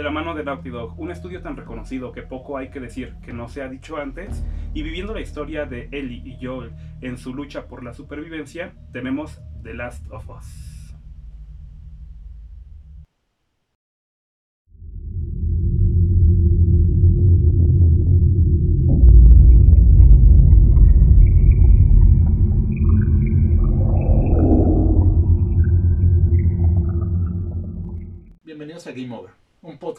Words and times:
de 0.00 0.04
la 0.04 0.10
mano 0.10 0.34
de 0.34 0.44
Naughty 0.44 0.70
Dog, 0.70 0.98
un 0.98 1.10
estudio 1.10 1.42
tan 1.42 1.58
reconocido 1.58 2.10
que 2.10 2.22
poco 2.22 2.56
hay 2.56 2.70
que 2.70 2.80
decir 2.80 3.16
que 3.22 3.34
no 3.34 3.48
se 3.48 3.60
ha 3.60 3.68
dicho 3.68 3.98
antes, 3.98 4.42
y 4.72 4.82
viviendo 4.82 5.12
la 5.12 5.20
historia 5.20 5.66
de 5.66 5.90
Ellie 5.92 6.22
y 6.24 6.42
Joel 6.42 6.72
en 7.02 7.18
su 7.18 7.34
lucha 7.34 7.66
por 7.66 7.84
la 7.84 7.92
supervivencia, 7.92 8.72
tenemos 8.92 9.42
The 9.62 9.74
Last 9.74 10.10
of 10.10 10.26
Us. 10.30 10.69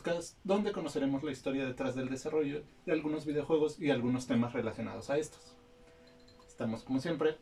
Podcast 0.01 0.35
donde 0.43 0.71
conoceremos 0.71 1.21
la 1.21 1.31
historia 1.31 1.63
detrás 1.63 1.93
del 1.95 2.09
desarrollo 2.09 2.63
de 2.87 2.91
algunos 2.91 3.23
videojuegos 3.23 3.79
y 3.79 3.91
algunos 3.91 4.25
temas 4.25 4.51
relacionados 4.51 5.11
a 5.11 5.17
estos. 5.19 5.55
Estamos 6.47 6.83
como 6.83 6.99
siempre, 6.99 7.37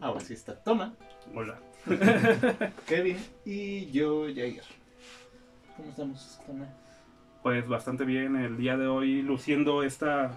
ahora 0.00 0.20
sí 0.20 0.34
está 0.34 0.62
Toma, 0.62 0.94
Hola. 1.34 1.58
Kevin 2.86 3.16
y 3.44 3.90
yo, 3.90 4.26
Jair. 4.26 4.62
¿Cómo 5.76 5.90
estamos, 5.90 6.40
Toma? 6.46 6.68
Pues 7.42 7.66
bastante 7.66 8.04
bien 8.04 8.36
el 8.36 8.56
día 8.56 8.76
de 8.76 8.86
hoy 8.86 9.22
luciendo 9.22 9.82
esta 9.82 10.30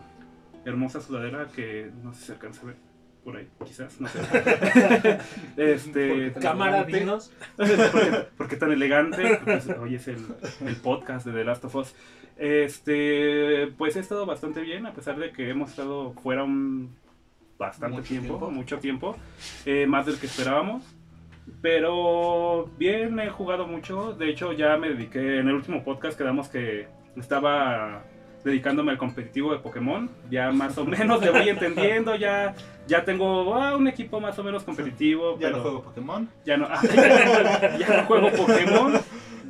hermosa 0.66 1.02
sudadera 1.02 1.50
que 1.50 1.92
no 2.03 2.14
sé 2.14 2.19
si 2.19 2.25
se 2.25 2.31
alcanza 2.31 2.64
a 2.64 2.66
ver 2.66 2.87
por 3.28 3.36
ahí, 3.36 3.50
quizás, 3.66 4.00
no 4.00 4.08
sé. 4.08 4.22
este, 5.58 6.31
Cámara, 6.39 6.86
dinos. 6.86 7.34
porque, 7.58 8.25
porque 8.38 8.56
tan 8.56 8.72
elegante, 8.72 9.42
pues, 9.44 9.67
hoy 9.67 9.95
es 9.95 10.08
el, 10.08 10.25
el 10.66 10.78
podcast 10.78 11.25
de 11.25 11.34
The 11.34 11.44
Last 11.44 11.66
of 11.66 11.75
Us. 11.75 11.94
Este, 12.38 13.67
pues 13.78 13.97
he 13.97 14.00
estado 14.00 14.25
bastante 14.25 14.61
bien, 14.61 14.86
a 14.86 14.94
pesar 14.94 15.19
de 15.19 15.34
que 15.34 15.50
hemos 15.50 15.72
estado 15.72 16.14
fuera 16.14 16.45
un 16.45 16.95
bastante 17.58 17.97
Mucho 17.97 18.08
tiempo, 18.08 18.28
tiempo. 18.28 18.50
mucho 18.52 18.80
tiempo, 18.80 19.17
eh, 19.66 19.86
más 19.88 20.06
del 20.06 20.17
que 20.19 20.28
esperábamos. 20.28 20.86
Pero 21.62 22.72
bien, 22.78 23.19
he 23.19 23.30
jugado 23.30 23.67
mucho. 23.67 24.14
De 24.14 24.30
hecho, 24.30 24.53
ya 24.53 24.78
me 24.78 24.88
dediqué, 24.88 25.39
en 25.39 25.50
el 25.50 25.56
último 25.56 25.84
podcast 25.84 26.17
quedamos 26.17 26.47
que 26.47 26.88
estaba 27.17 28.06
dedicándome 28.48 28.92
al 28.92 28.98
competitivo 28.98 29.52
de 29.52 29.59
Pokémon. 29.59 30.09
Ya 30.30 30.52
más 30.52 30.78
o 30.78 30.86
menos 30.86 31.22
le 31.22 31.31
voy 31.31 31.50
entendiendo, 31.50 32.16
ya, 32.16 32.56
ya 32.88 33.03
tengo 33.03 33.53
ah, 33.56 33.76
un 33.76 33.88
equipo 33.88 34.20
más 34.20 34.40
o 34.40 34.44
menos 34.44 34.64
competitivo. 34.64 35.38
Ya 35.38 35.48
pero 35.48 35.58
no 35.58 35.62
juego 35.64 35.84
Pokémon. 35.84 36.30
ya 36.45 36.58
no, 36.58 36.68
ah, 36.70 36.81
ya, 36.95 37.78
ya 37.78 37.98
no 37.98 38.06
juego 38.06 38.31
Pokémon. 38.31 38.94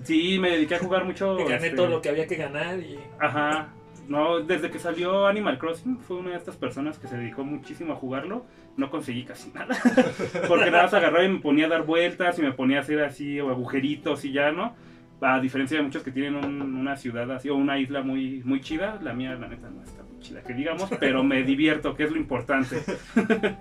Sí, 0.03 0.39
me 0.39 0.51
dediqué 0.51 0.75
a 0.75 0.79
jugar 0.79 1.05
mucho. 1.05 1.35
Gané 1.37 1.55
este, 1.55 1.69
todo 1.71 1.87
lo 1.87 2.01
que 2.01 2.09
había 2.09 2.27
que 2.27 2.35
ganar 2.35 2.79
y 2.79 2.97
Ajá. 3.19 3.69
No, 4.07 4.39
desde 4.39 4.71
que 4.71 4.79
salió 4.79 5.27
Animal 5.27 5.59
Crossing 5.59 5.99
fue 5.99 6.17
una 6.17 6.29
de 6.31 6.37
estas 6.37 6.55
personas 6.55 6.97
que 6.97 7.07
se 7.07 7.17
dedicó 7.17 7.43
muchísimo 7.43 7.93
a 7.93 7.97
jugarlo. 7.97 8.45
No 8.77 8.89
conseguí 8.89 9.25
casi 9.25 9.51
nada. 9.51 9.75
Porque 10.47 10.71
nada 10.71 10.83
más 10.83 10.93
agarraba 10.93 11.25
y 11.25 11.29
me 11.29 11.39
ponía 11.39 11.65
a 11.65 11.69
dar 11.69 11.85
vueltas 11.85 12.39
y 12.39 12.41
me 12.41 12.53
ponía 12.53 12.77
a 12.77 12.81
hacer 12.81 13.03
así 13.03 13.39
o 13.41 13.49
agujeritos 13.49 14.23
y 14.23 14.31
ya, 14.31 14.51
¿no? 14.51 14.75
A 15.21 15.39
diferencia 15.39 15.77
de 15.77 15.83
muchos 15.83 16.03
que 16.03 16.11
tienen 16.11 16.35
un- 16.35 16.61
una 16.75 16.95
ciudad 16.95 17.29
así 17.31 17.49
o 17.49 17.55
una 17.55 17.79
isla 17.79 18.01
muy, 18.03 18.43
muy 18.43 18.61
chida, 18.61 18.99
la 19.01 19.13
mía 19.13 19.33
la 19.35 19.47
neta 19.47 19.69
no 19.69 19.81
está 19.83 20.03
muy 20.03 20.19
chida, 20.19 20.43
que 20.43 20.53
digamos, 20.53 20.89
pero 20.99 21.23
me 21.23 21.43
divierto, 21.43 21.95
que 21.95 22.03
es 22.03 22.11
lo 22.11 22.17
importante. 22.17 22.77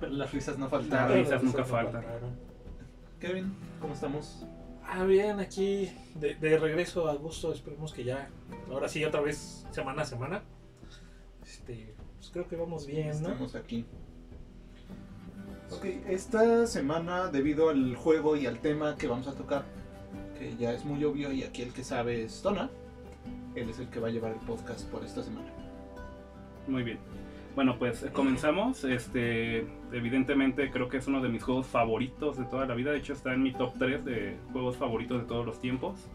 Pero 0.00 0.12
las 0.12 0.32
risas 0.32 0.56
no 0.58 0.66
Las 0.66 0.70
faltaron. 0.70 1.16
risas 1.18 1.42
nunca 1.42 1.64
faltan. 1.64 2.04
Kevin, 3.18 3.52
¿cómo 3.80 3.94
estamos? 3.94 4.46
Ah, 4.86 5.02
bien, 5.04 5.40
aquí 5.40 5.90
de, 6.14 6.36
de 6.36 6.56
regreso 6.56 7.08
a 7.08 7.14
gusto. 7.16 7.52
Esperemos 7.52 7.92
que 7.92 8.04
ya, 8.04 8.28
ahora 8.70 8.88
sí, 8.88 9.04
otra 9.04 9.20
vez, 9.20 9.66
semana 9.72 10.02
a 10.02 10.04
semana. 10.04 10.42
Este, 11.44 11.94
pues 12.16 12.30
creo 12.30 12.46
que 12.46 12.54
vamos 12.54 12.86
bien, 12.86 13.08
¿no? 13.08 13.30
Estamos 13.30 13.54
aquí. 13.56 13.84
Ok, 15.70 15.84
esta 16.08 16.66
semana, 16.68 17.26
debido 17.28 17.68
al 17.70 17.96
juego 17.96 18.36
y 18.36 18.46
al 18.46 18.60
tema 18.60 18.96
que 18.96 19.08
vamos 19.08 19.26
a 19.26 19.34
tocar, 19.34 19.64
que 20.38 20.56
ya 20.56 20.72
es 20.72 20.84
muy 20.84 21.04
obvio 21.04 21.32
y 21.32 21.42
aquí 21.42 21.62
el 21.62 21.72
que 21.72 21.84
sabe 21.84 22.24
es 22.24 22.42
Tona, 22.42 22.70
él 23.54 23.68
es 23.68 23.78
el 23.78 23.88
que 23.88 24.00
va 24.00 24.08
a 24.08 24.10
llevar 24.10 24.32
el 24.32 24.38
podcast 24.38 24.88
por 24.90 25.04
esta 25.04 25.22
semana. 25.22 25.48
Muy 26.66 26.82
bien. 26.82 26.98
Bueno, 27.54 27.76
pues 27.78 28.04
eh, 28.04 28.10
comenzamos. 28.12 28.84
Este, 28.84 29.66
evidentemente 29.92 30.70
creo 30.70 30.88
que 30.88 30.98
es 30.98 31.06
uno 31.08 31.20
de 31.20 31.28
mis 31.28 31.42
juegos 31.42 31.66
favoritos 31.66 32.38
de 32.38 32.44
toda 32.44 32.66
la 32.66 32.74
vida. 32.74 32.92
De 32.92 32.98
hecho, 32.98 33.12
está 33.12 33.34
en 33.34 33.42
mi 33.42 33.52
top 33.52 33.72
3 33.78 34.04
de 34.04 34.36
juegos 34.52 34.76
favoritos 34.76 35.22
de 35.22 35.26
todos 35.26 35.44
los 35.44 35.60
tiempos. 35.60 36.08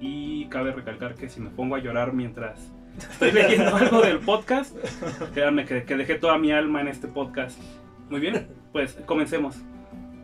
Y 0.00 0.46
cabe 0.46 0.72
recalcar 0.72 1.14
que 1.14 1.28
si 1.28 1.40
me 1.40 1.50
pongo 1.50 1.76
a 1.76 1.78
llorar 1.78 2.12
mientras 2.12 2.72
estoy 2.98 3.32
leyendo 3.32 3.76
algo 3.76 4.00
del 4.00 4.18
podcast, 4.18 4.76
créanme 5.32 5.64
que, 5.64 5.84
que 5.84 5.96
dejé 5.96 6.16
toda 6.16 6.38
mi 6.38 6.50
alma 6.50 6.80
en 6.80 6.88
este 6.88 7.06
podcast. 7.06 7.60
Muy 8.10 8.20
bien, 8.20 8.48
pues 8.72 8.94
comencemos. 9.06 9.56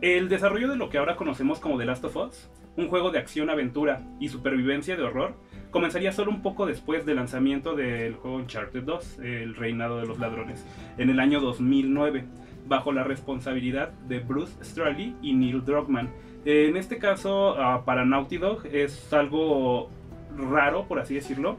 El 0.01 0.27
desarrollo 0.27 0.69
de 0.69 0.75
lo 0.75 0.89
que 0.89 0.97
ahora 0.97 1.15
conocemos 1.15 1.59
como 1.59 1.77
The 1.77 1.85
Last 1.85 2.03
of 2.03 2.15
Us, 2.17 2.49
un 2.77 2.89
juego 2.89 3.11
de 3.11 3.19
acción, 3.19 3.49
aventura 3.49 4.01
y 4.19 4.29
supervivencia 4.29 4.95
de 4.95 5.03
horror, 5.03 5.35
comenzaría 5.71 6.11
solo 6.11 6.31
un 6.31 6.41
poco 6.41 6.65
después 6.65 7.05
del 7.05 7.17
lanzamiento 7.17 7.75
del 7.75 8.15
juego 8.15 8.37
Uncharted 8.37 8.83
2, 8.83 9.19
El 9.19 9.55
Reinado 9.55 9.99
de 9.99 10.07
los 10.07 10.19
Ladrones, 10.19 10.65
en 10.97 11.09
el 11.09 11.19
año 11.19 11.39
2009, 11.39 12.25
bajo 12.67 12.91
la 12.91 13.03
responsabilidad 13.03 13.89
de 14.07 14.19
Bruce 14.19 14.53
Straley 14.63 15.15
y 15.21 15.33
Neil 15.33 15.63
Druckmann. 15.63 16.09
En 16.45 16.77
este 16.77 16.97
caso, 16.97 17.59
ah, 17.59 17.83
para 17.85 18.05
Naughty 18.05 18.37
Dog 18.37 18.65
es 18.67 19.11
algo 19.13 19.89
raro, 20.37 20.85
por 20.87 20.99
así 20.99 21.15
decirlo, 21.15 21.57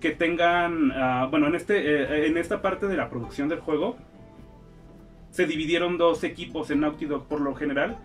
que 0.00 0.10
tengan, 0.10 0.92
ah, 0.92 1.28
bueno, 1.30 1.46
en, 1.46 1.54
este, 1.54 1.78
eh, 1.78 2.26
en 2.26 2.36
esta 2.36 2.60
parte 2.60 2.86
de 2.86 2.96
la 2.96 3.08
producción 3.08 3.48
del 3.48 3.60
juego, 3.60 3.96
se 5.30 5.46
dividieron 5.46 5.98
dos 5.98 6.22
equipos 6.24 6.70
en 6.70 6.80
Naughty 6.80 7.06
Dog 7.06 7.26
por 7.26 7.40
lo 7.40 7.54
general, 7.54 7.96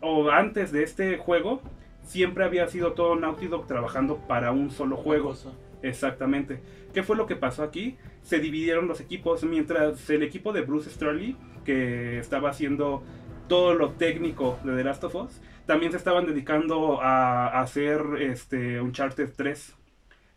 o 0.00 0.30
antes 0.30 0.72
de 0.72 0.82
este 0.82 1.16
juego, 1.16 1.62
siempre 2.06 2.44
había 2.44 2.66
sido 2.68 2.92
todo 2.92 3.16
Naughty 3.16 3.48
Dog 3.48 3.66
trabajando 3.66 4.16
para 4.26 4.52
un 4.52 4.70
solo 4.70 4.96
juego. 4.96 5.34
Exactamente. 5.82 6.60
¿Qué 6.94 7.02
fue 7.02 7.16
lo 7.16 7.26
que 7.26 7.36
pasó 7.36 7.62
aquí? 7.62 7.98
Se 8.22 8.38
dividieron 8.38 8.88
los 8.88 9.00
equipos, 9.00 9.44
mientras 9.44 10.08
el 10.08 10.22
equipo 10.22 10.52
de 10.54 10.62
Bruce 10.62 10.88
Straley, 10.90 11.36
que 11.64 12.18
estaba 12.18 12.48
haciendo 12.50 13.02
todo 13.48 13.74
lo 13.74 13.90
técnico 13.90 14.58
de 14.64 14.74
The 14.74 14.84
Last 14.84 15.04
of 15.04 15.14
Us, 15.16 15.40
también 15.66 15.92
se 15.92 15.98
estaban 15.98 16.26
dedicando 16.26 17.00
a, 17.02 17.48
a 17.48 17.60
hacer 17.60 18.00
este 18.20 18.80
Uncharted 18.80 19.30
3. 19.36 19.74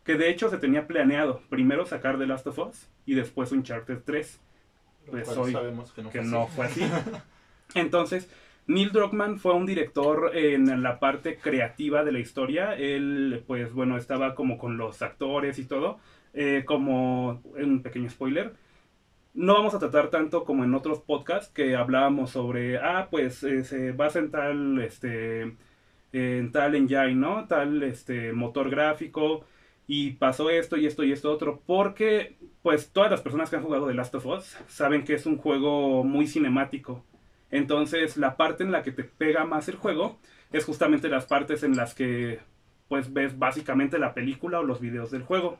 Que 0.03 0.15
de 0.15 0.29
hecho 0.29 0.49
se 0.49 0.57
tenía 0.57 0.87
planeado 0.87 1.41
primero 1.49 1.85
sacar 1.85 2.17
The 2.17 2.27
Last 2.27 2.47
of 2.47 2.59
Us 2.59 2.89
y 3.05 3.13
después 3.15 3.51
Uncharted 3.51 3.99
3 4.05 4.41
Lo 5.05 5.11
Pues 5.11 5.29
hoy, 5.37 5.51
sabemos 5.53 5.91
que 5.93 6.01
no 6.03 6.09
que 6.09 6.19
fue 6.21 6.27
no 6.27 6.43
así. 6.43 6.55
fue 6.55 6.65
así. 6.65 6.81
Entonces, 7.75 8.29
Neil 8.69 8.91
Druckmann 8.91 9.39
fue 9.39 9.55
un 9.55 9.65
director 9.65 10.31
en 10.35 10.83
la 10.83 10.99
parte 10.99 11.37
creativa 11.37 12.03
de 12.03 12.11
la 12.11 12.19
historia. 12.19 12.75
Él, 12.75 13.43
pues 13.47 13.73
bueno, 13.73 13.97
estaba 13.97 14.35
como 14.35 14.59
con 14.59 14.77
los 14.77 15.01
actores 15.01 15.57
y 15.57 15.65
todo. 15.65 15.99
Eh, 16.33 16.63
como 16.65 17.41
un 17.57 17.81
pequeño 17.81 18.09
spoiler. 18.11 18.53
No 19.33 19.53
vamos 19.55 19.73
a 19.73 19.79
tratar 19.79 20.09
tanto 20.11 20.43
como 20.45 20.63
en 20.63 20.75
otros 20.75 20.99
podcasts 21.01 21.51
que 21.51 21.75
hablábamos 21.75 22.31
sobre, 22.31 22.77
ah, 22.77 23.07
pues 23.09 23.43
eh, 23.43 23.63
se 23.63 23.91
basa 23.91 24.19
en 24.19 24.31
tal, 24.31 24.79
este, 24.81 25.55
en 26.13 26.51
tal 26.51 26.75
engine, 26.75 27.15
¿no? 27.15 27.47
Tal, 27.47 27.81
este, 27.83 28.33
motor 28.33 28.69
gráfico. 28.69 29.45
Y 29.87 30.11
pasó 30.11 30.51
esto 30.51 30.77
y 30.77 30.85
esto 30.85 31.03
y 31.03 31.11
esto 31.11 31.31
otro. 31.31 31.61
Porque, 31.65 32.37
pues, 32.61 32.91
todas 32.91 33.09
las 33.09 33.21
personas 33.21 33.49
que 33.49 33.55
han 33.55 33.63
jugado 33.63 33.87
The 33.87 33.95
Last 33.95 34.13
of 34.15 34.27
Us 34.27 34.57
saben 34.67 35.03
que 35.03 35.15
es 35.15 35.25
un 35.25 35.37
juego 35.37 36.03
muy 36.03 36.27
cinemático. 36.27 37.03
Entonces, 37.51 38.17
la 38.17 38.37
parte 38.37 38.63
en 38.63 38.71
la 38.71 38.83
que 38.83 38.91
te 38.91 39.03
pega 39.03 39.45
más 39.45 39.67
el 39.69 39.75
juego 39.75 40.19
es 40.51 40.65
justamente 40.65 41.09
las 41.09 41.25
partes 41.25 41.63
en 41.63 41.75
las 41.75 41.93
que, 41.95 42.39
pues, 42.87 43.13
ves 43.13 43.37
básicamente 43.37 43.99
la 43.99 44.13
película 44.13 44.59
o 44.59 44.63
los 44.63 44.79
videos 44.81 45.11
del 45.11 45.23
juego. 45.23 45.59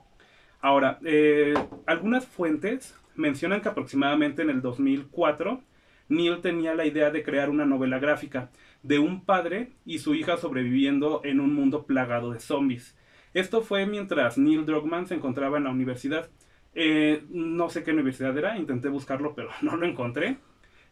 Ahora, 0.62 1.00
eh, 1.06 1.53
algunas 1.86 2.25
fuentes 2.25 2.95
mencionan 3.15 3.62
que 3.62 3.69
aproximadamente 3.69 4.41
en 4.41 4.50
el 4.50 4.62
2004 4.62 5.62
Neil 6.09 6.41
tenía 6.41 6.74
la 6.74 6.86
idea 6.86 7.12
de 7.12 7.24
crear 7.24 7.50
una 7.50 7.65
novela 7.65 8.00
gráfica 8.00 8.50
de 8.81 9.00
un 9.00 9.25
padre 9.25 9.74
y 9.86 10.00
su 10.00 10.15
hija 10.15 10.38
sobreviviendo 10.38 11.21
en 11.24 11.39
un 11.39 11.53
mundo 11.53 11.86
plagado 11.86 12.31
de 12.31 12.39
zombies. 12.39 12.97
Esto 13.33 13.62
fue 13.62 13.86
mientras 13.86 14.38
Neil 14.38 14.65
Druckmann 14.65 15.06
se 15.06 15.15
encontraba 15.15 15.57
en 15.57 15.65
la 15.65 15.69
universidad. 15.69 16.30
Eh, 16.74 17.24
no 17.30 17.69
sé 17.69 17.83
qué 17.83 17.91
universidad 17.91 18.36
era, 18.38 18.57
intenté 18.57 18.89
buscarlo, 18.89 19.36
pero 19.36 19.50
no 19.62 19.77
lo 19.77 19.86
encontré. 19.86 20.38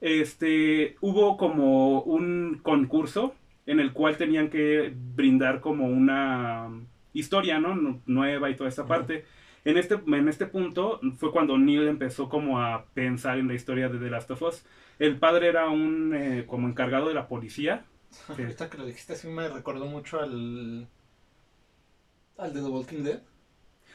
Este, 0.02 0.96
hubo 1.02 1.38
como 1.38 2.02
un 2.02 2.60
concurso 2.64 3.34
en 3.66 3.80
el 3.80 3.94
cual 3.94 4.18
tenían 4.18 4.50
que 4.50 4.94
brindar 4.96 5.60
como 5.62 5.88
una 5.88 6.70
historia, 7.14 7.60
¿no? 7.60 7.76
Nu- 7.76 8.02
Nueva 8.06 8.50
y 8.50 8.56
toda 8.56 8.70
esta 8.70 8.86
parte. 8.86 9.26
En 9.66 9.78
este, 9.78 9.96
en 9.96 10.28
este 10.30 10.46
punto 10.46 11.02
fue 11.18 11.32
cuando 11.32 11.58
Neil 11.58 11.88
empezó 11.88 12.30
como 12.30 12.62
a 12.62 12.86
pensar 12.94 13.38
en 13.40 13.48
la 13.50 13.54
historia 13.56 13.90
de 13.90 14.00
The 14.00 14.10
Last 14.10 14.32
of 14.32 14.42
Us. 14.44 14.66
El 15.00 15.18
padre 15.18 15.48
era 15.48 15.68
un 15.70 16.14
eh, 16.16 16.46
como 16.48 16.68
encargado 16.68 17.08
de 17.10 17.14
la 17.16 17.28
policía. 17.28 17.86
Ahorita 18.30 18.70
que 18.70 18.78
lo 18.78 18.86
dijiste, 18.86 19.16
sí 19.16 19.28
me 19.28 19.50
recordó 19.50 19.86
mucho 19.86 20.22
al. 20.22 20.88
Al 22.38 22.54
de 22.54 22.62
The 22.62 22.68
Walking 22.68 23.04
Dead. 23.04 23.22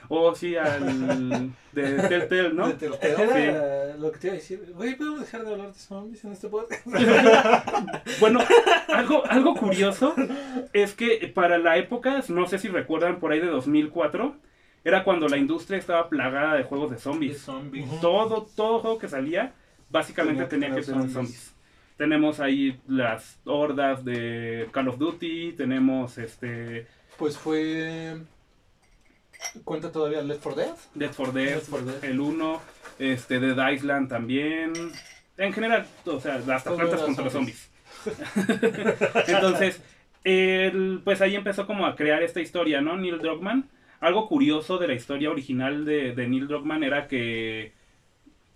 O 0.08 0.34
sí, 0.34 0.56
al 0.56 1.52
de 1.72 1.82
Telltale, 2.08 2.52
¿no? 2.52 2.68
De 2.68 2.74
Telltale. 2.74 3.44
Era 3.44 3.96
lo 3.96 4.12
que 4.12 4.18
te 4.18 4.26
iba 4.28 4.34
a 4.34 4.36
decir. 4.36 4.72
Güey, 4.74 4.96
¿podemos 4.96 5.20
dejar 5.20 5.44
de 5.44 5.52
hablar 5.52 5.68
de 5.72 5.78
zombies 5.78 6.24
en 6.24 6.32
este 6.32 6.48
podcast? 6.48 6.86
Bueno, 8.20 8.40
algo, 8.88 9.24
algo 9.26 9.54
curioso 9.54 10.14
es 10.72 10.94
que 10.94 11.30
para 11.34 11.58
la 11.58 11.76
época, 11.78 12.22
no 12.28 12.46
sé 12.46 12.58
si 12.58 12.68
recuerdan, 12.68 13.18
por 13.20 13.32
ahí 13.32 13.40
de 13.40 13.46
2004, 13.46 14.36
era 14.84 15.04
cuando 15.04 15.28
la 15.28 15.36
industria 15.38 15.78
estaba 15.78 16.08
plagada 16.08 16.54
de 16.54 16.64
juegos 16.64 16.90
de 16.90 16.96
De 16.96 17.02
zombies. 17.02 17.38
zombies. 17.40 17.86
Ujú. 17.86 18.00
Todo, 18.00 18.46
todo 18.56 18.80
juego 18.80 18.98
que 18.98 19.08
salía, 19.08 19.52
básicamente 19.90 20.44
Tenía 20.46 20.68
tenía 20.68 20.80
que 20.80 20.86
tener 20.86 21.08
zombies. 21.08 21.12
zombies. 21.14 21.54
Tenemos 21.96 22.40
ahí 22.40 22.80
las 22.88 23.38
hordas 23.44 24.04
de 24.04 24.68
Call 24.72 24.88
of 24.88 24.98
Duty, 24.98 25.52
tenemos 25.52 26.18
este 26.18 26.86
Pues 27.16 27.36
fue. 27.38 28.16
Cuenta 29.64 29.92
todavía 29.92 30.22
Left 30.22 30.42
4 30.42 30.62
Dead. 30.62 30.74
Dead 30.94 31.12
for 31.12 31.32
Dead, 31.32 31.54
Left 31.54 31.68
4 31.70 31.86
Dead. 31.86 32.04
el 32.04 32.20
1, 32.20 32.60
este 32.98 33.40
Dead 33.40 33.70
Island 33.72 34.08
también. 34.08 34.72
En 35.36 35.52
general, 35.52 35.86
o 36.04 36.20
sea, 36.20 36.36
hasta 36.36 36.62
Todo 36.70 36.76
plantas 36.76 37.00
contra 37.02 37.24
los 37.24 37.32
zombies. 37.32 37.70
zombies. 38.04 39.28
Entonces, 39.28 39.82
él, 40.24 41.00
pues 41.04 41.20
ahí 41.20 41.34
empezó 41.34 41.66
como 41.66 41.86
a 41.86 41.96
crear 41.96 42.22
esta 42.22 42.40
historia, 42.40 42.80
¿no? 42.80 42.96
Neil 42.96 43.18
Druckmann. 43.18 43.68
Algo 44.00 44.28
curioso 44.28 44.78
de 44.78 44.88
la 44.88 44.94
historia 44.94 45.30
original 45.30 45.84
de, 45.84 46.12
de 46.12 46.28
Neil 46.28 46.48
Druckmann 46.48 46.82
era 46.82 47.06
que 47.06 47.72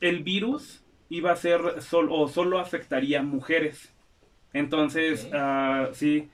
el 0.00 0.22
virus 0.22 0.82
iba 1.08 1.32
a 1.32 1.36
ser 1.36 1.82
sol, 1.82 2.08
o 2.10 2.28
solo 2.28 2.58
afectaría 2.58 3.22
mujeres. 3.22 3.92
Entonces, 4.52 5.28
ah, 5.32 5.90
sí, 5.92 6.28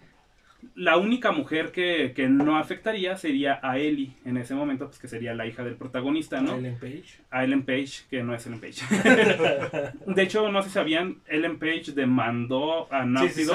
la 0.74 0.96
única 0.96 1.32
mujer 1.32 1.72
que, 1.72 2.12
que 2.14 2.28
no 2.28 2.56
afectaría 2.56 3.16
sería 3.16 3.58
a 3.62 3.78
Ellie 3.78 4.14
en 4.24 4.36
ese 4.36 4.54
momento, 4.54 4.86
pues 4.86 4.98
que 4.98 5.08
sería 5.08 5.34
la 5.34 5.46
hija 5.46 5.62
del 5.64 5.74
protagonista, 5.76 6.40
¿no? 6.40 6.54
Ellen 6.56 6.78
Page. 6.78 7.04
A 7.30 7.44
Ellen 7.44 7.64
Page, 7.64 8.04
que 8.08 8.22
no 8.22 8.34
es 8.34 8.46
Ellen 8.46 8.60
Page. 8.60 8.82
de 10.06 10.22
hecho, 10.22 10.50
no 10.50 10.62
sé 10.62 10.68
si 10.68 10.74
sabían, 10.74 11.18
Ellen 11.26 11.58
Page 11.58 11.92
demandó 11.94 12.92
a 12.92 13.02
Sí, 13.02 13.08
Naughty 13.10 13.28
sí. 13.44 13.46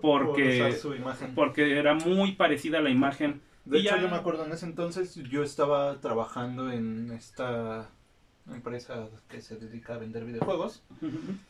Por 0.00 0.26
porque, 0.26 0.56
usar 0.60 0.72
su 0.72 0.94
imagen. 0.94 1.34
porque 1.34 1.78
era 1.78 1.94
muy 1.94 2.32
parecida 2.32 2.78
a 2.78 2.82
la 2.82 2.90
imagen. 2.90 3.40
De 3.64 3.78
y 3.78 3.80
hecho, 3.86 3.96
ya- 3.96 4.02
yo 4.02 4.08
me 4.08 4.16
acuerdo 4.16 4.44
en 4.46 4.52
ese 4.52 4.66
entonces, 4.66 5.14
yo 5.30 5.42
estaba 5.42 6.00
trabajando 6.00 6.70
en 6.70 7.10
esta 7.12 7.88
empresa 8.50 9.08
que 9.28 9.40
se 9.40 9.56
dedica 9.56 9.94
a 9.94 9.98
vender 9.98 10.24
videojuegos 10.24 10.82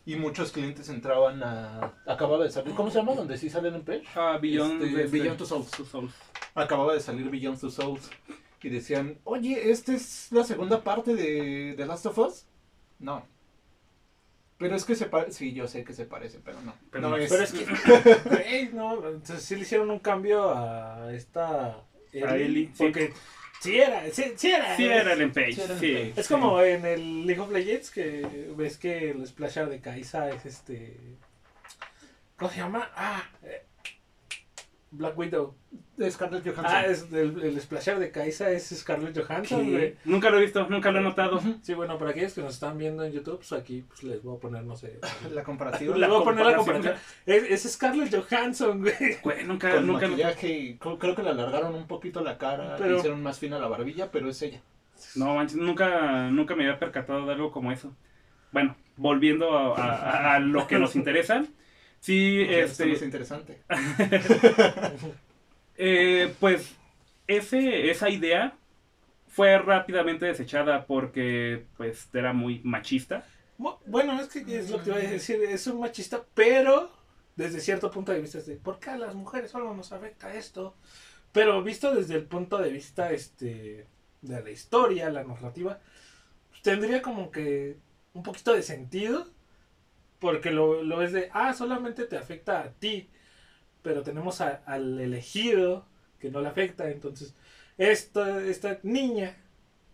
y 0.04 0.16
muchos 0.16 0.52
clientes 0.52 0.88
entraban 0.88 1.42
a... 1.42 1.94
Acababa 2.06 2.44
de 2.44 2.50
salir, 2.50 2.74
¿cómo 2.74 2.90
se 2.90 2.98
llama? 2.98 3.14
Donde 3.14 3.36
sí 3.36 3.50
salen 3.50 3.74
en 3.74 3.84
Page. 3.84 4.04
Ah, 4.14 4.38
Beyond, 4.40 4.82
Este, 4.82 5.04
este, 5.04 5.18
Beyond 5.18 5.38
Two 5.38 5.46
Souls. 5.46 6.14
Acababa 6.54 6.94
de 6.94 7.00
salir 7.00 7.28
Beyond 7.30 7.60
Two 7.60 7.70
Souls 7.70 8.10
y 8.66 8.68
decían, 8.68 9.18
oye, 9.22 9.70
¿esta 9.70 9.94
es 9.94 10.26
la 10.32 10.42
segunda 10.42 10.82
parte 10.82 11.14
de 11.14 11.74
The 11.76 11.86
Last 11.86 12.06
of 12.06 12.18
Us? 12.18 12.46
No. 12.98 13.24
Pero 14.58 14.74
es 14.74 14.84
que 14.84 14.96
se 14.96 15.06
parece, 15.06 15.32
sí, 15.32 15.52
yo 15.52 15.68
sé 15.68 15.84
que 15.84 15.92
se 15.92 16.04
parece, 16.04 16.40
pero 16.44 16.60
no. 16.62 16.74
Pero 16.90 17.10
no 17.10 17.16
es. 17.16 17.30
Pero 17.30 17.44
es 17.44 17.52
que, 17.52 17.64
güey, 18.28 18.72
no, 18.72 18.94
entonces 19.06 19.42
sí 19.42 19.54
le 19.54 19.62
hicieron 19.62 19.88
un 19.90 20.00
cambio 20.00 20.50
a 20.52 21.14
esta 21.14 21.80
Ellie, 22.12 22.70
sí. 22.72 22.82
Porque 22.82 23.08
sí 23.08 23.14
era, 23.64 24.02
sí, 24.12 24.32
sí 24.36 24.50
era. 24.50 24.76
Sí, 24.76 24.84
eh. 24.84 24.96
era 24.96 25.12
Ellen 25.12 25.32
Page. 25.32 25.52
Sí, 25.52 25.60
era 25.62 25.78
sí. 25.78 25.86
Ellen 25.86 26.08
Page. 26.10 26.20
Es 26.20 26.28
como 26.28 26.60
en 26.62 26.84
el 26.86 27.26
League 27.26 27.40
of 27.40 27.50
Legends 27.50 27.90
que 27.90 28.48
ves 28.56 28.76
que 28.78 29.10
el 29.10 29.26
splasher 29.26 29.68
de 29.68 29.80
Kaisa 29.80 30.30
es 30.30 30.46
este. 30.46 30.96
¿Cómo 32.36 32.50
se 32.50 32.58
llama? 32.58 32.90
Ah, 32.94 33.22
eh, 33.44 33.65
Black 34.92 35.18
Widow. 35.18 35.54
de 35.96 36.10
Scarlett 36.10 36.42
Johansson. 36.44 36.66
Ah, 36.68 36.84
es 36.86 37.10
el, 37.12 37.42
el 37.42 37.60
splasher 37.60 37.98
de 37.98 38.10
Kaisa 38.10 38.50
es 38.50 38.68
Scarlett 38.68 39.18
Johansson, 39.18 39.64
Sí. 39.64 39.70
güey. 39.72 39.94
Nunca 40.04 40.28
lo 40.30 40.38
he 40.38 40.42
visto, 40.42 40.66
nunca 40.68 40.90
lo 40.90 40.98
he 41.00 41.02
notado. 41.02 41.40
Sí, 41.62 41.72
bueno, 41.74 41.96
para 41.98 42.10
aquellos 42.12 42.34
que 42.34 42.42
nos 42.42 42.54
están 42.54 42.76
viendo 42.78 43.02
en 43.02 43.12
YouTube, 43.12 43.38
pues 43.38 43.52
aquí 43.52 43.82
pues 43.88 44.02
les 44.04 44.22
voy 44.22 44.36
a 44.36 44.40
poner, 44.40 44.62
no 44.64 44.76
sé. 44.76 44.98
La 45.32 45.42
comparativa. 45.42 45.96
Les 45.96 46.08
voy 46.08 46.20
a 46.20 46.24
poner 46.24 46.44
la 46.46 46.56
comparación. 46.56 46.94
Es, 47.24 47.64
es 47.64 47.72
Scarlett 47.72 48.14
Johansson, 48.14 48.80
güey. 48.82 48.94
Güey, 49.22 49.44
nunca, 49.44 49.70
Con 49.74 49.86
nunca. 49.86 50.06
maquillaje 50.06 50.48
y 50.58 50.76
creo, 50.76 50.98
creo 50.98 51.14
que 51.16 51.22
le 51.22 51.30
alargaron 51.30 51.74
un 51.74 51.86
poquito 51.86 52.22
la 52.22 52.36
cara, 52.38 52.76
Pero- 52.76 52.90
le 52.92 52.96
hicieron 52.98 53.22
más 53.22 53.38
fina 53.38 53.58
la 53.58 53.68
barbilla, 53.68 54.10
pero 54.10 54.28
es 54.28 54.40
ella. 54.42 54.60
No 55.14 55.34
manches, 55.34 55.56
nunca, 55.56 56.28
nunca 56.30 56.54
me 56.56 56.64
había 56.64 56.78
percatado 56.78 57.26
de 57.26 57.32
algo 57.32 57.50
como 57.52 57.72
eso. 57.72 57.92
Bueno, 58.52 58.76
volviendo 58.96 59.56
a, 59.56 59.74
a- 59.76 60.34
a 60.34 60.38
lo 60.40 60.66
que 60.66 60.78
nos 60.78 60.94
interesa. 60.94 61.44
Sí, 62.00 62.42
O 62.44 62.46
sea, 62.46 62.58
esto 62.64 62.84
este. 62.84 62.92
es 62.94 63.02
interesante. 63.02 63.62
Eh, 65.78 66.32
pues 66.40 66.74
ese, 67.26 67.90
esa 67.90 68.08
idea 68.08 68.56
fue 69.28 69.58
rápidamente 69.58 70.24
desechada 70.24 70.86
porque 70.86 71.66
pues 71.76 72.08
era 72.14 72.32
muy 72.32 72.62
machista. 72.64 73.26
Bueno, 73.84 74.18
es 74.18 74.28
que 74.28 74.58
es 74.58 74.70
lo 74.70 74.82
que 74.82 74.88
iba 74.88 74.98
a 74.98 75.02
decir, 75.02 75.42
es 75.42 75.66
un 75.66 75.80
machista, 75.80 76.24
pero 76.32 76.90
desde 77.36 77.60
cierto 77.60 77.90
punto 77.90 78.12
de 78.12 78.20
vista 78.20 78.38
es 78.38 78.46
de, 78.46 78.56
¿por 78.56 78.78
qué 78.78 78.90
a 78.90 78.98
las 78.98 79.14
mujeres 79.14 79.50
solo 79.50 79.74
nos 79.74 79.92
afecta 79.92 80.34
esto? 80.34 80.74
Pero 81.32 81.62
visto 81.62 81.94
desde 81.94 82.14
el 82.14 82.24
punto 82.24 82.56
de 82.56 82.70
vista 82.70 83.12
este 83.12 83.86
de 84.22 84.42
la 84.42 84.50
historia, 84.50 85.10
la 85.10 85.24
narrativa, 85.24 85.78
pues, 86.48 86.62
tendría 86.62 87.02
como 87.02 87.30
que 87.30 87.76
un 88.14 88.22
poquito 88.22 88.54
de 88.54 88.62
sentido, 88.62 89.28
porque 90.20 90.50
lo, 90.50 90.82
lo 90.82 90.98
ves 90.98 91.12
de, 91.12 91.30
ah, 91.32 91.52
solamente 91.54 92.04
te 92.06 92.16
afecta 92.18 92.60
a 92.62 92.70
ti, 92.72 93.08
pero 93.82 94.02
tenemos 94.02 94.40
a- 94.40 94.62
al 94.66 95.00
elegido 95.00 95.86
que 96.20 96.30
no 96.30 96.40
le 96.40 96.48
afecta, 96.48 96.90
entonces 96.90 97.34
esta, 97.78 98.42
esta 98.44 98.78
niña 98.82 99.36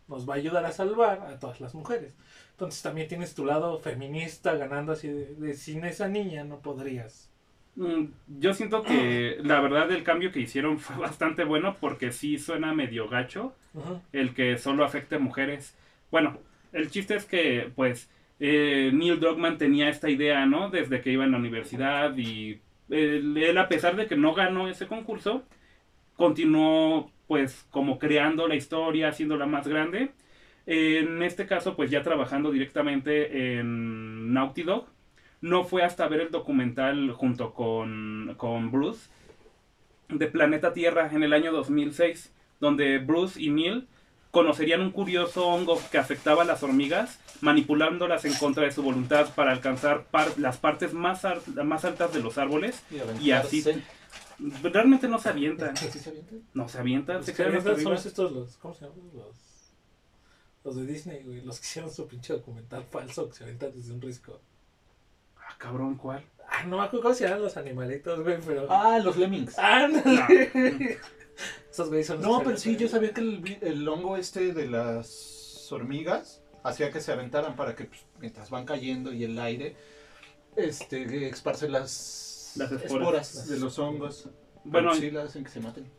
nos 0.09 0.29
va 0.29 0.35
a 0.35 0.37
ayudar 0.39 0.65
a 0.67 0.73
salvar 0.73 1.21
a 1.23 1.39
todas 1.41 1.61
las 1.61 1.75
mujeres. 1.75 2.15
Entonces 2.53 2.83
también 2.83 3.09
tienes 3.09 3.35
tu 3.35 3.45
lado 3.47 3.79
feminista 3.81 4.55
ganando 4.57 4.93
así 4.93 5.09
de, 5.09 5.35
de, 5.37 5.55
sin 5.55 5.85
esa 5.85 6.09
niña 6.09 6.45
no 6.45 6.61
podrías. 6.61 7.31
Mm, 7.75 8.07
Yo 8.39 8.55
siento 8.55 8.85
que 8.85 9.39
la 9.43 9.61
verdad 9.61 9.91
el 9.93 10.05
cambio 10.05 10.33
que 10.33 10.41
hicieron 10.41 10.79
fue 10.79 10.97
bastante 10.97 11.45
bueno 11.45 11.77
porque 11.81 12.13
sí 12.13 12.39
suena 12.39 12.75
medio 12.75 13.09
gacho 13.09 13.55
el 14.13 14.35
que 14.35 14.59
solo 14.59 14.85
afecte 14.85 15.17
a 15.17 15.19
mujeres. 15.19 15.75
Bueno, 16.11 16.39
el 16.73 16.91
chiste 16.91 17.17
es 17.17 17.25
que 17.27 17.73
pues 17.77 18.11
eh, 18.45 18.91
Neil 18.93 19.21
Druckmann 19.21 19.57
tenía 19.57 19.89
esta 19.89 20.11
idea, 20.11 20.45
¿no? 20.47 20.69
Desde 20.69 21.01
que 21.01 21.13
iba 21.13 21.25
en 21.25 21.31
la 21.31 21.39
universidad 21.39 22.17
y 22.17 22.61
él, 22.91 23.37
él, 23.37 23.57
a 23.57 23.69
pesar 23.69 23.95
de 23.95 24.09
que 24.09 24.17
no 24.17 24.35
ganó 24.35 24.67
ese 24.69 24.89
concurso, 24.89 25.45
continuó 26.17 27.13
pues 27.29 27.65
como 27.71 28.01
creando 28.01 28.49
la 28.49 28.57
historia, 28.57 29.11
haciéndola 29.11 29.47
más 29.47 29.69
grande. 29.69 30.11
En 30.67 31.23
este 31.23 31.47
caso 31.47 31.77
pues 31.77 31.93
ya 31.93 32.03
trabajando 32.03 32.51
directamente 32.51 33.59
en 33.59 34.33
Naughty 34.33 34.65
Dog. 34.65 34.87
No 35.41 35.63
fue 35.63 35.85
hasta 35.85 36.09
ver 36.09 36.23
el 36.23 36.31
documental 36.33 37.13
junto 37.13 37.55
con, 37.55 38.35
con 38.39 38.73
Bruce 38.73 39.09
de 40.09 40.27
Planeta 40.27 40.73
Tierra 40.73 41.09
en 41.13 41.23
el 41.23 41.33
año 41.33 41.53
2006, 41.53 42.35
donde 42.59 42.99
Bruce 42.99 43.41
y 43.41 43.51
Neil 43.51 43.87
conocerían 44.33 44.81
un 44.81 44.91
curioso 44.91 45.47
hongo 45.47 45.81
que 45.93 45.99
afectaba 45.99 46.43
a 46.43 46.45
las 46.45 46.63
hormigas, 46.65 47.21
manipulándolas 47.43 48.25
en 48.25 48.35
contra 48.35 48.65
de 48.65 48.73
su 48.73 48.83
voluntad 48.83 49.33
para 49.35 49.53
alcanzar 49.53 50.07
par- 50.07 50.37
las 50.39 50.57
partes 50.57 50.93
más, 50.95 51.25
ar- 51.25 51.43
más 51.65 51.85
altas 51.85 52.13
de 52.13 52.21
los 52.21 52.37
árboles. 52.39 52.83
Y, 53.21 53.27
Y 53.29 53.31
así-. 53.33 53.65
Realmente 54.63 55.07
no 55.07 55.19
se 55.21 55.29
avientan. 55.29 55.77
¿Sí 55.77 55.89
se 55.91 56.11
avientan? 56.11 56.43
No 56.55 56.69
se 56.69 56.79
avientan, 56.79 57.17
Los 57.19 57.27
se 57.27 57.35
que 57.35 57.43
avientan 57.45 57.81
son 57.81 57.95
estos 57.95 58.33
los, 58.33 58.57
¿cómo 58.57 58.75
se 58.75 58.87
llaman? 58.87 58.99
Los, 59.15 59.37
los 60.65 60.77
de 60.77 60.87
Disney, 60.87 61.23
güey, 61.23 61.43
los 61.43 61.61
que 61.61 61.67
hicieron 61.67 61.91
su 61.93 62.09
pinche 62.09 62.33
documental 62.33 62.85
falso 62.91 63.29
que 63.29 63.37
se 63.37 63.45
aventan 63.45 63.71
desde 63.73 63.93
un 63.93 64.01
risco. 64.01 64.41
Ah, 65.37 65.55
cabrón, 65.59 65.97
¿cuál? 65.97 66.25
Ah, 66.49 66.65
no 66.65 66.79
me 66.79 66.85
acuerdo 66.85 67.03
cómo 67.03 67.15
se 67.15 67.25
llaman 67.25 67.43
los 67.43 67.57
animalitos, 67.57 68.21
güey, 68.23 68.39
pero... 68.45 68.67
Ah, 68.71 68.99
los 68.99 69.17
lemmings. 69.17 69.59
¡Ándale! 69.59 70.99
Esos 71.71 71.89
güeyes 71.89 72.07
son 72.07 72.19
los 72.23 72.27
No, 72.27 72.43
pero 72.43 72.57
sí, 72.57 72.77
yo 72.77 72.89
sabía 72.89 73.13
que 73.13 73.21
el, 73.21 73.39
vi- 73.41 73.59
el 73.63 73.87
hongo 73.89 74.17
este 74.17 74.53
de 74.53 74.69
las 74.69 75.69
hormigas 75.71 76.43
hacía 76.65 76.91
que 76.91 77.01
se 77.01 77.13
aventaran 77.13 77.57
para 77.57 77.75
que 77.75 77.85
pues, 77.85 78.05
mientras 78.21 78.51
van 78.51 78.65
cayendo 78.67 79.13
y 79.13 79.25
el 79.25 79.39
aire 79.39 79.75
este, 80.57 81.29
esparce 81.29 81.69
las, 81.69 82.53
Las 82.57 82.71
esporas. 82.73 82.93
esporas 83.35 83.49
de 83.49 83.59
los 83.59 83.79
hongos. 83.79 84.29
Bueno, 84.65 84.91
Pero 84.91 85.01
sí 85.01 85.11
la 85.11 85.23
hacen 85.23 85.45
que 85.45 85.51
se 85.51 85.61
maten. 85.61 85.91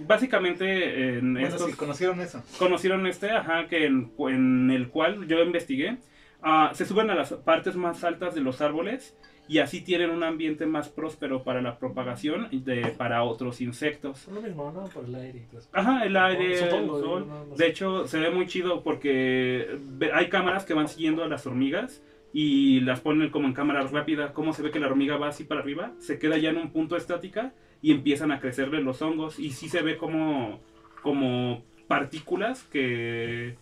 básicamente 0.00 1.18
en 1.18 1.32
Bueno, 1.34 1.48
estos 1.48 1.70
sí, 1.70 1.76
conocieron 1.76 2.20
eso. 2.20 2.42
conocieron 2.58 3.06
este, 3.06 3.30
ajá, 3.30 3.68
que 3.68 3.86
en, 3.86 4.12
en 4.18 4.70
el 4.70 4.88
cual 4.90 5.26
yo 5.26 5.38
investigué, 5.42 5.98
ah, 6.42 6.72
se 6.74 6.84
suben 6.84 7.10
a 7.10 7.14
las 7.14 7.32
partes 7.32 7.76
más 7.76 8.04
altas 8.04 8.34
de 8.34 8.40
los 8.40 8.60
árboles 8.60 9.14
y 9.48 9.58
así 9.58 9.80
tienen 9.80 10.10
un 10.10 10.22
ambiente 10.24 10.66
más 10.66 10.88
próspero 10.88 11.42
para 11.44 11.62
la 11.62 11.78
propagación 11.78 12.48
de, 12.50 12.94
para 12.98 13.22
otros 13.22 13.60
insectos. 13.60 14.18
Son 14.18 14.34
lo 14.34 14.42
mismo, 14.42 14.72
¿no? 14.72 14.84
Por 14.84 15.04
el 15.04 15.14
aire. 15.14 15.42
Ajá, 15.72 16.04
el 16.04 16.16
aire, 16.16 16.56
Supongo, 16.58 16.96
el 16.96 17.02
digo, 17.02 17.14
sol. 17.18 17.28
no- 17.28 17.44
no 17.44 17.50
De 17.52 17.56
sé. 17.56 17.66
hecho, 17.68 18.06
se 18.08 18.18
ve 18.18 18.30
muy 18.30 18.46
chido 18.46 18.82
porque 18.82 19.78
hay 20.12 20.28
cámaras 20.28 20.64
que 20.64 20.74
van 20.74 20.88
siguiendo 20.88 21.22
a 21.22 21.28
las 21.28 21.46
hormigas 21.46 22.02
y 22.32 22.80
las 22.80 23.00
ponen 23.00 23.30
como 23.30 23.46
en 23.46 23.54
cámara 23.54 23.82
rápida. 23.86 24.32
¿Cómo 24.32 24.52
se 24.52 24.62
ve 24.62 24.70
que 24.70 24.80
la 24.80 24.88
hormiga 24.88 25.16
va 25.16 25.28
así 25.28 25.44
para 25.44 25.60
arriba? 25.60 25.92
Se 25.98 26.18
queda 26.18 26.36
ya 26.38 26.50
en 26.50 26.56
un 26.58 26.70
punto 26.70 26.96
estática 26.96 27.52
y 27.82 27.92
empiezan 27.92 28.32
a 28.32 28.40
crecerle 28.40 28.80
los 28.82 29.00
hongos. 29.00 29.38
Y 29.38 29.50
sí 29.52 29.68
se 29.68 29.80
ve 29.82 29.96
como, 29.96 30.60
como 31.02 31.62
partículas 31.86 32.64
que 32.64 33.56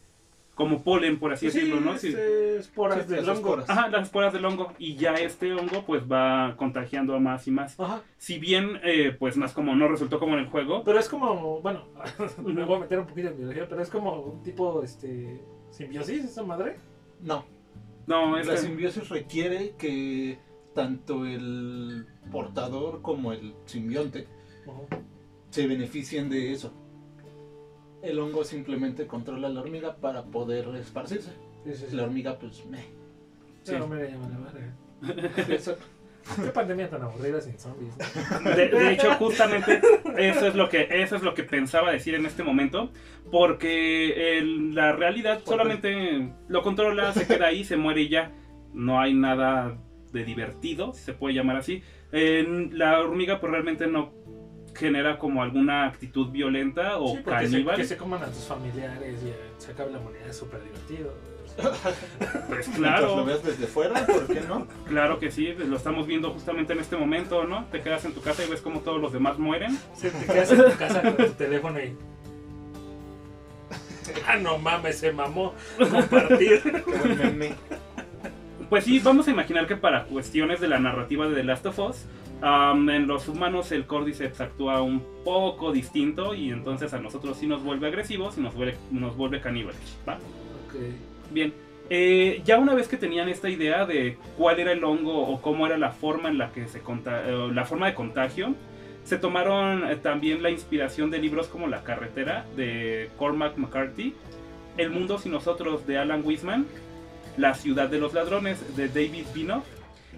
como 0.54 0.82
polen, 0.82 1.18
por 1.18 1.32
así 1.32 1.50
Sí, 1.50 1.58
decirlo, 1.61 1.80
¿no? 1.80 1.99
Sí. 1.99 2.08
este, 2.08 2.58
esporas 2.58 3.02
Sí, 3.06 3.11
del 3.14 3.26
las 3.26 3.37
hongo. 3.38 3.49
esporas. 3.58 3.70
Ajá, 3.70 3.88
las 3.88 4.02
esporas 4.04 4.32
del 4.32 4.44
hongo. 4.44 4.73
Y 4.78 4.94
ya 4.96 5.14
este 5.14 5.52
hongo 5.52 5.84
pues 5.84 6.02
va 6.11 6.54
contagiando 6.56 7.14
a 7.14 7.20
más 7.20 7.46
y 7.49 7.50
más. 7.50 7.78
Ajá. 7.80 8.02
Si 8.18 8.38
bien, 8.38 8.78
eh, 8.84 9.16
pues 9.18 9.37
más 9.37 9.52
como 9.52 9.75
no 9.75 9.88
resultó 9.88 10.18
como 10.20 10.34
en 10.34 10.40
el 10.40 10.46
juego. 10.49 10.84
Pero 10.84 10.99
es 10.99 11.08
como, 11.08 11.61
bueno, 11.61 11.87
me 12.44 12.64
voy 12.64 12.76
a 12.76 12.80
meter 12.80 12.99
un 13.00 13.06
poquito 13.06 13.28
en 13.28 13.37
biología, 13.37 13.66
pero 13.68 13.82
es 13.82 13.90
como 13.90 14.20
un 14.20 14.42
tipo, 14.42 14.82
este, 14.82 15.40
simbiosis, 15.70 16.25
esa 16.25 16.42
madre. 16.44 16.76
No, 17.20 17.44
No, 18.06 18.37
es 18.38 18.46
la 18.46 18.54
que- 18.54 18.61
simbiosis 18.61 19.08
requiere 19.08 19.75
que 19.78 20.38
tanto 20.75 21.25
el 21.26 22.06
portador 22.30 23.00
como 23.02 23.32
el 23.32 23.54
simbionte 23.64 24.26
se 25.50 25.66
beneficien 25.66 26.28
de 26.28 26.52
eso. 26.52 26.73
El 28.04 28.18
hongo 28.18 28.44
simplemente 28.44 29.06
controla 29.06 29.49
a 29.49 29.50
la 29.50 29.61
hormiga 29.61 29.96
para 29.96 30.23
poder 30.25 30.68
esparcirse. 30.76 31.30
Sí, 31.64 31.73
sí, 31.75 31.87
sí. 31.88 31.96
La 31.96 32.04
hormiga, 32.04 32.38
pues, 32.38 32.64
meh. 32.66 32.84
Pero 33.64 33.88
me 33.88 34.02
llama 34.08 34.28
la 34.28 34.38
madre. 34.38 35.49
Eso- 35.54 35.76
Qué 36.42 36.49
pandemia 36.49 36.88
tan 36.88 37.02
aburrida 37.02 37.38
sin 37.40 37.58
zombies. 37.58 37.92
¿no? 38.42 38.50
De, 38.56 38.68
de 38.68 38.92
hecho, 38.92 39.12
justamente 39.16 39.78
eso 40.16 40.46
es 40.46 40.54
lo 40.54 40.70
que 40.70 40.88
eso 40.90 41.16
es 41.16 41.23
lo 41.23 41.34
que 41.34 41.42
pensaba 41.44 41.92
decir 41.92 42.14
en 42.14 42.25
este 42.25 42.42
momento, 42.42 42.90
porque 43.30 44.38
el- 44.38 44.75
la 44.75 44.92
realidad 44.92 45.42
solamente 45.44 46.30
lo 46.49 46.62
controla, 46.62 47.12
se 47.12 47.26
queda 47.26 47.49
ahí, 47.49 47.62
se 47.64 47.76
muere 47.76 48.02
y 48.02 48.08
ya. 48.08 48.32
No 48.73 49.00
hay 49.00 49.12
nada 49.12 49.76
de 50.12 50.25
divertido, 50.25 50.94
si 50.94 51.02
se 51.04 51.12
puede 51.12 51.34
llamar 51.34 51.56
así. 51.56 51.82
En- 52.11 52.78
la 52.78 53.00
hormiga 53.00 53.38
pues 53.38 53.50
realmente 53.52 53.87
no 53.87 54.12
genera 54.75 55.19
como 55.19 55.43
alguna 55.43 55.87
actitud 55.87 56.31
violenta 56.31 56.99
o 56.99 57.14
Sí, 57.16 57.21
porque 57.25 57.47
se, 57.47 57.52
caníbal. 57.52 57.76
que 57.76 57.85
se 57.85 57.97
coman 57.97 58.23
a 58.23 58.26
tus 58.26 58.45
familiares 58.45 59.23
y 59.25 59.28
eh, 59.28 59.35
se 59.59 59.73
acabe 59.73 59.93
la 59.93 60.00
moneda 60.00 60.26
es 60.28 60.37
súper 60.37 60.62
divertido. 60.62 61.14
Pues 62.49 62.69
claro. 62.69 63.16
lo 63.16 63.25
veas 63.25 63.45
desde 63.45 63.66
fuera, 63.69 64.04
¿por 64.07 64.26
qué 64.26 64.40
no? 64.49 64.66
Claro 64.88 65.21
que 65.21 65.31
sí, 65.31 65.54
lo 65.54 65.76
estamos 65.76 66.07
viendo 66.07 66.31
justamente 66.33 66.73
en 66.73 66.81
este 66.81 66.97
momento, 66.97 67.45
¿no? 67.45 67.66
Te 67.66 67.81
quedas 67.81 68.04
en 68.04 68.12
tu 68.12 68.21
casa 68.21 68.45
y 68.45 68.50
ves 68.50 68.61
como 68.61 68.81
todos 68.81 69.00
los 69.00 69.12
demás 69.12 69.38
mueren. 69.38 69.78
Sí, 69.95 70.09
te 70.11 70.26
quedas 70.33 70.50
en 70.50 70.64
tu 70.64 70.76
casa 70.76 71.02
con 71.02 71.16
tu 71.16 71.33
teléfono 71.35 71.78
y. 71.81 71.97
Ah, 74.26 74.37
no 74.37 74.59
mames, 74.59 74.99
se 74.99 75.12
mamó. 75.12 75.54
Compartir. 75.78 76.61
Pues 78.69 78.85
sí, 78.85 78.99
vamos 78.99 79.28
a 79.28 79.31
imaginar 79.31 79.66
que 79.66 79.76
para 79.76 80.04
cuestiones 80.04 80.61
de 80.61 80.69
la 80.69 80.78
narrativa 80.78 81.28
de 81.28 81.35
The 81.37 81.45
Last 81.45 81.66
of 81.66 81.78
Us, 81.78 82.04
am, 82.41 82.88
en 82.91 83.07
los 83.07 83.29
humanos 83.29 83.73
el 83.73 83.87
Cordyceps 83.87 84.41
actúa 84.41 84.83
un 84.83 85.03
poco 85.25 85.73
distinto 85.73 86.35
y 86.35 86.50
entonces 86.50 86.93
a 86.95 87.00
nosotros 87.00 87.37
sí 87.38 87.47
nos 87.47 87.62
vuelve 87.62 87.88
agresivos 87.88 88.38
y 88.38 88.41
nos 88.41 88.55
vuelve, 88.55 88.76
nos 88.91 89.17
vuelve 89.17 89.41
caníbales, 89.41 89.99
¿va? 90.07 90.14
Ok. 90.14 90.75
Bien, 91.31 91.53
eh, 91.91 92.41
ya 92.45 92.59
una 92.59 92.75
vez 92.75 92.88
que 92.88 92.97
tenían 92.97 93.29
esta 93.29 93.50
idea 93.50 93.85
de 93.85 94.17
cuál 94.38 94.59
era 94.59 94.73
el 94.73 94.83
hongo 94.85 95.29
o 95.29 95.43
cómo 95.43 95.67
era 95.67 95.76
la 95.76 95.91
forma 95.91 96.31
en 96.31 96.38
la 96.38 96.50
que 96.50 96.67
se 96.67 96.79
eh, 96.79 97.50
la 97.53 97.64
forma 97.64 97.87
de 97.87 97.95
contagio, 97.95 98.55
se 99.05 99.19
tomaron 99.19 99.91
eh, 99.91 99.97
también 99.97 100.43
la 100.43 100.50
inspiración 100.50 101.11
de 101.11 101.19
libros 101.19 101.49
como 101.49 101.67
La 101.67 101.83
carretera 101.83 102.47
de 102.57 103.11
Cormac 103.19 103.57
McCarthy, 103.59 104.14
El 104.79 104.91
mundo 104.91 105.19
sin 105.19 105.33
nosotros 105.33 105.87
de 105.87 105.99
Alan 105.99 106.23
Wiseman, 106.25 106.67
La 107.37 107.55
ciudad 107.55 107.88
de 107.88 107.99
los 107.99 108.14
ladrones 108.14 108.76
de 108.76 108.88
David 108.88 109.26
Binoff 109.35 109.64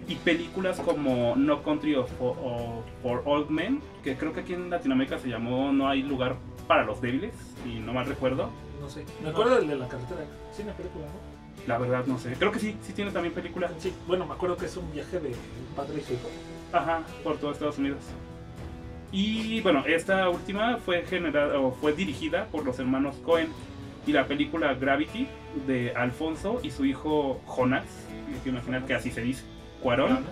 y 0.07 0.15
películas 0.15 0.79
como 0.79 1.35
No 1.35 1.63
Country 1.63 1.95
of- 1.95 2.09
of- 2.21 2.83
for 3.01 3.21
Old 3.25 3.49
Men, 3.49 3.81
que 4.03 4.15
creo 4.15 4.33
que 4.33 4.41
aquí 4.41 4.53
en 4.53 4.69
Latinoamérica 4.69 5.17
se 5.19 5.27
llamó 5.29 5.71
No 5.71 5.87
hay 5.89 6.01
lugar 6.03 6.35
para 6.67 6.83
los 6.83 7.01
débiles, 7.01 7.33
y 7.65 7.79
no 7.79 7.93
mal 7.93 8.05
recuerdo. 8.05 8.49
No 8.81 8.89
sé. 8.89 9.05
Me 9.23 9.29
acuerdo 9.29 9.55
del 9.57 9.67
de 9.67 9.75
la 9.77 9.87
carretera. 9.87 10.21
Sí, 10.51 10.63
una 10.63 10.73
película, 10.73 11.05
¿no? 11.05 11.67
La 11.67 11.77
verdad 11.77 12.05
no 12.05 12.17
sé. 12.17 12.33
Creo 12.33 12.51
que 12.51 12.59
sí, 12.59 12.77
sí 12.81 12.93
tiene 12.93 13.11
también 13.11 13.33
película. 13.33 13.69
Sí, 13.79 13.93
bueno, 14.07 14.25
me 14.25 14.33
acuerdo 14.33 14.55
que 14.55 14.67
es 14.67 14.77
un 14.77 14.89
viaje 14.93 15.19
de 15.19 15.31
padre 15.75 15.99
y 15.99 16.01
su 16.03 16.13
hijo. 16.13 16.29
Ajá, 16.71 17.01
por 17.23 17.37
todo 17.37 17.51
Estados 17.51 17.77
Unidos. 17.77 17.99
Y 19.11 19.61
bueno, 19.61 19.83
esta 19.87 20.29
última 20.29 20.77
fue 20.77 21.03
generada 21.05 21.59
o 21.59 21.71
fue 21.71 21.93
dirigida 21.93 22.45
por 22.51 22.65
los 22.65 22.77
hermanos 22.79 23.15
Cohen 23.25 23.47
y 24.05 24.11
la 24.11 24.27
película 24.27 24.73
Gravity 24.73 25.27
de 25.65 25.93
Alfonso 25.95 26.59
y 26.61 26.71
su 26.71 26.85
hijo 26.85 27.41
Jonas. 27.45 27.85
Hay 28.33 28.39
que 28.41 28.49
imaginar 28.49 28.85
que 28.85 28.93
así 28.93 29.11
se 29.11 29.21
dice. 29.21 29.43
Cuarón. 29.87 30.25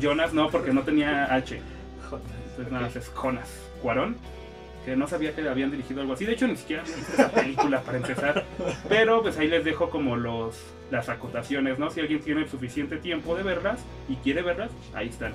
Jonas 0.00 0.32
no, 0.32 0.48
porque 0.48 0.72
no 0.72 0.80
tenía 0.80 1.26
H. 1.34 1.60
Entonces 1.60 2.72
nada 2.72 2.88
es 2.88 3.10
Jonas. 3.10 3.50
Cuarón. 3.82 4.16
Que 4.86 4.96
no 4.96 5.06
sabía 5.06 5.34
que 5.34 5.46
habían 5.46 5.70
dirigido 5.70 6.00
algo 6.00 6.14
así. 6.14 6.24
De 6.24 6.32
hecho, 6.32 6.48
ni 6.48 6.56
siquiera 6.56 6.84
esa 6.84 7.30
película 7.30 7.82
para 7.82 7.98
empezar. 7.98 8.46
Pero 8.88 9.20
pues 9.20 9.36
ahí 9.36 9.48
les 9.48 9.62
dejo 9.62 9.90
como 9.90 10.16
los 10.16 10.56
las 10.90 11.10
acotaciones, 11.10 11.78
¿no? 11.78 11.90
Si 11.90 12.00
alguien 12.00 12.20
tiene 12.20 12.48
suficiente 12.48 12.96
tiempo 12.96 13.36
de 13.36 13.42
verlas 13.42 13.78
y 14.08 14.16
quiere 14.16 14.40
verlas, 14.40 14.70
ahí 14.94 15.08
están. 15.10 15.32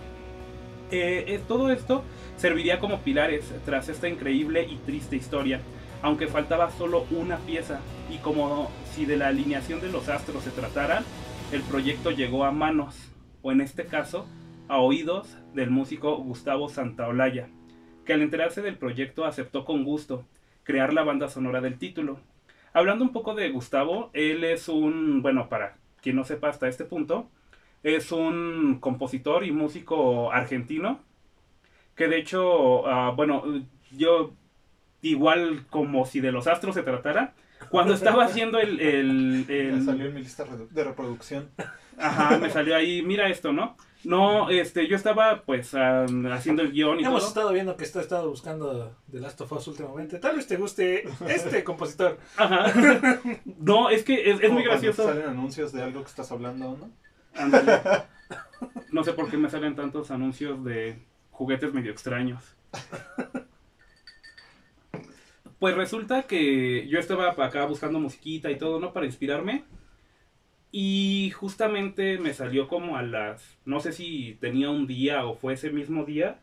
Eh, 0.89 1.25
eh, 1.27 1.39
todo 1.47 1.71
esto 1.71 2.03
serviría 2.37 2.79
como 2.79 3.01
pilares 3.01 3.53
tras 3.65 3.87
esta 3.87 4.09
increíble 4.09 4.63
y 4.63 4.77
triste 4.77 5.15
historia, 5.15 5.59
aunque 6.01 6.25
faltaba 6.25 6.71
solo 6.71 7.05
una 7.11 7.37
pieza, 7.37 7.81
y 8.09 8.17
como 8.17 8.71
si 8.95 9.05
de 9.05 9.17
la 9.17 9.27
alineación 9.27 9.79
de 9.79 9.91
los 9.91 10.09
astros 10.09 10.43
se 10.43 10.49
tratara, 10.49 11.03
el 11.51 11.61
proyecto 11.61 12.09
llegó 12.09 12.45
a 12.45 12.51
manos, 12.51 13.08
o 13.41 13.51
en 13.51 13.61
este 13.61 13.85
caso, 13.85 14.27
a 14.67 14.77
oídos 14.79 15.37
del 15.53 15.69
músico 15.69 16.17
Gustavo 16.17 16.69
Santaolalla, 16.69 17.49
que 18.05 18.13
al 18.13 18.21
enterarse 18.21 18.61
del 18.61 18.77
proyecto 18.77 19.25
aceptó 19.25 19.65
con 19.65 19.83
gusto 19.83 20.25
crear 20.63 20.93
la 20.93 21.03
banda 21.03 21.27
sonora 21.29 21.61
del 21.61 21.77
título. 21.77 22.19
Hablando 22.73 23.03
un 23.03 23.11
poco 23.11 23.33
de 23.33 23.49
Gustavo, 23.49 24.11
él 24.13 24.43
es 24.43 24.69
un, 24.69 25.21
bueno, 25.21 25.49
para 25.49 25.77
quien 26.01 26.15
no 26.15 26.23
sepa 26.23 26.49
hasta 26.49 26.67
este 26.67 26.85
punto, 26.85 27.29
es 27.83 28.11
un 28.11 28.79
compositor 28.79 29.45
y 29.45 29.51
músico 29.51 30.31
argentino, 30.31 30.99
que 31.95 32.07
de 32.07 32.17
hecho, 32.17 32.87
ah, 32.87 33.11
bueno, 33.15 33.43
yo 33.97 34.33
igual 35.01 35.65
como 35.69 36.05
si 36.05 36.19
de 36.19 36.31
los 36.31 36.47
astros 36.47 36.75
se 36.75 36.83
tratara, 36.83 37.33
cuando 37.69 37.93
estaba 37.93 38.25
haciendo 38.25 38.59
el... 38.59 38.79
el- 38.79 39.45
el- 39.49 39.73
Me 39.73 39.85
salió 39.85 40.05
en 40.05 40.13
mi 40.13 40.21
lista 40.21 40.45
de 40.71 40.83
reproducción. 40.83 41.49
Ajá, 41.97 42.37
me 42.37 42.49
salió 42.49 42.75
ahí, 42.75 43.01
mira 43.01 43.27
esto, 43.29 43.51
¿no? 43.51 43.75
No, 44.05 44.49
este, 44.49 44.87
yo 44.87 44.95
estaba 44.95 45.41
pues 45.41 45.73
ah, 45.73 46.05
haciendo 46.31 46.61
el 46.61 46.71
guion 46.71 47.01
y 47.01 47.03
Hemos 47.03 47.19
todo. 47.19 47.27
estado 47.27 47.51
viendo 47.51 47.75
que 47.75 47.83
está 47.83 47.99
estado 47.99 48.29
buscando 48.29 48.95
The 49.11 49.19
Last 49.19 49.41
of 49.41 49.51
Us 49.51 49.67
últimamente. 49.67 50.19
Tal 50.19 50.37
vez 50.37 50.47
te 50.47 50.55
guste 50.55 51.03
este 51.27 51.63
compositor. 51.65 52.17
Ajá. 52.37 52.71
No, 53.59 53.89
es 53.89 54.03
que 54.03 54.31
es, 54.31 54.39
es 54.41 54.51
muy 54.51 54.63
gracioso. 54.63 55.03
Salen 55.03 55.27
anuncios 55.27 55.73
de 55.73 55.83
algo 55.83 56.01
que 56.03 56.07
estás 56.09 56.31
hablando, 56.31 56.77
¿no? 56.77 56.89
Ándale. 57.35 57.81
No 58.91 59.03
sé 59.03 59.13
por 59.13 59.29
qué 59.29 59.37
me 59.37 59.49
salen 59.49 59.75
tantos 59.75 60.11
anuncios 60.11 60.63
de 60.65 60.97
juguetes 61.31 61.73
medio 61.73 61.91
extraños. 61.91 62.43
Pues 65.59 65.75
resulta 65.75 66.23
que 66.23 66.87
yo 66.87 66.99
estaba 66.99 67.31
acá 67.31 67.65
buscando 67.65 67.99
musiquita 67.99 68.49
y 68.49 68.57
todo, 68.57 68.79
¿no? 68.79 68.93
Para 68.93 69.05
inspirarme. 69.05 69.65
Y 70.71 71.31
justamente 71.35 72.17
me 72.17 72.33
salió 72.33 72.67
como 72.67 72.95
a 72.97 73.03
las... 73.03 73.57
No 73.65 73.79
sé 73.81 73.91
si 73.91 74.37
tenía 74.39 74.69
un 74.69 74.87
día 74.87 75.25
o 75.25 75.35
fue 75.35 75.53
ese 75.53 75.71
mismo 75.71 76.05
día. 76.05 76.39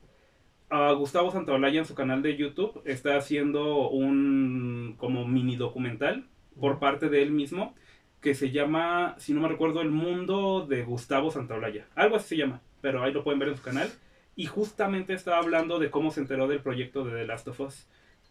a 0.70 0.92
Gustavo 0.92 1.30
Santaolalla 1.32 1.78
en 1.80 1.86
su 1.86 1.94
canal 1.94 2.22
de 2.22 2.36
YouTube 2.36 2.82
está 2.84 3.16
haciendo 3.16 3.88
un 3.88 4.96
como 4.98 5.26
mini 5.26 5.56
documental 5.56 6.26
por 6.60 6.78
parte 6.78 7.08
de 7.08 7.22
él 7.22 7.30
mismo 7.30 7.74
que 8.20 8.34
se 8.34 8.50
llama, 8.50 9.14
si 9.18 9.32
no 9.34 9.40
me 9.40 9.48
recuerdo, 9.48 9.80
El 9.82 9.90
Mundo 9.90 10.66
de 10.68 10.84
Gustavo 10.84 11.30
Santaolalla. 11.30 11.86
Algo 11.94 12.16
así 12.16 12.30
se 12.30 12.36
llama, 12.38 12.60
pero 12.80 13.02
ahí 13.02 13.12
lo 13.12 13.22
pueden 13.24 13.38
ver 13.38 13.50
en 13.50 13.56
su 13.56 13.62
canal. 13.62 13.88
Y 14.34 14.46
justamente 14.46 15.14
estaba 15.14 15.38
hablando 15.38 15.78
de 15.78 15.90
cómo 15.90 16.10
se 16.10 16.20
enteró 16.20 16.48
del 16.48 16.60
proyecto 16.60 17.04
de 17.04 17.12
The 17.12 17.26
Last 17.26 17.48
of 17.48 17.60
Us 17.60 17.86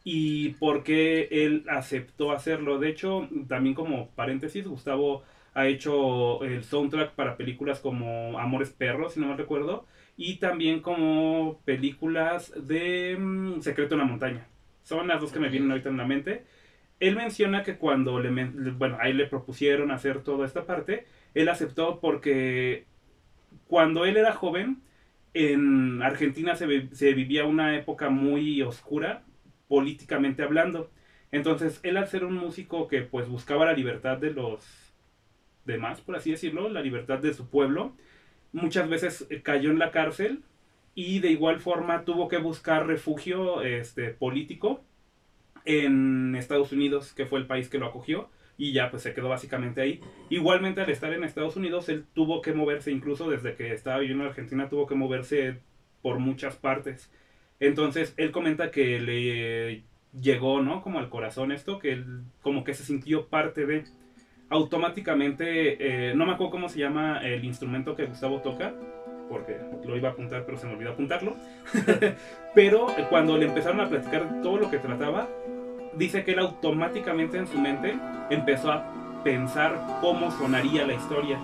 y 0.06 0.50
por 0.60 0.84
qué 0.84 1.28
él 1.32 1.66
aceptó 1.68 2.32
hacerlo. 2.32 2.80
De 2.80 2.90
hecho, 2.90 3.28
también 3.50 3.76
como 3.76 4.12
paréntesis, 4.12 4.68
Gustavo 4.68 5.24
ha 5.56 5.68
hecho 5.68 6.44
el 6.44 6.64
soundtrack 6.64 7.16
para 7.16 7.38
películas 7.38 7.80
como 7.80 8.38
Amores 8.40 8.70
Perros, 8.70 9.14
si 9.14 9.20
no 9.20 9.28
me 9.28 9.36
recuerdo, 9.36 9.86
y 10.16 10.38
también 10.38 10.82
como 10.82 11.60
películas 11.66 12.54
de 12.68 13.18
mm, 13.20 13.62
Secreto 13.62 13.96
en 13.96 14.00
la 14.02 14.06
Montaña. 14.06 14.48
Son 14.84 15.08
las 15.08 15.20
dos 15.22 15.32
que 15.32 15.40
me 15.40 15.50
vienen 15.50 15.72
ahorita 15.72 15.90
en 15.90 15.98
la 15.98 16.06
mente. 16.06 16.46
Él 17.00 17.16
menciona 17.16 17.64
que 17.64 17.78
cuando 17.78 18.20
le, 18.20 18.30
bueno, 18.74 18.98
ahí 19.02 19.14
le 19.14 19.26
propusieron 19.28 19.92
hacer 19.92 20.22
toda 20.24 20.46
esta 20.46 20.66
parte, 20.66 21.06
él 21.34 21.50
aceptó 21.50 22.00
porque 22.00 22.86
cuando 23.68 24.06
él 24.06 24.18
era 24.18 24.34
joven, 24.34 24.84
en 25.34 26.04
Argentina 26.04 26.56
se 26.56 27.14
vivía 27.14 27.46
una 27.46 27.76
época 27.76 28.10
muy 28.10 28.62
oscura, 28.62 29.24
políticamente 29.68 30.44
hablando. 30.44 30.92
Entonces, 31.32 31.80
él 31.84 31.98
al 31.98 32.08
ser 32.08 32.24
un 32.24 32.36
músico 32.36 32.88
que 32.88 33.02
pues 33.02 33.28
buscaba 33.28 33.66
la 33.66 33.74
libertad 33.74 34.18
de 34.18 34.32
los 34.32 34.94
demás, 35.66 36.02
por 36.02 36.16
así 36.16 36.32
decirlo, 36.32 36.70
la 36.70 36.82
libertad 36.82 37.20
de 37.20 37.34
su 37.34 37.50
pueblo, 37.50 37.94
muchas 38.54 38.88
veces 38.88 39.28
eh, 39.30 39.42
cayó 39.42 39.72
en 39.72 39.80
la 39.80 39.92
cárcel 39.92 40.44
y 40.94 41.20
de 41.20 41.30
igual 41.32 41.60
forma 41.60 42.06
tuvo 42.06 42.28
que 42.28 42.38
buscar 42.38 42.88
refugio 42.88 43.62
este, 43.62 44.12
político 44.12 44.84
en 45.66 46.36
Estados 46.36 46.72
Unidos, 46.72 47.14
que 47.14 47.26
fue 47.26 47.40
el 47.40 47.48
país 47.48 47.70
que 47.70 47.80
lo 47.80 47.88
acogió, 47.88 48.30
y 48.58 48.72
ya 48.72 48.90
pues 48.90 49.04
se 49.04 49.14
quedó 49.14 49.30
básicamente 49.30 49.82
ahí. 49.82 50.00
Igualmente 50.30 50.82
al 50.82 50.90
estar 50.90 51.12
en 51.12 51.24
Estados 51.24 51.58
Unidos, 51.58 51.90
él 51.90 52.06
tuvo 52.14 52.42
que 52.42 52.54
moverse, 52.54 52.92
incluso 52.92 53.30
desde 53.30 53.56
que 53.56 53.74
estaba 53.74 54.00
viviendo 54.00 54.24
en 54.24 54.30
Argentina, 54.30 54.70
tuvo 54.70 54.88
que 54.88 54.96
moverse 54.96 55.58
por 56.02 56.20
muchas 56.20 56.56
partes. 56.56 57.12
Entonces 57.60 58.14
él 58.18 58.32
comenta 58.32 58.72
que 58.72 59.00
le 59.00 59.84
llegó, 60.20 60.62
¿no? 60.62 60.82
Como 60.82 61.00
al 61.00 61.10
corazón 61.10 61.52
esto, 61.52 61.80
que 61.80 61.94
él 61.94 62.24
como 62.42 62.64
que 62.64 62.74
se 62.74 62.84
sintió 62.84 63.28
parte 63.28 63.66
de... 63.66 63.84
Automáticamente, 64.48 66.10
eh, 66.10 66.14
no 66.16 66.26
me 66.26 66.34
acuerdo 66.34 66.52
cómo 66.52 66.70
se 66.70 66.80
llama 66.80 67.20
el 67.24 67.44
instrumento 67.44 67.96
que 67.96 68.06
Gustavo 68.06 68.42
toca, 68.42 68.76
porque 69.28 69.58
lo 69.86 69.98
iba 69.98 70.10
a 70.10 70.12
apuntar, 70.12 70.46
pero 70.46 70.58
se 70.60 70.68
me 70.68 70.74
olvidó 70.74 70.92
apuntarlo. 70.92 71.36
pero 72.56 72.88
cuando 73.10 73.38
le 73.38 73.48
empezaron 73.48 73.80
a 73.82 73.90
platicar 73.90 74.42
todo 74.44 74.58
lo 74.58 74.70
que 74.70 74.78
trataba, 74.78 75.28
dice 75.98 76.24
que 76.24 76.34
él 76.34 76.40
automáticamente 76.40 77.38
en 77.38 77.48
su 77.48 77.60
mente 77.60 77.98
empezó 78.30 78.72
a 78.72 79.22
pensar 79.24 80.00
cómo 80.02 80.30
sonaría 80.30 80.86
la 80.86 80.94
historia, 80.94 81.40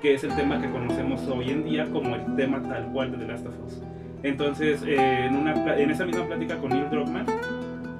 que 0.00 0.14
es 0.14 0.24
el 0.24 0.34
tema 0.34 0.60
que 0.60 0.70
conocemos 0.70 1.26
hoy 1.28 1.50
en 1.50 1.64
día 1.64 1.86
como 1.90 2.16
el 2.16 2.36
tema 2.36 2.62
tal 2.62 2.90
cual 2.92 3.12
de 3.12 3.18
The 3.18 3.26
Last 3.26 3.46
of 3.46 3.54
Us. 3.66 3.82
Entonces, 4.26 4.82
eh, 4.84 5.26
en, 5.26 5.36
una, 5.36 5.76
en 5.78 5.90
esa 5.90 6.04
misma 6.04 6.26
plática 6.26 6.56
con 6.58 6.70
Neil 6.70 6.90
Druckmann, 6.90 7.26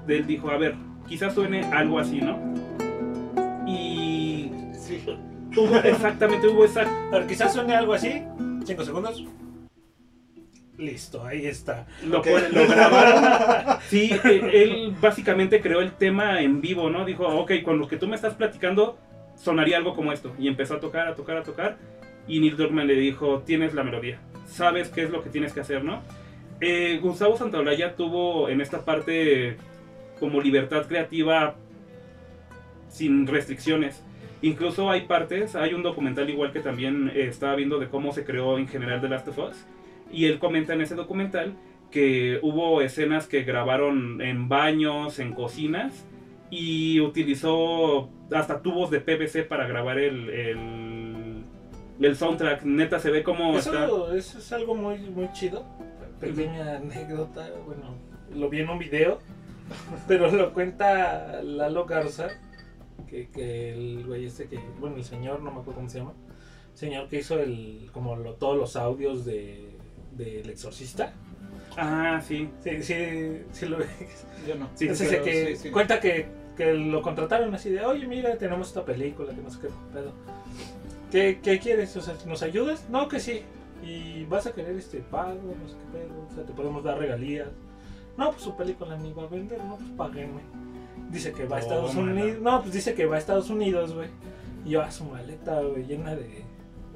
él 0.09 0.27
dijo, 0.27 0.51
a 0.51 0.57
ver, 0.59 0.75
quizás 1.09 1.35
suene 1.35 1.63
algo 1.73 1.99
así, 2.01 2.21
¿no? 2.21 2.37
Y 3.67 4.51
Sí. 4.73 5.03
hubo, 5.57 5.77
exactamente 5.77 6.49
hubo 6.49 6.65
esa... 6.65 6.83
A 6.83 7.19
ver, 7.19 7.27
quizás 7.27 7.53
suene 7.53 7.75
algo 7.75 7.93
así. 7.95 8.23
Cinco 8.65 8.85
segundos. 8.85 9.25
Listo, 10.79 11.25
ahí 11.25 11.47
está. 11.47 11.87
Lo, 12.05 12.19
Ok. 12.19 12.27
pone- 12.29 12.49
lo 12.51 12.69
grabaron. 12.69 13.79
Sí, 13.89 14.11
eh, 14.25 14.51
él 14.53 14.95
básicamente 15.01 15.61
creó 15.61 15.81
el 15.81 15.93
tema 15.93 16.41
en 16.43 16.61
vivo, 16.61 16.91
¿no? 16.91 17.05
Dijo, 17.05 17.25
ok, 17.27 17.53
con 17.65 17.79
lo 17.79 17.89
que 17.89 17.97
tú 17.97 18.07
me 18.09 18.17
estás 18.17 18.35
platicando, 18.35 18.99
sonaría 19.37 19.77
algo 19.79 19.95
como 19.95 20.13
esto. 20.13 20.33
Y 20.39 20.49
empezó 20.49 20.75
a 20.75 20.81
tocar, 20.81 21.07
a 21.09 21.15
tocar, 21.15 21.37
a 21.39 21.43
tocar. 21.45 21.77
Y 22.29 22.41
Neil 22.41 22.57
Druckmann 22.57 22.87
le 22.89 22.95
dijo, 22.95 23.43
tienes 23.47 23.75
la 23.75 23.85
melodía. 23.85 24.19
Sabes 24.47 24.89
qué 24.89 25.03
es 25.03 25.11
lo 25.11 25.23
que 25.23 25.31
tienes 25.31 25.53
que 25.53 25.61
hacer, 25.61 25.85
¿no? 25.85 26.03
Eh, 26.61 26.99
Gustavo 27.03 27.37
Santaolalla 27.37 27.97
tuvo 27.97 28.49
en 28.49 28.61
esta 28.61 28.85
parte 28.85 29.57
como 30.19 30.41
libertad 30.41 30.87
creativa 30.87 31.55
sin 32.89 33.27
restricciones. 33.27 34.03
Incluso 34.43 34.91
hay 34.91 35.03
partes, 35.03 35.55
hay 35.55 35.75
un 35.75 35.83
documental 35.83 36.29
igual 36.31 36.53
que 36.53 36.61
también 36.61 37.11
eh, 37.15 37.27
estaba 37.29 37.57
viendo 37.57 37.79
de 37.79 37.89
cómo 37.89 38.13
se 38.13 38.25
creó 38.25 38.59
en 38.59 38.69
general 38.69 39.01
The 39.01 39.09
Last 39.09 39.29
of 39.29 39.39
Us. 39.39 39.67
Y 40.11 40.27
él 40.27 40.39
comenta 40.39 40.73
en 40.73 40.81
ese 40.81 40.95
documental 40.95 41.55
que 41.91 42.39
hubo 42.43 42.81
escenas 42.81 43.27
que 43.27 43.43
grabaron 43.43 44.21
en 44.21 44.49
baños, 44.49 45.19
en 45.19 45.33
cocinas, 45.33 46.07
y 46.51 47.01
utilizó 47.01 48.09
hasta 48.33 48.63
tubos 48.63 48.91
de 48.91 49.01
PVC 49.01 49.45
para 49.49 49.67
grabar 49.67 49.99
el, 49.99 50.31
el, 50.31 50.96
el 52.01 52.17
soundtrack. 52.17 52.63
Neta, 52.65 52.99
se 52.99 53.11
ve 53.11 53.23
como 53.23 53.57
está... 53.59 53.85
Eso, 53.87 54.13
eso 54.15 54.39
es 54.39 54.53
algo 54.53 54.75
muy, 54.75 54.99
muy 54.99 55.31
chido. 55.33 55.65
Pequeña 56.21 56.77
anécdota. 56.77 57.49
Bueno, 57.67 57.95
lo 58.35 58.49
vi 58.49 58.61
en 58.61 58.71
un 58.71 58.79
video. 58.79 59.19
Pero 60.09 60.31
lo 60.31 60.53
cuenta 60.53 61.43
Lalo 61.43 61.85
Garza. 61.87 62.29
Que, 63.09 63.29
que 63.29 63.73
el 63.75 64.05
güey 64.07 64.25
este 64.27 64.47
que. 64.49 64.59
Bueno, 64.81 64.97
el 64.97 65.05
señor, 65.05 65.41
no 65.41 65.51
me 65.51 65.61
acuerdo 65.61 65.75
cómo 65.75 65.89
se 65.89 65.99
llama. 65.99 66.15
Señor 66.75 67.09
que 67.09 67.19
hizo 67.21 67.39
el 67.39 67.89
como 67.93 68.17
lo- 68.17 68.35
todos 68.35 68.57
los 68.57 68.75
audios 68.77 69.25
de 69.25 69.77
del 70.13 70.49
exorcista. 70.49 71.13
Ah, 71.77 72.21
sí. 72.27 72.49
Sí, 72.65 72.83
sí, 72.83 73.43
sí 73.53 73.67
lo 73.67 73.77
ves. 73.79 73.89
Yo 74.49 74.55
no. 74.55 74.69
Sí, 74.75 74.89
Es 74.89 74.99
sí, 74.99 75.05
ese 75.05 75.13
pero 75.17 75.25
que 75.25 75.47
sí, 75.57 75.63
sí. 75.65 75.71
cuenta 75.71 76.01
que, 76.01 76.27
que 76.57 76.73
lo 76.73 77.03
contrataron 77.03 77.55
así 77.55 77.69
de, 77.71 77.85
oye, 77.85 78.07
mira, 78.07 78.37
tenemos 78.39 78.69
esta 78.69 78.85
película, 78.85 79.35
que 79.35 79.43
no 79.43 79.51
sé 79.51 79.61
qué 79.61 79.69
pedo. 79.93 80.13
¿Qué, 81.11 81.41
qué 81.43 81.59
quieres? 81.59 81.97
O 81.97 82.01
sea, 82.01 82.15
¿nos 82.27 82.43
ayudas? 82.43 82.89
No, 82.91 83.09
que 83.09 83.21
sí. 83.21 83.43
¿Y 83.83 84.25
vas 84.25 84.47
a 84.47 84.53
querer 84.53 84.77
este 84.77 84.99
pago? 85.01 85.35
No 85.35 85.69
sé 85.69 85.77
qué 85.77 85.99
pedo. 85.99 86.27
O 86.31 86.35
sea, 86.35 86.45
te 86.45 86.53
podemos 86.53 86.83
dar 86.83 86.99
regalías. 86.99 87.49
No, 88.17 88.31
pues 88.31 88.43
su 88.43 88.57
película 88.57 88.97
ni 88.97 89.13
va 89.13 89.25
a 89.25 89.29
vender, 89.29 89.63
no, 89.63 89.77
pues 89.77 89.91
páguenme. 89.91 90.41
Dice 91.11 91.33
que 91.33 91.47
va 91.47 91.57
a 91.57 91.61
Estados 91.61 91.93
Tómala. 91.93 92.13
Unidos. 92.13 92.41
No, 92.41 92.63
pues 92.63 92.73
dice 92.73 92.95
que 92.95 93.07
va 93.07 93.17
a 93.17 93.19
Estados 93.19 93.51
Unidos, 93.51 93.95
güey. 93.95 94.09
Y 94.65 94.71
lleva 94.71 94.91
su 94.91 95.05
maleta, 95.05 95.61
güey, 95.61 95.85
llena 95.85 96.17
de, 96.17 96.45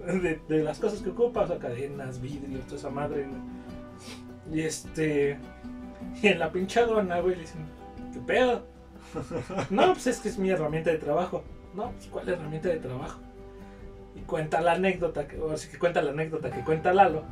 de, 0.07 0.40
de 0.49 0.62
las 0.64 0.79
cosas 0.81 1.01
que 1.03 1.11
ocupa, 1.11 1.42
o 1.42 1.46
sea, 1.46 1.59
cadenas, 1.59 2.20
vidrios, 2.20 2.64
toda 2.64 2.77
esa 2.77 2.90
madre, 2.90 3.29
güey. 3.29 4.59
Y 4.59 4.62
este. 4.62 5.38
Y 6.23 6.27
en 6.29 6.38
la 6.38 6.51
pinche 6.51 6.81
aduana, 6.81 7.20
güey, 7.20 7.35
le 7.37 7.42
dicen, 7.42 7.66
¿qué 8.12 8.20
pedo? 8.20 8.66
No, 9.70 9.92
pues 9.92 10.07
es 10.07 10.18
que 10.20 10.29
es 10.31 10.38
mi 10.38 10.51
herramienta 10.51 10.90
de 10.90 10.99
trabajo. 10.99 11.44
No, 11.75 11.90
pues 11.92 12.07
¿cuál 12.07 12.29
herramienta 12.29 12.68
de 12.70 12.79
trabajo? 12.79 13.20
Y 14.14 14.20
cuenta 14.20 14.61
la 14.61 14.73
anécdota, 14.73 15.27
que, 15.27 15.38
o 15.40 15.57
sí 15.57 15.68
que 15.68 15.79
cuenta 15.79 16.03
la 16.03 16.11
anécdota 16.11 16.51
que 16.51 16.62
cuenta 16.62 16.92
Lalo, 16.92 17.23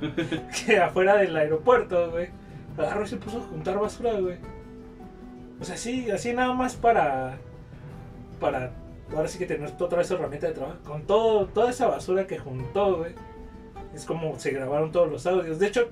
que 0.66 0.78
afuera 0.78 1.16
del 1.16 1.36
aeropuerto, 1.36 2.10
güey, 2.10 2.28
agarró 2.76 3.04
y 3.04 3.08
se 3.08 3.16
puso 3.16 3.38
a 3.38 3.42
juntar 3.42 3.78
basura, 3.78 4.12
güey. 4.20 4.38
O 5.60 5.64
sea, 5.64 5.76
sí, 5.76 6.10
así 6.10 6.32
nada 6.32 6.54
más 6.54 6.76
para, 6.76 7.38
para, 8.38 8.72
ahora 9.14 9.28
sí 9.28 9.38
que 9.38 9.46
tener 9.46 9.70
otra 9.78 9.98
vez 9.98 10.10
herramienta 10.10 10.46
de 10.46 10.54
trabajo. 10.54 10.78
Con 10.84 11.02
todo, 11.02 11.46
toda 11.46 11.70
esa 11.70 11.86
basura 11.86 12.26
que 12.26 12.38
juntó, 12.38 12.98
güey. 12.98 13.14
Es 13.94 14.04
como 14.04 14.38
se 14.38 14.52
grabaron 14.52 14.92
todos 14.92 15.10
los 15.10 15.26
audios. 15.26 15.58
De 15.58 15.66
hecho, 15.66 15.90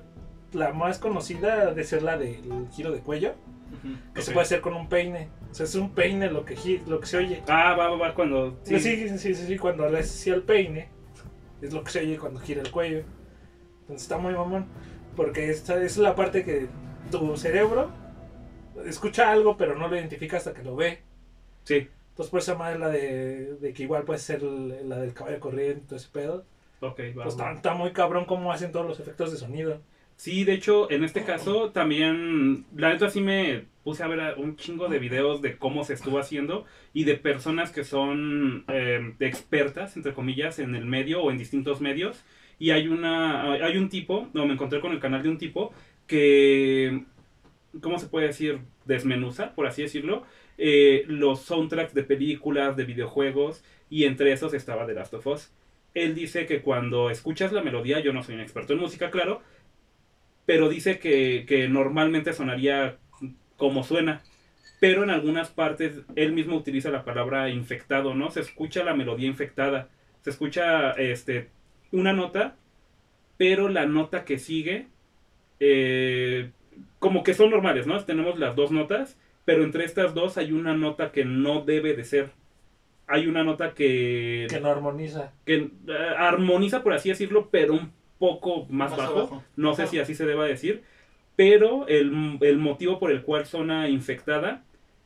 la 0.53 0.71
más 0.73 0.97
conocida 0.99 1.73
de 1.73 1.83
ser 1.83 2.01
la 2.01 2.17
del 2.17 2.67
giro 2.71 2.91
de 2.91 2.99
cuello, 2.99 3.35
que 4.13 4.21
se 4.21 4.31
puede 4.31 4.45
hacer 4.45 4.61
con 4.61 4.73
un 4.73 4.89
peine. 4.89 5.29
O 5.51 5.53
sea, 5.53 5.65
es 5.65 5.75
un 5.75 5.91
peine 5.91 6.29
lo 6.29 6.45
que, 6.45 6.81
lo 6.87 6.99
que 6.99 7.07
se 7.07 7.17
oye. 7.17 7.43
Ah, 7.47 7.75
va, 7.75 7.89
va, 7.89 7.97
va, 7.97 8.13
cuando... 8.13 8.59
Sí, 8.63 8.79
sí, 8.79 9.09
sí, 9.09 9.17
sí, 9.17 9.35
sí, 9.35 9.57
cuando 9.57 9.89
le 9.89 9.99
haces 9.99 10.31
al 10.33 10.43
peine, 10.43 10.89
es 11.61 11.73
lo 11.73 11.83
que 11.83 11.91
se 11.91 11.99
oye 12.01 12.17
cuando 12.17 12.39
gira 12.39 12.61
el 12.61 12.71
cuello. 12.71 13.03
Entonces 13.81 14.03
está 14.03 14.17
muy 14.17 14.33
mamón, 14.33 14.67
porque 15.15 15.49
esta 15.49 15.81
es 15.83 15.97
la 15.97 16.15
parte 16.15 16.43
que 16.45 16.67
tu 17.11 17.35
cerebro 17.37 17.91
escucha 18.85 19.31
algo, 19.31 19.57
pero 19.57 19.75
no 19.75 19.87
lo 19.87 19.95
identifica 19.95 20.37
hasta 20.37 20.53
que 20.53 20.63
lo 20.63 20.75
ve. 20.75 20.99
Sí, 21.63 21.87
Entonces 22.11 22.29
por 22.31 22.39
esa 22.39 22.55
madre 22.55 22.79
la 22.79 22.89
de, 22.89 23.55
de 23.55 23.73
que 23.73 23.83
igual 23.83 24.03
puede 24.03 24.19
ser 24.19 24.43
la 24.43 24.97
del 24.97 25.13
caballo 25.13 25.39
corriente, 25.39 25.85
todo 25.87 25.95
ese 25.97 26.09
pedo. 26.11 26.45
ok, 26.81 26.99
va, 27.17 27.23
Pues 27.23 27.35
está 27.55 27.73
muy 27.73 27.91
cabrón 27.91 28.25
cómo 28.25 28.51
hacen 28.51 28.71
todos 28.71 28.85
los 28.85 28.99
efectos 28.99 29.31
de 29.31 29.37
sonido. 29.37 29.81
Sí, 30.17 30.43
de 30.43 30.53
hecho, 30.53 30.91
en 30.91 31.03
este 31.03 31.23
caso 31.23 31.71
también, 31.71 32.65
la 32.75 32.89
neta 32.89 33.09
sí 33.09 33.21
me 33.21 33.65
puse 33.89 34.03
a 34.03 34.07
ver 34.07 34.35
un 34.37 34.55
chingo 34.55 34.87
de 34.87 34.99
videos 34.99 35.41
de 35.41 35.57
cómo 35.57 35.83
se 35.83 35.95
estuvo 35.95 36.19
haciendo 36.19 36.63
y 36.93 37.05
de 37.05 37.15
personas 37.15 37.71
que 37.71 37.83
son 37.83 38.63
eh, 38.67 39.15
expertas, 39.19 39.97
entre 39.97 40.13
comillas, 40.13 40.59
en 40.59 40.75
el 40.75 40.85
medio 40.85 41.23
o 41.23 41.31
en 41.31 41.39
distintos 41.39 41.81
medios. 41.81 42.23
Y 42.59 42.69
hay 42.69 42.87
una, 42.87 43.51
hay 43.51 43.77
un 43.77 43.89
tipo, 43.89 44.29
no, 44.33 44.45
me 44.45 44.53
encontré 44.53 44.79
con 44.79 44.91
el 44.91 44.99
canal 44.99 45.23
de 45.23 45.29
un 45.29 45.39
tipo 45.39 45.73
que, 46.05 47.03
¿cómo 47.81 47.97
se 47.97 48.05
puede 48.05 48.27
decir? 48.27 48.59
Desmenuza, 48.85 49.55
por 49.55 49.65
así 49.65 49.81
decirlo, 49.81 50.21
eh, 50.59 51.03
los 51.07 51.41
soundtracks 51.41 51.95
de 51.95 52.03
películas, 52.03 52.77
de 52.77 52.85
videojuegos, 52.85 53.63
y 53.89 54.03
entre 54.03 54.31
esos 54.33 54.53
estaba 54.53 54.85
The 54.85 54.93
Last 54.93 55.15
of 55.15 55.25
Us. 55.25 55.51
Él 55.95 56.13
dice 56.13 56.45
que 56.45 56.61
cuando 56.61 57.09
escuchas 57.09 57.51
la 57.53 57.63
melodía, 57.63 58.01
yo 58.01 58.13
no 58.13 58.21
soy 58.21 58.35
un 58.35 58.41
experto 58.41 58.73
en 58.73 58.81
música, 58.81 59.09
claro, 59.09 59.41
pero 60.45 60.69
dice 60.69 60.99
que, 60.99 61.45
que 61.47 61.67
normalmente 61.67 62.33
sonaría 62.33 62.99
como 63.59 63.83
suena. 63.83 64.23
Pero 64.79 65.03
en 65.03 65.11
algunas 65.11 65.49
partes 65.49 66.01
él 66.15 66.31
mismo 66.31 66.55
utiliza 66.55 66.89
la 66.89 67.03
palabra 67.03 67.49
infectado, 67.49 68.15
¿no? 68.15 68.31
Se 68.31 68.39
escucha 68.39 68.83
la 68.83 68.95
melodía 68.95 69.27
infectada. 69.27 69.89
Se 70.21 70.31
escucha 70.31 70.91
este, 70.93 71.49
una 71.91 72.13
nota, 72.13 72.55
pero 73.37 73.69
la 73.69 73.85
nota 73.85 74.25
que 74.25 74.39
sigue, 74.39 74.87
eh, 75.59 76.49
como 76.97 77.23
que 77.23 77.33
son 77.33 77.51
normales, 77.51 77.85
¿no? 77.87 78.03
Tenemos 78.03 78.39
las 78.39 78.55
dos 78.55 78.71
notas, 78.71 79.17
pero 79.45 79.63
entre 79.63 79.83
estas 79.83 80.13
dos 80.13 80.37
hay 80.37 80.51
una 80.53 80.73
nota 80.73 81.11
que 81.11 81.25
no 81.25 81.61
debe 81.61 81.93
de 81.93 82.05
ser. 82.05 82.31
Hay 83.07 83.27
una 83.27 83.43
nota 83.43 83.73
que, 83.73 84.47
Que 84.49 84.59
no 84.61 84.69
armoniza. 84.69 85.33
que 85.45 85.55
eh, 85.55 85.69
armoniza, 86.17 86.83
por 86.83 86.93
así 86.93 87.09
decirlo, 87.09 87.49
pero 87.51 87.73
un 87.73 87.91
poco 88.17 88.65
más, 88.69 88.91
Más 88.91 88.99
bajo. 88.99 89.43
No 89.55 89.73
sé 89.73 89.87
si 89.87 89.99
así 89.99 90.15
se 90.15 90.25
deba 90.25 90.45
decir. 90.45 90.83
Pero 91.39 91.87
el, 91.87 92.37
el 92.41 92.57
motivo 92.57 92.99
por 92.99 93.11
el 93.11 93.21
cual 93.21 93.45
suena 93.45 93.87
infectada 93.87 94.65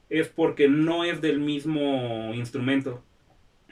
es 0.10 0.30
porque 0.30 0.68
no 0.68 1.04
es 1.04 1.22
del 1.22 1.40
mismo 1.40 2.34
instrumento. 2.34 3.04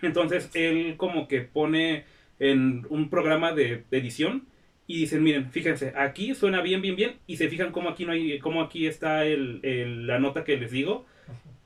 Entonces 0.03 0.47
él 0.53 0.93
como 0.95 1.27
que 1.27 1.41
pone 1.41 2.05
en 2.37 2.85
un 2.91 3.09
programa 3.09 3.53
de, 3.53 3.85
edición 3.89 4.45
y 4.85 4.99
dicen, 4.99 5.23
miren, 5.23 5.49
fíjense, 5.49 5.93
aquí 5.97 6.35
suena 6.35 6.61
bien, 6.61 6.83
bien, 6.83 6.95
bien, 6.95 7.15
y 7.25 7.37
se 7.37 7.49
fijan 7.49 7.71
cómo 7.71 7.89
aquí 7.89 8.05
no 8.05 8.11
hay, 8.11 8.37
cómo 8.37 8.61
aquí 8.61 8.85
está 8.85 9.23
la 9.25 10.19
nota 10.19 10.43
que 10.43 10.57
les 10.57 10.69
digo, 10.69 11.07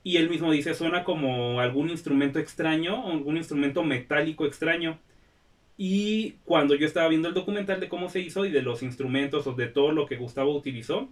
y 0.01 0.15
él 0.15 0.29
mismo 0.29 0.49
dice, 0.49 0.73
suena 0.75 1.03
como 1.03 1.60
algún 1.60 1.89
instrumento 1.89 2.39
extraño, 2.39 3.12
algún 3.12 3.36
instrumento 3.36 3.84
metálico 3.84 4.45
extraño. 4.45 4.97
Y 5.77 6.33
cuando 6.45 6.75
yo 6.75 6.85
estaba 6.85 7.09
viendo 7.09 7.27
el 7.27 7.33
documental 7.33 7.79
de 7.79 7.89
cómo 7.89 8.09
se 8.09 8.21
hizo 8.21 8.45
y 8.45 8.51
de 8.51 8.61
los 8.61 8.81
instrumentos 8.81 9.45
o 9.47 9.53
de 9.53 9.67
todo 9.67 9.91
lo 9.91 10.05
que 10.05 10.15
Gustavo 10.15 10.55
utilizó, 10.55 11.09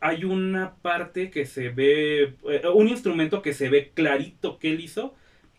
hay 0.00 0.24
una 0.24 0.74
parte 0.82 1.30
que 1.30 1.46
se 1.46 1.70
ve, 1.70 2.34
eh, 2.50 2.62
un 2.74 2.88
instrumento 2.88 3.40
que 3.40 3.54
se 3.54 3.70
ve 3.70 3.92
clarito 3.94 4.58
que 4.58 4.72
él 4.72 4.80
hizo, 4.80 5.14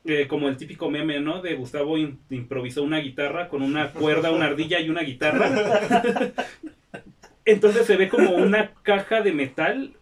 eh, 0.05 0.27
como 0.27 0.49
el 0.49 0.57
típico 0.57 0.91
meme, 0.91 1.19
¿no? 1.19 1.41
De 1.41 1.55
Gustavo 1.55 1.97
improvisó 1.97 2.83
una 2.83 2.99
guitarra 2.99 3.49
con 3.49 3.63
una 3.63 3.91
cuerda, 3.91 4.31
una 4.31 4.45
ardilla 4.45 4.79
y 4.79 4.89
una 4.89 5.01
guitarra. 5.01 6.33
Entonces 7.45 7.87
se 7.87 7.97
ve 7.97 8.09
como 8.09 8.31
una 8.35 8.73
caja 8.83 9.21
de 9.21 9.31
metal, 9.31 9.93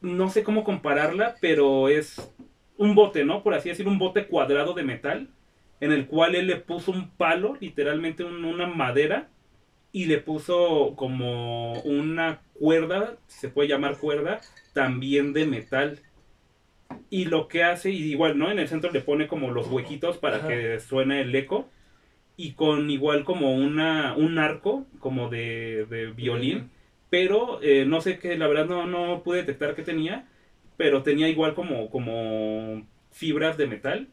no 0.00 0.30
sé 0.30 0.42
cómo 0.42 0.64
compararla, 0.64 1.34
pero 1.42 1.90
es 1.90 2.32
un 2.78 2.94
bote, 2.94 3.24
¿no? 3.26 3.42
Por 3.42 3.52
así 3.52 3.68
decir, 3.68 3.86
un 3.86 3.98
bote 3.98 4.26
cuadrado 4.26 4.72
de 4.72 4.82
metal, 4.82 5.28
en 5.84 5.92
el 5.92 6.06
cual 6.06 6.34
él 6.34 6.46
le 6.46 6.56
puso 6.56 6.90
un 6.92 7.10
palo, 7.10 7.56
literalmente 7.60 8.24
un- 8.24 8.44
una 8.44 8.66
madera, 8.66 9.28
y 9.92 10.06
le 10.06 10.18
puso 10.18 10.94
como 10.96 11.80
una 11.82 12.40
cuerda, 12.54 13.16
se 13.26 13.48
puede 13.48 13.68
llamar 13.68 13.98
cuerda, 13.98 14.40
también 14.72 15.32
de 15.32 15.46
metal. 15.46 16.00
Y 17.10 17.26
lo 17.26 17.48
que 17.48 17.62
hace, 17.62 17.90
y 17.90 18.02
igual, 18.10 18.38
¿no? 18.38 18.50
En 18.50 18.58
el 18.58 18.68
centro 18.68 18.90
le 18.90 19.00
pone 19.00 19.26
como 19.28 19.50
los 19.50 19.68
huequitos 19.68 20.18
para 20.18 20.38
Ajá. 20.38 20.48
que 20.48 20.80
suene 20.80 21.20
el 21.22 21.34
eco. 21.34 21.68
Y 22.36 22.52
con 22.54 22.90
igual 22.90 23.24
como 23.24 23.54
una, 23.54 24.14
un 24.16 24.38
arco, 24.38 24.86
como 24.98 25.28
de, 25.28 25.86
de 25.88 26.06
violín. 26.06 26.70
Pero 27.10 27.60
eh, 27.62 27.84
no 27.86 28.00
sé 28.00 28.18
qué, 28.18 28.36
la 28.36 28.48
verdad 28.48 28.66
no, 28.66 28.86
no 28.86 29.22
pude 29.22 29.38
detectar 29.38 29.76
qué 29.76 29.82
tenía. 29.82 30.26
Pero 30.76 31.02
tenía 31.04 31.28
igual 31.28 31.54
como, 31.54 31.88
como 31.90 32.84
fibras 33.12 33.56
de 33.56 33.68
metal. 33.68 34.08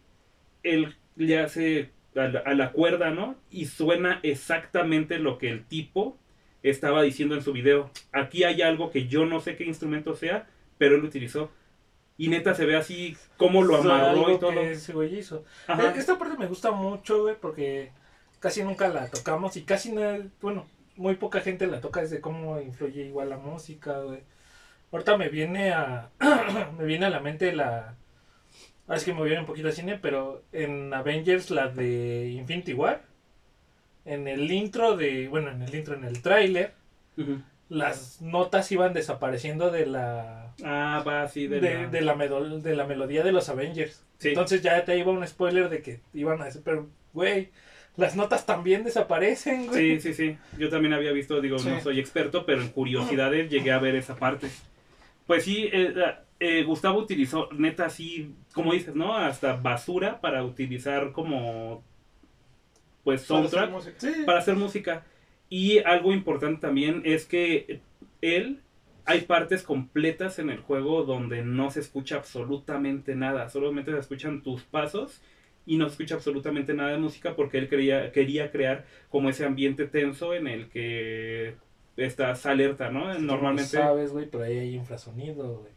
Él 0.63 0.95
le 1.21 1.39
hace 1.39 1.91
a 2.15 2.27
la, 2.27 2.39
a 2.39 2.53
la 2.53 2.71
cuerda, 2.71 3.11
¿no? 3.11 3.35
Y 3.49 3.65
suena 3.65 4.19
exactamente 4.23 5.19
lo 5.19 5.37
que 5.37 5.49
el 5.49 5.65
tipo 5.65 6.17
estaba 6.63 7.01
diciendo 7.01 7.35
en 7.35 7.41
su 7.41 7.53
video. 7.53 7.89
Aquí 8.11 8.43
hay 8.43 8.61
algo 8.61 8.91
que 8.91 9.07
yo 9.07 9.25
no 9.25 9.39
sé 9.39 9.55
qué 9.55 9.63
instrumento 9.63 10.15
sea, 10.15 10.47
pero 10.77 10.95
él 10.95 11.01
lo 11.01 11.07
utilizó. 11.07 11.49
Y 12.17 12.27
neta 12.27 12.53
se 12.53 12.65
ve 12.65 12.75
así 12.75 13.17
como 13.37 13.63
lo 13.63 13.77
amarró 13.77 14.31
y 14.31 14.39
todo. 14.39 14.51
que 14.51 14.71
ese 14.73 14.93
güey 14.93 15.17
hizo. 15.17 15.43
Ajá. 15.67 15.89
Eh, 15.89 15.93
Esta 15.97 16.17
parte 16.19 16.37
me 16.37 16.47
gusta 16.47 16.71
mucho, 16.71 17.23
güey, 17.23 17.35
porque 17.39 17.91
casi 18.39 18.63
nunca 18.63 18.89
la 18.89 19.09
tocamos 19.09 19.57
y 19.57 19.63
casi 19.63 19.91
no, 19.91 20.01
bueno, 20.41 20.67
muy 20.97 21.15
poca 21.15 21.41
gente 21.41 21.65
la 21.67 21.81
toca 21.81 22.01
desde 22.01 22.21
cómo 22.21 22.59
influye 22.59 23.05
igual 23.05 23.29
la 23.29 23.37
música, 23.37 23.99
güey. 23.99 24.19
Ahorita 24.91 25.17
me 25.17 25.29
viene 25.29 25.71
a 25.71 26.09
me 26.77 26.85
viene 26.85 27.05
a 27.05 27.09
la 27.09 27.21
mente 27.21 27.53
la 27.53 27.95
ahora 28.91 28.97
es 28.97 29.03
que 29.05 29.13
me 29.13 29.23
viene 29.23 29.39
un 29.39 29.45
poquito 29.45 29.67
de 29.67 29.73
cine, 29.73 29.97
pero 30.01 30.43
en 30.51 30.93
Avengers 30.93 31.49
la 31.49 31.67
de 31.69 32.29
Infinity 32.29 32.73
War 32.73 33.01
en 34.05 34.27
el 34.27 34.51
intro 34.51 34.97
de, 34.97 35.27
bueno, 35.27 35.51
en 35.51 35.61
el 35.61 35.73
intro 35.73 35.95
en 35.95 36.03
el 36.03 36.21
tráiler 36.21 36.73
las 37.69 38.21
notas 38.21 38.71
iban 38.71 38.93
desapareciendo 38.93 39.71
de 39.71 39.85
la 39.85 40.53
Ah, 40.63 41.03
va 41.07 41.23
así 41.23 41.47
de, 41.47 41.61
de, 41.61 41.73
la- 41.75 41.87
de 41.87 42.01
la 42.01 42.15
de 42.15 42.75
la 42.75 42.85
melodía 42.85 43.23
de 43.23 43.31
los 43.31 43.47
Avengers. 43.49 44.03
Sí. 44.17 44.29
Entonces 44.29 44.61
ya 44.61 44.83
te 44.83 44.97
iba 44.97 45.11
un 45.11 45.25
spoiler 45.25 45.69
de 45.69 45.81
que 45.81 46.01
iban 46.13 46.41
a 46.41 46.45
decir, 46.45 46.61
pero, 46.65 46.87
güey, 47.13 47.49
las 47.95 48.15
notas 48.15 48.45
también 48.45 48.83
desaparecen, 48.83 49.67
güey. 49.67 49.99
Sí, 50.01 50.13
sí, 50.13 50.13
sí. 50.13 50.37
Yo 50.59 50.69
también 50.69 50.93
había 50.93 51.11
visto, 51.13 51.39
digo, 51.41 51.57
no 51.57 51.63
Sí. 51.63 51.81
soy 51.81 51.99
experto, 51.99 52.45
pero 52.45 52.61
en 52.61 52.69
curiosidades 52.69 53.49
llegué 53.49 53.71
a 53.71 53.79
ver 53.79 53.95
esa 53.95 54.15
parte. 54.15 54.47
Pues 55.31 55.45
sí, 55.45 55.69
eh, 55.71 55.93
eh, 56.41 56.63
Gustavo 56.65 56.99
utilizó, 56.99 57.47
neta, 57.53 57.85
así, 57.85 58.35
como 58.53 58.73
dices, 58.73 58.95
¿no? 58.95 59.15
Hasta 59.15 59.55
basura 59.55 60.19
para 60.19 60.43
utilizar 60.43 61.13
como, 61.13 61.85
pues, 63.05 63.25
Para 63.25 63.39
hacer 63.39 63.49
soundtrack 63.49 63.71
música. 63.71 63.95
Sí. 63.97 64.23
para 64.25 64.39
hacer 64.39 64.57
música. 64.57 65.05
Y 65.47 65.77
algo 65.79 66.11
importante 66.11 66.59
también 66.59 67.03
es 67.05 67.23
que 67.23 67.79
él, 68.19 68.59
hay 69.05 69.21
partes 69.21 69.63
completas 69.63 70.37
en 70.37 70.49
el 70.49 70.59
juego 70.59 71.03
donde 71.05 71.45
no 71.45 71.71
se 71.71 71.79
escucha 71.79 72.17
absolutamente 72.17 73.15
nada, 73.15 73.47
solamente 73.47 73.93
se 73.93 73.99
escuchan 73.99 74.43
tus 74.43 74.63
pasos 74.63 75.21
y 75.65 75.77
no 75.77 75.85
se 75.85 75.93
escucha 75.93 76.15
absolutamente 76.15 76.73
nada 76.73 76.91
de 76.91 76.97
música 76.97 77.37
porque 77.37 77.57
él 77.57 77.69
quería, 77.69 78.11
quería 78.11 78.51
crear 78.51 78.83
como 79.07 79.29
ese 79.29 79.45
ambiente 79.45 79.87
tenso 79.87 80.33
en 80.33 80.47
el 80.47 80.67
que 80.67 81.55
estás 82.05 82.45
alerta, 82.45 82.89
¿no? 82.89 83.17
Normalmente... 83.19 83.77
No 83.77 83.83
sabes, 83.83 84.11
güey, 84.11 84.27
pero 84.29 84.43
ahí 84.43 84.57
hay 84.57 84.75
infrasonido, 84.75 85.59
güey. 85.59 85.71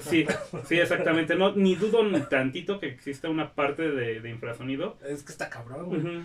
Sí, 0.00 0.24
sí, 0.64 0.78
exactamente. 0.78 1.34
No, 1.34 1.54
ni 1.54 1.74
dudo 1.74 2.04
ni 2.04 2.20
tantito 2.20 2.78
que 2.78 2.86
exista 2.86 3.28
una 3.28 3.54
parte 3.54 3.90
de, 3.90 4.20
de 4.20 4.30
infrasonido. 4.30 4.96
Es 5.06 5.22
que 5.22 5.32
está 5.32 5.50
cabrón, 5.50 5.86
güey. 5.86 6.22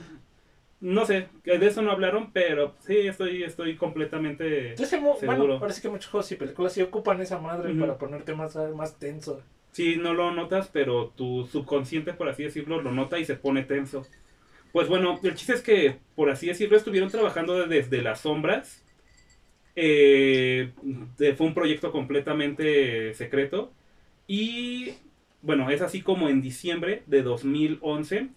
No 0.80 1.06
sé, 1.06 1.28
de 1.44 1.68
eso 1.68 1.84
no 1.84 1.92
hablaron, 1.92 2.32
pero 2.32 2.74
sí, 2.80 2.98
estoy, 2.98 3.44
estoy 3.44 3.76
completamente... 3.76 4.74
Bueno, 4.78 5.16
Seguro. 5.20 5.54
ahora 5.58 5.74
sí 5.74 5.82
que 5.82 5.90
muchos 5.90 6.10
juegos 6.10 6.32
y 6.32 6.36
películas 6.38 6.74
sí 6.74 6.82
ocupan 6.82 7.22
esa 7.22 7.38
madre 7.38 7.72
para 7.76 8.00
ponerte 8.00 8.34
más, 8.34 8.56
más 8.76 8.98
tenso. 8.98 9.44
Sí, 9.74 9.98
no 9.98 10.16
lo 10.16 10.32
notas, 10.32 10.70
pero 10.74 11.10
tu 11.16 11.46
subconsciente, 11.46 12.14
por 12.14 12.30
así 12.30 12.44
decirlo, 12.44 12.82
lo 12.82 12.92
nota 12.92 13.20
y 13.20 13.26
se 13.26 13.36
pone 13.36 13.64
tenso. 13.64 14.08
Pues 14.72 14.88
bueno, 14.88 15.20
el 15.22 15.36
chiste 15.36 15.54
es 15.54 15.62
que, 15.62 16.00
por 16.16 16.30
así 16.30 16.48
decirlo, 16.48 16.78
estuvieron 16.78 17.10
trabajando 17.10 17.68
desde 17.68 18.02
las 18.02 18.22
sombras. 18.22 18.84
Eh, 19.76 20.72
fue 21.38 21.48
un 21.48 21.54
proyecto 21.54 21.92
completamente 21.92 23.14
secreto. 23.14 23.72
Y 24.28 24.94
bueno, 25.42 25.70
es 25.70 25.82
así 25.82 26.02
como 26.02 26.30
en 26.30 26.42
diciembre 26.42 27.04
de 27.08 27.24
2011 27.24 28.30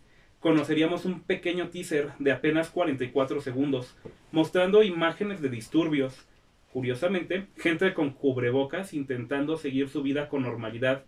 conoceríamos 0.44 1.06
un 1.06 1.20
pequeño 1.20 1.70
teaser 1.70 2.12
de 2.18 2.30
apenas 2.30 2.68
44 2.68 3.40
segundos, 3.40 3.96
mostrando 4.30 4.82
imágenes 4.82 5.40
de 5.40 5.48
disturbios. 5.48 6.26
Curiosamente, 6.70 7.46
gente 7.56 7.94
con 7.94 8.10
cubrebocas 8.10 8.92
intentando 8.92 9.56
seguir 9.56 9.88
su 9.88 10.02
vida 10.02 10.28
con 10.28 10.42
normalidad. 10.42 11.06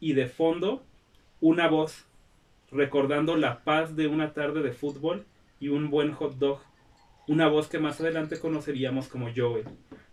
Y 0.00 0.14
de 0.14 0.26
fondo, 0.26 0.82
una 1.42 1.68
voz 1.68 2.06
recordando 2.70 3.36
la 3.36 3.62
paz 3.62 3.94
de 3.94 4.06
una 4.06 4.32
tarde 4.32 4.62
de 4.62 4.72
fútbol 4.72 5.26
y 5.60 5.68
un 5.68 5.90
buen 5.90 6.12
hot 6.12 6.38
dog. 6.38 6.60
Una 7.28 7.48
voz 7.48 7.68
que 7.68 7.78
más 7.78 8.00
adelante 8.00 8.38
conoceríamos 8.38 9.08
como 9.08 9.28
Joel. 9.34 9.66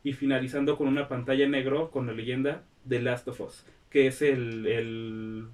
Y 0.03 0.13
finalizando 0.13 0.77
con 0.77 0.87
una 0.87 1.07
pantalla 1.07 1.45
en 1.45 1.51
negro 1.51 1.91
con 1.91 2.07
la 2.07 2.13
leyenda 2.13 2.63
The 2.87 3.01
Last 3.01 3.27
of 3.27 3.41
Us, 3.41 3.65
que 3.89 4.07
es 4.07 4.21
el, 4.21 4.65
el 4.67 5.47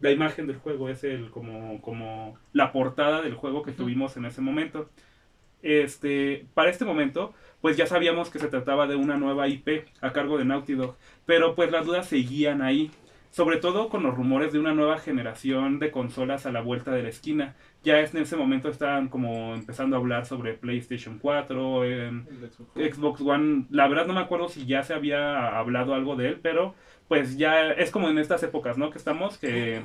la 0.00 0.10
imagen 0.10 0.46
del 0.46 0.56
juego, 0.56 0.90
es 0.90 1.02
el 1.04 1.30
como, 1.30 1.80
como 1.80 2.36
la 2.52 2.72
portada 2.72 3.22
del 3.22 3.34
juego 3.34 3.62
que 3.62 3.72
tuvimos 3.72 4.16
en 4.16 4.26
ese 4.26 4.40
momento. 4.40 4.90
Este, 5.62 6.46
para 6.52 6.68
este 6.68 6.84
momento, 6.84 7.32
pues 7.62 7.78
ya 7.78 7.86
sabíamos 7.86 8.28
que 8.28 8.38
se 8.38 8.48
trataba 8.48 8.86
de 8.86 8.96
una 8.96 9.16
nueva 9.16 9.48
IP 9.48 9.86
a 10.02 10.12
cargo 10.12 10.36
de 10.36 10.44
Naughty 10.44 10.74
Dog, 10.74 10.96
pero 11.24 11.54
pues 11.54 11.70
las 11.70 11.86
dudas 11.86 12.06
seguían 12.06 12.60
ahí, 12.60 12.90
sobre 13.34 13.56
todo 13.56 13.88
con 13.88 14.04
los 14.04 14.14
rumores 14.14 14.52
de 14.52 14.60
una 14.60 14.74
nueva 14.74 15.00
generación 15.00 15.80
de 15.80 15.90
consolas 15.90 16.46
a 16.46 16.52
la 16.52 16.60
vuelta 16.60 16.92
de 16.92 17.02
la 17.02 17.08
esquina. 17.08 17.56
Ya 17.82 17.98
en 17.98 18.16
ese 18.16 18.36
momento 18.36 18.68
estaban 18.68 19.08
como 19.08 19.56
empezando 19.56 19.96
a 19.96 19.98
hablar 19.98 20.24
sobre 20.24 20.54
PlayStation 20.54 21.18
4, 21.18 21.84
em, 21.84 22.24
El 22.28 22.48
Xbox. 22.48 22.96
Xbox 22.96 23.20
One, 23.22 23.66
la 23.70 23.88
verdad 23.88 24.06
no 24.06 24.12
me 24.12 24.20
acuerdo 24.20 24.48
si 24.48 24.66
ya 24.66 24.84
se 24.84 24.94
había 24.94 25.58
hablado 25.58 25.94
algo 25.94 26.14
de 26.14 26.28
él, 26.28 26.40
pero 26.40 26.76
pues 27.08 27.36
ya 27.36 27.72
es 27.72 27.90
como 27.90 28.08
en 28.08 28.18
estas 28.18 28.40
épocas, 28.44 28.78
¿no? 28.78 28.90
Que 28.90 28.98
estamos, 28.98 29.36
que 29.36 29.82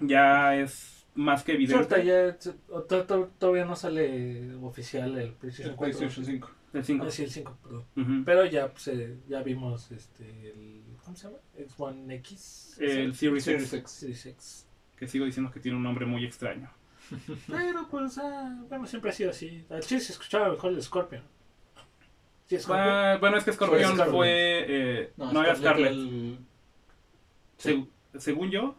ya 0.00 0.54
es 0.54 1.04
más 1.16 1.42
que 1.42 1.54
Ahorita 1.54 1.96
evidente. 1.96 2.54
ya 2.86 3.06
todavía 3.40 3.64
no 3.64 3.74
sale 3.74 4.54
oficial 4.62 5.18
el 5.18 5.32
PlayStation 5.32 5.72
El 5.72 5.76
4. 5.76 5.98
PlayStation 5.98 6.24
5. 6.24 6.50
El 6.74 6.84
5. 6.84 7.04
Ah, 7.04 7.10
sí, 7.10 7.24
el 7.24 7.30
5, 7.30 7.58
perdón. 7.60 8.24
Pero 8.24 8.44
ya, 8.44 8.68
pues, 8.70 8.86
eh, 8.86 9.18
ya 9.26 9.42
vimos 9.42 9.90
este, 9.90 10.50
el. 10.50 10.87
¿Cómo 11.08 11.16
se 11.16 11.24
llama? 11.26 11.38
X1 11.58 12.12
X. 12.16 12.76
El 12.80 13.14
Series 13.14 13.44
Series 13.44 13.62
X, 13.72 13.72
X. 13.80 13.90
Series 13.90 14.26
X. 14.26 14.66
que 14.96 15.08
sigo 15.08 15.24
diciendo 15.24 15.50
que 15.50 15.58
tiene 15.58 15.78
un 15.78 15.82
nombre 15.82 16.04
muy 16.04 16.22
extraño. 16.26 16.70
Pero 17.48 17.88
pues, 17.88 18.18
ah, 18.18 18.58
bueno, 18.68 18.86
siempre 18.86 19.10
ha 19.10 19.14
sido 19.14 19.30
así. 19.30 19.64
Al 19.70 19.80
chile 19.82 20.00
se 20.00 20.12
escuchaba 20.12 20.50
mejor 20.50 20.72
el 20.72 20.82
Scorpion. 20.82 21.22
Sí, 22.46 22.58
Scorpion. 22.58 22.88
Ah, 22.88 23.16
bueno, 23.18 23.38
es 23.38 23.44
que 23.44 23.52
Scorpion 23.54 23.94
Scarlet. 23.94 24.14
fue... 24.14 24.28
eh, 24.68 25.12
no, 25.16 25.32
No, 25.32 25.42
era 25.42 25.56
Scarlett, 25.56 25.92
Scarlet. 25.92 25.92
el- 25.92 26.38
Seg- 27.58 27.88
según 28.18 28.50
yo, 28.50 28.76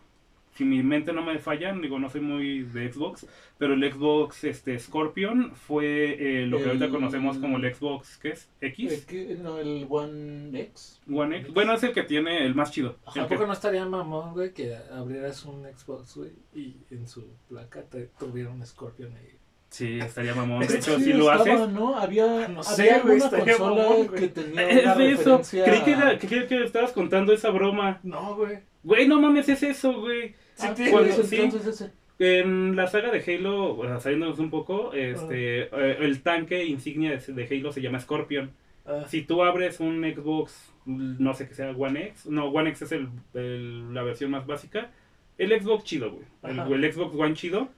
si 0.55 0.65
mi 0.65 0.83
mente 0.83 1.13
no 1.13 1.21
me 1.23 1.39
falla, 1.39 1.73
digo, 1.73 1.99
no 1.99 2.09
soy 2.09 2.21
muy 2.21 2.63
de 2.63 2.91
Xbox, 2.91 3.25
pero 3.57 3.73
el 3.75 3.93
Xbox 3.93 4.43
este, 4.43 4.77
Scorpion 4.77 5.53
fue 5.55 6.41
eh, 6.41 6.45
lo 6.47 6.57
que 6.57 6.65
ahorita 6.65 6.89
conocemos 6.89 7.37
como 7.37 7.57
el 7.57 7.73
Xbox, 7.73 8.17
¿qué 8.17 8.29
es? 8.29 8.49
X, 8.59 9.05
que- 9.05 9.37
no, 9.41 9.57
el 9.59 9.85
One 9.89 10.59
X. 10.59 10.99
One 11.09 11.37
X. 11.39 11.53
Bueno, 11.53 11.73
es 11.73 11.83
el 11.83 11.93
que 11.93 12.03
tiene 12.03 12.45
el 12.45 12.55
más 12.55 12.71
chido. 12.71 12.97
Ajá, 13.05 13.19
el 13.21 13.25
¿A 13.25 13.27
que- 13.29 13.35
poco 13.35 13.47
no 13.47 13.53
estaría 13.53 13.85
mamón, 13.85 14.33
güey, 14.33 14.53
que 14.53 14.75
abrieras 14.91 15.45
un 15.45 15.63
Xbox, 15.65 16.15
güey, 16.17 16.31
y 16.53 16.75
en 16.91 17.07
su 17.07 17.25
placa 17.47 17.81
te 17.83 18.09
tuviera 18.19 18.49
un 18.49 18.65
Scorpion 18.65 19.13
ahí? 19.15 19.35
Sí, 19.69 19.99
estaría 19.99 20.33
mamón. 20.33 20.59
De 20.65 20.65
hecho, 20.77 20.97
sí 20.97 21.03
si 21.05 21.13
lo 21.13 21.31
estaba, 21.31 21.53
haces... 21.63 21.69
¿no? 21.69 21.95
Había, 21.95 22.47
No 22.47 22.61
había 22.61 22.99
güey, 23.01 23.21
alguna 23.21 23.29
consola 23.29 23.83
mamón, 23.83 24.07
que 24.09 24.27
tenía 24.29 24.61
Es 24.69 24.83
una 24.83 24.95
de 24.95 25.11
eso. 25.11 25.41
Creí 25.51 25.81
que, 25.83 25.91
era- 25.91 26.17
que- 26.17 26.47
que 26.47 26.63
estabas 26.63 26.91
contando 26.91 27.31
esa 27.33 27.49
broma. 27.51 27.99
No, 28.03 28.35
güey. 28.35 28.67
Güey, 28.83 29.07
no 29.07 29.19
mames, 29.21 29.49
es 29.49 29.63
eso, 29.63 29.99
güey. 30.01 30.29
Sí, 30.55 30.67
Ah, 30.67 30.73
cuando- 30.91 31.09
ese, 31.09 31.23
sí. 31.23 31.35
entonces 31.41 31.81
ese. 31.81 31.91
En 32.21 32.75
la 32.75 32.87
saga 32.87 33.11
de 33.11 33.23
Halo, 33.37 33.77
o 33.77 33.85
sea, 33.85 33.99
saliéndonos 33.99 34.39
un 34.39 34.49
poco, 34.49 34.91
este, 34.93 35.61
eh, 35.63 35.97
el 36.01 36.21
tanque 36.21 36.65
insignia 36.65 37.11
de, 37.17 37.33
de 37.33 37.47
Halo 37.57 37.71
se 37.71 37.81
llama 37.81 37.99
Scorpion. 37.99 38.51
Ah, 38.85 39.05
Si 39.07 39.21
tú 39.21 39.41
abres 39.43 39.79
un 39.79 40.01
Xbox, 40.03 40.73
no 40.85 41.33
sé 41.33 41.47
que 41.47 41.53
sea 41.53 41.71
One 41.71 42.07
X, 42.07 42.25
no, 42.25 42.47
One 42.47 42.71
X 42.71 42.81
es 42.83 42.91
el, 42.91 43.07
el- 43.35 43.93
la 43.93 44.03
versión 44.03 44.31
más 44.31 44.45
básica. 44.45 44.89
El 45.37 45.57
Xbox 45.61 45.85
chido, 45.85 46.11
güey. 46.11 46.25
El 46.73 46.91
Xbox 46.91 47.15
One 47.15 47.35
chido, 47.35 47.69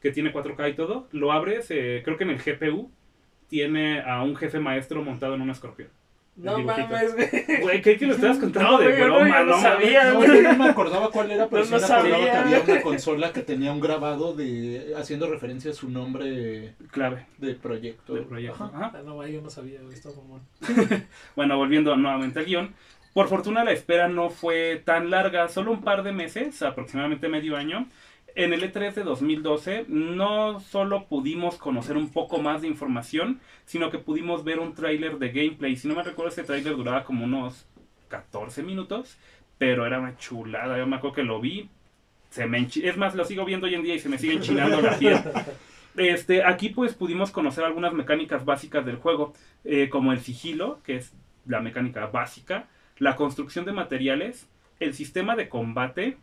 que 0.00 0.10
tiene 0.12 0.32
4K 0.32 0.70
y 0.70 0.74
todo, 0.74 1.06
lo 1.12 1.32
abres, 1.32 1.66
eh, 1.70 2.00
creo 2.02 2.16
que 2.16 2.24
en 2.24 2.30
el 2.30 2.38
GPU 2.38 2.90
tiene 3.48 4.00
a 4.00 4.22
un 4.22 4.34
jefe 4.36 4.60
maestro 4.60 5.02
montado 5.02 5.34
en 5.34 5.42
un 5.42 5.50
escorpión. 5.50 5.88
No 6.42 6.58
mames, 6.58 7.14
güey. 7.14 7.60
Güey, 7.60 7.82
creí 7.82 7.96
que 7.98 8.06
lo 8.06 8.14
estabas 8.14 8.38
contando 8.38 8.70
No, 8.72 8.78
de 8.78 8.86
güey, 8.86 8.98
no, 9.00 9.06
broma, 9.16 9.38
no 9.40 9.44
¿no? 9.56 9.60
sabía, 9.60 10.10
No, 10.12 10.16
güey. 10.16 10.42
yo 10.42 10.42
no 10.52 10.56
me 10.64 10.68
acordaba 10.70 11.10
cuál 11.10 11.30
era, 11.30 11.48
pero 11.48 11.64
No, 11.64 11.66
sí 11.66 11.72
no 11.72 11.78
me 11.78 11.84
acordaba 11.84 12.02
sabía. 12.18 12.32
que 12.32 12.36
había 12.38 12.60
una 12.74 12.82
consola 12.82 13.32
que 13.32 13.40
tenía 13.42 13.72
un 13.72 13.80
grabado 13.80 14.34
de 14.34 14.94
haciendo 14.96 15.28
referencia 15.28 15.70
a 15.70 15.74
su 15.74 15.88
nombre 15.90 16.74
Clave 16.90 17.26
de 17.38 17.54
proyecto. 17.54 18.14
del 18.14 18.24
proyecto. 18.24 18.64
Ajá. 18.64 18.76
Ajá. 18.76 18.92
Ah, 18.96 19.02
no, 19.04 19.26
yo 19.26 19.40
no 19.42 19.50
sabía, 19.50 19.80
güey, 19.82 19.94
está. 19.94 20.08
Bueno, 21.36 21.56
volviendo 21.56 21.96
nuevamente 21.96 22.38
al 22.40 22.44
guion. 22.46 22.74
Por 23.12 23.28
fortuna 23.28 23.64
la 23.64 23.72
espera 23.72 24.06
no 24.08 24.30
fue 24.30 24.80
tan 24.84 25.10
larga, 25.10 25.48
solo 25.48 25.72
un 25.72 25.82
par 25.82 26.04
de 26.04 26.12
meses, 26.12 26.62
aproximadamente 26.62 27.28
medio 27.28 27.56
año. 27.56 27.88
En 28.34 28.52
el 28.52 28.62
E3 28.62 28.94
de 28.94 29.02
2012 29.02 29.86
no 29.88 30.60
solo 30.60 31.06
pudimos 31.06 31.56
conocer 31.56 31.96
un 31.96 32.10
poco 32.10 32.38
más 32.38 32.62
de 32.62 32.68
información, 32.68 33.40
sino 33.64 33.90
que 33.90 33.98
pudimos 33.98 34.44
ver 34.44 34.58
un 34.58 34.74
tráiler 34.74 35.18
de 35.18 35.30
gameplay. 35.30 35.76
Si 35.76 35.88
no 35.88 35.94
me 35.94 36.02
recuerdo, 36.02 36.30
ese 36.30 36.44
tráiler 36.44 36.76
duraba 36.76 37.04
como 37.04 37.24
unos 37.24 37.66
14 38.08 38.62
minutos, 38.62 39.18
pero 39.58 39.86
era 39.86 40.00
una 40.00 40.16
chulada. 40.16 40.78
Yo 40.78 40.86
me 40.86 40.96
acuerdo 40.96 41.16
que 41.16 41.22
lo 41.22 41.40
vi, 41.40 41.68
se 42.30 42.46
me 42.46 42.66
es 42.72 42.96
más, 42.96 43.14
lo 43.14 43.24
sigo 43.24 43.44
viendo 43.44 43.66
hoy 43.66 43.74
en 43.74 43.82
día 43.82 43.94
y 43.94 43.98
se 43.98 44.08
me 44.08 44.18
sigue 44.18 44.34
enchinando 44.34 44.80
la 44.80 44.98
piel. 44.98 45.18
Este, 45.96 46.44
aquí 46.44 46.68
pues 46.68 46.94
pudimos 46.94 47.32
conocer 47.32 47.64
algunas 47.64 47.92
mecánicas 47.92 48.44
básicas 48.44 48.86
del 48.86 48.96
juego, 48.96 49.34
eh, 49.64 49.88
como 49.88 50.12
el 50.12 50.20
sigilo, 50.20 50.78
que 50.84 50.96
es 50.96 51.12
la 51.46 51.60
mecánica 51.60 52.06
básica, 52.06 52.68
la 52.98 53.16
construcción 53.16 53.64
de 53.64 53.72
materiales, 53.72 54.48
el 54.78 54.94
sistema 54.94 55.34
de 55.34 55.48
combate 55.48 56.16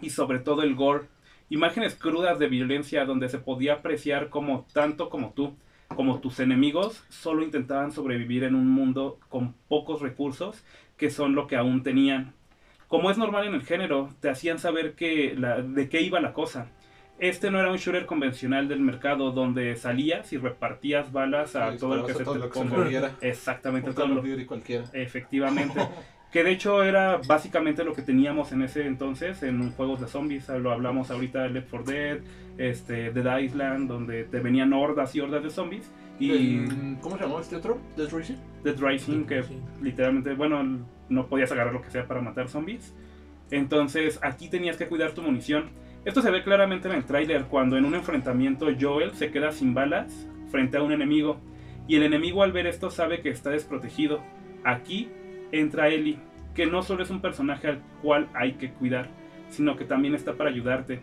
y 0.00 0.10
sobre 0.10 0.38
todo 0.38 0.62
el 0.62 0.74
gore. 0.74 1.04
Imágenes 1.58 1.94
crudas 1.94 2.40
de 2.40 2.48
violencia 2.48 3.04
donde 3.04 3.28
se 3.28 3.38
podía 3.38 3.74
apreciar 3.74 4.28
como 4.28 4.66
tanto 4.72 5.08
como 5.08 5.34
tú, 5.34 5.54
como 5.86 6.18
tus 6.18 6.40
enemigos, 6.40 7.04
solo 7.10 7.44
intentaban 7.44 7.92
sobrevivir 7.92 8.42
en 8.42 8.56
un 8.56 8.68
mundo 8.68 9.20
con 9.28 9.54
pocos 9.68 10.00
recursos 10.02 10.64
que 10.96 11.10
son 11.10 11.36
lo 11.36 11.46
que 11.46 11.54
aún 11.54 11.84
tenían. 11.84 12.32
Como 12.88 13.08
es 13.08 13.18
normal 13.18 13.46
en 13.46 13.54
el 13.54 13.62
género, 13.62 14.08
te 14.18 14.28
hacían 14.30 14.58
saber 14.58 14.94
que 14.94 15.36
la- 15.38 15.62
de 15.62 15.88
qué 15.88 16.00
iba 16.00 16.20
la 16.20 16.32
cosa. 16.32 16.66
Este 17.20 17.52
no 17.52 17.60
era 17.60 17.70
un 17.70 17.76
shooter 17.76 18.06
convencional 18.06 18.66
del 18.66 18.80
mercado 18.80 19.30
donde 19.30 19.76
salías 19.76 20.32
y 20.32 20.38
repartías 20.38 21.12
balas 21.12 21.54
a 21.54 21.70
Sí, 21.70 21.78
todo 21.78 21.94
el 21.94 22.00
que 22.06 22.14
se 22.14 22.24
todo 22.24 22.34
te 22.34 22.40
lo 22.40 22.46
que 22.48 22.54
se. 22.58 22.58
Exactamente, 23.22 23.90
todo 23.92 24.08
lo-. 24.16 24.22
Efectivamente. 24.92 25.78
Que 26.34 26.42
de 26.42 26.50
hecho 26.50 26.82
era 26.82 27.20
básicamente 27.28 27.84
lo 27.84 27.92
que 27.92 28.02
teníamos 28.02 28.50
en 28.50 28.62
ese 28.62 28.88
entonces 28.88 29.44
en 29.44 29.70
juegos 29.70 30.00
de 30.00 30.08
zombies. 30.08 30.48
Lo 30.48 30.72
hablamos 30.72 31.12
ahorita 31.12 31.44
de 31.44 31.50
Left 31.50 31.70
4 31.70 31.92
Dead, 31.92 32.18
este, 32.58 33.12
Dead 33.12 33.38
Island, 33.38 33.86
donde 33.86 34.24
te 34.24 34.40
venían 34.40 34.72
hordas 34.72 35.14
y 35.14 35.20
hordas 35.20 35.44
de 35.44 35.50
zombies. 35.50 35.92
Y 36.18 36.64
¿Cómo 37.00 37.16
se 37.16 37.22
llamaba 37.22 37.40
este 37.40 37.54
otro? 37.54 37.78
Death 37.96 38.10
Racing. 38.10 38.34
Dead 38.64 38.76
Rising, 38.76 39.26
que 39.26 39.44
Sí. 39.44 39.56
literalmente, 39.80 40.34
bueno, 40.34 40.84
no 41.08 41.28
podías 41.28 41.52
agarrar 41.52 41.72
lo 41.72 41.82
que 41.82 41.90
sea 41.90 42.08
para 42.08 42.20
matar 42.20 42.48
zombies. 42.48 42.92
Entonces 43.52 44.18
aquí 44.20 44.48
tenías 44.48 44.76
que 44.76 44.88
cuidar 44.88 45.12
tu 45.12 45.22
munición. 45.22 45.66
Esto 46.04 46.20
se 46.20 46.32
ve 46.32 46.42
claramente 46.42 46.88
en 46.88 46.96
el 46.96 47.04
tráiler 47.04 47.44
cuando 47.44 47.76
en 47.76 47.84
un 47.84 47.94
enfrentamiento 47.94 48.66
Joel 48.80 49.14
se 49.14 49.30
queda 49.30 49.52
sin 49.52 49.72
balas 49.72 50.26
frente 50.50 50.78
a 50.78 50.82
un 50.82 50.90
enemigo. 50.90 51.38
Y 51.86 51.94
el 51.94 52.02
enemigo 52.02 52.42
al 52.42 52.50
ver 52.50 52.66
esto 52.66 52.90
sabe 52.90 53.20
que 53.20 53.28
está 53.28 53.50
desprotegido. 53.50 54.20
Aquí 54.64 55.10
entra 55.60 55.88
Ellie, 55.88 56.18
que 56.54 56.66
no 56.66 56.82
solo 56.82 57.02
es 57.02 57.10
un 57.10 57.20
personaje 57.20 57.68
al 57.68 57.82
cual 58.02 58.28
hay 58.34 58.52
que 58.52 58.70
cuidar, 58.70 59.08
sino 59.48 59.76
que 59.76 59.84
también 59.84 60.14
está 60.14 60.34
para 60.34 60.50
ayudarte. 60.50 61.00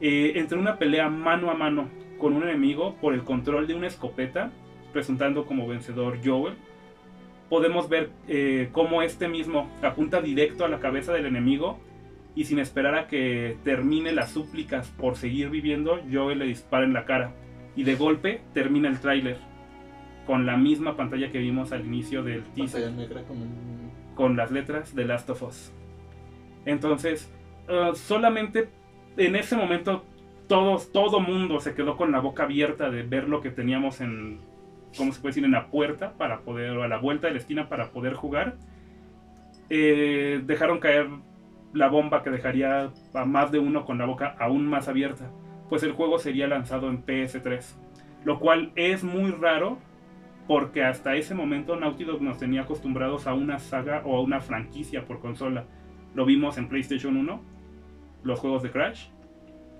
Eh, 0.00 0.32
entre 0.36 0.58
una 0.58 0.78
pelea 0.78 1.08
mano 1.08 1.50
a 1.50 1.54
mano 1.54 1.88
con 2.18 2.34
un 2.34 2.42
enemigo 2.42 2.96
por 3.00 3.14
el 3.14 3.22
control 3.22 3.66
de 3.66 3.74
una 3.74 3.86
escopeta, 3.86 4.50
resultando 4.94 5.46
como 5.46 5.66
vencedor 5.66 6.18
Joel, 6.24 6.54
podemos 7.48 7.88
ver 7.88 8.10
eh, 8.28 8.68
cómo 8.72 9.02
este 9.02 9.28
mismo 9.28 9.70
apunta 9.82 10.20
directo 10.20 10.64
a 10.64 10.68
la 10.68 10.80
cabeza 10.80 11.12
del 11.12 11.26
enemigo 11.26 11.78
y 12.34 12.44
sin 12.44 12.58
esperar 12.58 12.94
a 12.94 13.08
que 13.08 13.58
termine 13.62 14.12
las 14.12 14.30
súplicas 14.30 14.88
por 14.88 15.16
seguir 15.16 15.50
viviendo, 15.50 16.00
Joel 16.10 16.38
le 16.38 16.46
dispara 16.46 16.84
en 16.84 16.94
la 16.94 17.04
cara 17.04 17.32
y 17.76 17.84
de 17.84 17.94
golpe 17.94 18.40
termina 18.54 18.88
el 18.88 19.00
tráiler 19.00 19.36
con 20.26 20.46
la 20.46 20.56
misma 20.56 20.96
pantalla 20.96 21.30
que 21.30 21.38
vimos 21.38 21.72
al 21.72 21.84
inicio 21.84 22.22
del 22.22 22.42
teaser 22.54 22.82
Pantalla 22.82 22.96
negra 22.96 23.22
con 24.14 24.36
las 24.36 24.50
letras 24.50 24.94
de 24.94 25.04
Last 25.04 25.30
of 25.30 25.42
Us. 25.42 25.72
Entonces, 26.64 27.32
eh, 27.68 27.90
solamente 27.94 28.68
en 29.16 29.36
ese 29.36 29.56
momento 29.56 30.04
todos, 30.48 30.92
todo 30.92 31.20
mundo 31.20 31.60
se 31.60 31.74
quedó 31.74 31.96
con 31.96 32.12
la 32.12 32.20
boca 32.20 32.44
abierta 32.44 32.90
de 32.90 33.02
ver 33.02 33.28
lo 33.28 33.40
que 33.40 33.50
teníamos 33.50 34.00
en, 34.00 34.40
¿cómo 34.96 35.12
se 35.12 35.20
puede 35.20 35.30
decir? 35.30 35.44
En 35.44 35.52
la 35.52 35.68
puerta 35.68 36.12
para 36.14 36.40
poder, 36.40 36.76
o 36.76 36.82
a 36.82 36.88
la 36.88 36.98
vuelta 36.98 37.26
de 37.26 37.34
la 37.34 37.38
esquina 37.38 37.68
para 37.68 37.90
poder 37.90 38.14
jugar. 38.14 38.56
Eh, 39.70 40.42
dejaron 40.44 40.80
caer 40.80 41.08
la 41.72 41.88
bomba 41.88 42.22
que 42.22 42.30
dejaría 42.30 42.90
a 43.14 43.24
más 43.24 43.50
de 43.50 43.58
uno 43.58 43.84
con 43.84 43.98
la 43.98 44.04
boca 44.04 44.36
aún 44.38 44.66
más 44.66 44.88
abierta, 44.88 45.30
pues 45.68 45.82
el 45.82 45.92
juego 45.92 46.18
sería 46.18 46.46
lanzado 46.46 46.90
en 46.90 47.04
PS3, 47.04 47.64
lo 48.24 48.38
cual 48.38 48.72
es 48.74 49.04
muy 49.04 49.30
raro 49.30 49.78
porque 50.46 50.84
hasta 50.84 51.14
ese 51.14 51.34
momento 51.34 51.76
Naughty 51.76 52.04
Dog 52.04 52.22
nos 52.22 52.38
tenía 52.38 52.62
acostumbrados 52.62 53.26
a 53.26 53.34
una 53.34 53.58
saga 53.58 54.02
o 54.04 54.16
a 54.16 54.20
una 54.20 54.40
franquicia 54.40 55.04
por 55.04 55.20
consola. 55.20 55.64
Lo 56.14 56.24
vimos 56.24 56.58
en 56.58 56.68
PlayStation 56.68 57.16
1, 57.16 57.40
los 58.24 58.38
juegos 58.38 58.62
de 58.62 58.70
Crash, 58.70 59.06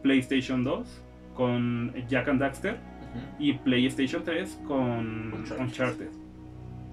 PlayStation 0.02 0.64
2 0.64 1.04
con 1.34 1.92
Jack 2.08 2.28
and 2.28 2.40
Daxter 2.40 2.76
y 3.38 3.54
PlayStation 3.54 4.22
3 4.24 4.62
con 4.66 5.32
Uncharted. 5.34 5.60
Uncharted. 5.60 6.08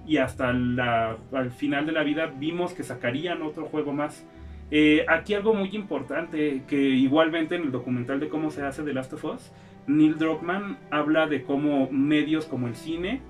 Y 0.05 0.17
hasta 0.17 0.51
la, 0.53 1.17
al 1.31 1.51
final 1.51 1.85
de 1.85 1.91
la 1.91 2.03
vida 2.03 2.27
vimos 2.27 2.73
que 2.73 2.83
sacarían 2.83 3.41
otro 3.41 3.65
juego 3.65 3.93
más. 3.93 4.25
Eh, 4.71 5.05
aquí 5.07 5.33
algo 5.33 5.53
muy 5.53 5.69
importante, 5.75 6.63
que 6.67 6.77
igualmente 6.77 7.55
en 7.55 7.63
el 7.63 7.71
documental 7.71 8.19
de 8.19 8.29
cómo 8.29 8.49
se 8.49 8.63
hace 8.63 8.83
The 8.83 8.93
Last 8.93 9.13
of 9.13 9.25
Us, 9.25 9.51
Neil 9.87 10.17
Druckmann 10.17 10.77
habla 10.91 11.27
de 11.27 11.43
cómo 11.43 11.89
medios 11.91 12.45
como 12.45 12.67
el 12.67 12.75
cine, 12.75 13.21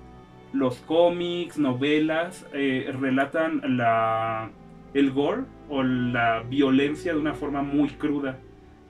los 0.52 0.76
cómics, 0.78 1.58
novelas, 1.58 2.46
eh, 2.52 2.92
relatan 2.98 3.76
la, 3.76 4.50
el 4.94 5.12
gore 5.12 5.42
o 5.68 5.82
la 5.82 6.42
violencia 6.42 7.12
de 7.12 7.20
una 7.20 7.34
forma 7.34 7.62
muy 7.62 7.90
cruda. 7.90 8.38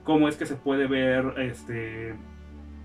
Cómo 0.04 0.28
es 0.28 0.36
que 0.36 0.46
se 0.46 0.56
puede 0.56 0.86
ver, 0.86 1.34
este, 1.38 2.14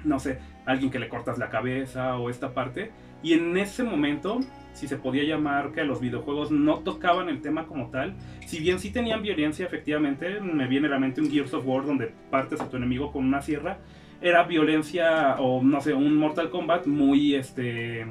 no 0.03 0.19
sé, 0.19 0.39
alguien 0.65 0.91
que 0.91 0.99
le 0.99 1.07
cortas 1.07 1.37
la 1.37 1.49
cabeza 1.49 2.17
o 2.17 2.29
esta 2.29 2.53
parte. 2.53 2.91
Y 3.23 3.33
en 3.33 3.57
ese 3.57 3.83
momento, 3.83 4.41
si 4.73 4.87
se 4.87 4.97
podía 4.97 5.23
llamar 5.23 5.71
que 5.71 5.83
los 5.85 6.01
videojuegos 6.01 6.51
no 6.51 6.79
tocaban 6.79 7.29
el 7.29 7.41
tema 7.41 7.65
como 7.65 7.89
tal, 7.89 8.15
si 8.45 8.59
bien 8.59 8.79
sí 8.79 8.91
tenían 8.91 9.23
violencia, 9.23 9.65
efectivamente, 9.65 10.41
me 10.41 10.67
viene 10.67 10.87
a 10.87 10.91
la 10.91 10.99
mente 10.99 11.21
un 11.21 11.31
Gears 11.31 11.53
of 11.53 11.65
War 11.65 11.85
donde 11.85 12.11
partes 12.29 12.59
a 12.59 12.69
tu 12.69 12.77
enemigo 12.77 13.11
con 13.11 13.25
una 13.25 13.41
sierra, 13.41 13.79
era 14.21 14.43
violencia 14.43 15.35
o 15.39 15.63
no 15.63 15.81
sé, 15.81 15.93
un 15.93 16.15
Mortal 16.15 16.49
Kombat 16.49 16.87
muy 16.87 17.35
este 17.35 18.05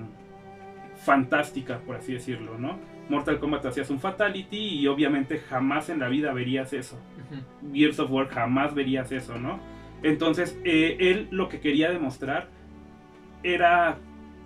fantástica, 1.05 1.79
por 1.81 1.97
así 1.97 2.15
decirlo, 2.15 2.59
¿no? 2.59 2.79
Mortal 3.09 3.39
Kombat 3.39 3.67
hacías 3.67 3.91
un 3.91 4.01
fatality 4.01 4.81
y 4.81 4.87
obviamente 4.87 5.39
jamás 5.39 5.91
en 5.91 6.01
la 6.01 6.09
vida 6.09 6.33
verías 6.33 6.73
eso. 6.73 6.99
Gears 7.73 7.99
of 8.01 8.11
War 8.11 8.29
jamás 8.29 8.75
verías 8.75 9.13
eso, 9.13 9.39
¿no? 9.39 9.61
Entonces, 10.03 10.59
eh, 10.65 10.97
él 11.01 11.29
lo 11.31 11.49
que 11.49 11.61
quería 11.61 11.91
demostrar 11.91 12.49
era 13.43 13.99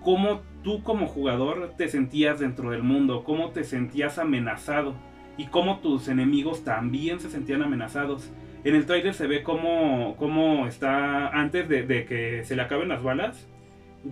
cómo 0.03 0.43
tú 0.63 0.83
como 0.83 1.07
jugador 1.07 1.75
te 1.77 1.89
sentías 1.89 2.41
dentro 2.41 2.71
del 2.71 2.83
mundo, 2.83 3.25
cómo 3.25 3.51
te 3.51 3.65
sentías 3.65 4.19
amenazado 4.19 4.95
y 5.37 5.47
cómo 5.47 5.79
tus 5.79 6.09
enemigos 6.09 6.65
también 6.65 7.21
se 7.21 7.31
sentían 7.31 7.63
amenazados. 7.63 8.31
En 8.65 8.75
el 8.75 8.87
trailer 8.87 9.15
se 9.15 9.29
ve 9.29 9.45
cómo, 9.45 10.17
cómo 10.19 10.67
está, 10.67 11.29
antes 11.29 11.69
de, 11.69 11.85
de 11.85 12.05
que 12.05 12.45
se 12.45 12.57
le 12.57 12.63
acaben 12.63 12.89
las 12.89 13.03
balas, 13.03 13.49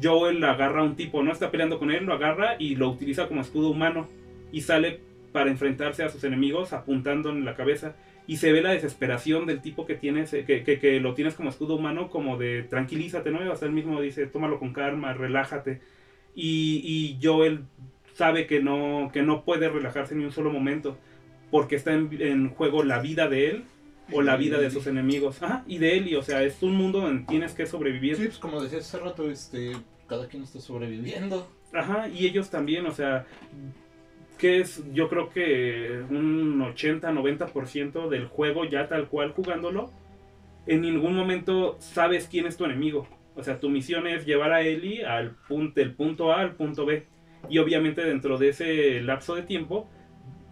Joel 0.03 0.43
agarra 0.45 0.81
a 0.81 0.85
un 0.85 0.97
tipo, 0.97 1.23
no 1.23 1.33
está 1.33 1.51
peleando 1.51 1.79
con 1.79 1.91
él, 1.91 2.05
lo 2.05 2.15
agarra 2.15 2.57
y 2.59 2.77
lo 2.77 2.89
utiliza 2.91 3.29
como 3.29 3.41
escudo 3.41 3.71
humano 3.71 4.09
y 4.53 4.61
sale 4.63 5.01
para 5.33 5.51
enfrentarse 5.51 6.03
a 6.03 6.09
sus 6.09 6.25
enemigos 6.25 6.73
apuntando 6.73 7.31
en 7.31 7.45
la 7.45 7.55
cabeza 7.55 7.95
y 8.27 8.39
se 8.39 8.53
ve 8.53 8.63
la 8.63 8.71
desesperación 8.71 9.47
del 9.47 9.61
tipo 9.61 9.87
que 9.87 9.95
tienes, 9.95 10.31
que, 10.31 10.65
que, 10.65 11.01
lo 11.01 11.15
tienes 11.15 11.35
como 11.35 11.51
escudo 11.51 11.77
humano, 11.77 12.11
como 12.11 12.37
de 12.37 12.65
tranquilízate, 12.65 13.31
¿no? 13.31 13.41
Hasta 13.53 13.67
él 13.67 13.73
mismo 13.73 14.01
dice, 14.01 14.27
tómalo 14.27 14.59
con 14.59 14.73
calma, 14.73 15.13
relájate. 15.13 15.81
Y, 16.35 17.19
Joel 17.23 17.61
sabe 18.15 18.47
que 18.47 18.61
no, 18.61 19.11
que 19.13 19.23
no 19.23 19.45
puede 19.45 19.69
relajarse 19.69 20.17
ni 20.17 20.25
un 20.25 20.33
solo 20.33 20.51
momento, 20.51 20.99
porque 21.53 21.77
está 21.77 21.93
en 21.93 22.49
juego 22.51 22.83
la 22.83 22.99
vida 22.99 23.29
de 23.29 23.51
él 23.51 23.65
o 24.13 24.23
la 24.23 24.37
vida 24.37 24.59
de 24.59 24.71
sus 24.71 24.87
enemigos. 24.87 25.43
Ajá, 25.43 25.65
y 25.67 25.79
de 25.79 25.97
y 25.97 26.15
o 26.15 26.23
sea, 26.23 26.43
es 26.43 26.63
un 26.63 26.75
mundo 26.75 27.01
donde 27.01 27.25
tienes 27.27 27.53
que 27.53 27.67
sobrevivir. 27.67 28.17
Sí, 28.17 28.25
pues 28.27 28.39
como 28.39 28.63
decías 28.63 28.87
hace 28.87 29.05
rato, 29.05 29.31
este, 29.31 29.73
cada 30.07 30.29
quien 30.29 30.43
está 30.43 30.61
sobreviviendo. 30.61 31.49
Ajá, 31.73 32.09
y 32.09 32.27
ellos 32.27 32.51
también, 32.51 32.87
o 32.87 32.93
sea, 32.93 33.27
que 34.39 34.61
es 34.61 34.83
yo 34.93 35.09
creo 35.09 35.31
que 35.31 36.03
un 36.11 36.61
80-90% 36.61 38.09
del 38.09 38.27
juego 38.27 38.65
ya 38.65 38.89
tal 38.89 39.09
cual 39.09 39.33
jugándolo, 39.33 39.91
en 40.67 40.81
ningún 40.83 41.17
momento 41.17 41.77
sabes 41.79 42.29
quién 42.29 42.47
es 42.47 42.57
tu 42.57 42.65
enemigo. 42.65 43.07
O 43.35 43.43
sea, 43.43 43.61
tu 43.61 43.69
misión 43.69 44.07
es 44.07 44.25
llevar 44.25 44.53
a 44.53 44.63
Ellie 44.63 45.05
al 45.05 45.33
punto, 45.49 45.81
del 45.81 45.95
punto 45.95 46.33
A 46.33 46.41
al 46.41 46.55
punto 46.55 46.87
B. 46.87 47.07
Y 47.49 47.59
obviamente 47.59 48.03
dentro 48.03 48.39
de 48.39 48.49
ese 48.49 49.01
lapso 49.03 49.35
de 49.35 49.43
tiempo 49.43 49.89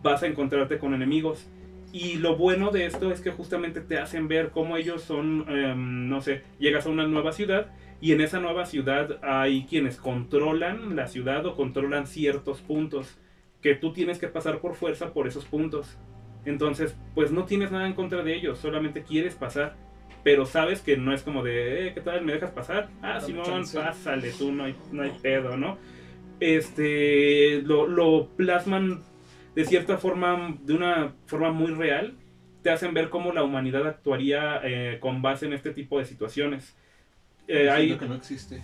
vas 0.03 0.23
a 0.23 0.27
encontrarte 0.27 0.79
con 0.79 0.95
enemigos. 0.95 1.49
Y 1.95 2.17
lo 2.17 2.35
bueno 2.35 2.73
de 2.73 2.87
esto 2.87 3.13
es 3.13 3.21
que 3.21 3.31
justamente 3.31 3.81
te 3.81 3.99
hacen 3.99 4.27
ver 4.27 4.51
cómo 4.51 4.77
ellos 4.77 5.01
son, 5.01 5.47
em, 5.49 6.09
no 6.09 6.21
sé, 6.21 6.43
llegas 6.59 6.87
a 6.87 6.89
una 6.89 7.07
nueva 7.07 7.31
ciudad 7.31 7.69
y 8.01 8.11
en 8.11 8.21
esa 8.21 8.41
nueva 8.41 8.67
ciudad 8.67 9.21
hay 9.23 9.65
quienes 9.67 9.99
controlan 9.99 10.97
la 10.97 11.07
ciudad 11.07 11.47
o 11.47 11.55
controlan 11.55 12.09
ciertos 12.09 12.61
puntos 12.63 13.17
que 13.63 13.77
tú 13.77 13.93
tienes 13.93 14.19
que 14.19 14.27
pasar 14.27 14.59
por 14.59 14.75
fuerza 14.75 15.13
por 15.13 15.29
esos 15.29 15.45
puntos. 15.45 15.97
Entonces, 16.45 16.97
pues 17.15 17.31
no 17.31 17.45
tienes 17.45 17.71
nada 17.71 17.87
en 17.87 17.93
contra 17.93 18.25
de 18.25 18.35
ellos, 18.35 18.59
solamente 18.59 19.05
quieres 19.05 19.37
pasar. 19.37 19.77
Pero 20.25 20.47
sabes 20.47 20.81
que 20.81 20.97
no 20.97 21.15
es 21.15 21.23
como 21.23 21.45
de, 21.45 21.87
eh, 21.87 21.95
¿qué 21.95 22.01
tal? 22.01 22.25
¿Me 22.25 22.33
dejas 22.33 22.51
pasar? 22.51 22.89
Ah, 23.03 23.21
Simón, 23.21 23.45
chance. 23.45 23.79
pásale, 23.79 24.33
tú 24.33 24.51
no 24.51 24.65
hay, 24.65 24.75
no 24.91 25.05
hay 25.05 25.13
pedo, 25.23 25.57
¿no? 25.57 25.79
Este, 26.41 27.63
lo, 27.63 27.87
lo 27.87 28.31
plasman 28.37 29.05
de 29.55 29.65
cierta 29.65 29.99
forma, 29.99 30.57
de 30.63 30.75
una 30.75 31.13
forma 31.27 31.51
muy 31.53 31.73
real. 31.73 32.17
Te 32.63 32.71
hacen 32.71 32.95
ver 32.95 33.11
cómo 33.11 33.33
la 33.33 33.43
humanidad 33.43 33.87
actuaría 33.87 34.61
eh, 34.65 34.99
con 35.01 35.21
base 35.23 35.47
en 35.47 35.53
este 35.53 35.71
tipo 35.73 35.99
de 35.99 36.07
situaciones. 36.07 36.75
Eh, 37.47 37.69
hay, 37.71 37.97
que 37.99 38.07
no 38.07 38.15
existe. 38.15 38.63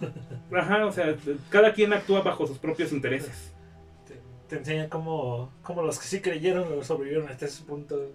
ajá, 0.52 0.86
o 0.86 0.92
sea, 0.92 1.14
cada 1.50 1.72
quien 1.72 1.92
actúa 1.92 2.20
bajo 2.22 2.46
sus 2.46 2.58
propios 2.58 2.92
intereses. 2.92 3.52
Te, 4.08 4.20
te 4.48 4.56
enseña 4.56 4.88
cómo, 4.88 5.52
cómo 5.62 5.82
los 5.82 5.98
que 6.00 6.06
sí 6.06 6.20
creyeron 6.20 6.82
sobrevivieron 6.84 7.28
hasta 7.28 7.46
ese 7.46 7.62
punto. 7.64 8.10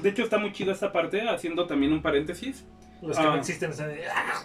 De 0.00 0.08
hecho, 0.10 0.22
está 0.22 0.38
muy 0.38 0.52
chido 0.52 0.72
esta 0.72 0.92
parte, 0.92 1.20
haciendo 1.28 1.66
también 1.66 1.92
un 1.92 2.02
paréntesis. 2.02 2.64
Los 3.02 3.16
que 3.18 3.22
Ah. 3.24 3.30
no 3.30 3.36
existen 3.36 3.70
están 3.70 3.88
de, 3.88 4.02
"Ah, 4.06 4.44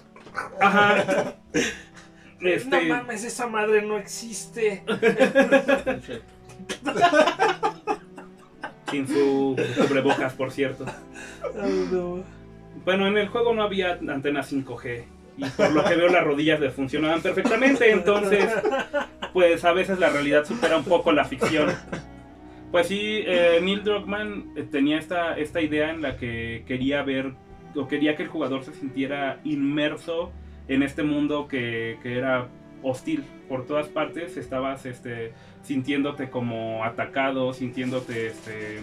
Ajá. 0.61 1.35
Este, 2.41 2.85
No 2.87 2.95
mames, 2.95 3.23
esa 3.23 3.47
madre 3.47 3.81
no 3.81 3.97
existe. 3.97 4.83
Sin 8.89 9.07
su 9.07 9.55
cubrebocas, 9.77 10.33
por 10.33 10.51
cierto. 10.51 10.85
No. 11.91 12.23
Bueno, 12.85 13.07
en 13.07 13.17
el 13.17 13.27
juego 13.27 13.53
no 13.53 13.63
había 13.63 13.93
antena 13.93 14.41
5G. 14.41 15.03
Y 15.37 15.45
por 15.45 15.71
lo 15.71 15.83
que 15.83 15.95
veo 15.95 16.09
las 16.09 16.23
rodillas 16.23 16.59
le 16.59 16.71
funcionaban 16.71 17.21
perfectamente. 17.21 17.91
Entonces, 17.91 18.51
pues 19.33 19.63
a 19.63 19.71
veces 19.73 19.99
la 19.99 20.09
realidad 20.09 20.45
supera 20.45 20.77
un 20.77 20.83
poco 20.83 21.11
la 21.11 21.25
ficción. 21.25 21.69
Pues 22.71 22.87
sí, 22.87 23.23
eh, 23.25 23.59
Neil 23.61 23.83
Druckmann 23.83 24.53
eh, 24.55 24.63
tenía 24.63 24.99
esta, 24.99 25.37
esta 25.37 25.59
idea 25.61 25.89
en 25.89 26.01
la 26.03 26.17
que 26.17 26.63
quería 26.67 27.01
ver, 27.01 27.33
o 27.75 27.87
quería 27.87 28.15
que 28.15 28.23
el 28.23 28.29
jugador 28.29 28.63
se 28.63 28.73
sintiera 28.73 29.39
inmerso 29.43 30.31
en 30.69 30.83
este 30.83 31.03
mundo 31.03 31.47
que, 31.49 31.97
que 32.01 32.17
era 32.17 32.47
hostil. 32.81 33.25
Por 33.49 33.65
todas 33.65 33.87
partes 33.87 34.37
estabas 34.37 34.85
este, 34.85 35.33
sintiéndote 35.63 36.29
como 36.29 36.85
atacado, 36.85 37.53
sintiéndote 37.53 38.27
este, 38.27 38.79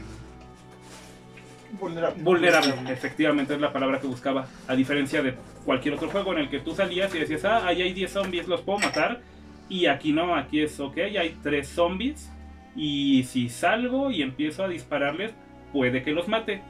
Vulnerable. 1.73 2.23
vulnerable. 2.23 2.75
Efectivamente 2.93 3.55
es 3.55 3.61
la 3.61 3.73
palabra 3.73 4.01
que 4.01 4.07
buscaba. 4.07 4.47
A 4.69 4.75
diferencia 4.75 5.23
de 5.23 5.35
cualquier 5.65 5.95
otro 5.95 6.09
juego 6.09 6.33
en 6.33 6.41
el 6.41 6.49
que 6.49 6.61
tú 6.61 6.75
salías 6.75 7.15
y 7.15 7.19
decías, 7.19 7.45
ah, 7.45 7.67
ahí 7.67 7.83
hay 7.83 7.93
10 7.93 8.11
zombies, 8.11 8.49
los 8.49 8.63
puedo 8.63 8.79
matar. 8.79 9.21
Y 9.69 9.87
aquí 9.87 10.13
no, 10.13 10.35
aquí 10.37 10.61
es, 10.61 10.79
ok, 10.79 10.97
hay 10.99 11.37
3 11.43 11.69
zombies. 11.69 12.31
Y 12.75 13.25
si 13.25 13.49
salgo 13.49 14.11
y 14.11 14.23
empiezo 14.23 14.65
a 14.65 14.69
dispararles, 14.69 15.35
puede 15.73 16.03
que 16.03 16.13
los 16.13 16.29
mate. 16.29 16.63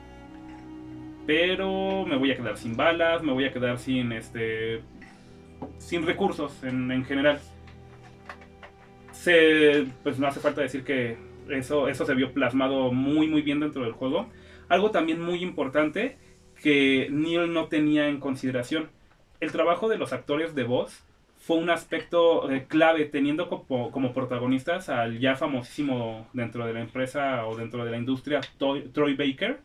Pero 1.27 2.05
me 2.07 2.17
voy 2.17 2.31
a 2.31 2.37
quedar 2.37 2.57
sin 2.57 2.77
balas, 2.77 3.23
me 3.23 3.33
voy 3.33 3.45
a 3.45 3.53
quedar 3.53 3.79
sin 3.79 4.13
este. 4.13 4.83
Sin 5.79 6.07
recursos 6.07 6.63
en, 6.65 6.91
en 6.91 7.05
general. 7.05 7.41
Se, 9.13 9.87
pues 10.03 10.19
no 10.19 10.27
hace 10.27 10.41
falta 10.41 10.61
decir 10.61 10.85
que 10.85 11.17
eso, 11.49 11.89
eso 11.89 12.05
se 12.07 12.15
vio 12.15 12.33
plasmado 12.33 12.93
muy 12.93 13.29
muy 13.29 13.43
bien 13.43 13.61
dentro 13.61 13.83
del 13.83 13.93
juego. 13.93 14.29
Algo 14.69 14.91
también 14.91 15.21
muy 15.21 15.43
importante 15.43 16.19
que 16.63 17.09
Neil 17.11 17.53
no 17.53 17.67
tenía 17.67 18.09
en 18.09 18.21
consideración. 18.21 18.89
El 19.41 19.53
trabajo 19.53 19.89
de 19.89 19.99
los 19.99 20.13
actores 20.13 20.55
de 20.55 20.65
voz 20.65 21.05
fue 21.39 21.59
un 21.59 21.71
aspecto 21.71 22.51
eh, 22.51 22.67
clave 22.67 23.05
teniendo 23.05 23.49
como, 23.49 23.91
como 23.91 24.13
protagonistas 24.13 24.89
al 24.89 25.19
ya 25.21 25.37
famosísimo 25.37 26.27
dentro 26.33 26.67
de 26.67 26.73
la 26.73 26.81
empresa 26.81 27.47
o 27.47 27.57
dentro 27.57 27.85
de 27.85 27.91
la 27.91 27.99
industria 27.99 28.41
Troy 28.59 29.15
Baker 29.15 29.61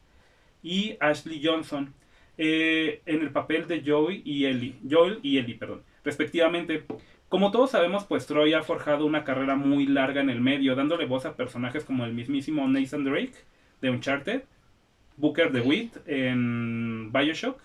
y 0.61 0.97
Ashley 0.99 1.41
Johnson 1.43 1.93
eh, 2.37 3.01
en 3.05 3.21
el 3.21 3.31
papel 3.31 3.67
de 3.67 3.83
Joey 3.85 4.21
y 4.25 4.45
Ellie, 4.45 4.75
Joel 4.89 5.19
y 5.23 5.37
Ellie, 5.37 5.55
perdón, 5.55 5.83
respectivamente. 6.03 6.85
Como 7.29 7.51
todos 7.51 7.71
sabemos, 7.71 8.03
pues 8.03 8.27
Troy 8.27 8.53
ha 8.53 8.61
forjado 8.61 9.05
una 9.05 9.23
carrera 9.23 9.55
muy 9.55 9.85
larga 9.85 10.21
en 10.21 10.29
el 10.29 10.41
medio, 10.41 10.75
dándole 10.75 11.05
voz 11.05 11.25
a 11.25 11.35
personajes 11.35 11.85
como 11.85 12.03
el 12.03 12.13
mismísimo 12.13 12.67
Nathan 12.67 13.05
Drake 13.05 13.35
de 13.79 13.89
Uncharted, 13.89 14.43
Booker 15.17 15.51
DeWitt 15.51 15.95
en 16.07 17.11
Bioshock, 17.13 17.59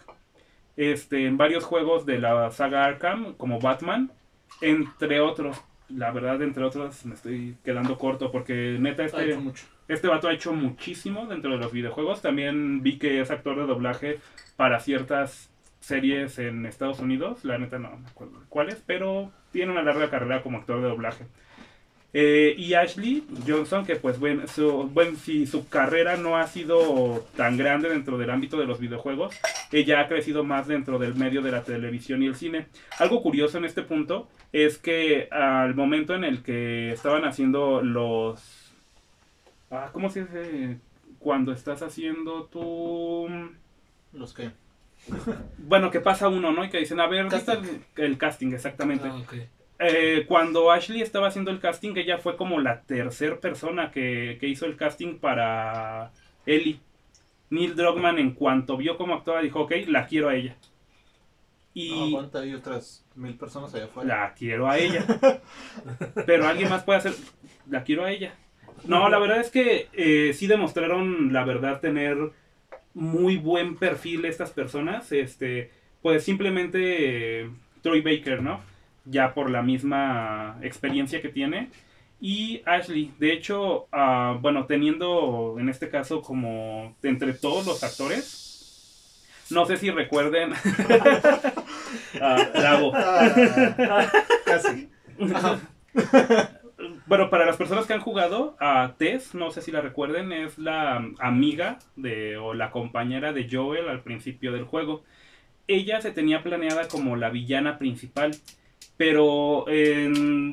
este, 0.77 1.27
en 1.27 1.37
varios 1.37 1.65
juegos 1.65 2.07
de 2.07 2.19
la 2.19 2.51
saga 2.51 2.85
Arkham, 2.85 3.35
como 3.35 3.59
Batman, 3.59 4.13
entre 4.61 5.21
otros. 5.21 5.61
La 5.89 6.11
verdad, 6.11 6.43
entre 6.43 6.65
otros, 6.65 7.05
me 7.07 7.15
estoy 7.15 7.57
quedando 7.65 7.97
corto 7.97 8.33
porque 8.33 8.77
neta 8.79 9.05
este, 9.05 9.39
este 9.89 10.09
vato 10.09 10.29
ha 10.29 10.33
hecho 10.33 10.53
muchísimo 10.53 11.27
dentro 11.27 11.53
de 11.53 11.59
los 11.59 11.73
videojuegos. 11.73 12.23
También 12.23 12.83
vi 12.83 12.99
que 12.99 13.21
es 13.21 13.31
actor 13.31 13.57
de 13.57 13.67
doblaje 13.67 14.19
para 14.57 14.81
ciertas 14.81 15.51
series 15.87 16.39
en 16.39 16.67
Estados 16.67 16.99
Unidos. 17.01 17.45
La 17.45 17.59
neta 17.59 17.79
no 17.79 17.97
me 17.97 18.09
acuerdo 18.09 18.43
cuáles, 18.49 18.83
pero 18.85 19.31
tiene 19.53 19.73
una 19.73 19.83
larga 19.83 20.11
carrera 20.11 20.43
como 20.43 20.59
actor 20.59 20.83
de 20.83 20.89
doblaje. 20.89 21.27
Eh, 22.13 22.55
y 22.57 22.75
Ashley 22.75 23.27
Johnson, 23.47 23.85
que 23.85 23.97
pues 23.97 24.19
bueno, 24.19 24.47
su, 24.47 24.89
bueno, 24.93 25.17
si 25.17 25.47
su 25.47 25.69
carrera 25.69 26.17
no 26.17 26.39
ha 26.39 26.47
sido 26.47 27.27
tan 27.37 27.59
grande 27.59 27.91
dentro 27.91 28.17
del 28.17 28.31
ámbito 28.31 28.59
de 28.59 28.65
los 28.65 28.81
videojuegos, 28.81 29.39
ella 29.71 30.01
ha 30.01 30.09
crecido 30.09 30.43
más 30.43 30.67
dentro 30.67 30.99
del 30.99 31.15
medio 31.15 31.43
de 31.43 31.53
la 31.53 31.63
televisión 31.63 32.23
y 32.23 32.27
el 32.27 32.35
cine. 32.35 32.69
Algo 32.99 33.23
curioso 33.23 33.59
en 33.59 33.67
este 33.67 33.83
punto 33.83 34.29
es 34.53 34.79
que 34.79 35.29
al 35.31 35.75
momento 35.75 36.15
en 36.15 36.25
el 36.25 36.43
que 36.43 36.93
estaban 36.93 37.25
haciendo 37.25 37.83
los... 37.83 38.73
Ah, 39.71 39.91
¿Cómo 39.93 40.09
se 40.09 40.25
dice? 40.25 40.79
Cuando 41.19 41.53
estás 41.53 41.83
haciendo 41.83 42.45
tu... 42.47 43.29
Los 44.13 44.33
que. 44.33 44.53
Bueno, 45.59 45.91
que 45.91 46.01
pasa 46.01 46.29
uno, 46.29 46.53
¿no? 46.53 46.65
Y 46.65 46.71
que 46.71 46.79
dicen, 46.79 47.01
a 47.01 47.07
ver, 47.07 47.23
¿dónde 47.23 47.37
está 47.37 47.53
el, 47.55 47.61
Casting. 47.61 47.81
el 47.97 48.19
casting? 48.19 48.53
Exactamente. 48.53 49.09
Ah. 49.09 49.23
Eh, 49.79 50.25
cuando 50.27 50.71
Ashley 50.71 51.03
estaba 51.03 51.29
haciendo 51.29 51.51
el 51.51 51.61
casting, 51.61 51.95
ella 51.97 52.19
fue 52.19 52.37
como 52.37 52.61
la 52.61 52.83
tercer 52.83 53.41
persona 53.41 53.91
que, 53.91 54.39
que 54.41 54.49
hizo 54.49 54.65
el 54.67 54.77
casting 54.77 55.19
para 55.19 56.13
Ellie. 56.47 56.81
Neil 57.51 57.77
Druckmann, 57.77 58.19
en 58.19 58.33
cuanto 58.33 58.77
vio 58.77 58.97
cómo 58.97 59.15
actuaba, 59.15 59.43
dijo, 59.43 59.61
ok, 59.63 59.73
la 59.89 60.07
quiero 60.07 60.29
a 60.29 60.35
ella. 60.35 60.57
No, 61.75 61.83
Y 61.83 62.09
aguanta, 62.09 62.41
hay 62.41 62.55
otras 62.55 63.05
mil 63.15 63.35
personas 63.37 63.75
allá 63.75 63.85
afuera. 63.85 64.17
la 64.23 64.35
quiero 64.35 64.69
a 64.69 64.79
ella. 64.79 65.05
Pero 66.27 66.47
alguien 66.49 66.71
más 66.71 66.85
puede 66.85 66.99
hacer, 67.01 67.15
la 67.69 67.85
quiero 67.85 68.05
a 68.05 68.11
ella. 68.11 68.35
No, 68.85 69.09
la 69.09 69.19
verdad 69.19 69.41
es 69.41 69.51
que 69.51 69.89
eh, 69.93 70.33
sí 70.35 70.47
demostraron, 70.47 71.33
la 71.33 71.45
verdad, 71.45 71.81
tener 71.81 72.33
muy 72.97 73.37
buen 73.37 73.77
perfil 73.77 74.25
estas 74.25 74.51
personas. 74.51 75.13
Este, 75.13 75.71
pues 76.03 76.25
simplemente 76.25 77.43
eh, 77.43 77.51
Troy 77.83 78.01
Baker, 78.01 78.43
¿no? 78.43 78.61
Ya 79.05 79.35
por 79.35 79.51
la 79.51 79.63
misma 79.63 80.59
experiencia 80.63 81.21
que 81.23 81.29
tiene. 81.29 81.69
Y 82.21 82.63
Ashley, 82.65 83.13
de 83.19 83.33
hecho, 83.33 83.87
ah, 83.93 84.39
bueno, 84.41 84.65
teniendo 84.65 85.57
en 85.61 85.69
este 85.69 85.91
caso 85.91 86.23
como 86.23 86.97
entre 87.03 87.35
todos 87.35 87.67
los 87.67 87.85
actores, 87.85 89.23
no 89.51 89.67
sé 89.67 89.77
si 89.77 89.91
recuerden. 89.91 90.53
Ah, 92.21 92.49
bravo. 92.53 92.93
Ah, 92.95 94.11
casi. 94.45 94.89
Ajá. 95.35 95.61
Bueno, 97.07 97.31
para 97.31 97.47
las 97.47 97.57
personas 97.57 97.87
que 97.87 97.93
han 97.93 98.01
jugado, 98.01 98.57
a 98.59 98.95
Tess, 98.99 99.35
no 99.35 99.53
sé 99.53 99.63
si 99.63 99.71
la 99.71 99.81
recuerden, 99.81 100.33
es 100.33 100.59
la 100.59 101.09
amiga 101.21 101.79
de 101.95 102.37
o 102.37 102.53
la 102.53 102.73
compañera 102.73 103.33
de 103.33 103.49
Joel 103.49 103.89
al 103.89 104.03
principio 104.03 104.51
del 104.51 104.65
juego. 104.65 105.05
Ella 105.69 106.01
se 106.01 106.11
tenía 106.11 106.43
planeada 106.43 106.89
como 106.89 107.15
la 107.15 107.31
villana 107.31 107.79
principal, 107.79 108.33
pero 108.97 109.67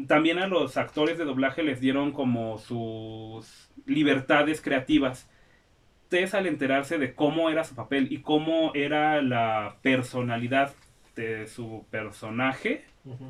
también 0.07 0.37
a 0.37 0.47
los 0.47 0.77
actores 0.77 1.17
de 1.17 1.25
doblaje 1.25 1.63
les 1.63 1.79
dieron 1.81 2.11
como 2.11 2.59
sus 2.59 3.71
libertades 3.87 4.61
creativas. 4.61 5.27
Tess 6.09 6.35
al 6.35 6.45
enterarse 6.45 6.99
de 6.99 7.15
cómo 7.15 7.49
era 7.49 7.63
su 7.63 7.73
papel 7.73 8.11
y 8.11 8.21
cómo 8.21 8.71
era 8.75 9.23
la 9.23 9.77
personalidad 9.81 10.75
de 11.15 11.47
su 11.47 11.85
personaje, 11.89 12.85
Ujú. 13.05 13.25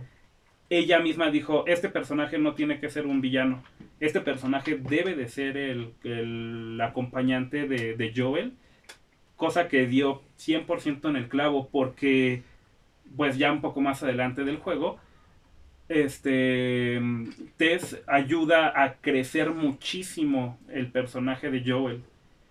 Ella 0.77 0.99
misma 0.99 1.29
dijo, 1.29 1.65
este 1.67 1.89
personaje 1.89 2.37
no 2.37 2.53
tiene 2.53 2.79
que 2.79 2.89
ser 2.89 3.05
un 3.05 3.21
villano, 3.21 3.63
este 3.99 4.21
personaje 4.21 4.75
debe 4.75 5.15
de 5.15 5.29
ser 5.29 5.57
el, 5.57 5.93
el 6.03 6.79
acompañante 6.81 7.67
de, 7.67 7.95
de 7.95 8.13
Joel, 8.15 8.53
cosa 9.35 9.67
que 9.67 9.87
dio 9.87 10.21
100% 10.39 11.09
en 11.09 11.15
el 11.15 11.27
clavo 11.29 11.69
porque 11.69 12.43
pues 13.15 13.37
ya 13.37 13.51
un 13.51 13.61
poco 13.61 13.81
más 13.81 14.03
adelante 14.03 14.43
del 14.43 14.57
juego, 14.57 14.99
este 15.89 17.01
Tess 17.57 18.01
ayuda 18.07 18.73
a 18.81 18.95
crecer 18.95 19.51
muchísimo 19.51 20.57
el 20.69 20.87
personaje 20.87 21.51
de 21.51 21.63
Joel. 21.65 22.03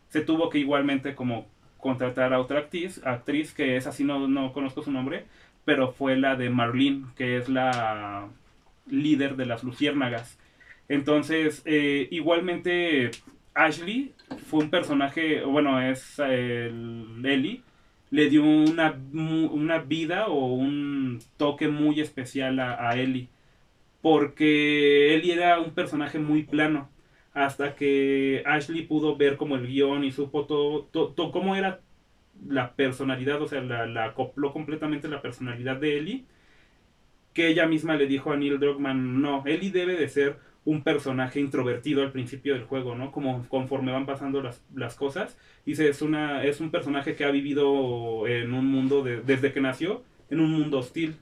Se 0.08 0.20
tuvo 0.20 0.50
que 0.50 0.58
igualmente 0.58 1.14
como 1.14 1.46
contratar 1.78 2.32
a 2.32 2.40
otra 2.40 2.60
actriz, 2.60 3.00
actriz 3.04 3.52
que 3.52 3.76
es 3.76 3.86
así, 3.86 4.04
no, 4.04 4.28
no 4.28 4.52
conozco 4.52 4.82
su 4.82 4.92
nombre, 4.92 5.24
pero 5.64 5.92
fue 5.92 6.16
la 6.16 6.36
de 6.36 6.50
Marlene, 6.50 7.06
que 7.16 7.36
es 7.36 7.48
la 7.48 8.28
líder 8.86 9.36
de 9.36 9.46
las 9.46 9.64
Luciérnagas. 9.64 10.38
Entonces, 10.88 11.62
eh, 11.64 12.08
igualmente 12.10 13.10
Ashley 13.54 14.12
fue 14.46 14.64
un 14.64 14.70
personaje, 14.70 15.42
bueno, 15.44 15.80
es 15.80 16.18
el 16.18 17.20
Ellie, 17.24 17.62
le 18.10 18.28
dio 18.28 18.42
una, 18.44 18.98
una 19.12 19.78
vida 19.78 20.26
o 20.26 20.46
un 20.54 21.20
toque 21.38 21.68
muy 21.68 22.00
especial 22.00 22.58
a, 22.60 22.88
a 22.90 22.96
Ellie. 22.98 23.28
Porque 24.00 25.14
Ellie 25.14 25.34
era 25.34 25.60
un 25.60 25.72
personaje 25.72 26.18
muy 26.18 26.42
plano. 26.42 26.90
Hasta 27.34 27.74
que 27.76 28.42
Ashley 28.46 28.82
pudo 28.82 29.16
ver 29.16 29.36
como 29.36 29.56
el 29.56 29.66
guion 29.66 30.04
y 30.04 30.12
supo 30.12 30.44
todo, 30.46 30.84
to- 30.92 31.08
to- 31.14 31.30
cómo 31.32 31.56
era 31.56 31.80
la 32.48 32.74
personalidad, 32.74 33.40
o 33.42 33.48
sea, 33.48 33.60
la, 33.62 34.04
acopló 34.04 34.52
completamente 34.52 35.08
la 35.08 35.22
personalidad 35.22 35.76
de 35.76 35.98
Ellie. 35.98 36.24
Que 37.32 37.48
ella 37.48 37.66
misma 37.66 37.96
le 37.96 38.06
dijo 38.06 38.30
a 38.32 38.36
Neil 38.36 38.58
Druckmann, 38.58 39.22
no, 39.22 39.42
Ellie 39.46 39.70
debe 39.70 39.96
de 39.96 40.08
ser 40.08 40.36
un 40.64 40.82
personaje 40.84 41.40
introvertido 41.40 42.02
al 42.02 42.12
principio 42.12 42.54
del 42.54 42.64
juego, 42.64 42.94
¿no? 42.94 43.10
Como 43.10 43.48
conforme 43.48 43.90
van 43.90 44.06
pasando 44.06 44.42
las, 44.42 44.62
las 44.74 44.94
cosas. 44.96 45.38
Dice, 45.64 45.88
es, 45.88 46.02
una, 46.02 46.44
es 46.44 46.60
un 46.60 46.70
personaje 46.70 47.14
que 47.16 47.24
ha 47.24 47.30
vivido 47.30 48.26
en 48.28 48.52
un 48.52 48.66
mundo, 48.66 49.02
de- 49.02 49.22
desde 49.22 49.52
que 49.52 49.60
nació, 49.60 50.04
en 50.30 50.40
un 50.40 50.50
mundo 50.52 50.78
hostil. 50.78 51.16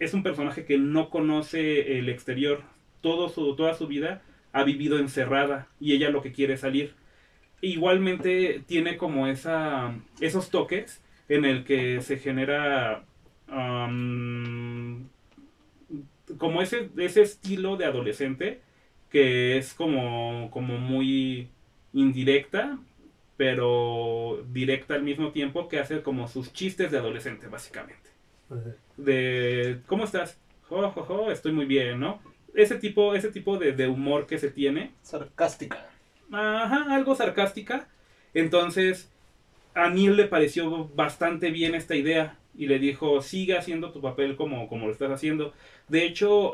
Es 0.00 0.12
un 0.12 0.22
personaje 0.24 0.64
que 0.64 0.76
no 0.76 1.08
conoce 1.08 1.98
el 1.98 2.08
exterior. 2.08 2.62
Todo 3.00 3.28
su, 3.28 3.54
toda 3.56 3.74
su 3.74 3.86
vida 3.86 4.22
ha 4.52 4.64
vivido 4.64 4.98
encerrada 4.98 5.68
y 5.80 5.92
ella 5.94 6.10
lo 6.10 6.20
que 6.20 6.32
quiere 6.32 6.54
es 6.54 6.60
salir. 6.60 6.94
Igualmente 7.60 8.62
tiene 8.66 8.96
como 8.96 9.26
esa, 9.26 9.94
esos 10.20 10.50
toques 10.50 11.02
en 11.28 11.44
el 11.44 11.64
que 11.64 12.00
se 12.02 12.18
genera 12.18 13.04
como 16.38 16.62
ese, 16.62 16.90
ese 16.96 17.22
estilo 17.22 17.76
de 17.76 17.84
adolescente 17.84 18.60
que 19.10 19.56
es 19.58 19.74
como, 19.74 20.50
como 20.50 20.76
muy 20.76 21.48
indirecta, 21.92 22.80
pero 23.36 24.44
directa 24.50 24.94
al 24.94 25.04
mismo 25.04 25.30
tiempo, 25.30 25.68
que 25.68 25.78
hace 25.78 26.02
como 26.02 26.26
sus 26.26 26.52
chistes 26.52 26.90
de 26.90 26.98
adolescente, 26.98 27.46
básicamente. 27.46 28.10
De, 28.96 29.80
¿cómo 29.86 30.02
estás? 30.02 30.40
Jo, 30.68 30.90
jo, 30.90 31.02
jo, 31.04 31.30
estoy 31.30 31.52
muy 31.52 31.66
bien, 31.66 32.00
¿no? 32.00 32.20
Ese 32.54 32.76
tipo, 32.76 33.14
ese 33.14 33.30
tipo 33.30 33.56
de, 33.56 33.72
de 33.72 33.86
humor 33.86 34.26
que 34.26 34.38
se 34.38 34.50
tiene, 34.50 34.92
Sarcástica. 35.02 35.88
Ajá, 36.34 36.94
algo 36.94 37.14
sarcástica. 37.14 37.88
Entonces, 38.34 39.10
a 39.74 39.88
Neil 39.90 40.16
le 40.16 40.26
pareció 40.26 40.88
bastante 40.94 41.50
bien 41.50 41.74
esta 41.74 41.94
idea 41.96 42.38
y 42.56 42.66
le 42.66 42.78
dijo, 42.78 43.20
sigue 43.22 43.56
haciendo 43.56 43.92
tu 43.92 44.00
papel 44.00 44.36
como, 44.36 44.68
como 44.68 44.86
lo 44.86 44.92
estás 44.92 45.10
haciendo. 45.10 45.52
De 45.88 46.04
hecho, 46.04 46.52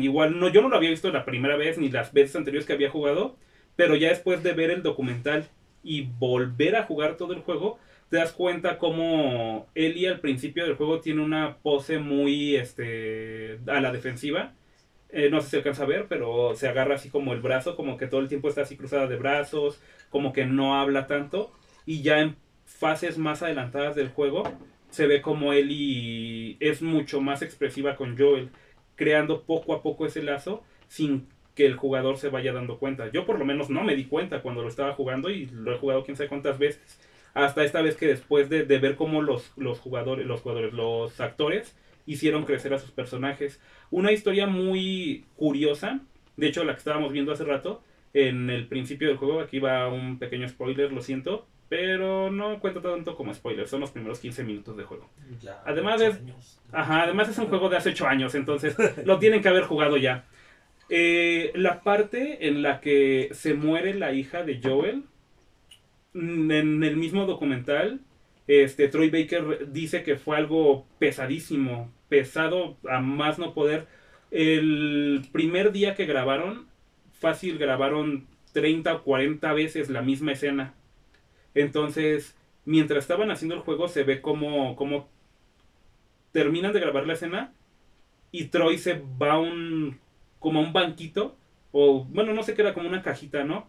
igual, 0.00 0.38
no, 0.38 0.48
yo 0.48 0.62
no 0.62 0.68
lo 0.68 0.76
había 0.76 0.90
visto 0.90 1.10
la 1.10 1.24
primera 1.24 1.56
vez 1.56 1.78
ni 1.78 1.90
las 1.90 2.12
veces 2.12 2.36
anteriores 2.36 2.66
que 2.66 2.72
había 2.72 2.90
jugado, 2.90 3.36
pero 3.76 3.96
ya 3.96 4.08
después 4.08 4.42
de 4.42 4.52
ver 4.52 4.70
el 4.70 4.82
documental 4.82 5.48
y 5.82 6.02
volver 6.18 6.76
a 6.76 6.84
jugar 6.84 7.16
todo 7.16 7.32
el 7.32 7.40
juego, 7.40 7.78
te 8.10 8.16
das 8.16 8.32
cuenta 8.32 8.78
como 8.78 9.68
Ellie 9.74 10.08
al 10.08 10.20
principio 10.20 10.64
del 10.64 10.74
juego 10.76 11.00
tiene 11.00 11.22
una 11.22 11.56
pose 11.58 11.98
muy 11.98 12.56
este, 12.56 13.60
a 13.66 13.80
la 13.80 13.92
defensiva. 13.92 14.54
Eh, 15.12 15.28
no 15.30 15.40
sé 15.40 15.46
si 15.46 15.50
se 15.50 15.56
alcanza 15.58 15.82
a 15.82 15.86
ver, 15.86 16.06
pero 16.08 16.54
se 16.54 16.68
agarra 16.68 16.94
así 16.94 17.10
como 17.10 17.32
el 17.32 17.40
brazo, 17.40 17.76
como 17.76 17.96
que 17.96 18.06
todo 18.06 18.20
el 18.20 18.28
tiempo 18.28 18.48
está 18.48 18.62
así 18.62 18.76
cruzada 18.76 19.06
de 19.06 19.16
brazos, 19.16 19.80
como 20.08 20.32
que 20.32 20.46
no 20.46 20.80
habla 20.80 21.06
tanto. 21.06 21.52
Y 21.86 22.02
ya 22.02 22.20
en 22.20 22.36
fases 22.64 23.18
más 23.18 23.42
adelantadas 23.42 23.96
del 23.96 24.10
juego, 24.10 24.44
se 24.90 25.06
ve 25.06 25.22
como 25.22 25.52
Ellie 25.52 26.56
es 26.60 26.82
mucho 26.82 27.20
más 27.20 27.42
expresiva 27.42 27.96
con 27.96 28.16
Joel, 28.16 28.50
creando 28.96 29.42
poco 29.42 29.74
a 29.74 29.82
poco 29.82 30.06
ese 30.06 30.22
lazo 30.22 30.62
sin 30.88 31.28
que 31.54 31.66
el 31.66 31.76
jugador 31.76 32.16
se 32.16 32.28
vaya 32.28 32.52
dando 32.52 32.78
cuenta. 32.78 33.10
Yo 33.10 33.26
por 33.26 33.38
lo 33.38 33.44
menos 33.44 33.70
no 33.70 33.82
me 33.82 33.96
di 33.96 34.04
cuenta 34.04 34.42
cuando 34.42 34.62
lo 34.62 34.68
estaba 34.68 34.94
jugando 34.94 35.30
y 35.30 35.46
lo 35.46 35.74
he 35.74 35.78
jugado 35.78 36.04
quién 36.04 36.16
sabe 36.16 36.28
cuántas 36.28 36.58
veces. 36.58 36.80
Hasta 37.34 37.64
esta 37.64 37.82
vez 37.82 37.96
que 37.96 38.06
después 38.06 38.48
de, 38.48 38.64
de 38.64 38.78
ver 38.78 38.96
cómo 38.96 39.22
los, 39.22 39.52
los 39.56 39.78
jugadores, 39.78 40.26
los 40.26 40.40
jugadores, 40.40 40.72
los 40.72 41.20
actores 41.20 41.76
hicieron 42.06 42.44
crecer 42.44 42.74
a 42.74 42.78
sus 42.78 42.90
personajes. 42.90 43.60
Una 43.90 44.12
historia 44.12 44.46
muy 44.46 45.24
curiosa, 45.36 46.00
de 46.36 46.48
hecho 46.48 46.64
la 46.64 46.72
que 46.72 46.78
estábamos 46.78 47.12
viendo 47.12 47.32
hace 47.32 47.44
rato, 47.44 47.82
en 48.12 48.50
el 48.50 48.66
principio 48.66 49.08
del 49.08 49.16
juego, 49.16 49.40
aquí 49.40 49.58
va 49.58 49.88
un 49.88 50.18
pequeño 50.18 50.48
spoiler, 50.48 50.92
lo 50.92 51.00
siento, 51.00 51.46
pero 51.68 52.32
no 52.32 52.58
cuenta 52.58 52.80
tanto 52.80 53.14
como 53.14 53.32
spoiler, 53.32 53.68
son 53.68 53.80
los 53.80 53.92
primeros 53.92 54.18
15 54.18 54.42
minutos 54.42 54.76
de 54.76 54.84
juego. 54.84 55.08
Ya, 55.40 55.62
Además 55.64 56.00
es-. 56.00 56.20
Ajá, 56.72 57.02
además 57.04 57.28
es 57.28 57.38
un 57.38 57.46
juego 57.46 57.68
de 57.68 57.76
hace 57.76 57.90
8 57.90 58.06
años, 58.08 58.34
entonces 58.34 58.76
lo 59.04 59.18
tienen 59.18 59.40
que 59.40 59.48
haber 59.48 59.62
jugado 59.62 59.96
ya. 59.96 60.24
Eh, 60.88 61.52
la 61.54 61.82
parte 61.82 62.48
en 62.48 62.62
la 62.62 62.80
que 62.80 63.28
se 63.32 63.54
muere 63.54 63.94
la 63.94 64.12
hija 64.12 64.42
de 64.42 64.60
Joel, 64.60 65.04
en 66.14 66.82
el 66.82 66.96
mismo 66.96 67.26
documental, 67.26 68.00
este, 68.50 68.88
Troy 68.88 69.10
Baker 69.10 69.70
dice 69.70 70.02
que 70.02 70.16
fue 70.16 70.36
algo 70.36 70.84
pesadísimo, 70.98 71.88
pesado 72.08 72.76
a 72.88 73.00
más 73.00 73.38
no 73.38 73.54
poder. 73.54 73.86
El 74.32 75.22
primer 75.30 75.70
día 75.70 75.94
que 75.94 76.04
grabaron, 76.04 76.66
fácil 77.12 77.58
grabaron 77.58 78.26
30 78.52 78.92
o 78.92 79.02
40 79.04 79.52
veces 79.52 79.88
la 79.88 80.02
misma 80.02 80.32
escena. 80.32 80.74
Entonces, 81.54 82.36
mientras 82.64 83.04
estaban 83.04 83.30
haciendo 83.30 83.54
el 83.54 83.60
juego, 83.60 83.86
se 83.86 84.02
ve 84.02 84.20
como, 84.20 84.74
como 84.74 85.08
terminan 86.32 86.72
de 86.72 86.80
grabar 86.80 87.06
la 87.06 87.12
escena 87.12 87.52
y 88.32 88.46
Troy 88.46 88.78
se 88.78 89.00
va 89.22 89.38
un 89.38 90.00
como 90.40 90.58
a 90.58 90.62
un 90.64 90.72
banquito 90.72 91.36
o 91.70 92.04
bueno 92.04 92.32
no 92.32 92.42
sé 92.42 92.54
qué 92.54 92.62
era 92.62 92.74
como 92.74 92.88
una 92.88 93.02
cajita 93.02 93.44
no 93.44 93.68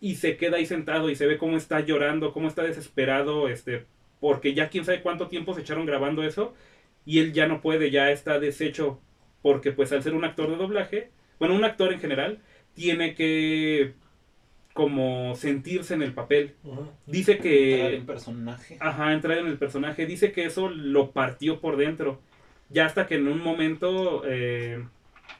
y 0.00 0.16
se 0.16 0.36
queda 0.36 0.56
ahí 0.58 0.66
sentado 0.66 1.10
y 1.10 1.16
se 1.16 1.26
ve 1.26 1.38
cómo 1.38 1.56
está 1.56 1.80
llorando 1.80 2.32
cómo 2.32 2.48
está 2.48 2.62
desesperado 2.62 3.48
este 3.48 3.86
porque 4.20 4.54
ya 4.54 4.68
quién 4.68 4.84
sabe 4.84 5.02
cuánto 5.02 5.28
tiempo 5.28 5.54
se 5.54 5.62
echaron 5.62 5.86
grabando 5.86 6.22
eso 6.22 6.54
y 7.04 7.18
él 7.18 7.32
ya 7.32 7.46
no 7.46 7.60
puede 7.60 7.90
ya 7.90 8.10
está 8.10 8.38
deshecho 8.38 9.00
porque 9.42 9.72
pues 9.72 9.90
al 9.92 10.02
ser 10.02 10.14
un 10.14 10.24
actor 10.24 10.50
de 10.50 10.56
doblaje 10.56 11.10
bueno 11.38 11.54
un 11.54 11.64
actor 11.64 11.92
en 11.92 12.00
general 12.00 12.38
tiene 12.74 13.14
que 13.14 13.94
como 14.72 15.34
sentirse 15.36 15.94
en 15.94 16.02
el 16.02 16.14
papel 16.14 16.54
dice 17.06 17.38
que 17.38 17.74
Entrar 17.74 17.94
en 17.94 18.06
personaje. 18.06 18.76
Ajá, 18.80 19.12
entrar 19.12 19.38
en 19.38 19.46
el 19.46 19.58
personaje. 19.58 20.06
Dice 20.06 20.32
que 20.32 20.44
eso 20.44 20.68
lo 20.68 21.10
partió 21.10 21.60
por 21.60 21.76
dentro. 21.76 22.20
Ya 22.68 22.86
hasta 22.86 23.06
que 23.06 23.16
en 23.16 23.26
un 23.26 23.42
momento 23.42 24.22
eh, 24.24 24.84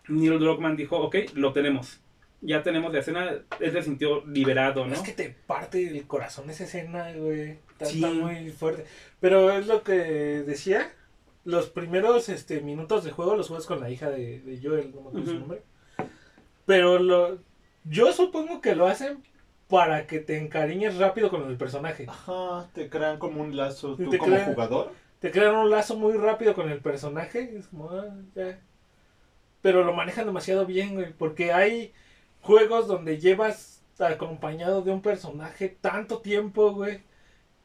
Neil 0.09 0.39
Druckmann 0.39 0.77
dijo, 0.77 0.99
ok, 0.99 1.17
lo 1.35 1.53
tenemos. 1.53 2.01
Ya 2.41 2.63
tenemos 2.63 2.93
la 2.93 3.01
escena. 3.01 3.31
Él 3.61 3.73
se 3.73 3.83
sintió 3.83 4.25
liberado, 4.27 4.87
¿no? 4.87 4.95
Es 4.95 5.03
que 5.03 5.13
te 5.13 5.35
parte 5.47 5.87
el 5.87 6.07
corazón 6.07 6.51
esa 6.51 6.65
escena, 6.65 7.13
güey. 7.15 7.59
Está, 7.81 7.87
Sí. 7.87 8.05
está 8.05 8.15
muy 8.15 8.51
fuerte. 8.51 8.85
Pero 9.21 9.51
es 9.51 9.67
lo 9.67 9.83
que 9.83 9.95
decía. 9.95 10.91
Los 11.45 11.71
primeros 11.71 12.29
este, 12.29 12.61
minutos 12.61 13.03
de 13.03 13.13
juego 13.13 13.35
los 13.35 13.49
juegas 13.49 13.67
con 13.67 13.81
la 13.81 13.89
hija 13.91 14.11
de, 14.11 14.41
de 14.41 14.61
Joel, 14.63 14.93
no 14.95 15.01
me 15.01 15.09
acuerdo 15.09 15.27
su 15.33 15.39
nombre. 15.39 15.63
Pero 16.67 16.99
lo, 16.99 17.39
yo 17.85 18.13
supongo 18.13 18.61
que 18.61 18.75
lo 18.75 18.87
hacen 18.87 19.23
para 19.69 20.07
que 20.07 20.19
te 20.19 20.37
encariñes 20.39 20.99
rápido 20.99 21.31
con 21.31 21.49
el 21.49 21.57
personaje. 21.57 22.05
Ajá, 22.09 22.69
te 22.75 22.91
crean 22.91 23.19
como 23.19 23.41
un 23.41 23.57
lazo 23.57 23.97
tú 23.97 24.11
te 24.11 24.19
como 24.19 24.33
crean- 24.35 24.53
jugador. 24.53 24.93
Te 25.21 25.31
crean 25.31 25.55
un 25.55 25.71
lazo 25.71 25.97
muy 25.97 26.13
rápido 26.15 26.55
con 26.55 26.71
el 26.71 26.81
personaje. 26.81 27.55
Es 27.57 27.69
como, 27.69 27.91
ah, 27.91 28.07
ya. 28.35 28.59
Pero 29.63 29.85
lo 29.85 29.93
manejan 29.93 30.27
demasiado 30.27 30.67
bien, 30.67 30.95
güey. 30.95 31.13
Porque 31.13 31.53
hay 31.53 31.93
juegos 32.43 32.87
donde 32.87 33.19
llevas 33.19 33.83
acompañado 33.99 34.81
de 34.83 34.91
un 34.93 35.03
personaje 35.03 35.69
tanto 35.81 36.19
tiempo, 36.21 36.73
güey. 36.73 37.03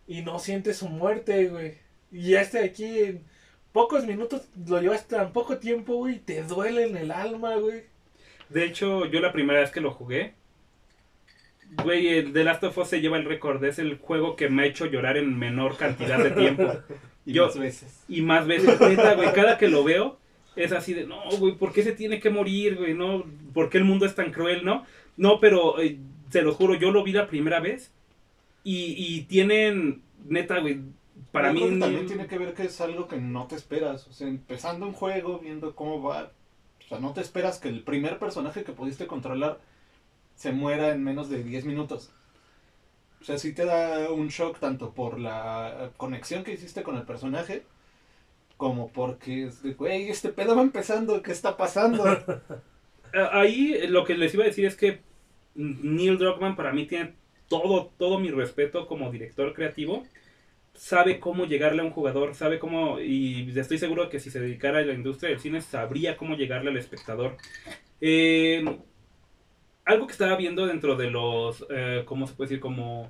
Y 0.07 0.21
no 0.21 0.39
sientes 0.39 0.77
su 0.77 0.89
muerte, 0.89 1.47
güey. 1.47 1.73
Y 2.11 2.35
este 2.35 2.59
de 2.59 2.65
aquí 2.65 2.99
en 2.99 3.23
pocos 3.71 4.05
minutos 4.05 4.47
lo 4.67 4.79
llevas 4.81 5.07
tan 5.07 5.33
poco 5.33 5.57
tiempo, 5.57 5.95
güey. 5.95 6.15
y 6.15 6.19
Te 6.19 6.43
duele 6.43 6.83
en 6.85 6.97
el 6.97 7.11
alma, 7.11 7.55
güey. 7.55 7.83
De 8.49 8.63
hecho, 8.65 9.05
yo 9.05 9.19
la 9.19 9.31
primera 9.33 9.59
vez 9.59 9.71
que 9.71 9.81
lo 9.81 9.91
jugué, 9.91 10.33
güey, 11.83 12.07
el 12.07 12.33
The 12.33 12.43
Last 12.43 12.63
of 12.63 12.77
Us 12.77 12.87
se 12.89 13.01
lleva 13.01 13.17
el 13.17 13.25
récord. 13.25 13.63
Es 13.63 13.79
el 13.79 13.97
juego 13.97 14.35
que 14.35 14.49
me 14.49 14.63
ha 14.63 14.65
hecho 14.65 14.85
llorar 14.85 15.17
en 15.17 15.37
menor 15.37 15.77
cantidad 15.77 16.19
de 16.23 16.31
tiempo. 16.31 16.71
Y 17.27 17.33
Yo- 17.33 17.47
más 17.47 17.57
veces. 17.57 18.03
Y 18.07 18.21
más 18.21 18.45
veces, 18.45 18.79
neta, 18.79 19.15
güey, 19.15 19.33
cada 19.33 19.57
que 19.57 19.67
lo 19.67 19.83
veo, 19.83 20.19
es 20.55 20.71
así 20.71 20.93
de, 20.93 21.07
no, 21.07 21.19
güey, 21.39 21.55
¿por 21.55 21.73
qué 21.73 21.81
se 21.81 21.91
tiene 21.93 22.19
que 22.19 22.29
morir, 22.29 22.75
güey? 22.75 22.93
No, 22.93 23.25
¿por 23.51 23.71
qué 23.71 23.79
el 23.79 23.83
mundo 23.83 24.05
es 24.05 24.13
tan 24.13 24.31
cruel, 24.31 24.63
no? 24.63 24.85
No, 25.17 25.39
pero 25.39 25.81
eh, 25.81 25.97
se 26.29 26.43
lo 26.43 26.53
juro, 26.53 26.75
yo 26.75 26.91
lo 26.91 27.03
vi 27.03 27.13
la 27.13 27.25
primera 27.25 27.59
vez 27.59 27.91
y, 28.65 28.95
y 28.97 29.21
tienen, 29.25 30.01
neta, 30.25 30.59
güey, 30.59 30.81
para 31.31 31.49
Yo 31.49 31.53
mí... 31.53 31.59
creo 31.59 31.73
que 31.73 31.79
también 31.79 32.07
tiene 32.07 32.27
que 32.27 32.37
ver 32.39 32.53
que 32.55 32.63
es 32.63 32.81
algo 32.81 33.07
que 33.07 33.17
no 33.17 33.45
te 33.45 33.55
esperas. 33.55 34.07
O 34.07 34.11
sea, 34.11 34.27
empezando 34.27 34.87
un 34.87 34.93
juego, 34.93 35.37
viendo 35.37 35.75
cómo 35.75 36.01
va. 36.01 36.31
O 36.83 36.87
sea, 36.89 36.99
no 36.99 37.13
te 37.13 37.21
esperas 37.21 37.59
que 37.59 37.69
el 37.69 37.83
primer 37.83 38.17
personaje 38.17 38.63
que 38.63 38.73
pudiste 38.73 39.05
controlar 39.05 39.59
se 40.35 40.51
muera 40.51 40.89
en 40.89 41.03
menos 41.03 41.29
de 41.29 41.43
10 41.43 41.65
minutos. 41.65 42.11
O 43.21 43.23
sea, 43.23 43.37
sí 43.37 43.53
te 43.53 43.65
da 43.65 44.11
un 44.11 44.29
shock 44.29 44.59
tanto 44.59 44.93
por 44.93 45.19
la 45.19 45.91
conexión 45.97 46.43
que 46.43 46.53
hiciste 46.53 46.81
con 46.81 46.95
el 46.95 47.03
personaje, 47.03 47.63
como 48.57 48.89
porque, 48.89 49.45
es 49.45 49.61
de, 49.61 49.73
güey, 49.73 50.09
este 50.09 50.29
pedo 50.29 50.55
va 50.55 50.63
empezando, 50.63 51.21
¿qué 51.21 51.31
está 51.31 51.55
pasando? 51.55 52.03
Ahí 53.31 53.87
lo 53.87 54.05
que 54.05 54.15
les 54.17 54.33
iba 54.33 54.43
a 54.43 54.47
decir 54.47 54.65
es 54.65 54.75
que 54.75 55.01
Neil 55.53 56.17
Druckmann 56.17 56.55
para 56.55 56.73
mí 56.73 56.85
tiene 56.87 57.13
todo, 57.47 57.91
todo 57.97 58.19
mi 58.19 58.29
respeto 58.31 58.87
como 58.87 59.11
director 59.11 59.53
creativo. 59.53 60.03
Sabe 60.73 61.19
cómo 61.19 61.45
llegarle 61.45 61.81
a 61.81 61.85
un 61.85 61.91
jugador, 61.91 62.35
sabe 62.35 62.59
cómo, 62.59 62.99
y 62.99 63.51
estoy 63.57 63.77
seguro 63.77 64.09
que 64.09 64.19
si 64.19 64.29
se 64.29 64.41
dedicara 64.41 64.79
a 64.79 64.83
la 64.83 64.93
industria 64.93 65.29
del 65.29 65.39
cine 65.39 65.61
sabría 65.61 66.17
cómo 66.17 66.35
llegarle 66.35 66.71
al 66.71 66.77
espectador. 66.77 67.37
Eh, 68.01 68.63
algo 69.85 70.07
que 70.07 70.13
estaba 70.13 70.35
viendo 70.35 70.65
dentro 70.65 70.95
de 70.95 71.09
los, 71.11 71.65
eh, 71.69 72.03
¿cómo 72.05 72.27
se 72.27 72.33
puede 72.33 72.49
decir? 72.49 72.59
Como 72.61 73.09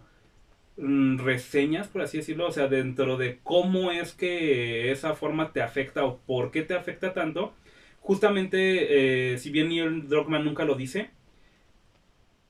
mm, 0.78 1.20
reseñas, 1.20 1.88
por 1.88 2.02
así 2.02 2.18
decirlo, 2.18 2.48
o 2.48 2.52
sea, 2.52 2.68
dentro 2.68 3.18
de 3.18 3.40
cómo 3.44 3.92
es 3.92 4.14
que 4.14 4.92
esa 4.92 5.16
forma 5.16 5.54
te 5.54 5.62
afecta 5.62 6.06
o 6.06 6.18
por 6.20 6.52
qué 6.52 6.64
te 6.64 6.76
afecta 6.76 7.14
tanto, 7.14 7.54
justamente, 8.02 9.34
eh, 9.34 9.38
si 9.40 9.52
bien 9.52 9.70
Neil 9.70 10.08
Druckmann 10.10 10.46
nunca 10.46 10.66
lo 10.66 10.76
dice, 10.76 11.10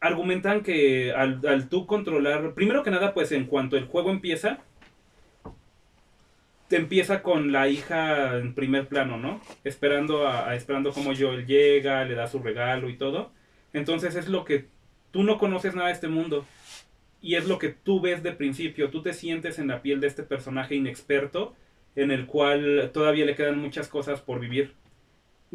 argumentan 0.06 0.62
que 0.62 1.14
al, 1.14 1.42
al 1.48 1.70
tú 1.70 1.86
controlar, 1.86 2.54
primero 2.54 2.84
que 2.84 2.92
nada, 2.92 3.14
pues 3.14 3.32
en 3.32 3.46
cuanto 3.46 3.78
el 3.78 3.86
juego 3.86 4.12
empieza, 4.12 4.60
te 6.68 6.78
empieza 6.78 7.22
con 7.22 7.52
la 7.52 7.68
hija 7.68 8.38
en 8.38 8.54
primer 8.54 8.88
plano, 8.88 9.18
¿no? 9.18 9.40
Esperando 9.64 10.28
a, 10.28 10.56
esperando 10.56 10.92
cómo 10.92 11.12
Joel 11.16 11.46
llega, 11.46 12.04
le 12.06 12.16
da 12.16 12.28
su 12.28 12.40
regalo 12.40 12.90
y 12.90 12.98
todo. 12.98 13.32
Entonces 13.74 14.16
es 14.16 14.28
lo 14.28 14.46
que 14.46 14.68
tú 15.12 15.24
no 15.24 15.38
conoces 15.38 15.76
nada 15.76 15.88
de 15.88 15.94
este 15.94 16.08
mundo. 16.08 16.46
Y 17.22 17.36
es 17.36 17.48
lo 17.48 17.60
que 17.60 17.70
tú 17.70 18.02
ves 18.02 18.24
de 18.24 18.32
principio. 18.32 18.90
Tú 18.90 19.02
te 19.02 19.14
sientes 19.14 19.60
en 19.60 19.68
la 19.68 19.82
piel 19.82 20.00
de 20.00 20.08
este 20.08 20.24
personaje 20.24 20.76
inexperto, 20.76 21.56
en 21.96 22.12
el 22.12 22.26
cual 22.26 22.92
todavía 22.94 23.26
le 23.26 23.36
quedan 23.36 23.60
muchas 23.60 23.88
cosas 23.88 24.22
por 24.22 24.40
vivir. 24.40 24.74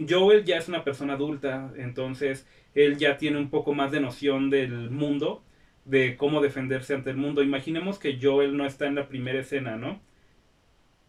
Joel 0.09 0.45
ya 0.45 0.57
es 0.57 0.69
una 0.69 0.85
persona 0.85 1.15
adulta, 1.15 1.73
entonces 1.77 2.47
él 2.75 2.99
ya 2.99 3.17
tiene 3.17 3.39
un 3.39 3.51
poco 3.51 3.75
más 3.75 3.91
de 3.91 4.01
noción 4.01 4.51
del 4.51 4.91
mundo, 4.91 5.43
de 5.85 6.17
cómo 6.17 6.41
defenderse 6.41 6.95
ante 6.95 7.11
el 7.11 7.17
mundo. 7.17 7.43
Imaginemos 7.43 7.99
que 7.99 8.19
Joel 8.21 8.57
no 8.57 8.67
está 8.67 8.87
en 8.87 8.95
la 8.95 9.09
primera 9.09 9.41
escena, 9.41 9.77
¿no? 9.77 10.01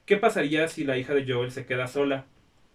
¿Qué 0.05 0.18
pasaría 0.18 0.68
si 0.68 0.84
la 0.84 0.97
hija 0.97 1.14
de 1.14 1.32
Joel 1.32 1.51
se 1.51 1.66
queda 1.66 1.88
sola? 1.88 2.26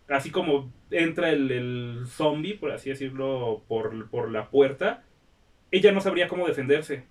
Así 0.09 0.31
como 0.31 0.73
entra 0.91 1.31
el, 1.31 1.51
el 1.51 2.05
zombie, 2.07 2.55
por 2.55 2.71
así 2.71 2.91
decirlo, 2.91 3.65
por, 3.67 4.09
por 4.09 4.31
la 4.31 4.51
puerta, 4.51 5.03
ella 5.71 5.93
no 5.93 6.01
sabría 6.01 6.29
cómo 6.29 6.47
defenderse, 6.47 7.05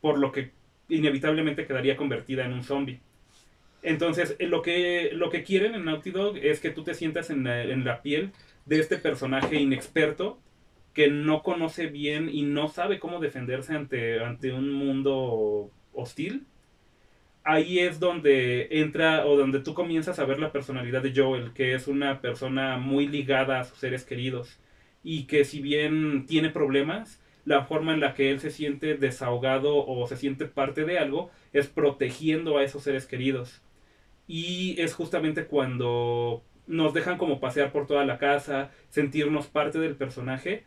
por 0.00 0.18
lo 0.18 0.30
que 0.30 0.52
inevitablemente 0.88 1.66
quedaría 1.66 1.96
convertida 1.96 2.44
en 2.44 2.52
un 2.52 2.62
zombie. 2.62 3.00
Entonces, 3.82 4.36
eh, 4.38 4.46
lo 4.46 4.62
que, 4.62 5.10
lo 5.12 5.30
que 5.30 5.42
quieren 5.42 5.74
en 5.74 5.84
Naughty 5.84 6.10
Dog 6.10 6.36
es 6.38 6.60
que 6.60 6.70
tú 6.70 6.84
te 6.84 6.94
sientas 6.94 7.30
en 7.30 7.44
la, 7.44 7.62
en 7.62 7.84
la 7.84 8.02
piel 8.02 8.32
de 8.66 8.80
este 8.80 8.98
personaje 8.98 9.56
inexperto 9.56 10.38
que 10.98 11.06
no 11.06 11.44
conoce 11.44 11.86
bien 11.86 12.28
y 12.28 12.42
no 12.42 12.66
sabe 12.66 12.98
cómo 12.98 13.20
defenderse 13.20 13.72
ante, 13.72 14.18
ante 14.18 14.52
un 14.52 14.72
mundo 14.72 15.70
hostil. 15.92 16.48
Ahí 17.44 17.78
es 17.78 18.00
donde 18.00 18.66
entra 18.80 19.24
o 19.24 19.36
donde 19.36 19.60
tú 19.60 19.74
comienzas 19.74 20.18
a 20.18 20.24
ver 20.24 20.40
la 20.40 20.50
personalidad 20.50 21.00
de 21.00 21.12
Joel, 21.14 21.52
que 21.52 21.74
es 21.74 21.86
una 21.86 22.20
persona 22.20 22.78
muy 22.78 23.06
ligada 23.06 23.60
a 23.60 23.64
sus 23.64 23.78
seres 23.78 24.04
queridos 24.04 24.58
y 25.04 25.28
que 25.28 25.44
si 25.44 25.62
bien 25.62 26.26
tiene 26.26 26.50
problemas, 26.50 27.22
la 27.44 27.64
forma 27.64 27.94
en 27.94 28.00
la 28.00 28.14
que 28.14 28.32
él 28.32 28.40
se 28.40 28.50
siente 28.50 28.96
desahogado 28.96 29.86
o 29.86 30.04
se 30.08 30.16
siente 30.16 30.46
parte 30.46 30.84
de 30.84 30.98
algo 30.98 31.30
es 31.52 31.68
protegiendo 31.68 32.58
a 32.58 32.64
esos 32.64 32.82
seres 32.82 33.06
queridos. 33.06 33.62
Y 34.26 34.74
es 34.80 34.94
justamente 34.94 35.46
cuando 35.46 36.42
nos 36.66 36.92
dejan 36.92 37.18
como 37.18 37.38
pasear 37.38 37.70
por 37.70 37.86
toda 37.86 38.04
la 38.04 38.18
casa, 38.18 38.72
sentirnos 38.88 39.46
parte 39.46 39.78
del 39.78 39.94
personaje. 39.94 40.64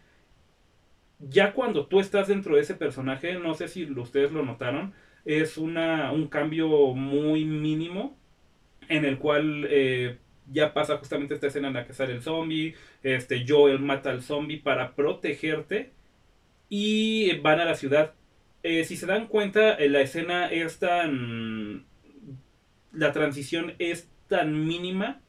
Ya 1.29 1.53
cuando 1.53 1.85
tú 1.85 1.99
estás 1.99 2.27
dentro 2.27 2.55
de 2.55 2.61
ese 2.61 2.75
personaje, 2.75 3.33
no 3.35 3.53
sé 3.53 3.67
si 3.67 3.85
ustedes 3.85 4.31
lo 4.31 4.43
notaron, 4.43 4.93
es 5.25 5.57
una, 5.57 6.11
un 6.11 6.27
cambio 6.27 6.67
muy 6.93 7.45
mínimo 7.45 8.17
en 8.89 9.05
el 9.05 9.19
cual 9.19 9.67
eh, 9.69 10.17
ya 10.51 10.73
pasa 10.73 10.97
justamente 10.97 11.33
esta 11.33 11.47
escena 11.47 11.67
en 11.67 11.75
la 11.75 11.85
que 11.85 11.93
sale 11.93 12.13
el 12.13 12.21
zombie, 12.21 12.75
este 13.03 13.45
Joel 13.47 13.79
mata 13.79 14.09
al 14.09 14.21
zombie 14.21 14.57
para 14.57 14.95
protegerte 14.95 15.91
y 16.69 17.37
van 17.39 17.59
a 17.59 17.65
la 17.65 17.75
ciudad. 17.75 18.13
Eh, 18.63 18.83
si 18.83 18.95
se 18.97 19.05
dan 19.05 19.27
cuenta, 19.27 19.73
eh, 19.75 19.89
la 19.89 20.01
escena 20.01 20.47
es 20.47 20.79
tan... 20.79 21.85
La 22.93 23.11
transición 23.13 23.73
es 23.79 24.09
tan 24.27 24.65
mínima 24.65 25.21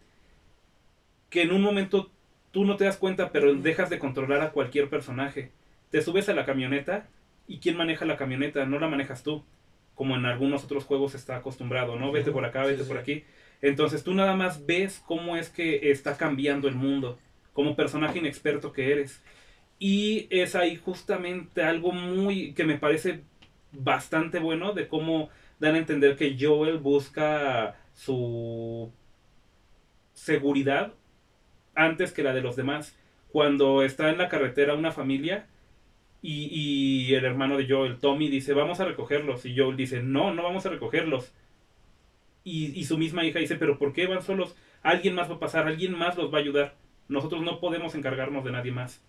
que 1.30 1.42
en 1.42 1.52
un 1.52 1.62
momento 1.62 2.10
tú 2.50 2.64
no 2.64 2.76
te 2.76 2.84
das 2.84 2.96
cuenta, 2.96 3.30
pero 3.30 3.54
dejas 3.54 3.88
de 3.90 3.98
controlar 3.98 4.40
a 4.42 4.50
cualquier 4.50 4.88
personaje. 4.88 5.52
Te 5.92 6.00
subes 6.00 6.30
a 6.30 6.34
la 6.34 6.46
camioneta 6.46 7.06
y 7.46 7.58
¿quién 7.58 7.76
maneja 7.76 8.06
la 8.06 8.16
camioneta? 8.16 8.64
No 8.64 8.78
la 8.78 8.88
manejas 8.88 9.22
tú, 9.22 9.44
como 9.94 10.16
en 10.16 10.24
algunos 10.24 10.64
otros 10.64 10.84
juegos 10.84 11.14
está 11.14 11.36
acostumbrado, 11.36 11.96
¿no? 11.96 12.10
Vete 12.10 12.32
por 12.32 12.46
acá, 12.46 12.64
vete 12.64 12.82
sí. 12.82 12.88
por 12.88 12.96
aquí. 12.96 13.24
Entonces 13.60 14.02
tú 14.02 14.14
nada 14.14 14.34
más 14.34 14.64
ves 14.64 15.02
cómo 15.06 15.36
es 15.36 15.50
que 15.50 15.90
está 15.90 16.16
cambiando 16.16 16.66
el 16.66 16.76
mundo, 16.76 17.18
como 17.52 17.76
personaje 17.76 18.20
inexperto 18.20 18.72
que 18.72 18.90
eres. 18.90 19.22
Y 19.78 20.28
es 20.30 20.54
ahí 20.54 20.76
justamente 20.76 21.62
algo 21.62 21.92
muy 21.92 22.54
que 22.54 22.64
me 22.64 22.78
parece 22.78 23.20
bastante 23.70 24.38
bueno 24.38 24.72
de 24.72 24.88
cómo 24.88 25.28
dan 25.60 25.74
a 25.74 25.78
entender 25.78 26.16
que 26.16 26.38
Joel 26.40 26.78
busca 26.78 27.76
su 27.92 28.90
seguridad 30.14 30.94
antes 31.74 32.12
que 32.12 32.22
la 32.22 32.32
de 32.32 32.40
los 32.40 32.56
demás. 32.56 32.96
Cuando 33.30 33.82
está 33.82 34.08
en 34.08 34.16
la 34.16 34.30
carretera 34.30 34.72
una 34.72 34.92
familia 34.92 35.48
y, 36.22 36.48
y 37.10 37.14
el 37.14 37.24
hermano 37.24 37.58
de 37.58 37.66
Joel, 37.68 37.98
Tommy, 37.98 38.28
dice, 38.28 38.52
vamos 38.54 38.80
a 38.80 38.84
recogerlos. 38.84 39.44
Y 39.44 39.56
Joel 39.58 39.76
dice, 39.76 40.02
no, 40.02 40.32
no 40.32 40.42
vamos 40.44 40.64
a 40.66 40.70
recogerlos. 40.70 41.32
Y, 42.44 42.78
y 42.78 42.84
su 42.84 42.96
misma 42.98 43.24
hija 43.24 43.38
dice, 43.40 43.56
pero 43.56 43.78
¿por 43.78 43.92
qué 43.92 44.06
van 44.06 44.22
solos? 44.22 44.56
Alguien 44.82 45.14
más 45.14 45.30
va 45.30 45.34
a 45.34 45.38
pasar, 45.40 45.66
alguien 45.66 45.92
más 45.96 46.16
los 46.16 46.32
va 46.32 46.38
a 46.38 46.40
ayudar. 46.40 46.74
Nosotros 47.08 47.42
no 47.42 47.60
podemos 47.60 47.94
encargarnos 47.94 48.44
de 48.44 48.52
nadie 48.52 48.72
más. 48.72 49.02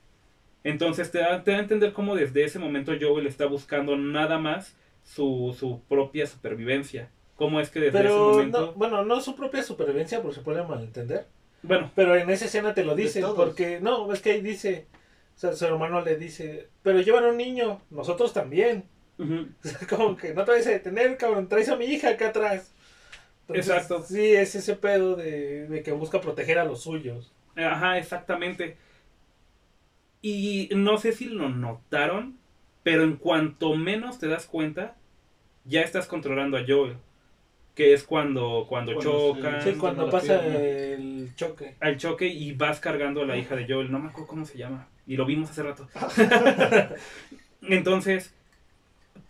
Entonces 0.64 1.12
te 1.12 1.20
da, 1.20 1.44
te 1.44 1.52
da 1.52 1.58
a 1.58 1.62
entender 1.62 1.94
cómo 1.94 2.16
desde 2.16 2.44
ese 2.44 2.58
momento 2.60 2.94
Joel 3.00 3.28
está 3.28 3.46
buscando 3.46 3.96
nada 3.98 4.38
más 4.38 4.78
su, 5.04 5.56
su 5.60 5.82
propia 5.90 6.26
supervivencia. 6.26 7.10
Cómo 7.36 7.60
es 7.60 7.70
que 7.70 7.80
desde 7.80 8.00
ese 8.00 8.10
momento... 8.10 8.60
no, 8.68 8.74
bueno, 8.74 9.04
no 9.04 9.20
su 9.20 9.36
propia 9.36 9.64
supervivencia, 9.64 10.22
porque 10.22 10.36
se 10.36 10.42
puede 10.42 10.64
malentender. 10.64 11.28
Bueno, 11.64 11.92
Pero 11.96 12.16
en 12.16 12.30
esa 12.30 12.46
escena 12.46 12.74
te 12.74 12.84
lo 12.86 12.96
De 12.96 13.04
dice, 13.04 13.22
todos. 13.22 13.36
porque, 13.36 13.80
no, 13.82 14.12
es 14.14 14.22
que 14.22 14.32
ahí 14.32 14.42
dice, 14.42 14.86
o 15.36 15.40
sea, 15.40 15.54
su 15.54 15.66
hermano 15.66 16.02
le 16.02 16.18
dice, 16.18 16.70
pero 16.84 17.02
llevan 17.02 17.26
a 17.26 17.30
un 17.30 17.38
niño, 17.38 17.82
nosotros 17.90 18.34
también. 18.34 18.86
ujú, 19.18 19.48
O 19.64 19.68
sea, 19.68 19.88
como 19.88 20.16
que 20.18 20.34
no 20.34 20.44
te 20.46 20.52
vayas 20.52 20.68
a 20.68 20.72
detener, 20.72 21.18
cabrón, 21.18 21.48
traes 21.50 21.70
a 21.70 21.76
mi 21.76 21.86
hija 21.86 22.10
acá 22.10 22.30
atrás. 22.30 22.74
Exacto. 23.50 24.04
Sí, 24.04 24.34
es 24.34 24.56
ese 24.56 24.76
pedo 24.76 25.16
de, 25.16 25.68
de 25.68 25.84
que 25.84 25.92
busca 25.92 26.22
proteger 26.22 26.60
a 26.60 26.66
los 26.66 26.82
suyos. 26.84 27.34
Ajá, 27.56 27.98
exactamente. 27.98 28.78
Y 30.22 30.70
no 30.76 30.98
sé 30.98 31.12
si 31.12 31.26
lo 31.26 31.50
notaron, 31.50 32.38
pero 32.84 33.04
en 33.04 33.18
cuanto 33.18 33.76
menos 33.76 34.20
te 34.20 34.28
das 34.28 34.46
cuenta, 34.46 34.96
ya 35.66 35.82
estás 35.82 36.08
controlando 36.08 36.58
a 36.58 36.64
Joel. 36.66 36.96
Que 37.76 37.94
es 37.94 38.04
cuando, 38.04 38.66
cuando, 38.70 38.94
Cuando 38.94 39.34
chocan 39.34 39.62
Sí, 39.62 39.74
cuando 39.74 40.06
la 40.06 40.12
pasa 40.12 40.40
pierna. 40.40 40.60
el 40.60 41.36
choque. 41.36 41.76
al 41.80 41.98
choque 41.98 42.28
y 42.28 42.54
vas 42.54 42.80
cargando 42.80 43.24
a 43.24 43.26
la 43.26 43.36
hija 43.38 43.56
de 43.56 43.66
Joel. 43.68 43.92
No 43.92 44.00
me 44.00 44.10
acuerdo 44.10 44.28
cómo 44.28 44.46
se 44.46 44.58
llama. 44.58 44.88
Y 45.08 45.16
lo 45.18 45.26
vimos 45.26 45.50
hace 45.50 45.64
rato. 45.64 45.88
Entonces, 47.62 48.34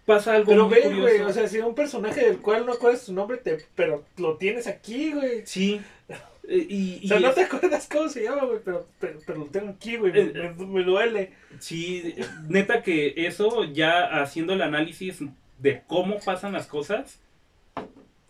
pasa 0.05 0.36
algo 0.36 0.51
Pero 0.51 0.67
muy 0.67 0.76
ve, 0.82 0.95
güey, 0.99 1.21
o 1.21 1.32
sea, 1.34 1.47
si 1.47 1.59
un 1.59 1.76
personaje 1.76 2.21
del 2.26 2.38
cual 2.39 2.65
no 2.65 2.74
acuerdas 2.74 3.01
su 3.03 3.13
nombre, 3.13 3.38
te, 3.38 3.57
pero 3.76 4.03
lo 4.17 4.38
tienes 4.38 4.67
aquí, 4.67 5.11
güey. 5.13 5.45
Sí. 5.45 5.82
Eh, 6.45 6.67
Y, 6.69 7.05
O 7.05 7.07
sea, 7.07 7.19
y 7.19 7.24
no 7.24 7.30
es- 7.30 7.36
te 7.36 7.41
acuerdas 7.43 7.88
cómo 7.89 8.09
se 8.09 8.21
llama, 8.24 8.43
güey, 8.43 8.59
pero, 8.65 8.86
pero, 8.99 9.17
pero 9.26 9.39
lo 9.39 9.45
tengo 9.45 9.69
aquí, 9.69 9.95
güey, 9.95 10.11
me, 10.11 10.19
Eh, 10.19 10.53
me- 10.57 10.65
me 10.65 10.84
duele. 10.84 11.32
Sí, 11.59 12.15
neta 12.49 12.84
que 12.84 13.13
eso, 13.15 13.63
ya 13.63 14.21
haciendo 14.21 14.51
el 14.51 14.61
análisis 14.61 15.19
de 15.59 15.84
cómo 15.88 16.19
pasan 16.19 16.51
las 16.51 16.67
cosas, 16.67 17.21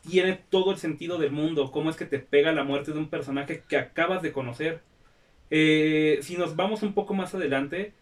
tiene 0.07 0.39
todo 0.51 0.69
el 0.73 0.77
sentido 0.77 1.17
del 1.17 1.31
mundo. 1.31 1.71
Cómo 1.71 1.89
es 1.89 1.95
que 1.95 2.05
te 2.05 2.19
pega 2.19 2.51
la 2.51 2.63
muerte 2.63 2.91
de 2.91 2.99
un 2.99 3.09
personaje 3.09 3.63
que 3.67 3.77
acabas 3.77 4.21
de 4.21 4.31
conocer. 4.31 4.81
Eh, 5.55 6.17
si 6.23 6.35
nos 6.35 6.55
vamos 6.55 6.81
un 6.81 6.95
poco 6.95 7.13
más 7.13 7.35
adelante, 7.35 7.93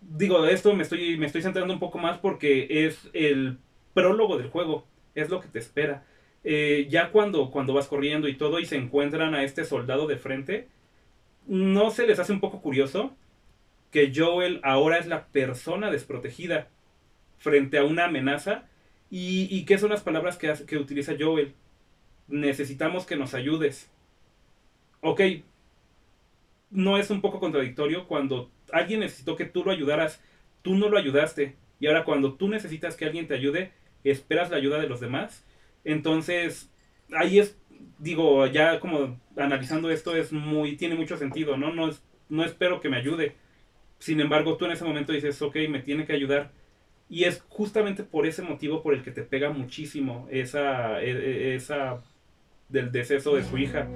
digo, 0.00 0.46
esto 0.46 0.72
me 0.74 0.84
estoy, 0.84 1.16
me 1.18 1.26
estoy 1.26 1.42
centrando 1.42 1.74
un 1.74 1.80
poco 1.80 1.98
más 1.98 2.18
porque 2.18 2.86
es 2.86 3.10
el 3.14 3.58
prólogo 3.94 4.38
del 4.38 4.48
juego, 4.48 4.86
es 5.16 5.28
lo 5.28 5.40
que 5.40 5.48
te 5.48 5.58
espera. 5.58 6.04
Eh, 6.44 6.86
ya 6.88 7.10
cuando, 7.10 7.50
cuando 7.50 7.74
vas 7.74 7.88
corriendo 7.88 8.28
y 8.28 8.36
todo 8.36 8.60
y 8.60 8.64
se 8.64 8.76
encuentran 8.76 9.34
a 9.34 9.42
este 9.42 9.64
soldado 9.64 10.06
de 10.06 10.18
frente, 10.18 10.68
¿no 11.48 11.90
se 11.90 12.06
les 12.06 12.20
hace 12.20 12.32
un 12.32 12.38
poco 12.40 12.62
curioso 12.62 13.16
que 13.90 14.12
Joel 14.14 14.60
ahora 14.62 14.98
es 14.98 15.08
la 15.08 15.26
persona 15.26 15.90
desprotegida 15.90 16.68
frente 17.38 17.78
a 17.78 17.84
una 17.84 18.04
amenaza? 18.04 18.68
¿Y, 19.10 19.48
y 19.50 19.64
qué 19.64 19.78
son 19.78 19.90
las 19.90 20.02
palabras 20.02 20.36
que, 20.36 20.54
que 20.64 20.78
utiliza 20.78 21.14
Joel? 21.18 21.54
Necesitamos 22.28 23.04
que 23.04 23.16
nos 23.16 23.34
ayudes. 23.34 23.90
Ok, 25.00 25.20
no 26.70 26.98
es 26.98 27.10
un 27.10 27.20
poco 27.20 27.40
contradictorio 27.40 28.06
cuando 28.06 28.50
alguien 28.72 29.00
necesitó 29.00 29.36
que 29.36 29.44
tú 29.44 29.64
lo 29.64 29.70
ayudaras, 29.70 30.22
tú 30.62 30.74
no 30.74 30.88
lo 30.88 30.98
ayudaste. 30.98 31.56
Y 31.78 31.86
ahora 31.86 32.04
cuando 32.04 32.34
tú 32.34 32.48
necesitas 32.48 32.96
que 32.96 33.04
alguien 33.04 33.26
te 33.26 33.34
ayude, 33.34 33.72
esperas 34.04 34.50
la 34.50 34.56
ayuda 34.56 34.78
de 34.78 34.88
los 34.88 35.00
demás. 35.00 35.44
Entonces, 35.84 36.70
ahí 37.12 37.38
es, 37.38 37.58
digo, 37.98 38.46
ya 38.46 38.80
como 38.80 39.20
analizando 39.36 39.90
esto 39.90 40.16
es 40.16 40.32
muy, 40.32 40.76
tiene 40.76 40.94
mucho 40.94 41.16
sentido, 41.16 41.56
¿no? 41.56 41.72
No, 41.72 41.90
no 42.28 42.44
espero 42.44 42.80
que 42.80 42.88
me 42.88 42.96
ayude. 42.96 43.36
Sin 43.98 44.20
embargo, 44.20 44.56
tú 44.56 44.66
en 44.66 44.72
ese 44.72 44.84
momento 44.84 45.12
dices, 45.12 45.40
ok, 45.42 45.56
me 45.68 45.80
tiene 45.80 46.06
que 46.06 46.12
ayudar. 46.12 46.52
Y 47.08 47.24
es 47.24 47.44
justamente 47.48 48.02
por 48.02 48.26
ese 48.26 48.42
motivo 48.42 48.82
por 48.82 48.94
el 48.94 49.02
que 49.02 49.12
te 49.12 49.22
pega 49.22 49.50
muchísimo 49.50 50.26
esa, 50.30 51.00
e, 51.02 51.10
e, 51.10 51.54
esa 51.54 52.02
del 52.68 52.92
deceso 52.92 53.36
de 53.36 53.44
su 53.44 53.58
hija. 53.58 53.86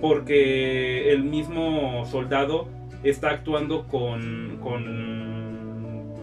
Porque 0.00 1.12
el 1.12 1.24
mismo 1.24 2.04
soldado 2.06 2.68
está 3.02 3.30
actuando 3.30 3.86
con. 3.86 4.58
con. 4.62 6.14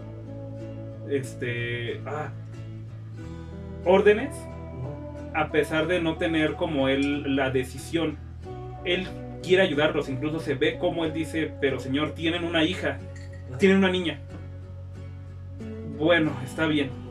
Este. 1.10 2.00
Ah, 2.06 2.32
órdenes. 3.84 4.36
A 5.34 5.52
pesar 5.52 5.88
de 5.88 6.02
no 6.02 6.16
tener 6.16 6.54
como 6.54 6.88
él 6.88 7.36
la 7.36 7.50
decisión. 7.50 8.18
Él 8.86 9.08
quiere 9.44 9.64
ayudarlos. 9.64 10.08
Incluso 10.08 10.40
se 10.40 10.54
ve 10.54 10.78
como 10.78 11.04
él 11.04 11.14
dice: 11.14 11.52
Pero 11.60 11.80
señor, 11.80 12.12
tienen 12.16 12.46
una 12.46 12.64
hija. 12.64 13.00
Tienen 13.60 13.80
una 13.80 13.92
niña. 13.92 14.20
Bueno, 15.98 16.32
está 16.44 16.66
bien. 16.68 17.05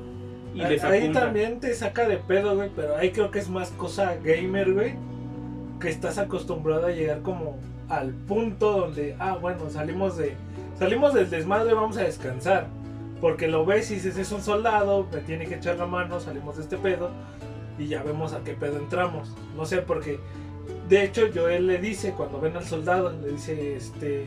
Y 0.55 0.59
les 0.59 0.85
ahí 0.85 1.11
también 1.13 1.61
te 1.61 1.75
saca 1.75 2.09
de 2.09 2.17
pedo, 2.17 2.55
güey. 2.55 2.71
Pero 2.75 2.97
ahí 2.97 3.11
creo 3.11 3.31
que 3.31 3.41
es 3.41 3.49
más 3.49 3.71
cosa 3.71 4.15
gamer, 4.23 4.73
güey. 4.73 4.95
Que 5.81 5.89
estás 5.91 6.19
acostumbrado 6.19 6.87
a 6.87 6.91
llegar 6.91 7.23
como 7.23 7.59
al 7.89 8.11
punto 8.11 8.73
donde, 8.73 9.17
ah, 9.19 9.37
bueno, 9.41 9.69
salimos 9.69 10.17
de 10.17 10.37
salimos 10.79 11.15
del 11.15 11.29
desmadre, 11.31 11.75
vamos 11.75 11.97
a 11.97 12.03
descansar. 12.03 12.69
Porque 13.21 13.49
lo 13.49 13.65
ves 13.65 13.91
y 13.91 13.95
dices, 13.95 14.17
es 14.17 14.33
un 14.33 14.43
soldado, 14.43 15.07
me 15.13 15.21
tiene 15.21 15.47
que 15.47 15.57
echar 15.57 15.77
la 15.77 15.87
mano, 15.87 16.21
salimos 16.21 16.57
de 16.57 16.63
este 16.63 16.77
pedo 16.77 17.11
y 17.79 17.87
ya 17.87 18.03
vemos 18.03 18.33
a 18.33 18.45
qué 18.45 18.53
pedo 18.53 18.79
entramos. 18.79 19.35
No 19.57 19.65
sé, 19.65 19.79
porque 19.79 20.19
de 20.89 21.05
hecho 21.05 21.23
Joel 21.35 21.67
le 21.67 21.79
dice, 21.79 22.13
cuando 22.13 22.41
ven 22.41 22.57
al 22.57 22.65
soldado, 22.65 23.13
le 23.13 23.33
dice, 23.33 23.77
este, 23.77 24.27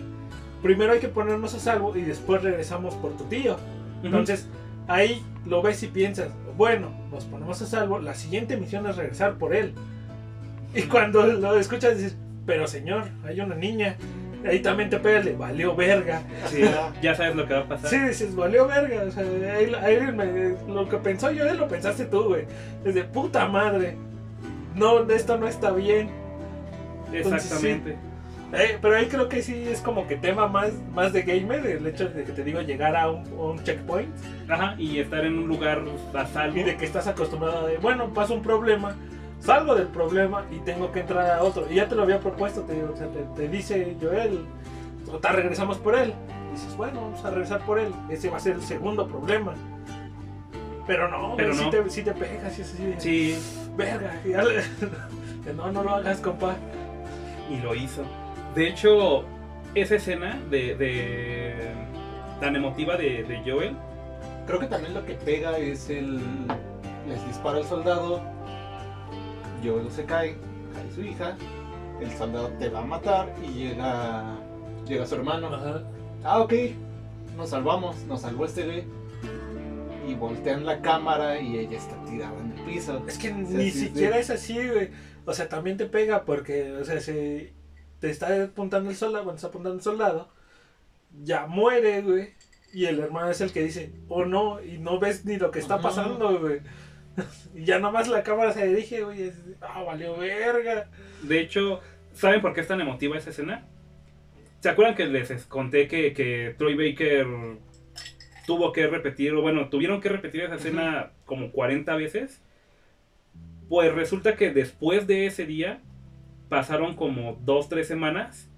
primero 0.62 0.94
hay 0.94 1.00
que 1.00 1.10
ponernos 1.10 1.54
a 1.54 1.60
salvo 1.60 1.96
y 1.96 2.02
después 2.02 2.42
regresamos 2.42 2.96
por 2.96 3.16
tu 3.16 3.26
tío. 3.26 3.58
Entonces, 4.04 4.48
ahí 4.88 5.24
lo 5.46 5.62
ves 5.62 5.84
y 5.84 5.88
piensas, 5.88 6.30
bueno, 6.58 6.92
nos 7.12 7.26
ponemos 7.26 7.62
a 7.62 7.66
salvo, 7.66 8.00
la 8.00 8.14
siguiente 8.14 8.58
misión 8.58 8.88
es 8.88 8.96
regresar 8.96 9.38
por 9.38 9.56
él. 9.56 9.74
Y 10.74 10.84
cuando 10.84 11.26
lo 11.26 11.58
escuchas 11.58 11.98
dices, 11.98 12.18
pero 12.46 12.68
señor, 12.68 13.06
hay 13.26 13.40
una 13.40 13.56
niña. 13.56 13.98
Ahí 14.46 14.60
también 14.60 14.90
te 14.90 15.00
pega 15.00 15.20
le 15.20 15.34
valió 15.34 15.76
verga. 15.76 16.22
Sí, 16.48 16.62
ya 17.02 17.16
sabes 17.16 17.36
lo 17.36 17.48
que 17.48 17.54
va 17.54 17.62
a 17.62 17.68
pasar. 17.68 17.90
Sí, 17.90 18.00
dices, 18.00 18.36
valió 18.36 18.68
verga. 18.68 19.04
O 19.04 19.12
sea, 19.12 19.24
ahí, 19.84 20.00
lo 20.68 20.88
que 20.88 20.98
pensó 20.98 21.32
yo, 21.32 21.52
lo 21.54 21.68
pensaste 21.68 22.06
tú, 22.06 22.26
güey. 22.26 22.46
Desde 22.84 23.04
puta 23.04 23.48
madre. 23.48 23.96
No, 24.76 25.10
esto 25.10 25.38
no 25.38 25.48
está 25.48 25.72
bien. 25.72 26.10
Exactamente. 27.12 27.98
Eh, 28.54 28.78
pero 28.82 28.96
ahí 28.96 29.08
creo 29.08 29.28
que 29.28 29.42
sí 29.42 29.68
es 29.68 29.82
como 29.82 30.08
que 30.08 30.16
tema 30.16 30.48
más, 30.48 30.72
más 30.94 31.12
de 31.12 31.24
gamer, 31.24 31.66
el 31.66 31.86
hecho 31.86 32.08
de 32.08 32.24
que 32.24 32.32
te 32.32 32.44
digo 32.44 32.62
llegar 32.62 32.96
a 32.96 33.10
un, 33.10 33.28
un 33.34 33.64
checkpoint. 33.64 34.10
Ajá, 34.50 34.76
y 34.78 35.00
estar 35.00 35.26
en 35.26 35.38
un 35.38 35.48
lugar 35.48 35.84
a 36.14 36.26
salvo. 36.28 36.58
Y 36.58 36.64
de 36.64 36.78
que 36.78 36.86
estás 36.86 37.08
acostumbrado 37.08 37.68
de, 37.68 37.78
bueno, 37.78 38.14
pasa 38.14 38.34
un 38.34 38.42
problema, 38.42 38.96
salgo 39.40 39.76
del 39.76 39.88
problema 39.88 40.46
y 40.50 40.60
tengo 40.60 40.92
que 40.92 41.02
entrar 41.02 41.30
a 41.30 41.44
otro. 41.44 41.68
Y 41.70 41.76
ya 41.76 41.90
te 41.90 41.96
lo 41.96 42.04
había 42.04 42.20
propuesto, 42.20 42.62
te, 42.62 42.76
te, 43.36 43.50
dice 43.50 43.98
Joel, 44.02 44.46
te 45.22 45.30
regresamos 45.30 45.78
por 45.78 45.96
él. 45.96 46.14
dices, 46.54 46.76
bueno, 46.78 47.02
vamos 47.02 47.26
a 47.26 47.30
regresar 47.30 47.66
por 47.66 47.80
él. 47.80 47.94
Ese 48.10 48.30
va 48.30 48.38
a 48.38 48.40
ser 48.40 48.54
el 48.54 48.62
segundo 48.62 49.08
problema. 49.08 49.54
Pero 50.86 51.10
no, 51.10 51.36
Pero 51.36 51.54
no. 51.54 51.64
Si, 51.64 51.70
te, 51.70 51.90
si 51.90 52.02
te 52.02 52.14
pegas 52.14 52.58
y 52.58 52.62
es 52.62 52.74
así. 52.74 52.96
Sí. 52.98 53.40
Verga, 53.76 54.14
no, 55.56 55.72
no 55.72 55.84
lo 55.84 55.96
hagas, 55.96 56.22
compa. 56.22 56.56
Y 57.50 57.58
lo 57.58 57.76
hizo. 57.76 58.04
De 58.58 58.68
hecho, 58.68 59.24
esa 59.76 59.98
escena 59.98 60.42
de, 60.50 60.76
de 60.76 61.54
tan 62.40 62.56
emotiva 62.56 62.98
de, 62.98 63.22
de 63.22 63.40
Joel. 63.46 63.76
Creo 64.48 64.60
que 64.60 64.66
también 64.66 64.96
lo 64.96 65.06
que 65.06 65.14
pega 65.14 65.60
es 65.60 65.92
el. 65.92 66.20
Les 67.08 67.24
dispara 67.28 67.60
el 67.60 67.66
soldado, 67.66 68.20
Joel 69.64 69.92
se 69.92 70.06
cae, 70.06 70.38
cae 70.74 70.92
su 70.96 71.04
hija, 71.04 71.38
el 72.02 72.10
soldado 72.18 72.48
te 72.58 72.70
va 72.70 72.80
a 72.80 72.86
matar 72.86 73.32
y 73.44 73.54
llega, 73.54 74.36
llega 74.88 75.06
su 75.06 75.14
hermano. 75.14 75.52
Ah, 76.24 76.40
ok, 76.40 76.54
nos 77.38 77.52
salvamos, 77.52 78.06
nos 78.06 78.22
salvó 78.22 78.46
este 78.46 78.66
güey. 78.66 78.86
Y 80.08 80.16
voltean 80.16 80.66
la 80.66 80.82
cámara 80.82 81.40
y 81.40 81.60
ella 81.60 81.78
está 81.78 81.96
tirada 82.06 82.34
en 82.40 82.58
el 82.58 82.66
piso. 82.66 83.04
Es 83.08 83.20
que 83.20 83.32
ni 83.32 83.70
siquiera 83.70 84.18
es 84.18 84.32
así, 84.32 84.56
güey. 84.68 84.90
O 85.28 85.34
sea, 85.34 85.48
también 85.48 85.78
te 85.78 85.86
pega 85.86 86.26
porque, 86.26 86.72
o 86.72 86.84
sea, 86.84 87.00
se 87.00 87.57
te 88.00 88.10
está 88.10 88.44
apuntando 88.44 88.90
el 88.90 88.96
soldado, 88.96 89.24
cuando 89.24 89.38
está 89.38 89.48
apuntando 89.48 89.78
el 89.78 89.84
soldado, 89.84 90.30
ya 91.24 91.48
muere, 91.48 92.02
güey. 92.02 92.30
Y 92.74 92.86
el 92.86 93.00
hermano 93.00 93.30
es 93.30 93.42
el 93.42 93.52
que 93.52 93.64
dice, 93.64 93.92
oh 94.10 94.26
no, 94.26 94.62
y 94.62 94.78
no 94.78 95.00
ves 95.00 95.26
ni 95.26 95.38
lo 95.38 95.52
que 95.52 95.60
está 95.60 95.82
pasando, 95.82 96.40
güey. 96.40 96.60
y 97.56 97.66
ya 97.66 97.80
nomás 97.80 98.08
la 98.08 98.24
cámara 98.24 98.52
se 98.52 98.68
dirige, 98.68 99.04
güey. 99.04 99.32
Ah, 99.62 99.84
valió 99.84 100.18
verga. 100.18 100.90
De 101.24 101.40
hecho, 101.40 101.82
¿saben 102.14 102.42
por 102.42 102.54
qué 102.54 102.62
es 102.62 102.68
tan 102.68 102.82
emotiva 102.82 103.18
esa 103.18 103.30
escena? 103.30 103.66
¿Se 104.60 104.70
acuerdan 104.70 104.96
que 104.96 105.06
les 105.06 105.46
conté 105.46 105.88
que, 105.88 106.14
que 106.14 106.56
Troy 106.58 106.76
Baker 106.76 107.28
tuvo 108.46 108.72
que 108.72 108.88
repetir, 108.88 109.34
o 109.34 109.42
bueno, 109.42 109.70
tuvieron 109.70 110.02
que 110.02 110.10
repetir 110.10 110.42
esa 110.42 110.56
escena 110.56 111.12
como 111.26 111.52
40 111.52 111.96
veces? 111.96 112.42
Pues 113.70 113.94
resulta 113.94 114.36
que 114.36 114.52
después 114.52 115.08
de 115.08 115.26
ese 115.26 115.46
día 115.46 115.82
pasaron 116.50 116.96
como 116.96 117.38
2-3 117.46 117.84
semanas 117.84 118.52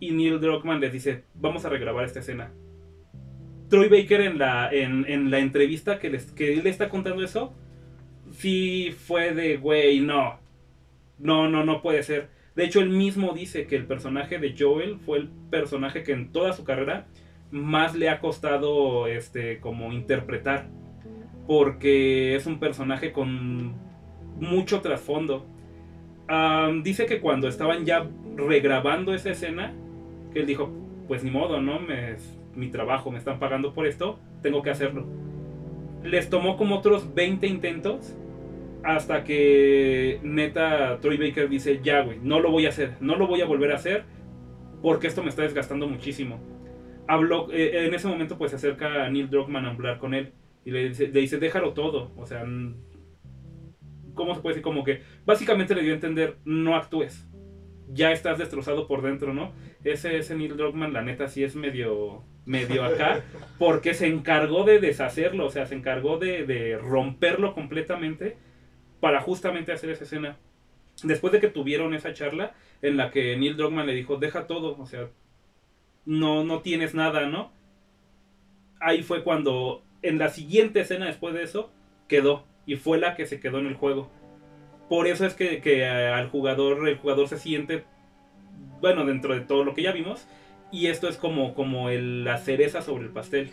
y 0.00 0.10
Neil 0.10 0.40
Druckmann 0.40 0.80
les 0.80 0.92
dice, 0.92 1.24
vamos 1.34 1.64
a 1.64 1.68
regrabar 1.68 2.04
esta 2.04 2.20
escena. 2.20 2.52
Troy 3.68 3.88
Baker 3.88 4.20
en 4.20 4.38
la, 4.38 4.70
en, 4.70 5.06
en 5.08 5.30
la 5.30 5.38
entrevista 5.38 5.98
que, 5.98 6.10
les, 6.10 6.32
que 6.32 6.52
él 6.52 6.62
le 6.64 6.70
está 6.70 6.88
contando 6.88 7.22
eso, 7.22 7.54
sí 8.32 8.94
fue 9.06 9.34
de, 9.34 9.56
güey, 9.56 10.00
no. 10.00 10.40
No, 11.18 11.48
no, 11.48 11.64
no 11.64 11.82
puede 11.82 12.02
ser. 12.02 12.28
De 12.56 12.64
hecho, 12.64 12.80
él 12.80 12.90
mismo 12.90 13.32
dice 13.32 13.66
que 13.66 13.76
el 13.76 13.86
personaje 13.86 14.38
de 14.38 14.54
Joel 14.58 14.98
fue 14.98 15.18
el 15.18 15.28
personaje 15.50 16.02
que 16.02 16.12
en 16.12 16.32
toda 16.32 16.52
su 16.52 16.64
carrera 16.64 17.06
más 17.50 17.94
le 17.94 18.08
ha 18.08 18.20
costado 18.20 19.06
este 19.06 19.60
como 19.60 19.92
interpretar 19.92 20.68
porque 21.46 22.34
es 22.36 22.46
un 22.46 22.58
personaje 22.58 23.12
con 23.12 23.74
mucho 24.38 24.80
trasfondo. 24.80 25.46
Dice 26.82 27.06
que 27.06 27.20
cuando 27.20 27.48
estaban 27.48 27.84
ya 27.84 28.08
regrabando 28.36 29.14
esa 29.14 29.30
escena, 29.30 29.74
que 30.32 30.40
él 30.40 30.46
dijo, 30.46 30.70
pues 31.08 31.24
ni 31.24 31.30
modo, 31.30 31.60
¿no? 31.60 31.78
Me, 31.78 32.16
mi 32.54 32.68
trabajo, 32.68 33.10
me 33.10 33.18
están 33.18 33.38
pagando 33.38 33.72
por 33.72 33.86
esto, 33.86 34.18
tengo 34.42 34.62
que 34.62 34.70
hacerlo. 34.70 35.06
Les 36.02 36.30
tomó 36.30 36.56
como 36.56 36.76
otros 36.76 37.14
20 37.14 37.46
intentos 37.46 38.16
hasta 38.82 39.24
que 39.24 40.18
neta 40.22 40.98
Troy 41.00 41.16
Baker 41.16 41.48
dice, 41.48 41.80
ya, 41.82 42.00
güey, 42.00 42.18
no 42.22 42.40
lo 42.40 42.50
voy 42.50 42.66
a 42.66 42.70
hacer, 42.70 42.96
no 43.00 43.16
lo 43.16 43.26
voy 43.26 43.40
a 43.40 43.46
volver 43.46 43.72
a 43.72 43.76
hacer 43.76 44.04
porque 44.82 45.06
esto 45.06 45.22
me 45.22 45.28
está 45.28 45.42
desgastando 45.42 45.86
muchísimo. 45.86 46.40
Habló, 47.06 47.48
eh, 47.52 47.86
en 47.86 47.94
ese 47.94 48.08
momento 48.08 48.38
pues 48.38 48.50
se 48.50 48.56
acerca 48.56 49.04
a 49.04 49.10
Neil 49.10 49.30
Druckmann 49.30 49.66
a 49.66 49.70
hablar 49.70 49.98
con 49.98 50.14
él 50.14 50.32
y 50.64 50.70
le 50.70 50.88
dice, 50.88 51.08
le 51.08 51.20
dice, 51.20 51.38
déjalo 51.38 51.72
todo, 51.72 52.12
o 52.16 52.26
sea, 52.26 52.44
¿cómo 54.14 54.34
se 54.34 54.40
puede 54.40 54.54
decir? 54.54 54.62
Como 54.62 54.84
que 54.84 55.02
básicamente 55.24 55.74
le 55.74 55.82
dio 55.82 55.92
a 55.92 55.96
entender, 55.96 56.36
no 56.44 56.76
actúes, 56.76 57.28
ya 57.88 58.12
estás 58.12 58.38
destrozado 58.38 58.86
por 58.86 59.02
dentro, 59.02 59.34
¿no? 59.34 59.52
Ese, 59.84 60.16
ese 60.16 60.34
Neil 60.36 60.56
Druckmann, 60.56 60.92
la 60.92 61.02
neta, 61.02 61.28
sí 61.28 61.44
es 61.44 61.56
medio, 61.56 62.22
medio 62.46 62.84
acá, 62.84 63.22
porque 63.58 63.94
se 63.94 64.06
encargó 64.06 64.64
de 64.64 64.78
deshacerlo, 64.80 65.46
o 65.46 65.50
sea, 65.50 65.66
se 65.66 65.74
encargó 65.74 66.18
de, 66.18 66.44
de 66.46 66.78
romperlo 66.78 67.54
completamente 67.54 68.36
para 69.00 69.20
justamente 69.20 69.72
hacer 69.72 69.90
esa 69.90 70.04
escena. 70.04 70.36
después 71.02 71.32
de 71.32 71.40
que 71.40 71.48
tuvieron 71.48 71.94
esa 71.94 72.12
charla 72.12 72.54
en 72.82 72.96
la 72.96 73.10
que 73.10 73.36
Neil 73.36 73.56
Druckmann 73.56 73.86
le 73.86 73.94
dijo, 73.94 74.16
deja 74.16 74.46
todo, 74.46 74.76
o 74.78 74.86
sea, 74.86 75.08
no, 76.04 76.44
no 76.44 76.60
tienes 76.60 76.94
nada, 76.94 77.26
¿no? 77.26 77.52
Ahí 78.80 79.02
fue 79.02 79.22
cuando, 79.22 79.82
en 80.02 80.18
la 80.18 80.28
siguiente 80.28 80.80
escena 80.80 81.06
después 81.06 81.34
de 81.34 81.42
eso, 81.42 81.72
quedó, 82.08 82.44
y 82.66 82.76
fue 82.76 82.98
la 82.98 83.14
que 83.14 83.26
se 83.26 83.40
quedó 83.40 83.58
en 83.58 83.66
el 83.66 83.74
juego. 83.74 84.10
Por 84.88 85.06
eso 85.06 85.26
es 85.26 85.34
que, 85.34 85.60
que 85.60 85.86
al 85.86 86.28
jugador, 86.28 86.88
el 86.88 86.98
jugador 86.98 87.28
se 87.28 87.38
siente, 87.38 87.84
bueno, 88.80 89.04
dentro 89.04 89.34
de 89.34 89.40
todo 89.40 89.64
lo 89.64 89.74
que 89.74 89.82
ya 89.82 89.92
vimos, 89.92 90.26
y 90.70 90.86
esto 90.86 91.08
es 91.08 91.16
como, 91.16 91.54
como 91.54 91.88
el, 91.90 92.24
la 92.24 92.38
cereza 92.38 92.82
sobre 92.82 93.04
el 93.04 93.10
pastel, 93.10 93.50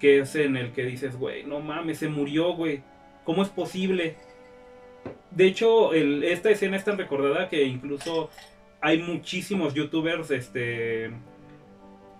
que 0.00 0.20
es 0.20 0.34
en 0.36 0.56
el 0.56 0.72
que 0.72 0.84
dices, 0.84 1.16
güey, 1.16 1.44
no 1.44 1.60
mames, 1.60 1.98
se 1.98 2.08
murió, 2.08 2.52
güey, 2.54 2.82
¿cómo 3.24 3.42
es 3.42 3.48
posible? 3.48 4.16
De 5.30 5.46
hecho, 5.46 5.92
esta 5.92 6.50
escena 6.50 6.76
es 6.76 6.84
tan 6.84 6.98
recordada 6.98 7.48
que 7.48 7.64
incluso 7.64 8.30
hay 8.80 9.02
muchísimos 9.02 9.74
youtubers 9.74 10.30
este, 10.30 11.10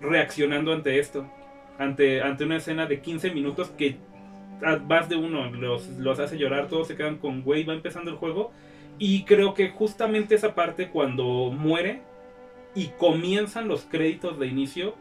reaccionando 0.00 0.72
ante 0.72 0.98
esto. 0.98 1.30
Ante, 1.78 2.22
ante 2.22 2.44
una 2.44 2.56
escena 2.56 2.86
de 2.86 3.00
15 3.00 3.30
minutos 3.32 3.70
que 3.70 3.96
más 4.88 5.08
de 5.08 5.16
uno 5.16 5.50
los, 5.50 5.88
los 5.98 6.18
hace 6.18 6.38
llorar, 6.38 6.68
todos 6.68 6.88
se 6.88 6.96
quedan 6.96 7.18
con, 7.18 7.42
güey, 7.42 7.64
va 7.64 7.74
empezando 7.74 8.10
el 8.10 8.16
juego. 8.16 8.52
Y 8.98 9.24
creo 9.24 9.54
que 9.54 9.70
justamente 9.70 10.34
esa 10.34 10.54
parte 10.54 10.88
cuando 10.88 11.50
muere 11.50 12.02
y 12.74 12.88
comienzan 12.98 13.68
los 13.68 13.82
créditos 13.82 14.38
de 14.38 14.46
inicio, 14.46 14.94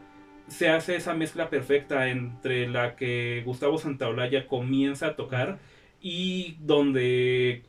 se 0.48 0.68
hace 0.68 0.96
esa 0.96 1.14
mezcla 1.14 1.50
perfecta 1.50 2.08
entre 2.08 2.68
la 2.68 2.94
que 2.96 3.42
Gustavo 3.44 3.78
Santaolalla 3.78 4.46
comienza 4.46 5.08
a 5.08 5.16
tocar 5.16 5.58
y 6.00 6.56
donde 6.60 7.64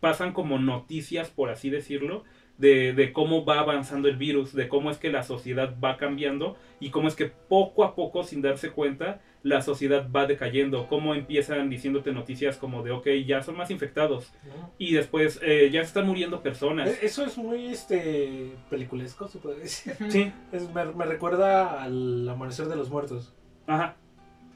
pasan 0.00 0.32
como 0.32 0.58
noticias, 0.58 1.30
por 1.30 1.50
así 1.50 1.70
decirlo, 1.70 2.24
de, 2.58 2.94
de 2.94 3.12
cómo 3.12 3.44
va 3.44 3.60
avanzando 3.60 4.08
el 4.08 4.16
virus, 4.16 4.54
de 4.54 4.68
cómo 4.68 4.90
es 4.90 4.98
que 4.98 5.10
la 5.10 5.22
sociedad 5.22 5.74
va 5.82 5.98
cambiando 5.98 6.56
y 6.80 6.90
cómo 6.90 7.06
es 7.08 7.14
que 7.14 7.26
poco 7.26 7.84
a 7.84 7.94
poco, 7.94 8.24
sin 8.24 8.42
darse 8.42 8.70
cuenta, 8.70 9.20
la 9.46 9.62
sociedad 9.62 10.08
va 10.10 10.26
decayendo, 10.26 10.88
cómo 10.88 11.14
empiezan 11.14 11.70
diciéndote 11.70 12.12
noticias 12.12 12.56
como 12.56 12.82
de, 12.82 12.90
ok, 12.90 13.06
ya 13.24 13.42
son 13.44 13.56
más 13.56 13.70
infectados 13.70 14.32
¿no? 14.44 14.72
y 14.76 14.92
después 14.94 15.38
eh, 15.40 15.70
ya 15.72 15.82
están 15.82 16.04
muriendo 16.06 16.42
personas. 16.42 16.88
E- 16.88 17.06
Eso 17.06 17.24
es 17.24 17.38
muy 17.38 17.66
este 17.66 18.52
peliculesco, 18.70 19.28
se 19.28 19.38
puede 19.38 19.60
decir. 19.60 19.94
Sí, 20.08 20.32
Es- 20.52 20.68
me, 20.74 20.84
me 20.86 21.04
recuerda 21.04 21.80
al 21.82 22.28
amanecer 22.28 22.66
de 22.66 22.76
los 22.76 22.90
muertos. 22.90 23.34
ajá. 23.66 23.94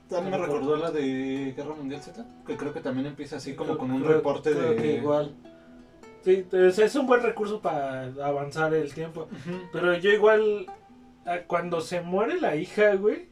También 0.09 0.33
me 0.33 0.45
recordó 0.45 0.75
la 0.77 0.91
de 0.91 1.55
Guerra 1.57 1.73
Mundial 1.77 2.03
Z, 2.03 2.27
que 2.45 2.57
creo 2.57 2.73
que 2.73 2.81
también 2.81 3.07
empieza 3.07 3.37
así 3.37 3.55
como 3.55 3.69
Creo- 3.75 3.79
con 3.79 3.91
un 3.93 4.03
creo- 4.03 4.15
reporte 4.17 4.51
creo 4.51 4.71
de... 4.71 4.77
que 4.77 4.97
igual. 4.97 5.37
Sí, 6.23 6.45
es, 6.51 6.79
es 6.81 6.97
un 6.97 7.07
buen 7.07 7.23
recurso 7.23 7.63
para 7.63 8.07
avanzar 8.25 8.75
el 8.75 8.93
tiempo. 8.93 9.29
Pero 9.73 9.97
yo 9.99 10.11
igual, 10.11 10.67
ah, 11.25 11.39
cuando 11.47 11.81
se 11.81 12.01
muere 12.01 12.41
la 12.41 12.57
hija, 12.57 12.97
güey, 12.97 13.30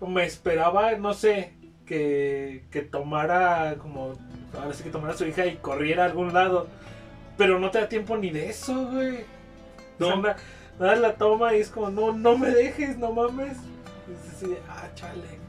me 0.00 0.24
esperaba, 0.24 0.92
no 0.96 1.14
sé, 1.14 1.52
que, 1.86 2.64
que 2.70 2.82
tomara 2.82 3.76
como, 3.78 4.12
ahora 4.58 4.72
sí 4.72 4.82
que 4.84 4.90
tomara 4.90 5.14
a 5.14 5.16
su 5.16 5.26
hija 5.26 5.46
y 5.46 5.56
corriera 5.56 6.04
a 6.04 6.06
algún 6.06 6.32
lado. 6.32 6.68
Pero 7.36 7.58
no 7.58 7.70
te 7.70 7.78
da 7.80 7.88
tiempo 7.88 8.16
ni 8.16 8.30
de 8.30 8.48
eso, 8.50 8.86
güey. 8.90 9.24
No. 9.98 10.06
O 10.08 10.10
sea, 10.12 10.16
na- 10.20 10.36
nada, 10.78 10.96
la 10.96 11.14
toma 11.14 11.54
y 11.54 11.60
es 11.60 11.70
como, 11.70 11.90
no, 11.90 12.12
no 12.12 12.36
me 12.38 12.50
dejes, 12.50 12.98
no 12.98 13.12
mames. 13.12 13.56
Es 13.56 14.34
así 14.34 14.56
ah, 14.68 14.88
chale. 14.94 15.40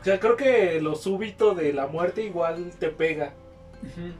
O 0.00 0.04
sea, 0.04 0.20
creo 0.20 0.36
que 0.36 0.80
lo 0.80 0.94
súbito 0.94 1.54
de 1.54 1.72
la 1.72 1.86
muerte 1.88 2.22
igual 2.24 2.70
te 2.78 2.88
pega. 2.88 3.32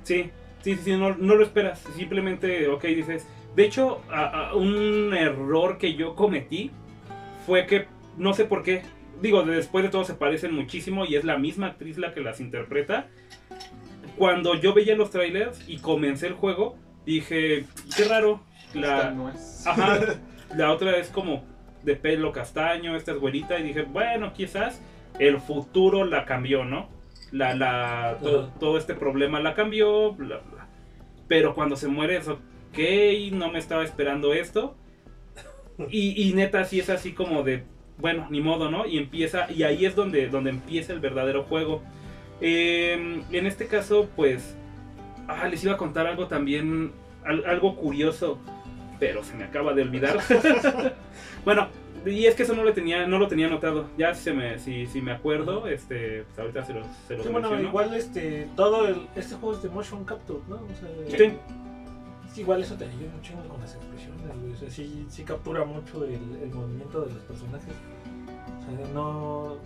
Sí, 0.03 0.31
sí, 0.62 0.74
sí, 0.74 0.77
sí, 0.83 0.97
no, 0.97 1.14
no 1.14 1.35
lo 1.37 1.45
esperas. 1.45 1.81
Simplemente, 1.97 2.66
ok, 2.68 2.83
dices. 2.85 3.27
De 3.55 3.64
hecho, 3.64 4.03
a- 4.11 4.49
a- 4.49 4.55
un 4.55 5.14
error 5.16 5.79
que 5.79 5.95
yo 5.95 6.14
cometí 6.16 6.72
fue 7.47 7.66
que, 7.66 7.87
no 8.16 8.35
sé 8.35 8.45
por 8.45 8.62
qué, 8.64 8.83
digo, 9.21 9.43
después 9.43 9.85
de 9.85 9.91
todo 9.91 10.05
se 10.05 10.14
parecen 10.14 10.55
muchísimo 10.55 11.05
y 11.05 11.17
es 11.17 11.25
la 11.25 11.39
misma 11.39 11.69
actriz 11.69 11.99
la 11.99 12.12
que 12.12 12.21
las 12.21 12.41
interpreta. 12.41 13.09
Cuando 14.17 14.55
yo 14.55 14.73
veía 14.73 14.97
los 14.97 15.11
trailers 15.11 15.62
y 15.69 15.79
comencé 15.79 16.29
el 16.29 16.35
juego, 16.35 16.77
dije, 17.05 17.64
qué 17.97 18.05
raro. 18.05 18.41
Esta 18.69 18.81
La, 18.81 19.11
no 19.11 19.31
es. 19.31 19.67
Ajá, 19.67 19.99
la 20.57 20.73
otra 20.73 20.97
es 20.97 21.09
como 21.09 21.45
de 21.83 21.97
pelo 21.97 22.33
castaño, 22.33 22.97
esta 22.97 23.12
es 23.12 23.19
güerita, 23.19 23.59
y 23.59 23.62
dije, 23.62 23.83
bueno, 23.83 24.33
quizás 24.33 24.83
el 25.19 25.41
futuro 25.41 26.05
la 26.05 26.25
cambió, 26.25 26.64
¿no? 26.64 26.89
La, 27.31 27.55
la, 27.55 28.19
todo 28.59 28.79
este 28.79 28.95
problema 28.95 29.41
la 29.41 29.55
cambió, 29.55 30.12
bla, 30.12 30.39
bla. 30.39 30.69
Pero 31.29 31.55
cuando 31.55 31.77
se 31.77 31.89
muere 31.89 32.17
es, 32.17 32.29
ok, 32.29 32.79
no 33.33 33.51
me 33.51 33.59
estaba 33.59 33.85
esperando 33.85 34.33
esto. 34.33 34.77
Y, 35.91 36.29
y 36.29 36.33
neta, 36.33 36.64
sí 36.64 36.81
es 36.81 36.89
así 36.89 37.12
como 37.12 37.43
de, 37.43 37.64
bueno, 37.99 38.26
ni 38.30 38.40
modo, 38.40 38.70
¿no? 38.70 38.86
Y 38.86 38.99
empieza, 38.99 39.51
y 39.51 39.62
ahí 39.62 39.86
es 39.86 39.94
donde, 39.97 40.28
donde 40.28 40.51
empieza 40.51 40.92
el 40.92 41.01
verdadero 41.01 41.44
juego. 41.44 41.82
Eh, 42.40 43.22
en 43.32 43.47
este 43.47 43.66
caso, 43.66 44.09
pues, 44.16 44.57
ah, 45.28 45.49
les 45.49 45.64
iba 45.64 45.72
a 45.74 45.76
contar 45.76 46.07
algo 46.07 46.26
también, 46.26 46.92
al- 47.24 47.44
algo 47.47 47.76
curioso, 47.76 48.38
pero 49.01 49.24
se 49.24 49.34
me 49.34 49.44
acaba 49.44 49.72
de 49.74 49.82
olvidar. 49.82 50.18
bueno, 51.44 51.68
y 52.05 52.26
es 52.26 52.34
que 52.34 52.42
eso 52.44 52.55
no 52.55 52.62
lo 52.62 52.72
tenía, 52.72 53.07
no 53.07 53.18
lo 53.18 53.26
tenía 53.28 53.47
anotado. 53.47 53.88
Ya 53.99 54.14
se 54.14 54.32
me, 54.32 54.59
si, 54.59 54.86
si 54.86 55.01
me 55.01 55.12
acuerdo, 55.12 55.66
este, 55.66 56.22
pues 56.24 56.38
ahorita 56.38 56.64
se 56.64 56.74
los, 56.74 56.86
se 57.09 57.16
los 57.16 57.26
Sí, 57.26 57.32
bueno, 57.32 57.61
igual 57.61 57.94
este, 57.94 58.47
todo 58.55 58.86
el, 58.88 59.07
este 59.16 59.34
juego 59.36 59.57
es 59.57 59.62
de 59.62 59.68
motion 59.70 60.05
capture, 60.05 60.40
¿no? 60.49 60.57
O 60.57 61.09
sea, 61.09 61.18
Sí. 61.18 61.32
Que 62.37 62.43
igual 62.43 62.61
eso 62.62 62.74
te 62.76 62.84
ayuda 62.84 63.11
chingo 63.22 63.43
con 63.49 63.61
las 63.61 63.74
expresiones, 63.74 64.41
güey. 64.41 64.53
O 64.53 64.57
sea, 64.57 64.70
sí, 64.70 65.07
sí 65.09 65.24
captura 65.24 65.64
mucho 65.64 66.05
el, 66.05 66.20
el 66.43 66.51
movimiento 66.55 67.01
de 67.01 67.14
los 67.14 67.22
personajes. 67.24 67.72
O 68.61 68.76
sea, 68.76 68.89
no... 68.93 69.57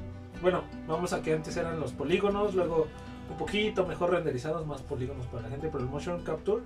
Bueno, 0.40 0.62
vamos 0.86 1.12
a 1.12 1.20
que 1.20 1.34
antes 1.34 1.56
eran 1.56 1.80
los 1.80 1.92
polígonos, 1.92 2.54
luego 2.54 2.86
un 3.28 3.36
poquito 3.36 3.84
mejor 3.86 4.10
renderizados, 4.10 4.66
más 4.66 4.82
polígonos 4.82 5.26
para 5.26 5.42
la 5.42 5.48
gente, 5.50 5.68
pero 5.70 5.84
el 5.84 5.90
motion 5.90 6.22
capture 6.22 6.62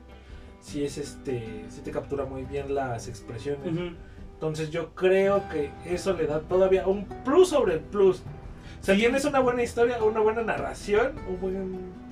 sí 0.61 0.84
es 0.84 0.98
este, 0.98 1.64
sí 1.68 1.80
te 1.80 1.90
captura 1.90 2.26
muy 2.26 2.44
bien 2.44 2.74
las 2.74 3.09
expresiones. 3.09 3.74
Entonces 4.34 4.70
yo 4.70 4.94
creo 4.94 5.48
que 5.48 5.70
eso 5.86 6.12
le 6.12 6.26
da 6.26 6.40
todavía 6.40 6.86
un 6.86 7.07
plus 7.24 7.48
sobre 7.48 7.74
el 7.74 7.80
plus. 7.80 8.20
O 8.20 8.84
sea, 8.84 8.94
tienes 8.94 9.24
una 9.24 9.40
buena 9.40 9.62
historia, 9.62 10.02
una 10.02 10.20
buena 10.20 10.42
narración, 10.42 11.14
un 11.28 11.40
buen, 11.40 12.03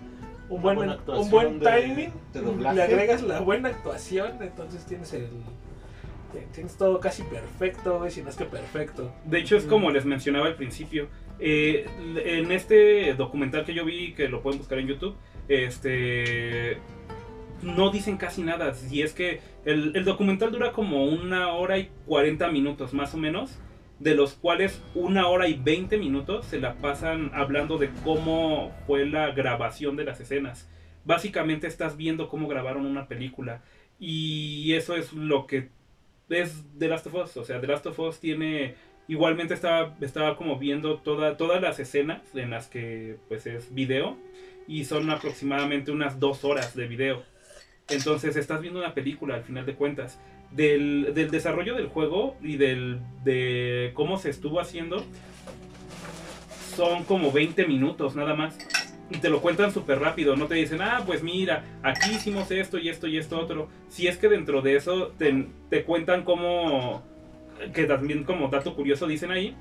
un 0.54 0.62
buen, 0.62 0.76
buena 0.76 0.98
un 1.06 1.30
buen 1.30 1.60
timing, 1.60 2.12
de 2.32 2.72
le 2.74 2.82
agregas 2.82 3.22
la 3.22 3.40
buena 3.40 3.70
actuación, 3.70 4.32
entonces 4.40 4.84
tienes 4.86 5.12
el... 5.14 5.28
Tienes 6.54 6.76
todo 6.78 6.98
casi 6.98 7.22
perfecto, 7.24 7.98
güey, 7.98 8.10
si 8.10 8.22
no 8.22 8.30
es 8.30 8.36
que 8.36 8.46
perfecto. 8.46 9.12
De 9.26 9.38
hecho, 9.38 9.56
es 9.56 9.64
como 9.64 9.90
les 9.90 10.06
mencionaba 10.06 10.46
al 10.46 10.54
principio. 10.54 11.08
eh, 11.38 11.86
en 12.24 12.52
este 12.52 13.12
documental 13.14 13.66
que 13.66 13.74
yo 13.74 13.84
vi, 13.84 14.14
que 14.14 14.28
lo 14.28 14.40
pueden 14.42 14.58
buscar 14.58 14.78
en 14.78 14.86
YouTube, 14.86 15.14
este 15.48 16.78
no 17.62 17.90
dicen 17.90 18.16
casi 18.16 18.42
nada. 18.42 18.72
Y 18.90 19.02
es 19.02 19.12
que 19.12 19.40
el, 19.64 19.92
el 19.94 20.04
documental 20.04 20.52
dura 20.52 20.72
como 20.72 21.04
una 21.04 21.52
hora 21.52 21.78
y 21.78 21.90
40 22.06 22.48
minutos, 22.48 22.94
más 22.94 23.14
o 23.14 23.18
menos. 23.18 23.58
De 24.02 24.16
los 24.16 24.32
cuales 24.32 24.82
una 24.96 25.28
hora 25.28 25.46
y 25.46 25.54
20 25.54 25.96
minutos 25.96 26.46
se 26.46 26.58
la 26.58 26.74
pasan 26.74 27.30
hablando 27.34 27.78
de 27.78 27.88
cómo 28.02 28.74
fue 28.84 29.06
la 29.06 29.30
grabación 29.30 29.94
de 29.94 30.02
las 30.02 30.18
escenas. 30.18 30.68
Básicamente 31.04 31.68
estás 31.68 31.96
viendo 31.96 32.28
cómo 32.28 32.48
grabaron 32.48 32.84
una 32.84 33.06
película. 33.06 33.62
Y 34.00 34.72
eso 34.72 34.96
es 34.96 35.12
lo 35.12 35.46
que 35.46 35.68
es 36.30 36.64
The 36.76 36.88
Last 36.88 37.06
of 37.06 37.14
Us. 37.14 37.36
O 37.36 37.44
sea, 37.44 37.60
The 37.60 37.68
Last 37.68 37.86
of 37.86 38.00
Us 38.00 38.18
tiene. 38.18 38.74
Igualmente 39.06 39.54
estaba, 39.54 39.96
estaba 40.00 40.36
como 40.36 40.58
viendo 40.58 40.98
toda, 40.98 41.36
todas 41.36 41.62
las 41.62 41.78
escenas 41.78 42.22
en 42.34 42.50
las 42.50 42.66
que 42.66 43.18
pues 43.28 43.46
es 43.46 43.72
video. 43.72 44.18
Y 44.66 44.84
son 44.84 45.10
aproximadamente 45.10 45.92
unas 45.92 46.18
dos 46.18 46.42
horas 46.42 46.74
de 46.74 46.88
video. 46.88 47.22
Entonces 47.88 48.34
estás 48.34 48.60
viendo 48.62 48.80
una 48.80 48.94
película 48.94 49.36
al 49.36 49.44
final 49.44 49.64
de 49.64 49.76
cuentas. 49.76 50.18
Del, 50.54 51.12
del 51.14 51.30
desarrollo 51.30 51.74
del 51.74 51.86
juego 51.88 52.36
y 52.42 52.56
del, 52.56 53.00
de 53.24 53.90
cómo 53.94 54.18
se 54.18 54.30
estuvo 54.30 54.60
haciendo. 54.60 55.02
Son 56.76 57.04
como 57.04 57.32
20 57.32 57.66
minutos 57.66 58.16
nada 58.16 58.34
más. 58.34 58.58
Y 59.10 59.18
te 59.18 59.28
lo 59.28 59.40
cuentan 59.42 59.72
súper 59.72 59.98
rápido. 59.98 60.36
No 60.36 60.46
te 60.46 60.54
dicen, 60.54 60.80
ah, 60.80 61.02
pues 61.06 61.22
mira, 61.22 61.64
aquí 61.82 62.12
hicimos 62.12 62.50
esto 62.50 62.78
y 62.78 62.88
esto 62.88 63.06
y 63.06 63.18
esto 63.18 63.38
otro. 63.38 63.68
Si 63.88 64.06
es 64.06 64.16
que 64.16 64.28
dentro 64.28 64.62
de 64.62 64.76
eso 64.76 65.08
te, 65.18 65.48
te 65.68 65.84
cuentan 65.84 66.22
cómo. 66.24 67.02
Que 67.74 67.84
también, 67.84 68.24
como 68.24 68.48
dato 68.48 68.74
curioso, 68.74 69.06
dicen 69.06 69.30
ahí. 69.30 69.54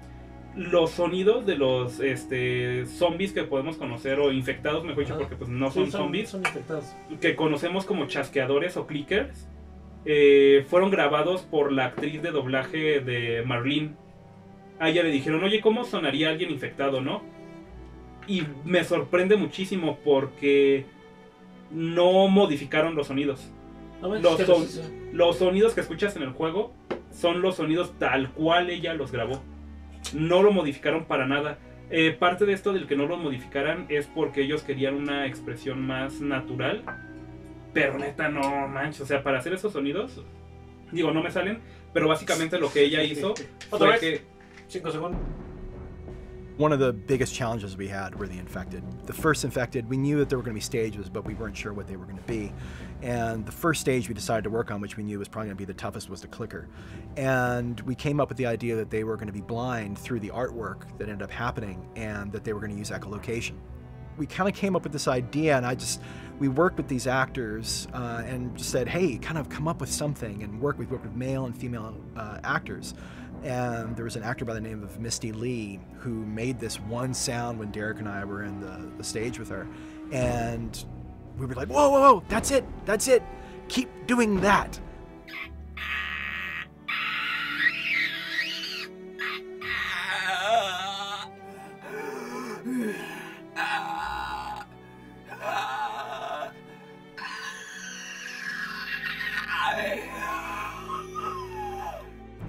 Los 0.55 0.91
sonidos 0.91 1.45
de 1.45 1.55
los 1.55 2.01
este, 2.01 2.85
zombies 2.85 3.31
que 3.31 3.43
podemos 3.43 3.77
conocer, 3.77 4.19
o 4.19 4.31
infectados, 4.33 4.83
mejor 4.83 5.03
dicho, 5.05 5.17
porque 5.17 5.35
pues 5.37 5.49
no 5.49 5.69
Sí, 5.71 5.79
son 5.79 5.91
zombies 5.91 6.29
Son 6.29 6.41
infectados. 6.41 6.85
que 7.21 7.37
conocemos 7.37 7.85
como 7.85 8.05
chasqueadores 8.07 8.75
o 8.75 8.85
clickers, 8.85 9.47
eh, 10.05 10.65
fueron 10.67 10.89
grabados 10.91 11.41
por 11.43 11.71
la 11.71 11.85
actriz 11.85 12.21
de 12.21 12.31
doblaje 12.31 12.99
de 12.99 13.43
Marlene. 13.45 13.91
A 14.79 14.89
ella 14.89 15.03
le 15.03 15.11
dijeron, 15.11 15.43
oye, 15.43 15.61
¿cómo 15.61 15.83
sonaría 15.83 16.29
alguien 16.29 16.49
infectado, 16.51 17.01
no? 17.01 17.21
Y 18.27 18.43
me 18.65 18.83
sorprende 18.83 19.35
muchísimo 19.35 19.99
porque 20.03 20.85
no 21.71 22.27
modificaron 22.27 22.95
los 22.95 23.07
sonidos. 23.07 23.51
No 24.01 24.15
Los 24.15 24.41
son- 24.41 24.65
los 25.13 25.37
sonidos 25.37 25.73
que 25.73 25.81
escuchas 25.81 26.15
en 26.15 26.23
el 26.23 26.31
juego 26.31 26.73
son 27.11 27.41
los 27.41 27.55
sonidos 27.57 27.93
tal 27.99 28.31
cual 28.31 28.69
ella 28.69 28.93
los 28.95 29.11
grabó. 29.11 29.41
No 30.15 30.41
lo 30.41 30.51
modificaron 30.51 31.05
para 31.05 31.27
nada. 31.27 31.59
Eh, 31.91 32.11
parte 32.17 32.45
de 32.45 32.53
esto 32.53 32.73
del 32.73 32.87
que 32.87 32.95
no 32.95 33.05
lo 33.05 33.17
modificaran 33.17 33.85
es 33.89 34.07
porque 34.07 34.41
ellos 34.41 34.63
querían 34.63 34.95
una 34.95 35.27
expresión 35.27 35.85
más 35.85 36.21
natural. 36.21 36.83
Pero 37.73 37.97
neta, 37.97 38.29
no 38.29 38.67
manches. 38.67 39.01
O 39.01 39.05
sea, 39.05 39.23
para 39.23 39.39
hacer 39.39 39.53
esos 39.53 39.73
sonidos, 39.73 40.21
digo, 40.91 41.11
no 41.11 41.23
me 41.23 41.31
salen. 41.31 41.61
Pero 41.93 42.07
básicamente 42.07 42.59
lo 42.59 42.71
que 42.71 42.83
ella 42.83 43.03
hizo 43.03 43.33
¿Otra 43.69 43.77
fue 43.77 43.87
vez? 43.87 43.99
que 43.99 44.21
Cinco 44.67 44.89
segundos. 44.91 45.19
One 46.57 46.71
of 46.73 46.79
the 46.79 46.93
biggest 46.93 47.33
challenges 47.33 47.75
we 47.75 47.87
had 47.87 48.13
were 48.15 48.27
the 48.27 48.37
infected. 48.37 48.83
The 49.05 49.13
first 49.13 49.43
infected, 49.43 49.89
we 49.89 49.97
knew 49.97 50.17
that 50.19 50.29
there 50.29 50.37
were 50.37 50.43
going 50.43 50.53
to 50.53 50.59
be 50.59 50.63
stages, 50.63 51.09
but 51.09 51.25
we 51.25 51.33
weren't 51.33 51.57
sure 51.57 51.73
what 51.73 51.87
they 51.87 51.95
were 51.95 52.05
going 52.05 52.17
to 52.17 52.23
be. 52.23 52.53
And 53.01 53.45
the 53.45 53.51
first 53.51 53.81
stage 53.81 54.07
we 54.07 54.13
decided 54.13 54.43
to 54.43 54.49
work 54.49 54.69
on, 54.69 54.79
which 54.79 54.95
we 54.95 55.03
knew 55.03 55.17
was 55.17 55.27
probably 55.27 55.47
going 55.47 55.57
to 55.57 55.61
be 55.61 55.65
the 55.65 55.73
toughest, 55.73 56.09
was 56.09 56.21
the 56.21 56.27
clicker. 56.27 56.67
And 57.17 57.79
we 57.81 57.95
came 57.95 58.19
up 58.19 58.29
with 58.29 58.37
the 58.37 58.45
idea 58.45 58.75
that 58.75 58.91
they 58.91 59.03
were 59.03 59.15
going 59.15 59.27
to 59.27 59.33
be 59.33 59.41
blind 59.41 59.97
through 59.97 60.19
the 60.19 60.29
artwork 60.29 60.83
that 60.99 61.09
ended 61.09 61.23
up 61.23 61.31
happening 61.31 61.85
and 61.95 62.31
that 62.31 62.43
they 62.43 62.53
were 62.53 62.59
going 62.59 62.73
to 62.73 62.77
use 62.77 62.91
echolocation. 62.91 63.53
We 64.21 64.27
kind 64.27 64.47
of 64.47 64.53
came 64.53 64.75
up 64.75 64.83
with 64.83 64.91
this 64.91 65.07
idea, 65.07 65.57
and 65.57 65.65
I 65.65 65.73
just, 65.73 65.99
we 66.37 66.47
worked 66.47 66.77
with 66.77 66.87
these 66.87 67.07
actors 67.07 67.87
uh, 67.91 68.21
and 68.23 68.55
just 68.55 68.69
said, 68.69 68.87
hey, 68.87 69.17
kind 69.17 69.39
of 69.39 69.49
come 69.49 69.67
up 69.67 69.81
with 69.81 69.91
something 69.91 70.43
and 70.43 70.61
work. 70.61 70.77
We 70.77 70.85
worked 70.85 71.05
with 71.05 71.15
male 71.15 71.45
and 71.45 71.57
female 71.57 71.95
uh, 72.15 72.37
actors 72.43 72.93
and 73.43 73.95
there 73.95 74.05
was 74.05 74.15
an 74.15 74.23
actor 74.23 74.45
by 74.45 74.53
the 74.53 74.61
name 74.61 74.83
of 74.83 74.99
Misty 74.99 75.31
Lee 75.31 75.79
who 75.97 76.25
made 76.25 76.59
this 76.59 76.79
one 76.79 77.13
sound 77.13 77.57
when 77.57 77.71
Derek 77.71 77.97
and 77.99 78.07
I 78.07 78.23
were 78.23 78.43
in 78.43 78.59
the, 78.59 78.91
the 78.97 79.03
stage 79.03 79.39
with 79.39 79.49
her. 79.49 79.67
And 80.11 80.85
we 81.37 81.47
were 81.47 81.55
like, 81.55 81.69
whoa, 81.69 81.89
whoa, 81.89 81.99
whoa, 82.01 82.23
that's 82.27 82.51
it, 82.51 82.63
that's 82.85 83.07
it. 83.07 83.23
Keep 83.67 83.89
doing 84.05 84.41
that. 84.41 84.79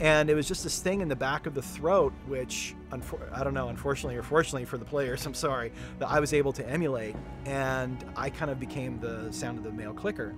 and 0.00 0.28
it 0.28 0.34
was 0.34 0.48
just 0.48 0.64
this 0.64 0.80
thing 0.80 1.00
in 1.00 1.08
the 1.08 1.16
back 1.16 1.46
of 1.46 1.54
the 1.54 1.62
throat 1.62 2.12
which 2.26 2.74
i 3.32 3.44
don't 3.44 3.54
know 3.54 3.68
unfortunately 3.68 4.16
or 4.16 4.22
fortunately 4.22 4.64
for 4.64 4.78
the 4.78 4.84
players 4.84 5.24
i'm 5.26 5.34
sorry 5.34 5.72
that 5.98 6.08
i 6.08 6.18
was 6.20 6.32
able 6.32 6.52
to 6.52 6.68
emulate 6.68 7.14
and 7.44 8.04
i 8.16 8.28
kind 8.28 8.50
of 8.50 8.58
became 8.58 8.98
the 9.00 9.32
sound 9.32 9.58
of 9.58 9.64
the 9.64 9.70
male 9.70 9.94
clicker 9.94 10.34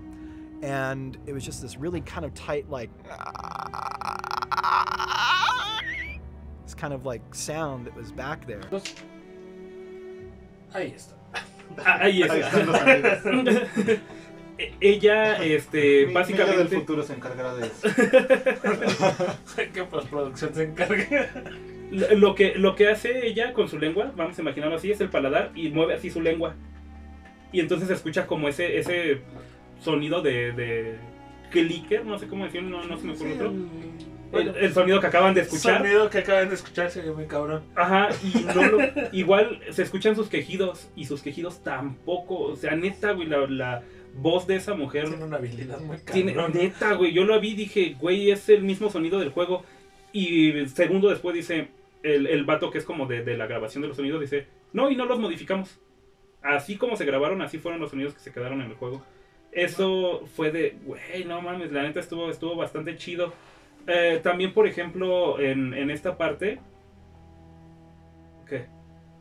and 0.62 1.18
it 1.26 1.32
was 1.32 1.44
just 1.44 1.60
this 1.60 1.76
really 1.76 2.00
kind 2.00 2.24
of 2.24 2.32
tight 2.34 2.68
like 2.70 2.90
this 6.64 6.74
kind 6.74 6.94
of 6.94 7.04
like 7.04 7.34
sound 7.34 7.86
that 7.86 7.94
was 7.94 8.10
back 8.12 8.46
there. 8.46 8.62
Ahí 10.74 10.92
está. 10.94 11.14
Ah, 11.84 11.98
ahí 12.02 12.22
es. 12.22 12.30
Ahí 12.30 12.40
están 12.40 12.66
los 12.66 12.80
amigos. 12.80 13.18
ella, 14.80 15.42
este, 15.42 15.78
Mi- 15.78 15.82
Miguel 15.82 16.04
del 16.04 16.14
básicamente. 16.14 16.76
futuro 16.76 17.02
se 17.02 17.12
encargará 17.14 17.54
de 17.54 17.66
eso. 17.66 17.88
que 19.72 19.84
postproducción 19.84 20.54
se 20.54 20.64
encargue. 20.64 21.28
Lo 22.16 22.34
que, 22.34 22.54
lo 22.56 22.74
que 22.74 22.88
hace 22.88 23.26
ella 23.26 23.52
con 23.52 23.68
su 23.68 23.78
lengua, 23.78 24.12
vamos 24.16 24.38
a 24.38 24.42
imaginarlo 24.42 24.76
así, 24.76 24.90
es 24.90 25.00
el 25.00 25.10
paladar 25.10 25.52
y 25.54 25.68
mueve 25.70 25.94
así 25.94 26.10
su 26.10 26.20
lengua. 26.20 26.54
Y 27.52 27.60
entonces 27.60 27.88
se 27.88 27.94
escucha 27.94 28.26
como 28.26 28.48
ese, 28.48 28.78
ese 28.78 29.20
sonido 29.80 30.22
de, 30.22 30.52
de 30.52 30.96
clicker, 31.50 32.04
no 32.04 32.18
sé 32.18 32.26
cómo 32.26 32.44
decirlo, 32.44 32.68
no, 32.78 32.84
no 32.84 32.96
se 32.98 33.04
me 33.06 33.12
ocurre 33.14 33.34
otro. 33.34 33.52
El, 34.40 34.56
el 34.56 34.72
sonido 34.72 35.00
que 35.00 35.06
acaban 35.06 35.34
de 35.34 35.42
escuchar. 35.42 35.78
sonido 35.78 36.10
que 36.10 36.18
acaban 36.18 36.48
de 36.48 36.54
escuchar 36.54 36.90
se 36.90 37.02
muy 37.12 37.26
cabrón. 37.26 37.62
Ajá, 37.74 38.08
y 38.22 38.38
no 38.54 38.62
lo- 38.66 38.80
igual 39.12 39.60
se 39.70 39.82
escuchan 39.82 40.14
sus 40.16 40.28
quejidos 40.28 40.88
y 40.96 41.04
sus 41.06 41.22
quejidos 41.22 41.62
tampoco. 41.62 42.38
O 42.40 42.56
sea, 42.56 42.74
neta, 42.76 43.12
güey, 43.12 43.28
la, 43.28 43.46
la 43.48 43.82
voz 44.16 44.46
de 44.46 44.56
esa 44.56 44.74
mujer 44.74 45.08
Tiene 45.08 45.24
una 45.24 45.36
habilidad 45.36 45.80
muy 45.80 45.98
tiene, 45.98 46.34
cabrón. 46.34 46.52
neta, 46.54 46.94
güey, 46.94 47.12
yo 47.12 47.24
lo 47.24 47.38
vi 47.40 47.50
y 47.50 47.54
dije, 47.56 47.96
güey, 48.00 48.30
es 48.30 48.48
el 48.48 48.62
mismo 48.62 48.90
sonido 48.90 49.18
del 49.18 49.30
juego. 49.30 49.64
Y 50.12 50.66
segundo 50.68 51.08
después 51.10 51.34
dice, 51.34 51.68
el, 52.02 52.26
el 52.28 52.44
vato 52.44 52.70
que 52.70 52.78
es 52.78 52.84
como 52.84 53.06
de, 53.06 53.24
de 53.24 53.36
la 53.36 53.46
grabación 53.46 53.82
de 53.82 53.88
los 53.88 53.96
sonidos, 53.96 54.20
dice, 54.20 54.46
no, 54.72 54.90
y 54.90 54.96
no 54.96 55.06
los 55.06 55.18
modificamos. 55.18 55.78
Así 56.42 56.76
como 56.76 56.96
se 56.96 57.04
grabaron, 57.04 57.40
así 57.42 57.58
fueron 57.58 57.80
los 57.80 57.90
sonidos 57.90 58.14
que 58.14 58.20
se 58.20 58.30
quedaron 58.32 58.60
en 58.60 58.70
el 58.70 58.76
juego. 58.76 59.02
Eso 59.50 60.24
fue 60.36 60.50
de, 60.50 60.76
güey, 60.84 61.24
no 61.24 61.40
mames, 61.40 61.72
la 61.72 61.82
neta 61.84 62.00
estuvo, 62.00 62.28
estuvo 62.30 62.56
bastante 62.56 62.96
chido. 62.96 63.32
Eh, 63.86 64.20
también, 64.22 64.52
por 64.54 64.66
ejemplo, 64.66 65.38
en, 65.40 65.74
en 65.74 65.90
esta 65.90 66.16
parte... 66.16 66.60
¿Qué? 68.48 68.66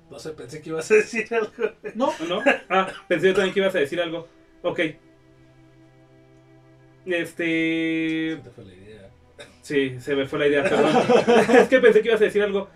No 0.10 0.20
sé, 0.20 0.32
pensé 0.32 0.62
que 0.62 0.70
ibas 0.70 0.90
a 0.92 0.96
decir 0.96 1.28
algo. 1.34 1.52
No, 1.96 2.12
¿No? 2.28 2.42
Ah, 2.70 2.88
pensé 3.08 3.28
yo 3.28 3.34
también 3.34 3.54
que 3.54 3.60
ibas 3.60 3.76
a 3.76 3.80
decir 3.80 4.00
algo. 4.02 4.28
Ok. 4.62 4.80
Este... 7.06 8.38
Se 8.38 8.42
te 8.44 8.50
fue 8.52 8.66
la 8.66 8.74
idea. 8.74 9.10
Sí, 9.62 10.00
se 10.00 10.16
me 10.16 10.26
fue 10.26 10.40
la 10.40 10.48
idea, 10.48 10.64
perdón. 10.64 10.92
es 11.58 11.68
que 11.68 11.80
pensé 11.80 12.02
que 12.02 12.08
ibas 12.10 12.22
a 12.22 12.26
decir 12.26 12.44
algo. 12.44 12.70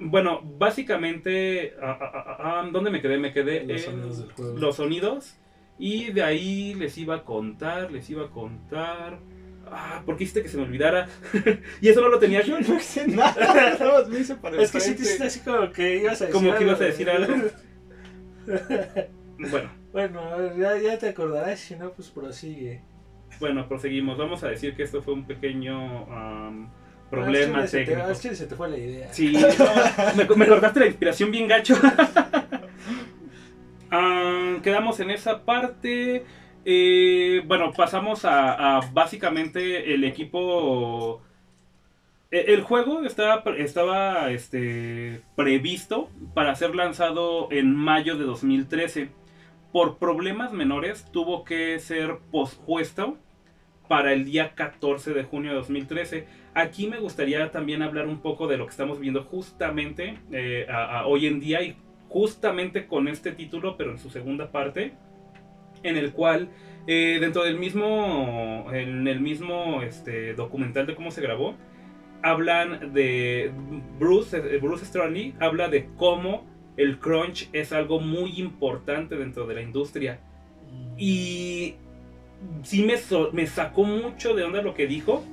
Bueno, 0.00 0.40
básicamente, 0.42 1.74
ah, 1.82 1.98
ah, 2.00 2.12
ah, 2.14 2.36
ah, 2.38 2.68
¿dónde 2.70 2.90
me 2.90 3.00
quedé? 3.02 3.18
Me 3.18 3.32
quedé 3.32 3.64
Los 3.64 3.84
en 3.86 3.92
sonidos 3.92 4.18
del 4.18 4.32
juego. 4.32 4.58
los 4.58 4.76
sonidos. 4.76 5.36
Y 5.78 6.12
de 6.12 6.22
ahí 6.22 6.74
les 6.74 6.96
iba 6.98 7.16
a 7.16 7.24
contar, 7.24 7.90
les 7.90 8.08
iba 8.10 8.26
a 8.26 8.30
contar. 8.30 9.18
Ah, 9.72 10.02
¿por 10.06 10.16
qué 10.16 10.24
hiciste 10.24 10.42
que 10.42 10.48
se 10.48 10.56
me 10.56 10.64
olvidara? 10.64 11.08
y 11.80 11.88
eso 11.88 12.00
no 12.00 12.08
lo 12.08 12.18
tenía 12.18 12.42
yo 12.42 12.58
no 12.60 12.74
hice 12.78 13.06
nada. 13.08 13.76
Nada 13.78 14.00
más 14.00 14.08
me 14.08 14.20
hice 14.20 14.34
para 14.36 14.60
Es 14.62 14.70
que 14.72 14.80
sí 14.80 14.94
te 14.94 15.02
hiciste 15.02 15.24
así 15.24 15.40
como 15.40 15.70
que 15.72 15.96
ibas 15.98 16.20
a 16.22 16.26
decir 16.26 16.32
Como 16.32 16.50
que 16.52 16.56
algo. 16.58 16.68
ibas 16.70 16.80
a 16.80 16.84
decir 16.84 17.10
algo. 17.10 17.34
Bueno, 19.38 19.70
bueno, 19.92 20.20
a 20.20 20.36
ver, 20.36 20.56
ya, 20.56 20.76
ya 20.78 20.98
te 20.98 21.10
acordarás, 21.10 21.60
si 21.60 21.76
no, 21.76 21.92
pues 21.92 22.08
prosigue. 22.08 22.82
bueno, 23.38 23.68
proseguimos. 23.68 24.18
Vamos 24.18 24.42
a 24.42 24.48
decir 24.48 24.74
que 24.74 24.82
esto 24.82 25.00
fue 25.00 25.14
un 25.14 25.26
pequeño 25.28 26.12
am, 26.12 26.68
problema 27.08 27.64
te- 27.64 27.84
técnico. 27.84 28.02
al 28.02 28.18
chile 28.18 28.34
se 28.34 28.46
te 28.46 28.56
fue 28.56 28.68
la 28.68 28.78
idea. 28.78 29.12
Sí, 29.12 29.32
no, 29.32 29.46
me, 30.16 30.24
me 30.36 30.46
cortaste 30.48 30.80
la 30.80 30.86
inspiración 30.86 31.30
bien 31.30 31.46
gacho. 31.46 31.76
Ah, 33.90 34.56
quedamos 34.62 34.98
en 35.00 35.10
esa 35.12 35.44
parte. 35.44 36.24
Eh, 36.70 37.40
bueno, 37.46 37.72
pasamos 37.72 38.26
a, 38.26 38.80
básicamente 38.92 39.94
el 39.94 40.04
equipo. 40.04 41.22
e- 42.30 42.52
El 42.52 42.60
juego 42.60 43.00
estaba, 43.04 43.42
estaba 43.56 44.30
este, 44.30 45.22
previsto 45.34 46.10
para 46.34 46.54
ser 46.56 46.74
lanzado 46.74 47.48
en 47.50 47.74
mayo 47.74 48.18
de 48.18 48.24
2013. 48.24 49.08
Por 49.72 49.96
problemas 49.96 50.52
menores 50.52 51.06
tuvo 51.10 51.42
que 51.42 51.78
ser 51.78 52.18
pospuesto 52.30 53.16
para 53.88 54.12
el 54.12 54.26
día 54.26 54.54
14 54.54 55.14
de 55.14 55.24
junio 55.24 55.52
de 55.52 55.56
2013. 55.56 56.26
Aquí 56.52 56.86
me 56.86 56.98
gustaría 56.98 57.50
también 57.50 57.80
hablar 57.80 58.06
un 58.06 58.20
poco 58.20 58.46
de 58.46 58.58
lo 58.58 58.66
que 58.66 58.72
estamos 58.72 59.00
viendo 59.00 59.22
justamente 59.24 60.18
eh, 60.32 60.66
hoy 61.06 61.26
en 61.28 61.40
día 61.40 61.62
y 61.62 61.76
justamente 62.10 62.86
con 62.86 63.08
este 63.08 63.32
título, 63.32 63.78
pero 63.78 63.92
en 63.92 63.98
su 63.98 64.10
segunda 64.10 64.50
parte, 64.52 64.92
en 65.82 65.96
el 65.96 66.12
cual 66.12 66.48
eh, 66.86 67.18
dentro 67.20 67.44
del 67.44 67.58
mismo, 67.58 68.66
en 68.72 69.06
el 69.06 69.20
mismo 69.20 69.82
este, 69.82 70.34
documental 70.34 70.86
de 70.86 70.94
cómo 70.94 71.10
se 71.10 71.20
grabó, 71.20 71.54
hablan 72.22 72.92
de 72.94 73.52
Bruce, 73.98 74.36
eh, 74.36 74.58
Bruce 74.58 74.86
Straley 74.86 75.34
habla 75.38 75.68
de 75.68 75.88
cómo 75.96 76.46
el 76.76 76.98
crunch 76.98 77.48
es 77.52 77.72
algo 77.72 78.00
muy 78.00 78.38
importante 78.38 79.16
dentro 79.16 79.46
de 79.46 79.54
la 79.54 79.62
industria. 79.62 80.20
Y 80.96 81.74
sí 82.62 82.84
me, 82.84 82.94
me 83.32 83.46
sacó 83.46 83.84
mucho 83.84 84.34
de 84.34 84.44
onda 84.44 84.62
lo 84.62 84.74
que 84.74 84.86
dijo, 84.86 85.24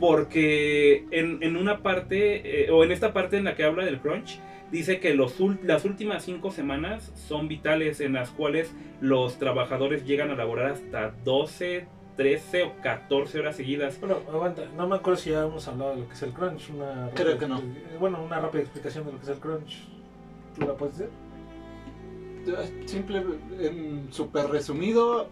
porque 0.00 1.04
en, 1.10 1.42
en 1.42 1.56
una 1.56 1.82
parte, 1.82 2.64
eh, 2.64 2.70
o 2.70 2.84
en 2.84 2.92
esta 2.92 3.12
parte 3.12 3.36
en 3.36 3.44
la 3.44 3.54
que 3.54 3.64
habla 3.64 3.84
del 3.84 3.98
crunch, 3.98 4.40
dice 4.70 5.00
que 5.00 5.14
los, 5.14 5.40
ul- 5.40 5.60
las 5.62 5.84
últimas 5.84 6.24
cinco 6.24 6.50
semanas 6.50 7.12
son 7.28 7.48
vitales 7.48 8.00
en 8.00 8.12
las 8.12 8.30
cuales 8.30 8.72
los 9.00 9.38
trabajadores 9.38 10.04
llegan 10.04 10.30
a 10.30 10.34
laborar 10.34 10.72
hasta 10.72 11.10
12, 11.24 11.86
13 12.16 12.62
o 12.64 12.72
14 12.82 13.38
horas 13.40 13.56
seguidas. 13.56 13.98
Bueno, 14.00 14.18
aguanta, 14.28 14.62
no 14.76 14.88
me 14.88 14.96
acuerdo 14.96 15.18
si 15.20 15.30
ya 15.30 15.44
hemos 15.44 15.66
hablado 15.68 15.92
de 15.94 16.00
lo 16.00 16.08
que 16.08 16.14
es 16.14 16.22
el 16.22 16.32
crunch. 16.32 16.70
Una 16.70 17.10
Creo 17.14 17.34
rápida- 17.34 17.38
que 17.38 17.46
no. 17.48 17.62
Bueno, 18.00 18.22
una 18.24 18.40
rápida 18.40 18.62
explicación 18.62 19.06
de 19.06 19.12
lo 19.12 19.18
que 19.18 19.24
es 19.24 19.30
el 19.30 19.38
crunch. 19.38 19.84
¿Tú 20.58 20.66
la 20.66 20.74
puedes 20.74 20.98
decir? 20.98 21.12
Simple, 22.86 23.22
en 23.60 24.08
súper 24.10 24.46
resumido, 24.48 25.28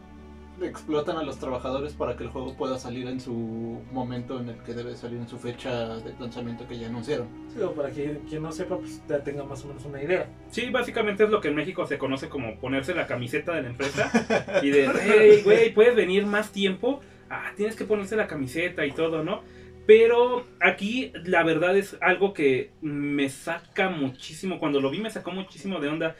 explotan 0.62 1.16
a 1.18 1.22
los 1.22 1.38
trabajadores 1.38 1.92
para 1.92 2.16
que 2.16 2.24
el 2.24 2.30
juego 2.30 2.54
pueda 2.56 2.78
salir 2.78 3.06
en 3.08 3.20
su 3.20 3.82
momento 3.92 4.40
en 4.40 4.48
el 4.48 4.56
que 4.62 4.72
debe 4.74 4.96
salir 4.96 5.18
en 5.18 5.28
su 5.28 5.38
fecha 5.38 5.96
de 5.98 6.14
lanzamiento 6.18 6.66
que 6.66 6.78
ya 6.78 6.88
anunciaron. 6.88 7.28
Sí, 7.52 7.60
o 7.60 7.72
para 7.72 7.90
que 7.90 8.20
quien 8.28 8.42
no 8.42 8.52
sepa, 8.52 8.78
pues 8.78 9.02
ya 9.08 9.22
tenga 9.22 9.44
más 9.44 9.64
o 9.64 9.68
menos 9.68 9.84
una 9.84 10.02
idea. 10.02 10.28
Sí, 10.50 10.70
básicamente 10.70 11.24
es 11.24 11.30
lo 11.30 11.40
que 11.40 11.48
en 11.48 11.54
México 11.54 11.86
se 11.86 11.98
conoce 11.98 12.28
como 12.28 12.58
ponerse 12.58 12.94
la 12.94 13.06
camiseta 13.06 13.54
de 13.54 13.62
la 13.62 13.68
empresa 13.68 14.10
y 14.62 14.70
de, 14.70 14.90
hey, 15.02 15.42
güey, 15.44 15.74
puedes 15.74 15.94
venir 15.94 16.26
más 16.26 16.52
tiempo. 16.52 17.00
ah, 17.28 17.52
tienes 17.56 17.76
que 17.76 17.84
ponerse 17.84 18.16
la 18.16 18.26
camiseta 18.26 18.86
y 18.86 18.92
todo, 18.92 19.22
¿no? 19.24 19.42
Pero 19.86 20.44
aquí 20.60 21.12
la 21.24 21.44
verdad 21.44 21.76
es 21.76 21.96
algo 22.00 22.34
que 22.34 22.72
me 22.80 23.28
saca 23.28 23.88
muchísimo, 23.88 24.58
cuando 24.58 24.80
lo 24.80 24.90
vi 24.90 24.98
me 24.98 25.10
sacó 25.10 25.30
muchísimo 25.30 25.78
de 25.78 25.88
onda. 25.88 26.16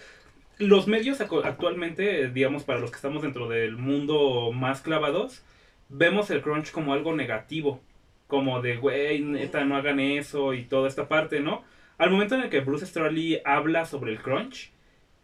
Los 0.59 0.87
medios 0.89 1.21
actualmente, 1.21 2.31
digamos, 2.31 2.65
para 2.65 2.79
los 2.81 2.91
que 2.91 2.97
estamos 2.97 3.21
dentro 3.21 3.47
del 3.47 3.77
mundo 3.77 4.53
más 4.53 4.81
clavados, 4.81 5.45
vemos 5.91 6.31
el 6.31 6.41
crunch 6.41 6.71
como 6.71 6.95
algo 6.95 7.15
negativo, 7.15 7.83
como 8.27 8.63
de, 8.63 8.77
güey, 8.79 9.21
neta, 9.21 9.67
no 9.67 9.77
hagan 9.77 10.01
eso 10.01 10.55
y 10.55 10.65
toda 10.65 10.89
esta 10.89 11.09
parte, 11.09 11.41
¿no? 11.41 11.63
Al 11.99 12.11
momento 12.11 12.37
en 12.37 12.43
el 12.43 12.49
que 12.51 12.61
Bruce 12.61 12.87
Straley 12.87 13.43
habla 13.45 13.85
sobre 13.85 14.13
el 14.13 14.23
crunch, 14.23 14.73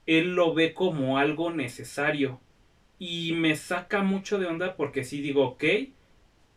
él 0.06 0.34
lo 0.34 0.52
ve 0.52 0.74
como 0.74 1.16
algo 1.18 1.50
necesario. 1.50 2.38
Y 2.98 3.32
me 3.32 3.56
saca 3.56 4.02
mucho 4.02 4.38
de 4.38 4.46
onda 4.46 4.76
porque 4.76 5.02
sí 5.02 5.22
digo, 5.22 5.44
ok, 5.44 5.64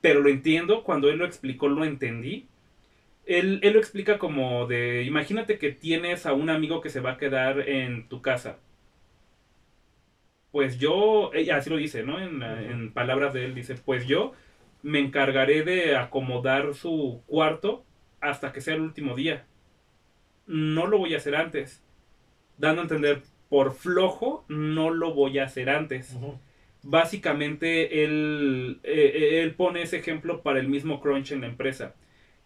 pero 0.01 0.19
lo 0.21 0.29
entiendo, 0.29 0.83
cuando 0.83 1.09
él 1.09 1.17
lo 1.17 1.25
explicó 1.25 1.69
lo 1.69 1.85
entendí. 1.85 2.47
Él, 3.25 3.59
él 3.63 3.73
lo 3.73 3.79
explica 3.79 4.19
como 4.19 4.67
de, 4.67 5.03
imagínate 5.03 5.57
que 5.57 5.71
tienes 5.71 6.25
a 6.25 6.33
un 6.33 6.49
amigo 6.49 6.81
que 6.81 6.89
se 6.89 6.99
va 6.99 7.13
a 7.13 7.17
quedar 7.17 7.69
en 7.69 8.07
tu 8.09 8.21
casa. 8.21 8.59
Pues 10.55 10.79
yo, 10.79 11.31
ella 11.33 11.57
así 11.57 11.69
lo 11.69 11.75
dice, 11.77 12.03
¿no? 12.03 12.19
En, 12.19 12.39
la- 12.39 12.61
en 12.61 12.93
palabras 12.93 13.33
de 13.33 13.45
él, 13.45 13.53
dice, 13.55 13.75
pues 13.75 14.07
yo 14.07 14.31
me 14.83 14.99
encargaré 14.99 15.63
de 15.63 15.97
acomodar 15.97 16.73
su 16.75 17.21
cuarto 17.27 17.83
hasta 18.21 18.53
que 18.53 18.61
sea 18.61 18.75
el 18.75 18.81
último 18.81 19.15
día. 19.15 19.45
No 20.47 20.87
lo 20.87 20.97
voy 20.99 21.13
a 21.13 21.17
hacer 21.17 21.35
antes. 21.35 21.81
Dando 22.57 22.81
a 22.81 22.85
entender, 22.85 23.23
por 23.49 23.73
flojo, 23.75 24.45
no 24.49 24.91
lo 24.91 25.13
voy 25.13 25.39
a 25.39 25.45
hacer 25.45 25.69
antes 25.69 26.17
básicamente 26.83 28.03
él, 28.05 28.79
eh, 28.83 29.11
eh, 29.15 29.41
él 29.43 29.55
pone 29.55 29.83
ese 29.83 29.97
ejemplo 29.97 30.43
para 30.43 30.59
el 30.59 30.69
mismo 30.69 31.01
crunch 31.01 31.31
en 31.31 31.41
la 31.41 31.47
empresa, 31.47 31.95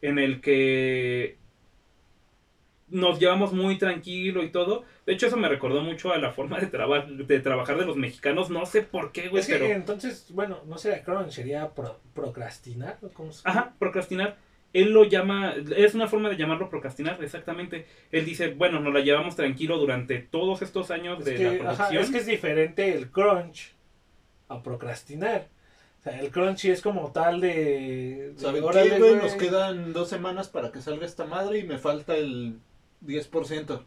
en 0.02 0.20
el 0.20 0.42
que 0.42 1.38
nos 2.92 3.20
llevamos 3.20 3.54
muy 3.54 3.78
tranquilo 3.78 4.44
y 4.44 4.50
todo. 4.52 4.84
De 5.06 5.14
hecho, 5.14 5.28
eso 5.28 5.38
me 5.38 5.50
recordó 5.50 5.82
mucho 5.82 6.12
a 6.14 6.18
la 6.18 6.32
forma 6.32 6.60
de, 6.60 6.68
traba- 6.68 7.06
de 7.06 7.40
trabajar 7.40 7.78
de 7.78 7.86
los 7.86 7.98
mexicanos. 7.98 8.50
No 8.50 8.66
sé 8.66 8.82
por 8.82 9.12
qué, 9.12 9.30
güey, 9.30 9.42
Es 9.42 9.48
que 9.48 9.54
pero... 9.54 9.66
entonces, 9.68 10.28
bueno, 10.32 10.60
no 10.68 10.78
sería 10.78 11.04
crunch, 11.04 11.32
sería 11.32 11.70
pro- 11.70 12.00
procrastinar. 12.14 12.98
¿o 13.02 13.10
¿Cómo 13.10 13.32
se 13.32 13.42
Ajá, 13.48 13.74
procrastinar. 13.80 14.38
Él 14.72 14.92
lo 14.92 15.04
llama, 15.04 15.56
es 15.76 15.96
una 15.96 16.08
forma 16.08 16.30
de 16.30 16.38
llamarlo 16.38 16.70
procrastinar, 16.70 17.18
exactamente. 17.24 17.88
Él 18.12 18.24
dice, 18.24 18.50
bueno, 18.50 18.80
nos 18.80 18.94
la 18.94 19.00
llevamos 19.00 19.36
tranquilo 19.36 19.78
durante 19.80 20.20
todos 20.20 20.62
estos 20.62 20.92
años 20.92 21.18
Es 21.20 21.26
de 21.26 21.36
que, 21.36 21.44
la 21.64 21.72
ajá, 21.72 21.88
producción. 21.90 22.04
es 22.04 22.12
que 22.12 22.18
es 22.20 22.26
diferente 22.28 22.94
el 22.94 23.10
crunch 23.10 23.74
a 24.48 24.62
procrastinar. 24.62 25.48
O 26.00 26.02
sea, 26.04 26.20
el 26.20 26.30
crunch 26.30 26.60
sí 26.60 26.70
es 26.72 26.82
como 26.82 27.12
tal 27.12 27.42
de... 27.42 28.32
de, 28.32 28.34
¿Saben 28.38 28.64
qué, 28.72 29.00
güey. 29.00 29.16
Nos 29.16 29.34
quedan 29.34 29.92
dos 29.92 30.08
semanas 30.08 30.48
para 30.50 30.72
que 30.72 30.82
salga 30.82 31.06
esta 31.06 31.26
madre 31.26 31.58
y 31.60 31.64
me 31.64 31.78
falta 31.80 32.16
el 32.16 32.60
10%. 33.06 33.82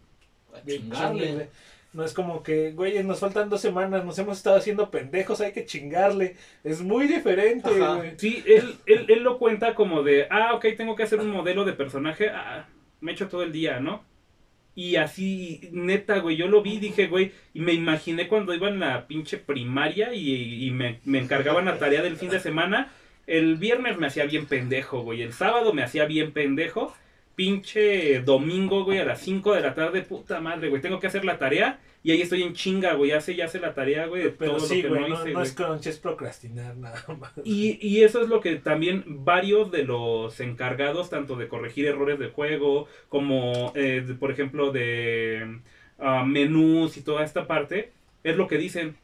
A 0.55 0.67
chingarle. 0.67 1.33
güey. 1.33 1.47
No 1.93 2.05
es 2.05 2.15
como 2.15 2.43
que, 2.43 2.73
güey, 2.73 3.03
nos 3.05 3.21
faltan 3.21 3.51
dos 3.51 3.61
semanas, 3.61 4.03
nos 4.05 4.19
hemos 4.19 4.39
estado 4.39 4.57
haciendo 4.57 4.91
pendejos, 4.91 5.43
hay 5.43 5.53
que 5.53 5.67
chingarle. 5.67 6.37
Es 6.65 6.81
muy 6.81 7.07
diferente, 7.07 7.69
Ajá. 7.69 7.97
güey. 7.97 8.13
Sí, 8.17 8.43
él, 8.47 8.77
él, 8.87 9.05
él 9.09 9.23
lo 9.23 9.39
cuenta 9.39 9.75
como 9.75 10.03
de, 10.03 10.27
ah, 10.31 10.55
ok, 10.55 10.67
tengo 10.77 10.97
que 10.97 11.03
hacer 11.03 11.21
un 11.21 11.29
modelo 11.31 11.67
de 11.67 11.75
personaje, 11.75 12.31
ah, 12.31 12.67
me 13.01 13.13
echo 13.13 13.29
todo 13.29 13.43
el 13.43 13.53
día, 13.53 13.79
¿no? 13.81 14.05
Y 14.75 14.97
así, 14.97 15.69
neta, 15.73 16.19
güey, 16.21 16.37
yo 16.37 16.49
lo 16.49 16.63
vi, 16.63 16.79
dije, 16.79 17.09
güey, 17.09 17.33
y 17.53 17.61
me 17.61 17.75
imaginé 17.75 18.27
cuando 18.27 18.55
iba 18.55 18.69
en 18.69 18.81
la 18.81 19.07
pinche 19.07 19.37
primaria 19.37 20.15
y, 20.15 20.65
y 20.67 20.71
me, 20.71 20.99
me 21.05 21.19
encargaban 21.19 21.67
la 21.67 21.79
tarea 21.79 22.01
del 22.01 22.17
fin 22.17 22.31
de 22.31 22.41
semana. 22.41 22.91
El 23.27 23.57
viernes 23.57 23.99
me 23.99 24.07
hacía 24.07 24.25
bien 24.25 24.47
pendejo, 24.47 25.03
güey, 25.03 25.21
el 25.21 25.35
sábado 25.35 25.75
me 25.75 25.83
hacía 25.83 26.07
bien 26.07 26.33
pendejo. 26.33 26.95
Pinche 27.35 28.21
domingo, 28.21 28.85
güey, 28.85 28.99
a 28.99 29.05
las 29.05 29.21
5 29.21 29.55
de 29.55 29.61
la 29.63 29.75
tarde, 29.75 30.03
puta 30.03 30.41
madre, 30.41 30.69
güey, 30.69 30.83
tengo 30.83 31.01
que 31.01 31.07
hacer 31.07 31.25
la 31.25 31.39
tarea 31.39 31.81
y 32.05 32.11
ahí 32.11 32.21
estoy 32.21 32.43
en 32.43 32.53
chinga, 32.53 32.95
güey, 32.95 33.13
hace 33.13 33.35
ya 33.37 33.45
hace 33.47 33.61
la 33.61 33.75
tarea, 33.75 34.07
güey, 34.07 34.25
de 34.25 34.31
Pero 34.31 34.57
todo 34.57 34.67
sí, 34.67 34.83
lo 34.83 34.83
que 34.83 34.89
güey, 34.89 35.01
no 35.11 35.15
hice, 35.15 35.29
no 35.29 35.33
güey. 35.35 35.47
es 35.47 35.53
crunch, 35.55 35.87
es 35.87 35.99
procrastinar 35.99 36.77
nada 36.77 37.03
más. 37.19 37.33
Y, 37.45 37.79
y 37.87 38.03
eso 38.03 38.21
es 38.23 38.29
lo 38.29 38.41
que 38.41 38.57
también 38.57 39.05
varios 39.25 39.71
de 39.71 39.85
los 39.85 40.39
encargados, 40.41 41.11
tanto 41.11 41.37
de 41.37 41.49
corregir 41.49 41.87
errores 41.87 42.19
de 42.19 42.29
juego, 42.29 42.87
como 43.09 43.73
eh, 43.77 44.03
de- 44.07 44.15
por 44.15 44.31
ejemplo 44.31 44.71
de 44.73 45.61
ah, 45.99 46.25
menús 46.27 46.97
y 46.97 47.03
toda 47.03 47.25
esta 47.25 47.47
parte, 47.47 47.93
es 48.25 48.37
lo 48.37 48.47
que 48.49 48.59
dicen. 48.59 48.97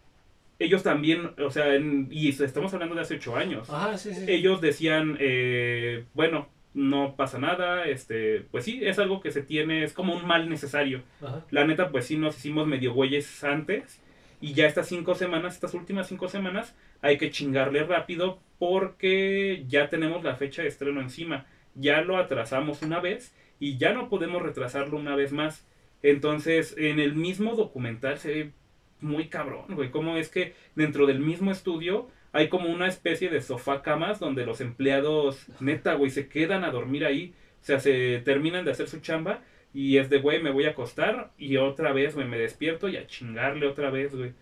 Ellos 0.61 0.83
también, 0.83 1.31
o 1.39 1.51
sea, 1.53 1.77
en- 1.77 2.09
y 2.11 2.29
estamos 2.31 2.75
hablando 2.75 2.97
de 2.97 3.03
hace 3.03 3.15
ocho 3.15 3.37
años. 3.37 3.71
Ajá, 3.71 3.97
sí, 3.97 4.13
sí. 4.13 4.25
Ellos 4.27 4.61
decían, 4.61 5.17
eh, 5.21 6.05
bueno, 6.15 6.49
no 6.79 7.17
pasa 7.17 7.39
nada, 7.39 7.87
este, 7.87 8.43
pues 8.53 8.65
sí, 8.65 8.81
es 8.83 9.01
algo 9.01 9.21
que 9.21 9.33
se 9.33 9.43
tiene, 9.43 9.83
es 9.83 9.93
como 9.93 10.15
un 10.15 10.25
mal 10.25 10.49
necesario. 10.49 11.03
Ajá. 11.21 11.45
La 11.51 11.67
neta, 11.67 11.91
pues 11.91 12.07
sí 12.07 12.17
nos 12.17 12.37
hicimos 12.37 12.69
medio 12.69 12.95
güeyes 12.95 13.43
antes. 13.43 14.01
Y 14.41 14.55
ya 14.55 14.67
estas 14.67 14.87
cinco 14.87 15.17
semanas, 15.17 15.55
estas 15.55 15.75
últimas 15.75 16.07
cinco 16.07 16.29
semanas, 16.29 16.77
hay 17.03 17.19
que 17.19 17.33
chingarle 17.33 17.83
rápido 17.83 18.39
porque 18.61 19.65
ya 19.67 19.89
tenemos 19.89 20.23
la 20.23 20.37
fecha 20.37 20.63
de 20.63 20.69
estreno 20.69 21.01
encima. 21.01 21.47
Ya 21.75 22.01
lo 22.03 22.17
atrasamos 22.17 22.83
una 22.83 23.01
vez 23.01 23.35
y 23.59 23.77
ya 23.77 23.93
no 23.93 24.09
podemos 24.09 24.41
retrasarlo 24.41 24.99
una 24.99 25.17
vez 25.17 25.33
más. 25.33 25.67
Entonces, 26.03 26.77
en 26.79 27.01
el 27.01 27.17
mismo 27.17 27.57
documental 27.57 28.19
se 28.19 28.33
ve 28.33 28.53
muy 29.01 29.27
cabrón, 29.27 29.75
güey. 29.75 29.91
Cómo 29.91 30.17
es 30.17 30.29
que 30.29 30.55
dentro 30.77 31.07
del 31.07 31.19
mismo 31.19 31.51
estudio 31.51 32.09
hay 32.33 32.49
como 32.49 32.69
una 32.71 32.87
especie 32.87 33.31
de 33.31 33.41
sofá 33.41 33.83
camas 33.83 34.21
donde 34.21 34.45
los 34.45 34.61
empleados, 34.61 35.47
neta, 35.61 35.95
güey, 35.95 36.11
se 36.11 36.29
quedan 36.29 36.65
a 36.65 36.71
dormir 36.71 37.05
ahí. 37.05 37.35
O 37.61 37.65
sea, 37.65 37.81
se 37.81 38.21
terminan 38.25 38.65
de 38.65 38.73
hacer 38.73 38.89
su 38.89 39.01
chamba 39.01 39.43
y 39.75 39.99
es 39.99 40.11
de, 40.11 40.19
güey, 40.21 40.43
me 40.43 40.51
voy 40.51 40.67
a 40.67 40.71
acostar 40.71 41.33
y 41.39 41.57
otra 41.57 41.93
vez, 41.93 42.15
güey, 42.15 42.27
me 42.27 42.39
despierto 42.39 42.89
y 42.89 42.97
a 42.97 43.07
chingarle 43.07 43.67
otra 43.67 43.91
vez, 43.91 44.15
güey. 44.15 44.33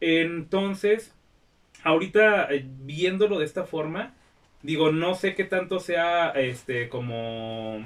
Entonces, 0.00 1.14
ahorita 1.84 2.52
eh, 2.52 2.64
viéndolo 2.66 3.38
de 3.38 3.44
esta 3.44 3.64
forma, 3.64 4.14
digo, 4.62 4.92
no 4.92 5.14
sé 5.14 5.34
qué 5.34 5.44
tanto 5.44 5.80
sea, 5.80 6.30
este, 6.30 6.88
como 6.88 7.84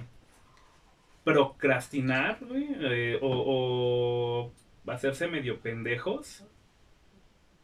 procrastinar, 1.24 2.38
güey, 2.40 2.68
eh, 2.80 3.18
o, 3.22 4.53
o 4.86 4.90
hacerse 4.93 5.28
medio 5.28 5.61
pendejos. 5.61 6.45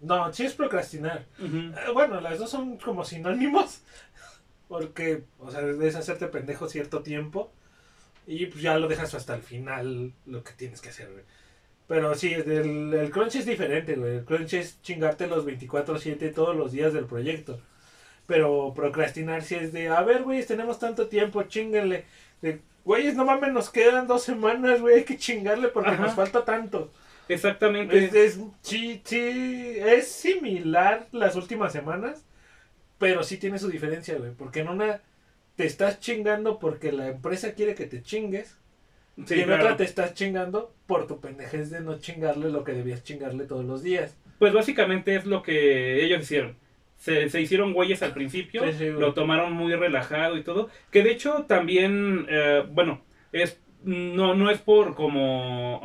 No, 0.01 0.33
sí 0.33 0.45
es 0.47 0.55
procrastinar. 0.55 1.27
Eh, 1.41 1.73
Bueno, 1.93 2.21
las 2.21 2.39
dos 2.39 2.51
son 2.51 2.77
como 2.79 3.05
sinónimos. 3.05 3.83
Porque, 4.69 5.25
o 5.39 5.51
sea, 5.51 5.61
es 5.63 5.97
hacerte 5.97 6.27
pendejo 6.27 6.69
cierto 6.69 7.03
tiempo. 7.03 7.51
Y 8.27 8.47
pues 8.47 8.61
ya 8.63 8.79
lo 8.79 8.89
dejas 8.89 9.15
hasta 9.15 9.35
el 9.35 9.43
final 9.43 10.13
lo 10.27 10.45
que 10.45 10.53
tienes 10.53 10.81
que 10.83 10.91
hacer, 10.91 11.11
güey. 11.11 11.25
Pero 11.87 12.15
sí, 12.15 12.35
el, 12.35 12.93
el 12.93 13.11
crunch 13.11 13.37
es 13.37 13.47
diferente, 13.47 13.95
güey. 13.95 14.17
El 14.17 14.25
crunch 14.27 14.53
es 14.53 14.83
chingarte 14.83 15.27
los 15.27 15.47
24-7 15.47 16.35
todos 16.35 16.55
los 16.55 16.71
días 16.73 16.93
del 16.93 17.07
proyecto. 17.07 17.59
Pero 18.27 18.75
procrastinar 18.77 19.43
sí 19.43 19.55
es 19.55 19.73
de, 19.73 19.89
a 19.89 20.03
ver, 20.03 20.23
güey, 20.23 20.45
tenemos 20.45 20.79
tanto 20.79 21.07
tiempo, 21.09 21.45
chinguenle. 21.45 22.05
Güeyes, 22.85 23.15
no 23.15 23.25
mames, 23.25 23.53
nos 23.53 23.71
quedan 23.71 24.07
dos 24.07 24.23
semanas, 24.23 24.83
güey, 24.83 24.97
hay 24.97 25.05
que 25.05 25.17
chingarle 25.17 25.69
porque 25.69 25.91
Ajá. 25.91 26.03
nos 26.03 26.15
falta 26.15 26.45
tanto. 26.45 26.91
Exactamente. 27.29 27.99
Es, 28.07 28.15
es- 28.15 28.41
sí, 28.63 29.01
sí, 29.05 29.77
es 29.79 30.09
similar 30.11 31.07
las 31.13 31.37
últimas 31.37 31.73
semanas, 31.73 32.25
pero 32.99 33.23
sí 33.23 33.37
tiene 33.39 33.59
su 33.59 33.69
diferencia, 33.69 34.17
güey. 34.17 34.33
Porque 34.33 34.61
en 34.61 34.69
una 34.69 35.03
te 35.57 35.67
estás 35.67 36.01
chingando 36.01 36.59
porque 36.59 36.93
la 36.93 37.09
empresa 37.09 37.53
quiere 37.55 37.75
que 37.75 37.87
te 37.87 38.03
chingues, 38.03 38.57
Sí, 39.27 39.35
y 39.35 39.41
en 39.41 39.47
claro. 39.47 39.65
otra 39.65 39.77
te 39.77 39.83
estás 39.85 40.15
chingando 40.15 40.73
por 40.87 41.09
tu 41.09 41.21
pendejez 41.21 41.71
de 41.71 41.81
no 41.81 41.99
chingarle 41.99 42.51
lo 42.51 42.63
que 42.63 42.71
debías 42.73 43.03
chingarle 43.03 43.47
todos 43.47 43.65
los 43.65 43.83
días. 43.83 44.17
Pues 44.39 44.53
básicamente 44.53 45.17
es 45.17 45.27
lo 45.27 45.43
que 45.43 46.05
ellos 46.05 46.23
hicieron. 46.23 46.57
Se, 46.99 47.29
se 47.29 47.41
hicieron 47.41 47.73
güeyes 47.73 48.01
al 48.05 48.13
principio, 48.15 48.63
Sí, 48.67 48.73
sí, 48.79 48.89
güey. 48.91 49.01
lo 49.01 49.15
tomaron 49.15 49.53
muy 49.53 49.75
relajado 49.75 50.37
y 50.37 50.45
todo. 50.45 50.69
Que 50.93 51.03
de 51.03 51.11
hecho 51.11 51.45
también, 51.49 52.27
eh, 52.29 52.65
bueno, 52.71 53.01
es 53.33 53.61
no, 53.83 54.35
no 54.35 54.51
es 54.51 54.59
por 54.61 54.95
como, 54.95 55.81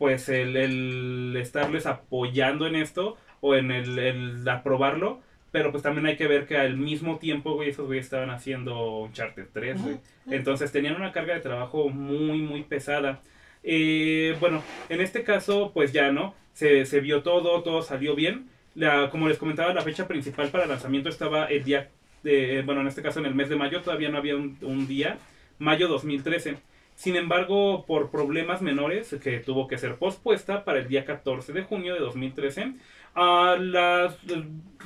pues 0.00 0.30
el, 0.30 0.56
el 0.56 1.36
estarles 1.36 1.84
apoyando 1.84 2.66
en 2.66 2.74
esto 2.74 3.18
o 3.42 3.54
en 3.54 3.70
el, 3.70 3.98
el 3.98 4.48
aprobarlo, 4.48 5.20
pero 5.52 5.72
pues 5.72 5.82
también 5.82 6.06
hay 6.06 6.16
que 6.16 6.26
ver 6.26 6.46
que 6.46 6.56
al 6.56 6.78
mismo 6.78 7.18
tiempo, 7.18 7.52
güey, 7.52 7.68
esos 7.68 7.84
güeyes 7.84 8.06
estaban 8.06 8.30
haciendo 8.30 9.00
Uncharted 9.00 9.48
3, 9.52 9.82
güey. 9.82 9.98
Entonces 10.30 10.72
tenían 10.72 10.96
una 10.96 11.12
carga 11.12 11.34
de 11.34 11.40
trabajo 11.40 11.90
muy, 11.90 12.38
muy 12.38 12.62
pesada. 12.62 13.20
Eh, 13.62 14.34
bueno, 14.40 14.62
en 14.88 15.02
este 15.02 15.22
caso, 15.22 15.70
pues 15.74 15.92
ya, 15.92 16.10
¿no? 16.12 16.34
Se, 16.54 16.86
se 16.86 17.00
vio 17.00 17.22
todo, 17.22 17.62
todo 17.62 17.82
salió 17.82 18.14
bien. 18.14 18.48
La, 18.74 19.10
como 19.10 19.28
les 19.28 19.36
comentaba, 19.36 19.74
la 19.74 19.82
fecha 19.82 20.08
principal 20.08 20.48
para 20.48 20.64
el 20.64 20.70
lanzamiento 20.70 21.10
estaba 21.10 21.44
el 21.44 21.62
día, 21.62 21.90
de, 22.22 22.62
bueno, 22.64 22.80
en 22.80 22.86
este 22.86 23.02
caso 23.02 23.20
en 23.20 23.26
el 23.26 23.34
mes 23.34 23.50
de 23.50 23.56
mayo, 23.56 23.82
todavía 23.82 24.08
no 24.08 24.16
había 24.16 24.34
un, 24.34 24.56
un 24.62 24.86
día, 24.86 25.18
mayo 25.58 25.88
2013. 25.88 26.56
Sin 27.00 27.16
embargo, 27.16 27.86
por 27.86 28.10
problemas 28.10 28.60
menores 28.60 29.16
que 29.22 29.38
tuvo 29.38 29.66
que 29.66 29.78
ser 29.78 29.96
pospuesta 29.96 30.66
para 30.66 30.80
el 30.80 30.86
día 30.86 31.06
14 31.06 31.54
de 31.54 31.62
junio 31.62 31.94
de 31.94 32.00
2013, 32.00 32.74
ah, 33.14 33.56
las 33.58 34.12
eh, 34.28 34.44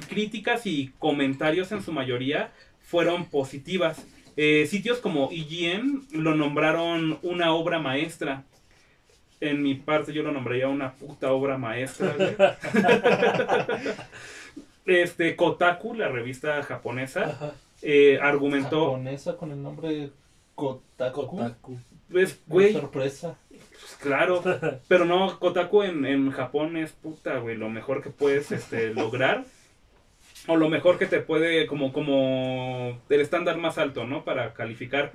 críticas 0.08 0.64
y 0.64 0.92
comentarios 1.00 1.72
en 1.72 1.82
su 1.82 1.90
mayoría 1.90 2.52
fueron 2.78 3.24
positivas. 3.24 4.06
Eh, 4.36 4.64
sitios 4.70 4.98
como 4.98 5.32
IGN 5.32 6.06
lo 6.12 6.36
nombraron 6.36 7.18
una 7.22 7.52
obra 7.52 7.80
maestra. 7.80 8.44
En 9.40 9.60
mi 9.64 9.74
parte 9.74 10.12
yo 10.12 10.22
lo 10.22 10.30
nombraría 10.30 10.68
una 10.68 10.92
puta 10.92 11.32
obra 11.32 11.58
maestra. 11.58 12.14
este, 14.86 15.34
Kotaku, 15.34 15.94
la 15.94 16.06
revista 16.06 16.62
japonesa, 16.62 17.56
eh, 17.82 18.20
argumentó... 18.22 18.92
Japonesa 18.92 19.36
con 19.36 19.50
el 19.50 19.60
nombre 19.60 20.10
Kotaku. 20.54 21.26
Kotaku. 21.26 21.78
Pues, 22.10 22.40
güey, 22.46 22.72
sorpresa. 22.72 23.38
pues, 23.48 23.98
claro. 24.00 24.42
Pero 24.88 25.04
no, 25.04 25.38
Kotaku 25.38 25.82
en, 25.82 26.04
en 26.04 26.30
Japón 26.30 26.76
es 26.76 26.92
puta, 26.92 27.38
güey, 27.38 27.56
lo 27.56 27.68
mejor 27.68 28.02
que 28.02 28.10
puedes 28.10 28.52
este, 28.52 28.92
lograr. 28.94 29.44
O 30.46 30.56
lo 30.56 30.68
mejor 30.68 30.98
que 30.98 31.06
te 31.06 31.20
puede, 31.20 31.66
como, 31.66 31.92
como 31.92 33.00
el 33.08 33.20
estándar 33.20 33.56
más 33.56 33.78
alto, 33.78 34.06
¿no? 34.06 34.24
Para 34.24 34.52
calificar. 34.52 35.10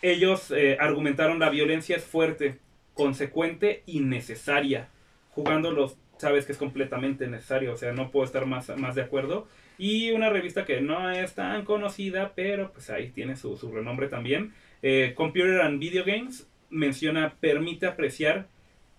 Ellos 0.00 0.50
eh, 0.50 0.78
argumentaron 0.80 1.38
la 1.38 1.50
violencia 1.50 1.96
es 1.96 2.04
fuerte, 2.04 2.58
consecuente 2.94 3.82
y 3.84 4.00
necesaria. 4.00 4.88
Jugándolos, 5.32 5.96
sabes 6.16 6.46
que 6.46 6.52
es 6.52 6.58
completamente 6.58 7.26
necesario, 7.26 7.74
o 7.74 7.76
sea, 7.76 7.92
no 7.92 8.10
puedo 8.10 8.24
estar 8.24 8.46
más, 8.46 8.74
más 8.78 8.94
de 8.94 9.02
acuerdo. 9.02 9.46
Y 9.76 10.12
una 10.12 10.30
revista 10.30 10.64
que 10.64 10.80
no 10.80 11.10
es 11.10 11.34
tan 11.34 11.64
conocida, 11.64 12.32
pero 12.34 12.72
pues 12.72 12.90
ahí 12.90 13.10
tiene 13.10 13.36
su, 13.36 13.56
su 13.56 13.70
renombre 13.72 14.08
también. 14.08 14.54
Eh, 14.82 15.12
Computer 15.16 15.60
and 15.62 15.78
Video 15.80 16.04
Games 16.04 16.46
menciona, 16.70 17.34
permite 17.40 17.86
apreciar 17.86 18.46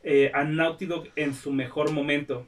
eh, 0.04 0.32
a 0.34 0.44
Naughty 0.44 0.86
Dog 0.86 1.08
en 1.16 1.34
su 1.34 1.52
mejor 1.52 1.92
momento. 1.92 2.46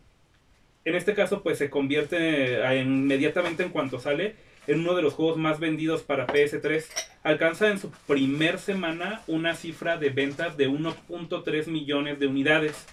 En 0.85 0.95
este 0.95 1.13
caso, 1.13 1.43
pues 1.43 1.57
se 1.57 1.69
convierte 1.69 2.17
eh, 2.17 2.79
en- 2.81 2.87
inmediatamente 3.03 3.63
en 3.63 3.69
cuanto 3.69 3.99
sale 3.99 4.35
en 4.67 4.79
uno 4.79 4.95
de 4.95 5.01
los 5.01 5.13
juegos 5.13 5.37
más 5.37 5.59
vendidos 5.59 6.03
para 6.03 6.25
PS3. 6.27 6.85
Alcanza 7.23 7.69
en 7.69 7.79
su 7.79 7.91
primer 8.07 8.59
semana 8.59 9.21
una 9.27 9.55
cifra 9.55 9.97
de 9.97 10.09
ventas 10.09 10.55
de 10.57 10.69
1.3 10.69 11.67
millones 11.67 12.19
de 12.19 12.27
unidades. 12.27 12.85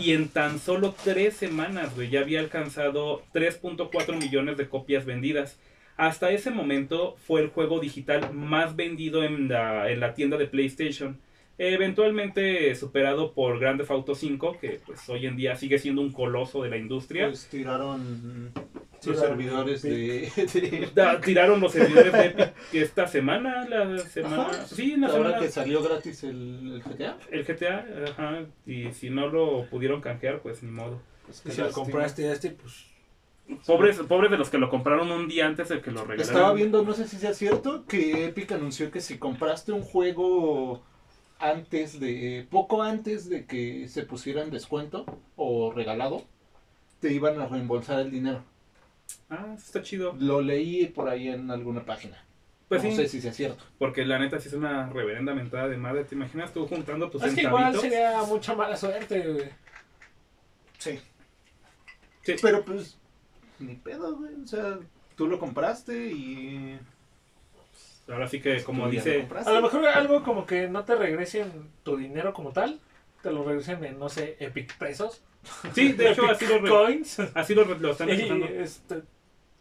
Y 0.00 0.12
en 0.12 0.28
tan 0.28 0.58
solo 0.58 0.94
tres 1.04 1.34
semanas, 1.36 1.94
güey, 1.94 2.08
ya 2.10 2.20
había 2.20 2.40
alcanzado 2.40 3.22
3.4 3.34 4.16
millones 4.18 4.56
de 4.56 4.68
copias 4.68 5.04
vendidas. 5.04 5.58
Hasta 5.96 6.30
ese 6.30 6.50
momento 6.50 7.16
fue 7.26 7.40
el 7.40 7.48
juego 7.48 7.80
digital 7.80 8.32
más 8.34 8.76
vendido 8.76 9.24
en 9.24 9.48
la, 9.48 9.90
en 9.90 10.00
la 10.00 10.14
tienda 10.14 10.36
de 10.36 10.46
PlayStation. 10.46 11.18
Eventualmente 11.58 12.74
superado 12.74 13.32
por 13.32 13.58
Grand 13.58 13.78
Theft 13.78 13.90
Auto 13.90 14.14
5, 14.14 14.58
que 14.60 14.80
pues 14.84 15.08
hoy 15.08 15.26
en 15.26 15.36
día 15.36 15.56
sigue 15.56 15.78
siendo 15.78 16.02
un 16.02 16.12
coloso 16.12 16.62
de 16.62 16.70
la 16.70 16.76
industria. 16.76 17.28
Pues 17.28 17.46
tiraron 17.48 18.52
los 18.54 19.00
Tiraron 19.00 19.28
servidores 19.28 19.82
de, 19.82 20.30
de- 20.36 20.88
Da- 20.94 21.20
tiraron 21.20 21.60
los 21.60 21.72
servidores 21.72 22.12
de 22.12 22.26
Epic 22.26 22.52
esta 22.72 23.06
semana, 23.06 23.66
la 23.68 23.98
semana... 23.98 24.48
Ajá. 24.48 24.66
Sí, 24.66 24.92
en 24.92 25.02
la 25.02 25.06
Ahora 25.08 25.18
semana... 25.24 25.38
que 25.40 25.48
salió 25.50 25.82
gratis 25.82 26.24
el, 26.24 26.72
el 26.74 26.82
GTA. 26.82 27.18
El 27.30 27.44
GTA, 27.44 27.86
ajá, 28.08 28.44
y 28.66 28.90
si 28.92 29.10
no 29.10 29.28
lo 29.28 29.66
pudieron 29.70 30.00
canjear, 30.00 30.40
pues 30.40 30.62
ni 30.62 30.70
modo. 30.70 31.00
Pues 31.26 31.42
Y 31.46 31.50
si 31.52 31.60
lo 31.60 31.70
compraste 31.72 32.30
este, 32.32 32.50
pues. 32.50 32.86
Pobres, 33.64 33.98
pobres 33.98 34.30
de 34.30 34.38
los 34.38 34.50
que 34.50 34.58
lo 34.58 34.68
compraron 34.68 35.10
un 35.10 35.28
día 35.28 35.46
antes 35.46 35.68
de 35.68 35.80
que 35.80 35.92
lo 35.92 36.04
regalaran. 36.04 36.36
Estaba 36.36 36.52
viendo, 36.52 36.82
no 36.82 36.92
sé 36.94 37.06
si 37.06 37.16
sea 37.16 37.32
cierto, 37.32 37.84
que 37.86 38.26
Epic 38.26 38.50
anunció 38.52 38.90
que 38.90 39.00
si 39.00 39.18
compraste 39.18 39.72
un 39.72 39.82
juego 39.82 40.82
antes 41.38 42.00
de, 42.00 42.46
poco 42.50 42.82
antes 42.82 43.28
de 43.28 43.46
que 43.46 43.88
se 43.88 44.02
pusiera 44.02 44.42
en 44.42 44.50
descuento 44.50 45.06
o 45.36 45.72
regalado, 45.72 46.24
te 47.00 47.12
iban 47.12 47.40
a 47.40 47.46
reembolsar 47.46 48.00
el 48.00 48.10
dinero. 48.10 48.42
Ah, 49.30 49.52
eso 49.54 49.66
está 49.66 49.82
chido. 49.82 50.16
Lo 50.18 50.40
leí 50.40 50.86
por 50.86 51.08
ahí 51.08 51.28
en 51.28 51.50
alguna 51.50 51.84
página. 51.84 52.22
Pues 52.68 52.82
no 52.82 52.90
sí, 52.90 52.96
sé 52.96 53.08
si 53.08 53.20
sea 53.20 53.32
cierto. 53.32 53.62
porque 53.78 54.04
la 54.04 54.18
neta 54.18 54.40
sí 54.40 54.48
es 54.48 54.54
una 54.54 54.88
reverenda 54.88 55.34
mentada 55.34 55.68
de 55.68 55.76
madre. 55.76 56.04
¿Te 56.04 56.16
imaginas 56.16 56.52
tú 56.52 56.66
juntando 56.66 57.08
tus 57.08 57.22
Es 57.22 57.34
que 57.34 57.42
igual 57.42 57.78
sería 57.78 58.22
mucha 58.24 58.56
mala 58.56 58.76
suerte, 58.76 59.20
güey. 59.20 59.48
Sí. 60.78 60.98
Sí. 62.22 62.34
Pero 62.42 62.64
pues, 62.64 62.98
ni 63.58 63.74
pedo, 63.74 64.16
güey. 64.16 64.34
O 64.42 64.46
sea, 64.46 64.78
tú 65.16 65.26
lo 65.26 65.38
compraste 65.38 66.12
y... 66.12 66.78
Ahora 68.08 68.28
sí 68.28 68.40
que, 68.40 68.62
como 68.62 68.82
ya 68.82 68.86
lo 68.86 68.90
dice... 68.92 69.28
A 69.44 69.52
lo 69.52 69.62
mejor 69.62 69.86
algo 69.86 70.22
como 70.22 70.46
que 70.46 70.68
no 70.68 70.84
te 70.84 70.94
regresen 70.94 71.50
tu 71.82 71.96
dinero 71.96 72.32
como 72.32 72.52
tal. 72.52 72.80
Te 73.22 73.32
lo 73.32 73.44
regresen 73.44 73.84
en, 73.84 73.98
no 73.98 74.08
sé, 74.08 74.36
Epic 74.38 74.76
pesos. 74.78 75.22
Sí, 75.74 75.92
de 75.92 76.12
hecho, 76.12 76.26
así 76.26 76.46
lo, 76.46 76.68
Coins. 76.68 77.20
así 77.34 77.54
lo, 77.54 77.90
están 77.90 78.10
este, 78.10 79.02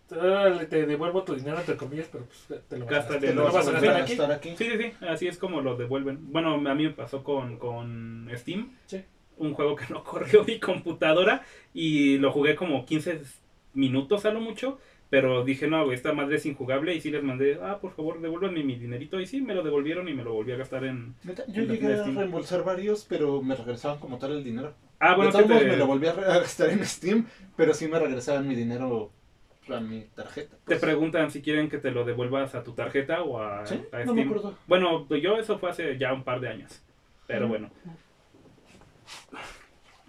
te 0.08 0.86
devuelvo 0.86 1.24
tu 1.24 1.36
dinero, 1.36 1.58
entre 1.60 1.78
comillas, 1.78 2.08
pero 2.12 2.26
pues 2.26 2.62
te 2.68 2.78
lo 2.78 2.86
vas 2.86 3.10
a 3.10 3.20
Te 3.20 3.34
lo 3.34 3.52
vas 3.52 3.68
a 3.68 3.72
gastar 3.72 4.32
aquí. 4.32 4.56
Sí, 4.56 4.66
sí, 4.66 4.78
sí, 4.78 5.06
así 5.08 5.28
es 5.28 5.38
como 5.38 5.62
lo 5.62 5.76
devuelven. 5.76 6.32
Bueno, 6.32 6.54
a 6.54 6.76
mí 6.76 6.84
me 6.84 6.92
pasó 6.92 7.24
con, 7.24 7.58
con 7.58 8.30
Steam. 8.36 8.76
Sí. 8.86 9.04
Un 9.38 9.54
juego 9.54 9.76
que 9.76 9.86
no 9.90 10.04
corrió 10.04 10.44
mi 10.44 10.60
computadora 10.60 11.44
y 11.74 12.18
lo 12.20 12.32
jugué 12.32 12.56
como 12.56 12.86
15 12.86 13.22
minutos 13.76 14.26
a 14.26 14.32
lo 14.32 14.42
mucho. 14.42 14.80
Pero 15.08 15.44
dije, 15.46 15.68
no, 15.68 15.84
güey, 15.86 15.96
esta 15.96 16.14
madre 16.14 16.38
es 16.38 16.46
injugable. 16.48 16.96
Y 16.96 17.00
sí 17.02 17.12
les 17.12 17.22
mandé, 17.24 17.60
ah, 17.62 17.78
por 17.80 17.94
favor, 17.94 18.20
devuélvanme 18.20 18.64
mi 18.64 18.76
dinerito. 18.76 19.20
Y 19.22 19.28
sí, 19.28 19.40
me 19.40 19.54
lo 19.54 19.62
devolvieron 19.62 20.10
y 20.10 20.14
me 20.16 20.24
lo 20.24 20.34
volví 20.34 20.52
a 20.52 20.58
gastar 20.58 20.84
en. 20.86 21.14
Yo 21.24 21.62
En 21.64 21.68
llegué 21.70 21.94
a 21.94 21.98
Steam. 22.00 22.18
reembolsar 22.18 22.64
varios, 22.64 23.06
pero 23.08 23.42
me 23.44 23.56
regresaban 23.56 24.00
como 24.00 24.18
tal 24.18 24.32
el 24.32 24.44
dinero. 24.44 24.74
Ah, 25.00 25.16
bueno, 25.16 25.32
de 25.32 25.44
todos 25.44 25.60
te, 25.60 25.66
me 25.68 25.78
lo 25.78 25.86
volví 25.88 26.08
a 26.08 26.14
gastar 26.14 26.70
en 26.70 26.84
Steam, 26.86 27.28
pero 27.56 27.74
sí 27.76 27.88
me 27.88 28.00
regresaban 28.00 28.48
mi 28.48 28.56
dinero 28.56 29.12
a 29.70 29.80
mi 29.80 30.02
tarjeta. 30.16 30.56
te 30.58 30.62
pues. 30.66 30.80
preguntan 30.80 31.30
si 31.32 31.42
quieren 31.42 31.70
que 31.70 31.78
te 31.78 31.92
lo 31.92 32.04
devuelvas 32.06 32.56
a 32.56 32.64
tu 32.64 32.72
tarjeta 32.74 33.22
o 33.24 33.40
a, 33.40 33.66
¿Sí? 33.66 33.76
a 33.92 34.00
No 34.06 34.14
me 34.16 34.22
Steam. 34.24 34.28
acuerdo. 34.30 34.58
Bueno, 34.68 35.08
yo 35.10 35.38
eso 35.38 35.60
fue 35.60 35.70
hace 35.70 35.98
ya 36.00 36.14
un 36.14 36.24
par 36.24 36.40
de 36.40 36.50
años. 36.50 36.82
Pero 37.28 37.46
Mm. 37.46 37.50
bueno. 37.50 37.70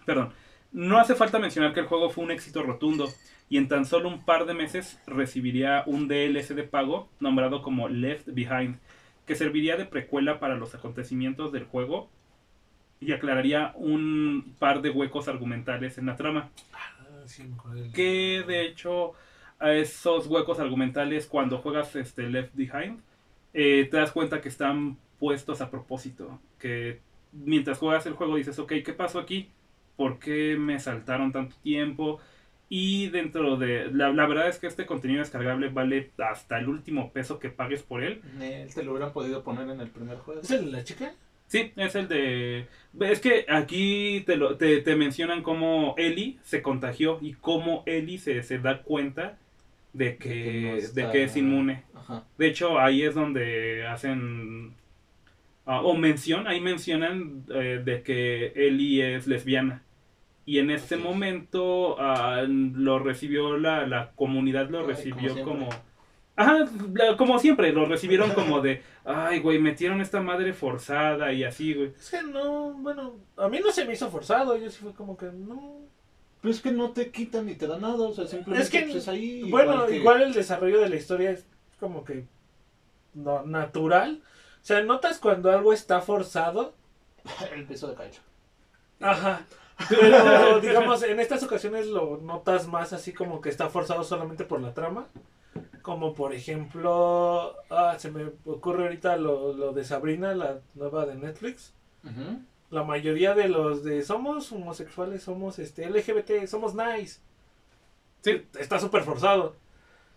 Perdón. 0.04 0.32
No 0.72 0.98
hace 0.98 1.14
falta 1.14 1.38
mencionar 1.38 1.72
que 1.72 1.80
el 1.80 1.86
juego 1.86 2.10
fue 2.10 2.24
un 2.24 2.30
éxito 2.30 2.62
rotundo 2.62 3.08
y 3.48 3.58
en 3.58 3.68
tan 3.68 3.84
solo 3.84 4.08
un 4.08 4.24
par 4.24 4.46
de 4.46 4.54
meses 4.54 5.00
recibiría 5.06 5.84
un 5.86 6.08
DLC 6.08 6.54
de 6.54 6.64
pago 6.64 7.08
nombrado 7.20 7.62
como 7.62 7.88
Left 7.88 8.28
Behind, 8.28 8.78
que 9.24 9.34
serviría 9.34 9.76
de 9.76 9.84
precuela 9.84 10.40
para 10.40 10.56
los 10.56 10.74
acontecimientos 10.74 11.52
del 11.52 11.64
juego 11.64 12.08
y 13.00 13.12
aclararía 13.12 13.72
un 13.76 14.54
par 14.58 14.82
de 14.82 14.90
huecos 14.90 15.28
argumentales 15.28 15.98
en 15.98 16.06
la 16.06 16.16
trama. 16.16 16.50
Ah, 16.72 17.22
sí, 17.26 17.44
me 17.44 17.90
Que 17.92 18.42
de 18.46 18.66
hecho, 18.66 19.12
a 19.58 19.72
esos 19.72 20.26
huecos 20.26 20.58
argumentales, 20.58 21.26
cuando 21.26 21.58
juegas 21.58 21.94
este 21.96 22.28
Left 22.28 22.54
Behind, 22.54 23.00
eh, 23.52 23.86
te 23.90 23.96
das 23.96 24.12
cuenta 24.12 24.40
que 24.40 24.48
están 24.48 24.96
puestos 25.18 25.60
a 25.60 25.70
propósito. 25.70 26.40
Que 26.58 27.00
mientras 27.32 27.78
juegas 27.78 28.06
el 28.06 28.14
juego 28.14 28.36
dices, 28.36 28.58
ok, 28.58 28.72
¿qué 28.84 28.92
pasó 28.92 29.18
aquí? 29.18 29.50
¿Por 29.96 30.18
qué 30.18 30.56
me 30.58 30.78
saltaron 30.78 31.32
tanto 31.32 31.56
tiempo? 31.62 32.20
Y 32.68 33.08
dentro 33.10 33.56
de. 33.56 33.90
La, 33.92 34.10
la 34.12 34.26
verdad 34.26 34.48
es 34.48 34.58
que 34.58 34.66
este 34.66 34.86
contenido 34.86 35.20
descargable 35.20 35.68
vale 35.68 36.10
hasta 36.18 36.58
el 36.58 36.68
último 36.68 37.12
peso 37.12 37.38
que 37.38 37.48
pagues 37.48 37.82
por 37.82 38.02
él. 38.02 38.20
Te 38.74 38.82
lo 38.82 38.92
hubieran 38.92 39.12
podido 39.12 39.44
poner 39.44 39.68
en 39.70 39.80
el 39.80 39.88
primer 39.88 40.18
juego. 40.18 40.40
¿Es 40.40 40.50
el 40.50 40.66
de 40.66 40.72
la 40.72 40.84
chica? 40.84 41.14
Sí, 41.46 41.70
es 41.76 41.94
el 41.94 42.08
de... 42.08 42.66
Es 42.98 43.20
que 43.20 43.46
aquí 43.48 44.24
te, 44.26 44.34
lo, 44.34 44.56
te, 44.56 44.80
te 44.80 44.96
mencionan 44.96 45.44
cómo 45.44 45.94
Ellie 45.96 46.38
se 46.42 46.60
contagió 46.60 47.18
y 47.22 47.34
cómo 47.34 47.84
Ellie 47.86 48.18
se, 48.18 48.42
se 48.42 48.58
da 48.58 48.82
cuenta 48.82 49.38
de 49.92 50.16
que, 50.16 50.28
De 50.28 50.34
que 50.34 50.60
no 50.62 50.72
de 50.72 50.78
está- 50.78 51.12
que 51.12 51.22
es 51.22 51.36
inmune. 51.36 51.84
Ajá. 51.94 52.24
De 52.36 52.48
hecho, 52.48 52.80
ahí 52.80 53.02
es 53.04 53.14
donde 53.14 53.86
hacen... 53.86 54.74
ah, 55.66 55.82
o 55.82 55.94
mención, 55.96 56.48
ahí 56.48 56.60
mencionan 56.60 57.44
eh, 57.54 57.80
de 57.84 58.02
que 58.02 58.46
Ellie 58.56 59.14
es 59.14 59.28
lesbiana. 59.28 59.82
Y 60.46 60.58
en 60.60 60.70
este 60.70 60.94
Así 60.94 61.02
es. 61.02 61.08
momento 61.10 61.96
ah, 62.00 62.42
lo 62.48 62.98
recibió 63.00 63.58
la, 63.58 63.86
la 63.86 64.12
comunidad, 64.12 64.70
lo 64.70 64.80
Ay, 64.80 64.86
recibió 64.86 65.42
como. 65.44 65.68
Ajá, 66.36 66.66
la- 66.94 67.16
como 67.16 67.38
siempre, 67.38 67.72
lo 67.72 67.84
recibieron 67.86 68.30
como 68.32 68.60
de, 68.60 68.82
ay, 69.04 69.40
güey, 69.40 69.58
metieron 69.58 70.00
esta 70.00 70.20
madre 70.22 70.52
forzada 70.52 71.32
y 71.32 71.44
así, 71.44 71.74
güey. 71.74 71.92
Es 71.98 72.10
que 72.10 72.22
no, 72.22 72.72
bueno, 72.74 73.14
a 73.36 73.48
mí 73.48 73.58
no 73.58 73.70
se 73.72 73.84
me 73.86 73.94
hizo 73.94 74.08
forzado. 74.10 74.56
Yo 74.56 74.70
sí 74.70 74.78
fue 74.82 74.92
como 74.94 75.16
que 75.16 75.26
no. 75.26 75.80
Pero 76.42 76.52
es 76.54 76.60
que 76.60 76.70
no 76.70 76.90
te 76.92 77.10
quitan 77.10 77.46
ni 77.46 77.54
te 77.56 77.66
dan 77.66 77.80
nada, 77.80 77.94
o 77.96 78.12
sea, 78.12 78.26
simplemente 78.26 78.62
Es 78.62 78.70
que, 78.70 78.82
pues, 78.82 78.96
es 78.96 79.08
ahí. 79.08 79.50
bueno, 79.50 79.86
que- 79.86 79.96
igual 79.96 80.22
el 80.22 80.32
desarrollo 80.32 80.78
de 80.80 80.90
la 80.90 80.96
historia 80.96 81.30
es 81.32 81.44
como 81.80 82.04
que 82.04 82.26
no, 83.14 83.42
natural. 83.44 84.22
O 84.62 84.64
sea, 84.66 84.82
notas 84.82 85.18
cuando 85.18 85.50
algo 85.50 85.72
está 85.72 86.00
forzado. 86.02 86.74
El 87.52 87.64
beso 87.64 87.88
de 87.88 87.94
Kylo. 87.94 88.20
Ajá. 89.00 89.46
Pero, 89.88 90.60
digamos, 90.60 91.02
en 91.02 91.20
estas 91.20 91.42
ocasiones 91.42 91.86
lo 91.86 92.18
notas 92.18 92.66
más 92.66 92.92
así 92.92 93.12
como 93.12 93.40
que 93.40 93.48
está 93.48 93.68
forzado 93.68 94.04
solamente 94.04 94.44
por 94.44 94.60
la 94.60 94.74
trama. 94.74 95.06
Como 95.82 96.14
por 96.14 96.34
ejemplo, 96.34 97.54
ah, 97.70 97.96
se 97.98 98.10
me 98.10 98.32
ocurre 98.44 98.84
ahorita 98.84 99.16
lo, 99.16 99.52
lo 99.52 99.72
de 99.72 99.84
Sabrina, 99.84 100.34
la 100.34 100.58
nueva 100.74 101.06
de 101.06 101.14
Netflix. 101.14 101.72
La 102.70 102.84
mayoría 102.84 103.34
de 103.34 103.48
los 103.48 103.82
de 103.82 104.02
somos 104.02 104.50
homosexuales, 104.52 105.22
somos 105.22 105.58
este 105.58 105.88
LGBT, 105.88 106.46
somos 106.46 106.74
nice. 106.74 107.20
Sí. 108.22 108.44
Está 108.58 108.78
súper 108.78 109.02
forzado. 109.02 109.54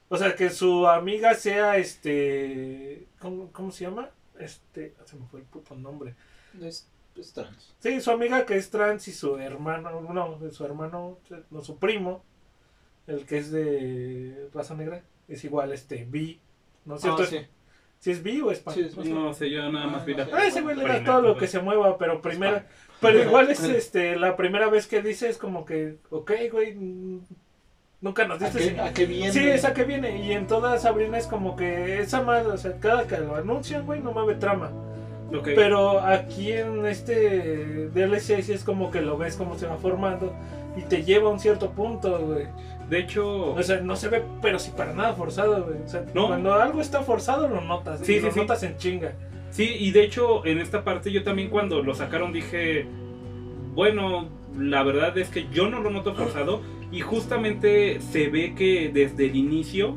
O 0.09 0.17
sea, 0.17 0.35
que 0.35 0.49
su 0.49 0.87
amiga 0.87 1.35
sea 1.35 1.77
este. 1.77 3.07
¿Cómo, 3.19 3.51
cómo 3.51 3.71
se 3.71 3.85
llama? 3.85 4.09
Este. 4.39 4.95
Se 5.05 5.15
me 5.15 5.27
fue 5.27 5.41
el 5.41 5.45
puto 5.45 5.75
nombre. 5.75 6.15
Es, 6.61 6.87
es 7.19 7.33
trans. 7.33 7.75
Sí, 7.79 8.01
su 8.01 8.11
amiga 8.11 8.45
que 8.45 8.55
es 8.57 8.69
trans 8.69 9.07
y 9.07 9.11
su 9.13 9.37
hermano. 9.37 10.01
No, 10.01 10.39
su 10.51 10.65
hermano, 10.65 11.17
no, 11.51 11.61
su 11.61 11.77
primo. 11.77 12.23
El 13.07 13.25
que 13.25 13.37
es 13.39 13.51
de 13.51 14.49
raza 14.53 14.75
negra. 14.75 15.01
Es 15.27 15.43
igual, 15.43 15.71
este, 15.73 16.05
bi. 16.05 16.39
¿No 16.85 16.95
es 16.95 17.01
cierto? 17.01 17.23
Ah, 17.23 17.27
sí. 17.27 17.39
¿Si 17.99 18.11
es 18.11 18.23
bi 18.23 18.39
o 18.41 18.49
es 18.51 18.59
pan? 18.59 18.73
Sí, 18.73 18.81
es 18.81 18.95
No 18.95 19.03
sé. 19.03 19.09
No 19.09 19.33
sé, 19.33 19.49
yo 19.49 19.69
nada 19.71 19.87
más 19.87 20.05
vi 20.05 20.13
la. 20.13 20.23
Ah, 20.23 20.29
Ah, 20.33 20.47
ese 20.47 20.61
güey 20.61 20.75
le 20.75 20.85
da 20.87 21.03
todo 21.03 21.21
lo 21.21 21.33
pues. 21.33 21.41
que 21.51 21.57
se 21.57 21.59
mueva, 21.63 21.97
pero 21.97 22.21
primera. 22.21 22.65
Pero 23.01 23.21
igual 23.23 23.49
es 23.49 23.61
este 23.63 24.15
la 24.17 24.35
primera 24.37 24.69
vez 24.69 24.87
que 24.87 25.01
dice 25.01 25.29
es 25.29 25.37
como 25.37 25.65
que, 25.65 25.97
ok, 26.09 26.31
güey, 26.51 26.75
nunca 28.01 28.25
nos 28.27 28.41
¿A 28.41 28.49
dices. 28.49 28.73
qué, 28.73 28.79
a 28.79 28.93
qué 28.93 29.05
viene? 29.05 29.31
Sí, 29.33 29.47
esa 29.47 29.73
que 29.73 29.83
viene. 29.83 30.23
Y 30.25 30.31
en 30.31 30.47
todas 30.47 30.81
Sabrina 30.83 31.17
es 31.17 31.27
como 31.27 31.55
que 31.55 31.99
esa 31.99 32.21
madre, 32.21 32.47
o 32.51 32.57
sea, 32.57 32.79
cada 32.79 33.05
que 33.07 33.17
lo 33.17 33.35
anuncian, 33.35 33.85
güey, 33.85 34.01
no 34.01 34.11
mueve 34.13 34.35
trama. 34.35 34.71
Pero 35.55 36.01
aquí 36.01 36.51
en 36.51 36.85
este 36.85 37.89
DLC 37.93 38.41
sí 38.43 38.53
es 38.53 38.63
como 38.63 38.91
que 38.91 39.01
lo 39.01 39.17
ves 39.17 39.35
como 39.35 39.57
se 39.57 39.67
va 39.67 39.77
formando 39.77 40.33
y 40.77 40.81
te 40.83 41.03
lleva 41.03 41.29
a 41.29 41.33
un 41.33 41.39
cierto 41.39 41.71
punto, 41.71 42.17
güey. 42.19 42.45
De 42.89 42.99
hecho, 42.99 43.53
O 43.53 43.61
sea, 43.61 43.81
no 43.81 43.95
se 43.95 44.07
ve, 44.09 44.23
pero 44.41 44.57
sí 44.57 44.71
para 44.75 44.93
nada 44.93 45.13
forzado, 45.13 45.63
güey. 45.65 45.83
O 45.83 45.87
sea, 45.87 46.03
No. 46.15 46.27
cuando 46.27 46.53
algo 46.53 46.81
está 46.81 47.01
forzado 47.03 47.47
lo 47.47 47.61
notas. 47.61 47.99
Sí, 48.03 48.13
y 48.13 48.19
sí, 48.19 48.25
lo 48.25 48.31
sí. 48.31 48.39
notas 48.39 48.63
en 48.63 48.77
chinga. 48.77 49.13
sí, 49.51 49.75
y 49.79 49.91
de 49.91 50.03
hecho, 50.03 50.45
en 50.45 50.59
esta 50.59 50.83
parte 50.83 51.11
yo 51.11 51.23
también 51.23 51.49
cuando 51.49 51.83
lo 51.83 51.93
sacaron 51.93 52.33
dije, 52.33 52.85
bueno, 53.73 54.29
la 54.57 54.83
verdad 54.83 55.17
es 55.17 55.29
que 55.29 55.47
yo 55.51 55.69
no 55.69 55.79
lo 55.81 55.89
noto 55.91 56.15
forzado 56.15 56.61
y 56.91 57.01
justamente 57.01 57.99
se 58.01 58.29
ve 58.29 58.55
que 58.55 58.89
desde 58.91 59.25
el 59.27 59.35
inicio 59.35 59.95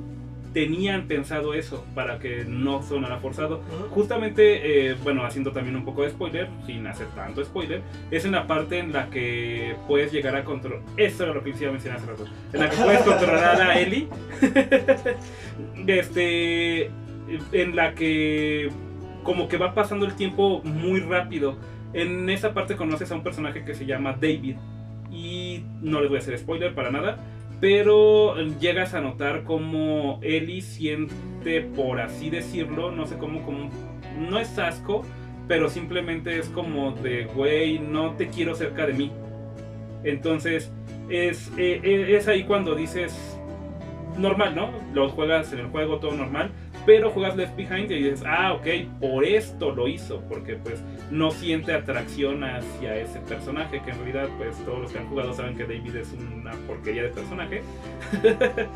tenían 0.53 1.07
pensado 1.09 1.55
eso 1.55 1.85
para 1.95 2.19
que 2.19 2.45
no 2.45 2.83
sonara 2.83 3.19
forzado. 3.19 3.63
Justamente, 3.91 4.91
eh, 4.91 4.97
bueno, 5.03 5.25
haciendo 5.25 5.53
también 5.53 5.77
un 5.77 5.85
poco 5.85 6.03
de 6.03 6.11
spoiler, 6.11 6.49
sin 6.67 6.87
hacer 6.87 7.07
tanto 7.15 7.45
spoiler, 7.45 7.83
es 8.11 8.25
en 8.25 8.33
la 8.33 8.47
parte 8.47 8.79
en 8.79 8.93
la 8.93 9.09
que 9.11 9.75
puedes 9.89 10.13
llegar 10.13 10.37
a 10.37 10.45
controlar. 10.45 10.83
Eso 10.97 11.25
era 11.25 11.35
lo 11.35 11.43
que 11.43 11.51
les 11.51 11.61
iba 11.61 11.71
a 11.71 11.73
mencionar 11.73 11.99
hace 11.99 12.11
rato. 12.11 12.25
En 12.53 12.61
la 12.61 12.71
que 12.71 12.77
puedes 12.77 13.01
controlar 13.03 13.61
a 13.61 13.81
Ellie. 13.81 14.09
este. 15.87 16.91
En 17.53 17.77
la 17.77 17.95
que. 17.95 18.71
Como 19.23 19.49
que 19.49 19.57
va 19.57 19.73
pasando 19.73 20.05
el 20.05 20.15
tiempo 20.15 20.61
muy 20.65 21.01
rápido. 21.01 21.57
En 21.95 22.29
esa 22.31 22.55
parte 22.55 22.77
conoces 22.77 23.11
a 23.13 23.15
un 23.15 23.23
personaje 23.23 23.65
que 23.65 23.75
se 23.75 23.87
llama 23.87 24.17
David. 24.21 24.57
Y 25.11 25.65
no 25.83 26.01
les 26.01 26.09
voy 26.09 26.19
a 26.19 26.21
hacer 26.21 26.39
spoiler 26.39 26.75
para 26.75 26.91
nada. 26.91 27.19
Pero 27.63 28.35
llegas 28.59 28.93
a 28.93 29.01
notar 29.01 29.45
como 29.45 30.19
Ellie 30.21 30.63
siente, 30.63 31.61
por 31.61 32.01
así 32.01 32.29
decirlo, 32.29 32.91
no 32.91 33.07
sé 33.07 33.17
cómo, 33.19 33.45
como. 33.45 33.71
No 34.19 34.41
es 34.41 34.59
asco, 34.59 35.03
pero 35.47 35.71
simplemente 35.71 36.41
es 36.41 36.49
como 36.49 36.91
de, 36.91 37.27
güey, 37.27 37.79
no 37.79 38.15
te 38.15 38.27
quiero 38.31 38.57
cerca 38.57 38.85
de 38.85 38.95
mí. 38.95 39.13
Entonces, 40.03 40.73
es, 41.09 41.53
eh, 41.57 41.81
eh, 41.85 42.17
es 42.17 42.27
ahí 42.27 42.43
cuando 42.43 42.75
dices, 42.75 43.39
normal, 44.19 44.57
¿no? 44.57 44.73
Lo 44.93 45.09
juegas 45.11 45.53
en 45.53 45.61
el 45.61 45.67
juego, 45.67 45.99
todo 45.99 46.15
normal, 46.15 46.51
pero 46.85 47.11
juegas 47.11 47.37
Left 47.37 47.55
Behind 47.55 47.89
y 47.93 48.03
dices, 48.03 48.25
ah, 48.27 48.55
ok, 48.55 48.67
por 49.01 49.25
esto 49.25 49.71
lo 49.71 49.87
hizo, 49.87 50.21
porque 50.29 50.57
pues 50.57 50.83
no 51.13 51.31
siente 51.31 51.73
atracción 51.75 52.43
hacia 52.43 52.97
ese 52.97 53.21
personaje, 53.21 53.81
que 53.85 53.91
en 53.91 53.97
realidad 53.99 54.29
pues 54.39 54.57
todos 54.65 54.81
los 54.81 54.93
que 54.93 54.99
han 54.99 55.07
jugado 55.09 55.33
saben 55.35 55.57
que 55.57 55.65
David 55.65 55.95
es 55.97 56.13
una 56.15 56.53
porquería 56.67 57.03
de 57.03 57.09
personaje, 57.11 57.63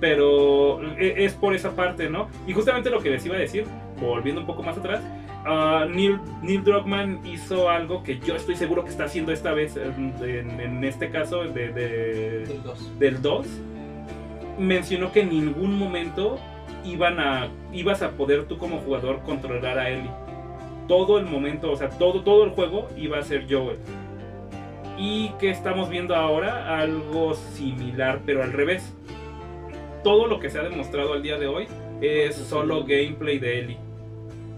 pero 0.00 0.82
e- 0.98 1.24
es 1.24 1.34
por 1.34 1.54
esa 1.54 1.74
parte, 1.74 2.08
¿no? 2.08 2.28
Y 2.46 2.52
justamente 2.52 2.90
lo 2.90 3.00
que 3.00 3.10
les 3.10 3.24
iba 3.26 3.36
a 3.36 3.38
decir, 3.38 3.64
volviendo 4.00 4.40
un 4.40 4.46
poco 4.46 4.62
más 4.62 4.76
atrás, 4.78 5.00
ah, 5.44 5.86
Neil, 5.88 6.18
Neil 6.42 6.62
Druckmann 6.62 7.20
hizo 7.26 7.68
algo 7.70 8.02
que 8.02 8.18
yo 8.18 8.36
estoy 8.36 8.56
seguro 8.56 8.84
que 8.84 8.90
está 8.90 9.04
haciendo 9.04 9.32
esta 9.32 9.52
vez, 9.52 9.76
en, 9.76 10.14
en- 10.22 10.60
en 10.60 10.84
este 10.84 11.10
caso 11.10 11.44
de- 11.44 11.72
de, 11.72 12.44
Del 12.46 12.62
dos. 12.62 12.98
del 12.98 13.22
2 13.22 13.46
mencionó 14.58 15.10
que 15.12 15.20
en 15.22 15.30
ningún 15.30 15.78
momento 15.78 16.38
iban 16.84 17.18
a 17.18 17.48
ibas 17.72 18.02
a 18.02 18.10
poder 18.10 18.44
tú 18.44 18.58
como 18.58 18.78
jugador 18.80 19.20
controlar 19.22 19.78
a 19.78 19.88
Ellie. 19.88 20.10
Todo 20.88 21.18
el 21.18 21.26
momento, 21.26 21.70
o 21.70 21.76
sea, 21.76 21.88
todo 21.90 22.22
todo 22.22 22.44
el 22.44 22.50
juego 22.50 22.88
iba 22.96 23.18
a 23.18 23.22
ser 23.22 23.46
Joel. 23.48 23.78
Y 24.98 25.30
que 25.40 25.50
estamos 25.50 25.88
viendo 25.88 26.14
ahora 26.14 26.78
algo 26.78 27.34
similar, 27.34 28.20
pero 28.26 28.42
al 28.42 28.52
revés. 28.52 28.94
Todo 30.04 30.26
lo 30.26 30.38
que 30.40 30.50
se 30.50 30.58
ha 30.58 30.62
demostrado 30.64 31.12
al 31.12 31.22
día 31.22 31.38
de 31.38 31.46
hoy 31.46 31.66
es 32.00 32.34
solo 32.36 32.80
gameplay 32.84 33.38
de 33.38 33.60
Ellie. 33.60 33.78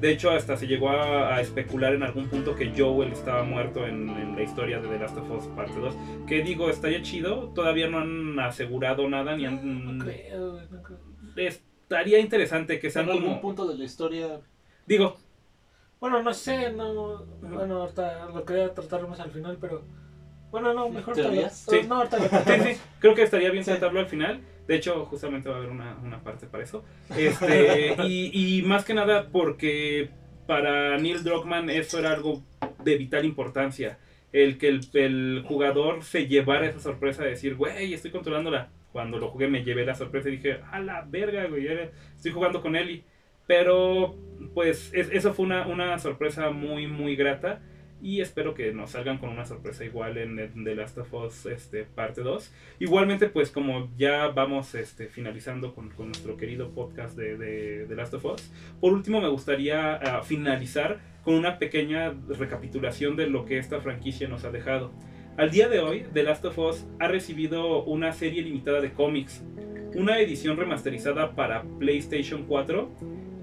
De 0.00 0.10
hecho, 0.10 0.30
hasta 0.30 0.56
se 0.56 0.66
llegó 0.66 0.90
a, 0.90 1.36
a 1.36 1.40
especular 1.40 1.94
en 1.94 2.02
algún 2.02 2.28
punto 2.28 2.54
que 2.54 2.72
Joel 2.76 3.12
estaba 3.12 3.42
muerto 3.42 3.86
en, 3.86 4.08
en 4.10 4.34
la 4.36 4.42
historia 4.42 4.80
de 4.80 4.88
The 4.88 4.98
Last 4.98 5.16
of 5.16 5.30
Us 5.30 5.44
Parte 5.54 5.78
2. 5.78 5.94
Que 6.26 6.42
digo, 6.42 6.68
estaría 6.68 7.00
chido. 7.02 7.50
Todavía 7.54 7.88
no 7.88 7.98
han 7.98 8.38
asegurado 8.40 9.08
nada 9.08 9.36
ni 9.36 9.46
han. 9.46 9.96
No 9.98 10.04
creo, 10.04 10.52
güey, 10.52 10.64
no 10.70 10.82
creo. 10.82 10.98
Estaría 11.36 12.18
interesante 12.18 12.80
que 12.80 12.90
sean 12.90 13.06
En 13.06 13.12
algún 13.12 13.28
como. 13.28 13.40
punto 13.40 13.66
de 13.66 13.78
la 13.78 13.84
historia. 13.84 14.40
Digo, 14.86 15.16
Bueno, 16.00 16.22
no 16.22 16.34
sé, 16.34 16.72
no. 16.72 17.24
Bueno, 17.40 17.82
ahorita 17.82 18.26
lo 18.26 18.44
quería 18.44 18.72
tratar 18.74 19.08
más 19.08 19.20
al 19.20 19.30
final, 19.30 19.58
pero. 19.60 19.82
Bueno, 20.50 20.72
no, 20.72 20.88
mejor 20.88 21.14
¿Teorías? 21.14 21.66
Sí. 21.68 21.80
No, 21.88 21.96
ahorita 21.96 22.18
lo 22.18 22.24
sí, 22.28 22.74
sí, 22.74 22.80
creo 23.00 23.14
que 23.14 23.22
estaría 23.22 23.50
bien 23.50 23.64
tratarlo 23.64 24.00
al 24.00 24.06
final. 24.06 24.40
De 24.68 24.76
hecho, 24.76 25.04
justamente 25.06 25.48
va 25.48 25.56
a 25.56 25.58
haber 25.58 25.70
una, 25.70 25.96
una 26.02 26.22
parte 26.22 26.46
para 26.46 26.62
eso. 26.62 26.84
Este, 27.16 27.96
y, 28.06 28.58
y 28.58 28.62
más 28.62 28.84
que 28.84 28.94
nada 28.94 29.28
porque 29.30 30.10
para 30.46 30.96
Neil 30.98 31.24
Druckmann 31.24 31.70
eso 31.70 31.98
era 31.98 32.12
algo 32.12 32.42
de 32.82 32.96
vital 32.96 33.24
importancia. 33.24 33.98
El 34.32 34.58
que 34.58 34.68
el, 34.68 34.80
el 34.94 35.44
jugador 35.46 36.02
se 36.02 36.26
llevara 36.26 36.66
esa 36.66 36.80
sorpresa 36.80 37.22
de 37.22 37.30
decir, 37.30 37.56
güey, 37.56 37.94
estoy 37.94 38.10
controlándola. 38.10 38.70
Cuando 38.92 39.18
lo 39.18 39.28
jugué 39.28 39.48
me 39.48 39.64
llevé 39.64 39.84
la 39.84 39.94
sorpresa 39.94 40.28
y 40.28 40.36
dije, 40.36 40.60
a 40.70 40.80
la 40.80 41.02
verga, 41.02 41.46
güey, 41.46 41.66
estoy 42.16 42.32
jugando 42.32 42.62
con 42.62 42.76
Ellie. 42.76 43.04
Pero, 43.46 44.16
pues, 44.54 44.92
es- 44.94 45.10
eso 45.12 45.34
fue 45.34 45.46
una, 45.46 45.66
una 45.66 45.98
sorpresa 45.98 46.50
muy, 46.50 46.86
muy 46.86 47.16
grata. 47.16 47.60
Y 48.02 48.20
espero 48.20 48.52
que 48.52 48.70
nos 48.74 48.90
salgan 48.90 49.16
con 49.16 49.30
una 49.30 49.46
sorpresa 49.46 49.82
igual 49.82 50.18
en, 50.18 50.38
en 50.38 50.62
The 50.64 50.74
Last 50.74 50.98
of 50.98 51.14
Us 51.14 51.46
este, 51.46 51.84
parte 51.84 52.20
2. 52.20 52.52
Igualmente, 52.80 53.28
pues 53.30 53.50
como 53.50 53.88
ya 53.96 54.26
vamos 54.28 54.74
este, 54.74 55.06
finalizando 55.08 55.74
con, 55.74 55.88
con 55.88 56.08
nuestro 56.08 56.36
querido 56.36 56.68
podcast 56.72 57.16
de, 57.16 57.38
de 57.86 57.96
Last 57.96 58.12
of 58.12 58.26
Us, 58.26 58.52
por 58.78 58.92
último 58.92 59.22
me 59.22 59.28
gustaría 59.28 59.94
ah, 59.94 60.22
finalizar 60.22 61.00
con 61.22 61.32
una 61.34 61.58
pequeña 61.58 62.12
recapitulación 62.28 63.16
de 63.16 63.26
lo 63.28 63.46
que 63.46 63.56
esta 63.56 63.80
franquicia 63.80 64.28
nos 64.28 64.44
ha 64.44 64.50
dejado. 64.50 64.92
Al 65.38 65.50
día 65.50 65.68
de 65.68 65.80
hoy, 65.80 66.04
The 66.12 66.24
Last 66.24 66.44
of 66.44 66.58
Us 66.58 66.86
ha 67.00 67.08
recibido 67.08 67.84
una 67.84 68.12
serie 68.12 68.42
limitada 68.42 68.82
de 68.82 68.92
cómics, 68.92 69.42
una 69.94 70.18
edición 70.18 70.58
remasterizada 70.58 71.34
para 71.34 71.62
PlayStation 71.78 72.44
4 72.46 72.90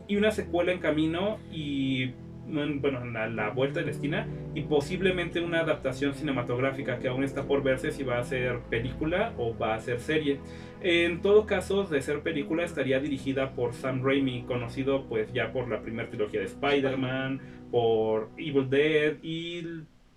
y 0.07 0.15
una 0.15 0.32
secuela 0.32 0.72
en 0.72 0.80
camino 0.80 1.40
y 1.52 2.14
bueno, 2.48 2.99
a 3.18 3.28
la 3.28 3.49
vuelta 3.49 3.80
de 3.80 3.86
la 3.86 3.91
esquina 3.91 4.28
y 4.53 4.64
posiblemente 4.64 5.40
una 5.40 5.61
adaptación 5.61 6.14
cinematográfica 6.14 6.99
que 6.99 7.07
aún 7.07 7.23
está 7.23 7.44
por 7.44 7.64
verse 7.64 7.91
si 7.91 8.03
va 8.03 8.19
a 8.19 8.23
ser 8.23 8.60
película 8.69 9.34
o 9.38 9.57
va 9.57 9.76
a 9.76 9.80
ser 9.80 9.99
serie. 9.99 10.40
En 10.82 11.22
todo 11.22 11.45
caso, 11.45 11.84
de 11.84 12.02
ser 12.02 12.22
película 12.22 12.64
estaría 12.64 12.99
dirigida 12.99 13.53
por 13.53 13.73
Sam 13.73 14.03
Raimi, 14.03 14.44
conocido 14.44 15.07
pues 15.07 15.32
ya 15.32 15.53
por 15.53 15.69
la 15.69 15.82
primera 15.82 16.10
trilogía 16.10 16.40
de 16.40 16.48
Spider-Man, 16.48 17.40
por 17.72 18.30
Evil 18.38 18.69
Dead 18.69 19.15
y 19.22 19.64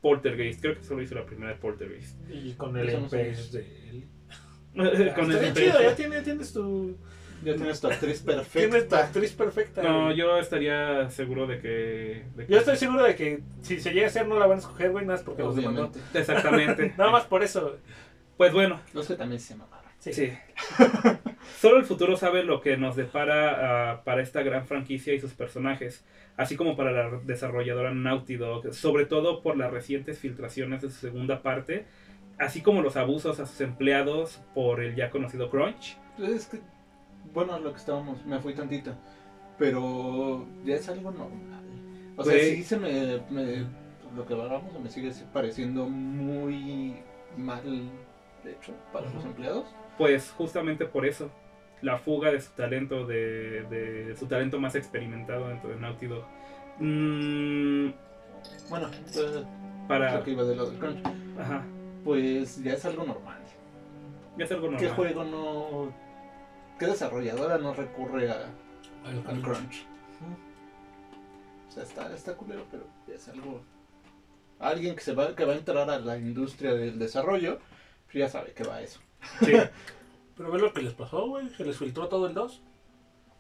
Poltergeist. 0.01 0.61
Creo 0.61 0.77
que 0.77 0.83
solo 0.83 1.03
hizo 1.03 1.15
la 1.15 1.27
primera 1.27 1.53
de 1.53 1.59
Poltergeist. 1.59 2.19
Y 2.31 2.53
con 2.55 2.77
el 2.77 2.89
empez 2.89 3.53
de 3.53 3.61
él. 3.91 4.05
Con 4.75 4.87
Está 4.87 5.33
el 5.35 5.41
bien 5.41 5.55
chido, 5.55 5.83
ya 5.83 5.95
tienes, 5.95 6.25
tienes 6.25 6.53
tu. 6.53 6.97
Ya 7.45 7.55
tienes 7.57 7.81
tu 7.81 7.87
actriz 7.89 8.21
perfecta. 8.23 8.59
Tienes 8.71 8.89
tu 8.89 8.97
actriz 8.97 9.33
perfecta. 9.33 9.83
No, 9.83 10.05
güey. 10.07 10.17
yo 10.17 10.39
estaría 10.39 11.09
seguro 11.11 11.47
de 11.47 11.61
que... 11.61 12.25
de 12.37 12.47
que- 12.47 12.53
Yo 12.53 12.59
estoy 12.59 12.77
seguro 12.77 13.03
de 13.05 13.15
que 13.15 13.41
si 13.63 13.81
se 13.81 13.93
llega 13.93 14.07
a 14.07 14.09
hacer 14.11 14.27
no 14.27 14.39
la 14.39 14.47
van 14.47 14.57
a 14.59 14.61
escoger, 14.61 14.91
güey, 14.91 15.05
nada 15.05 15.19
más 15.19 15.25
porque 15.25 15.43
los 15.43 15.57
demandó. 15.57 15.91
Exactamente. 16.15 16.95
Nada 16.99 17.11
más 17.11 17.25
por 17.25 17.43
eso. 17.43 17.77
Pues 18.37 18.53
bueno, 18.53 18.81
Los 18.93 19.07
que 19.07 19.15
también 19.15 19.41
se 19.41 19.55
mamaron. 19.55 19.85
Sí. 20.01 20.13
Sí. 20.13 20.33
Solo 21.61 21.77
el 21.79 21.85
futuro 21.85 22.17
sabe 22.17 22.43
lo 22.43 22.61
que 22.61 22.77
nos 22.77 22.97
depara 22.97 23.93
ah, 23.93 24.05
para 24.05 24.23
esta 24.23 24.43
gran 24.43 24.67
franquicia 24.67 25.15
y 25.15 25.21
sus 25.21 25.33
personajes, 25.33 26.05
así 26.37 26.57
como 26.57 26.77
para 26.77 26.91
la 26.93 27.21
desarrolladora 27.25 27.93
Naughty 27.95 28.37
Dog, 28.37 28.73
sobre 28.75 29.07
todo 29.07 29.43
por 29.43 29.57
las 29.57 29.71
recientes 29.71 30.19
filtraciones 30.19 30.83
de 30.83 30.91
su 30.91 30.97
segunda 31.01 31.43
parte, 31.43 31.87
así 32.39 32.61
como 32.61 32.83
los 32.83 32.97
abusos 32.97 33.41
a 33.41 33.47
sus 33.47 33.61
empleados 33.61 34.43
por 34.55 34.83
el 34.83 34.95
ya 34.95 35.11
conocido 35.11 35.49
Crunch. 35.51 35.97
Es 36.19 36.47
que, 36.47 36.61
bueno, 37.35 37.59
lo 37.59 37.73
que 37.73 37.79
estábamos, 37.79 38.25
me 38.25 38.39
fui 38.41 38.55
tantito. 38.55 38.93
Pero 39.59 40.47
ya 40.65 40.77
es 40.77 40.89
algo 40.89 41.11
normal. 41.11 41.63
O 42.17 42.25
sea, 42.25 42.39
sí 42.39 42.63
se 42.63 42.79
me, 42.79 43.21
me 43.31 43.67
lo 44.17 44.25
que 44.27 44.35
hagamos 44.35 44.73
me 44.81 44.89
sigue 44.89 45.13
pareciendo 45.33 45.87
muy 45.89 46.97
mal 47.37 47.91
hecho 48.45 48.73
para 48.93 49.11
los 49.11 49.25
empleados. 49.25 49.67
Pues 49.99 50.31
justamente 50.31 50.87
por 50.87 51.07
eso, 51.07 51.31
la 51.81 51.99
fuga 51.99 52.31
de 52.33 52.41
su 52.41 52.53
talento, 52.53 53.07
de, 53.07 53.65
de 53.65 54.17
su 54.17 54.27
talento 54.27 54.59
más 54.61 54.75
experimentado 54.77 55.49
dentro 55.49 55.71
de 55.71 55.77
Naughty 55.77 56.07
Dog. 56.07 56.25
Mm, 56.79 57.91
Bueno, 58.69 58.89
eh, 59.17 59.45
para... 59.89 60.15
lo 60.19 60.23
que 60.25 60.31
iba 60.33 60.45
de 60.45 60.57
lo 60.57 60.67
del 60.71 60.79
crunch, 60.79 61.03
Ajá, 61.39 61.65
pues 62.05 62.63
ya 62.63 62.75
es 62.75 62.85
algo 62.85 63.05
normal. 63.05 63.39
ya 64.37 64.45
es 64.45 64.53
algo 64.53 64.71
¿Qué 64.77 64.89
normal. 64.89 64.97
juego 64.97 65.25
no... 65.25 66.04
¿Qué 66.79 66.87
desarrolladora 66.87 67.59
no 67.59 67.75
recurre 67.75 68.31
a, 68.31 68.51
Al 69.05 69.17
al 69.27 69.43
crunch. 69.43 69.43
crunch? 69.43 69.87
O 71.69 71.73
sea, 71.73 71.83
está, 71.83 72.15
está 72.15 72.35
culero, 72.37 72.65
pero 72.71 72.85
es 73.09 73.29
algo... 73.29 73.61
Alguien 74.59 74.95
que, 74.95 75.03
se 75.03 75.15
va, 75.15 75.35
que 75.35 75.45
va 75.45 75.53
a 75.53 75.57
entrar 75.57 75.91
a 75.91 75.99
la 75.99 76.17
industria 76.17 76.75
del 76.75 76.99
desarrollo, 76.99 77.59
pues 78.07 78.15
ya 78.15 78.29
sabe 78.29 78.53
que 78.53 78.65
va 78.65 78.77
a 78.77 78.83
eso. 78.83 79.01
Sí. 79.41 79.53
Pero 80.37 80.51
ve 80.51 80.59
lo 80.59 80.73
que 80.73 80.83
les 80.83 80.95
pasó, 80.95 81.29
güey. 81.29 81.49
Se 81.51 81.65
les 81.65 81.77
filtró 81.77 82.09
todo 82.09 82.27
el 82.27 82.35
2. 82.35 82.63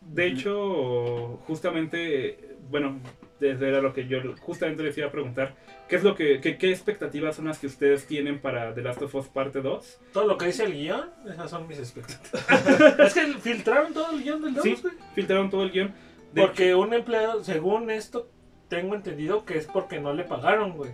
De 0.01 0.27
hecho, 0.27 1.39
justamente, 1.47 2.53
bueno, 2.70 3.01
desde 3.41 3.69
era 3.69 3.81
lo 3.81 3.93
que 3.93 4.07
yo 4.07 4.19
justamente 4.41 4.82
les 4.82 4.97
iba 4.99 5.09
a 5.09 5.11
preguntar, 5.12 5.55
¿qué 5.89 5.97
es 5.97 6.03
lo 6.05 6.15
que, 6.15 6.41
qué, 6.41 6.57
qué 6.59 6.70
expectativas 6.70 7.36
son 7.36 7.47
las 7.47 7.59
que 7.59 7.66
ustedes 7.66 8.07
tienen 8.07 8.39
para 8.41 8.74
The 8.74 8.82
Last 8.82 9.03
of 9.03 9.15
Us 9.15 9.27
Parte 9.28 9.61
2? 9.61 10.01
Todo 10.12 10.27
lo 10.27 10.39
que 10.39 10.47
dice 10.47 10.65
el 10.65 10.73
guion, 10.73 11.11
esas 11.31 11.51
son 11.51 11.66
mis 11.69 11.78
expectativas. 11.78 12.99
es 13.01 13.15
que 13.15 13.27
filtraron 13.39 13.93
todo 13.93 14.11
el 14.12 14.23
guion 14.23 14.43
del 14.43 14.55
2, 14.55 14.62
Sí, 14.62 14.77
güey. 14.82 14.95
filtraron 15.15 15.51
todo 15.51 15.62
el 15.62 15.70
guion. 15.73 15.93
De 16.32 16.43
Porque 16.43 16.74
un 16.74 16.93
empleado, 16.95 17.45
según 17.45 17.91
esto, 17.91 18.28
tengo 18.69 18.95
entendido 18.95 19.45
que 19.45 19.57
es 19.59 19.66
porque 19.66 20.01
no 20.01 20.12
le 20.12 20.24
pagaron, 20.24 20.73
güey. 20.77 20.91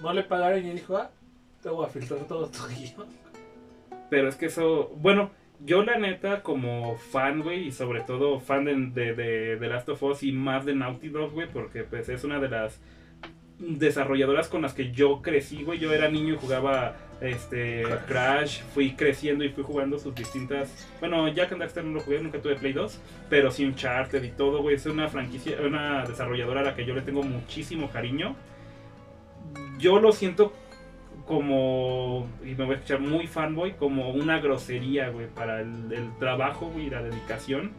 No 0.00 0.12
le 0.12 0.22
pagaron 0.24 0.64
y 0.64 0.70
dijo, 0.72 0.96
ah, 0.96 1.10
te 1.62 1.68
voy 1.68 1.84
a 1.86 1.88
filtrar 1.88 2.20
todo 2.26 2.48
tu 2.48 2.58
guion. 2.68 3.06
Pero 4.10 4.28
es 4.28 4.36
que 4.36 4.46
eso, 4.46 4.88
bueno, 4.96 5.30
yo 5.64 5.82
la 5.82 5.98
neta 5.98 6.42
como 6.42 6.96
fan, 6.96 7.42
güey, 7.42 7.68
y 7.68 7.72
sobre 7.72 8.00
todo 8.02 8.40
fan 8.40 8.64
de, 8.64 8.74
de, 8.74 9.14
de, 9.14 9.56
de 9.56 9.68
Last 9.68 9.88
of 9.88 10.02
Us 10.02 10.22
y 10.22 10.32
más 10.32 10.64
de 10.64 10.74
Naughty 10.74 11.08
Dog, 11.08 11.32
güey, 11.32 11.48
porque 11.48 11.82
pues 11.82 12.08
es 12.08 12.24
una 12.24 12.38
de 12.38 12.48
las 12.48 12.80
desarrolladoras 13.58 14.48
con 14.48 14.62
las 14.62 14.72
que 14.72 14.92
yo 14.92 15.20
crecí, 15.20 15.64
güey. 15.64 15.78
Yo 15.78 15.92
era 15.92 16.08
niño 16.08 16.34
y 16.34 16.36
jugaba 16.36 16.96
este 17.20 17.82
Crash, 18.06 18.60
fui 18.72 18.92
creciendo 18.92 19.44
y 19.44 19.48
fui 19.48 19.64
jugando 19.64 19.98
sus 19.98 20.14
distintas... 20.14 20.88
Bueno, 21.00 21.26
Jack 21.28 21.52
and 21.52 21.60
Daxter 21.60 21.84
no 21.84 21.94
lo 21.94 22.00
jugué, 22.00 22.20
nunca 22.20 22.40
tuve 22.40 22.54
Play 22.54 22.72
2, 22.72 23.00
pero 23.28 23.50
sí 23.50 23.64
Uncharted 23.64 24.22
y 24.22 24.30
todo, 24.30 24.62
güey. 24.62 24.76
Es 24.76 24.86
una 24.86 25.08
franquicia, 25.08 25.56
una 25.60 26.04
desarrolladora 26.04 26.60
a 26.60 26.64
la 26.64 26.76
que 26.76 26.84
yo 26.84 26.94
le 26.94 27.02
tengo 27.02 27.22
muchísimo 27.22 27.90
cariño. 27.90 28.36
Yo 29.78 29.98
lo 29.98 30.12
siento 30.12 30.52
como, 31.28 32.26
y 32.42 32.54
me 32.54 32.64
voy 32.64 32.70
a 32.70 32.74
escuchar 32.76 33.00
muy 33.00 33.26
fanboy, 33.26 33.74
como 33.74 34.10
una 34.10 34.40
grosería, 34.40 35.10
güey, 35.10 35.26
para 35.28 35.60
el, 35.60 35.92
el 35.92 36.18
trabajo, 36.18 36.70
güey, 36.72 36.86
y 36.86 36.90
la 36.90 37.02
dedicación. 37.02 37.72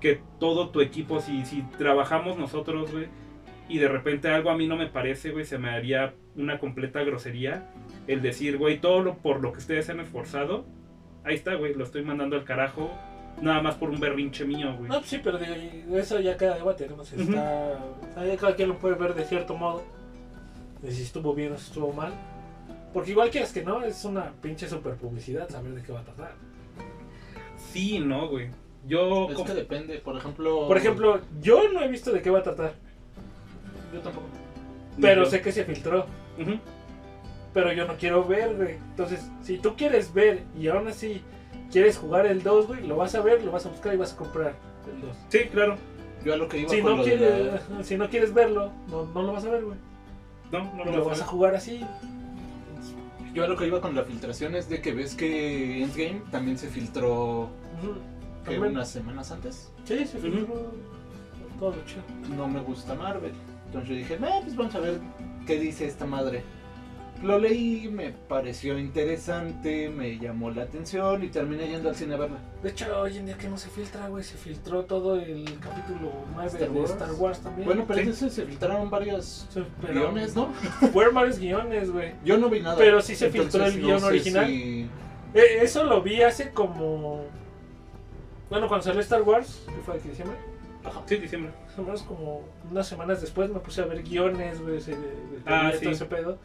Que 0.00 0.20
todo 0.40 0.70
tu 0.70 0.80
equipo, 0.80 1.20
si, 1.20 1.44
si 1.44 1.62
trabajamos 1.78 2.38
nosotros, 2.38 2.90
güey, 2.90 3.06
y 3.68 3.78
de 3.78 3.88
repente 3.88 4.28
algo 4.28 4.50
a 4.50 4.56
mí 4.56 4.66
no 4.66 4.76
me 4.76 4.86
parece, 4.86 5.30
güey, 5.30 5.44
se 5.44 5.58
me 5.58 5.70
haría 5.70 6.14
una 6.36 6.58
completa 6.58 7.02
grosería. 7.02 7.68
El 8.06 8.22
decir, 8.22 8.56
güey, 8.56 8.78
todo 8.78 9.02
lo, 9.02 9.16
por 9.18 9.40
lo 9.40 9.52
que 9.52 9.58
ustedes 9.58 9.86
se 9.86 9.92
han 9.92 10.00
esforzado, 10.00 10.64
ahí 11.24 11.34
está, 11.34 11.54
güey, 11.54 11.74
lo 11.74 11.84
estoy 11.84 12.02
mandando 12.02 12.36
al 12.36 12.44
carajo, 12.44 12.90
nada 13.42 13.60
más 13.60 13.74
por 13.74 13.90
un 13.90 14.00
berrinche 14.00 14.44
mío, 14.44 14.74
güey. 14.78 14.88
No, 14.88 15.02
sí, 15.02 15.20
pero 15.22 15.38
digo, 15.38 15.98
eso 15.98 16.18
ya 16.20 16.36
queda 16.36 16.54
debate, 16.56 16.88
¿no? 16.88 17.04
Si 17.04 17.16
Ujú. 17.16 17.24
está, 17.24 17.78
o 18.10 18.14
sea, 18.14 18.26
ya 18.26 18.36
cada 18.36 18.54
quien 18.54 18.68
lo 18.68 18.78
puede 18.78 18.94
ver 18.94 19.14
de 19.14 19.24
cierto 19.24 19.54
modo. 19.54 19.82
De 20.80 20.90
si 20.92 21.02
estuvo 21.02 21.34
bien 21.34 21.52
o 21.52 21.58
si 21.58 21.66
estuvo 21.66 21.92
mal. 21.92 22.12
Porque 22.96 23.10
igual 23.10 23.28
quieras 23.28 23.52
que 23.52 23.62
no, 23.62 23.82
es 23.84 24.06
una 24.06 24.32
pinche 24.40 24.66
super 24.66 24.94
publicidad 24.94 25.50
saber 25.50 25.74
de 25.74 25.82
qué 25.82 25.92
va 25.92 26.00
a 26.00 26.04
tratar. 26.04 26.32
Sí, 27.70 27.98
no, 27.98 28.26
güey. 28.26 28.48
Yo, 28.86 29.28
Es 29.28 29.34
como- 29.34 29.44
que 29.46 29.52
depende, 29.52 29.98
por 29.98 30.16
ejemplo... 30.16 30.66
Por 30.66 30.78
ejemplo, 30.78 31.20
yo 31.42 31.70
no 31.74 31.82
he 31.82 31.88
visto 31.88 32.10
de 32.10 32.22
qué 32.22 32.30
va 32.30 32.38
a 32.38 32.42
tratar. 32.42 32.72
Yo 33.92 34.00
tampoco. 34.00 34.24
Pero 34.98 35.24
yo- 35.24 35.30
sé 35.30 35.42
que 35.42 35.52
se 35.52 35.66
filtró. 35.66 36.06
Pero 37.52 37.70
yo 37.74 37.86
no 37.86 37.96
quiero 37.98 38.24
ver, 38.24 38.56
güey. 38.56 38.76
Entonces, 38.76 39.30
si 39.42 39.58
tú 39.58 39.76
quieres 39.76 40.14
ver 40.14 40.44
y 40.58 40.68
aún 40.68 40.88
así 40.88 41.20
quieres 41.70 41.98
jugar 41.98 42.24
el 42.24 42.42
2, 42.42 42.66
güey, 42.68 42.86
lo 42.86 42.96
vas 42.96 43.14
a 43.14 43.20
ver, 43.20 43.44
lo 43.44 43.52
vas 43.52 43.66
a 43.66 43.68
buscar 43.68 43.92
y 43.92 43.98
vas 43.98 44.14
a 44.14 44.16
comprar 44.16 44.54
el 44.90 45.02
2. 45.02 45.16
Sí, 45.28 45.40
claro. 45.52 45.76
Yo 46.24 46.32
a 46.32 46.36
lo 46.38 46.48
que 46.48 46.60
iba 46.60 46.70
Si 46.70 46.80
con 46.80 46.92
no, 46.92 46.96
lo 46.96 47.04
de 47.04 47.10
quieres, 47.14 47.60
la- 47.68 47.84
si 47.84 47.98
no 47.98 48.08
quieres 48.08 48.32
verlo, 48.32 48.72
no, 48.88 49.04
no 49.04 49.20
lo 49.22 49.32
vas 49.34 49.44
a 49.44 49.50
ver, 49.50 49.64
güey. 49.66 49.76
No, 50.50 50.60
no 50.72 50.82
Y 50.82 50.86
lo, 50.86 50.92
lo 50.92 50.98
vas 51.04 51.18
vas 51.18 51.20
a 51.20 51.26
jugar 51.26 51.54
así. 51.54 51.84
Yo 53.36 53.44
a 53.44 53.48
lo 53.48 53.54
que 53.54 53.66
iba 53.66 53.82
con 53.82 53.94
la 53.94 54.02
filtración 54.02 54.54
es 54.54 54.70
de 54.70 54.80
que 54.80 54.94
ves 54.94 55.14
que 55.14 55.82
Endgame 55.82 56.22
también 56.30 56.56
se 56.56 56.68
filtró 56.68 57.42
Ujú. 57.42 57.92
¿qué, 58.46 58.52
También. 58.52 58.72
unas 58.72 58.88
semanas 58.88 59.30
antes. 59.30 59.70
Sí, 59.84 60.06
se 60.06 60.18
filtró 60.18 60.72
todo 61.58 61.74
chido. 61.84 62.02
No 62.34 62.48
me 62.48 62.60
gusta 62.60 62.94
Marvel. 62.94 63.32
Entonces 63.66 63.90
yo 63.90 63.94
dije, 63.96 64.14
"Eh, 64.14 64.40
pues 64.42 64.56
vamos 64.56 64.74
a 64.74 64.78
ver 64.80 64.98
qué 65.46 65.60
dice 65.60 65.84
esta 65.86 66.06
madre. 66.06 66.44
Lo 67.22 67.38
leí, 67.38 67.88
me 67.88 68.12
pareció 68.12 68.78
interesante, 68.78 69.88
me 69.88 70.18
llamó 70.18 70.50
la 70.50 70.62
atención 70.64 71.24
y 71.24 71.28
terminé 71.28 71.66
yendo 71.66 71.88
al 71.88 71.96
cine 71.96 72.14
a 72.14 72.18
verla. 72.18 72.36
De 72.62 72.68
hecho, 72.70 73.00
hoy 73.00 73.16
en 73.16 73.26
día 73.26 73.38
que 73.38 73.48
no 73.48 73.56
se 73.56 73.70
filtra, 73.70 74.06
güey, 74.08 74.22
se 74.22 74.36
filtró 74.36 74.84
todo 74.84 75.16
el 75.16 75.44
capítulo 75.60 76.12
9 76.34 76.46
Star 76.48 76.60
de 76.60 76.68
Wars. 76.78 76.90
Star 76.90 77.12
Wars 77.14 77.40
también. 77.40 77.66
Bueno, 77.66 77.84
pero 77.88 78.02
Sí. 78.02 78.08
ese 78.10 78.30
se 78.30 78.44
filtraron 78.44 78.90
varios 78.90 79.46
Sí, 79.50 79.64
pero- 79.80 79.94
guiones, 79.94 80.36
¿no? 80.36 80.52
Fueron 80.92 81.14
varios 81.14 81.38
guiones, 81.38 81.90
güey. 81.90 82.12
Yo 82.24 82.36
no 82.36 82.50
vi 82.50 82.60
nada. 82.60 82.76
Pero 82.76 83.00
sí 83.00 83.14
se 83.16 83.26
Entonces, 83.26 83.50
filtró 83.52 83.66
el 83.66 83.80
no 83.80 83.86
guion 83.88 84.04
original. 84.04 84.46
si- 84.46 84.86
Eh, 85.34 85.58
eso 85.62 85.84
lo 85.84 86.02
vi 86.02 86.22
hace 86.22 86.50
como. 86.50 87.24
Bueno, 88.50 88.68
cuando 88.68 88.84
salió 88.84 89.00
Star 89.00 89.22
Wars, 89.22 89.62
que 89.66 89.80
fue 89.82 89.96
en 89.96 90.02
diciembre, 90.08 90.36
Sí, 91.06 91.16
diciembre. 91.16 91.50
más 91.66 91.78
o 91.78 91.82
menos 91.82 92.02
como 92.04 92.42
unas 92.70 92.86
semanas 92.86 93.20
después 93.20 93.50
me 93.50 93.58
puse 93.58 93.82
a 93.82 93.86
ver 93.86 94.02
guiones, 94.04 94.60
güey, 94.62 94.78
de, 94.80 94.92
de 94.96 94.98
Ah, 95.46 95.72
sí. 95.74 95.82
todo 95.82 95.92
ese 95.92 96.04
pedo. 96.04 96.38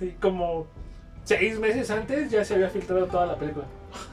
Y 0.00 0.08
como 0.20 0.66
seis 1.24 1.58
meses 1.58 1.90
antes 1.90 2.30
ya 2.30 2.44
se 2.44 2.54
había 2.54 2.70
filtrado 2.70 3.06
toda 3.06 3.26
la 3.26 3.36
película. 3.36 3.66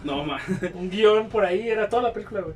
No, 0.04 0.24
ma. 0.24 0.40
Un 0.74 0.90
guion 0.90 1.30
por 1.30 1.46
ahí 1.46 1.70
era 1.70 1.88
toda 1.88 2.04
la 2.04 2.14
película, 2.14 2.42
güey. 2.42 2.56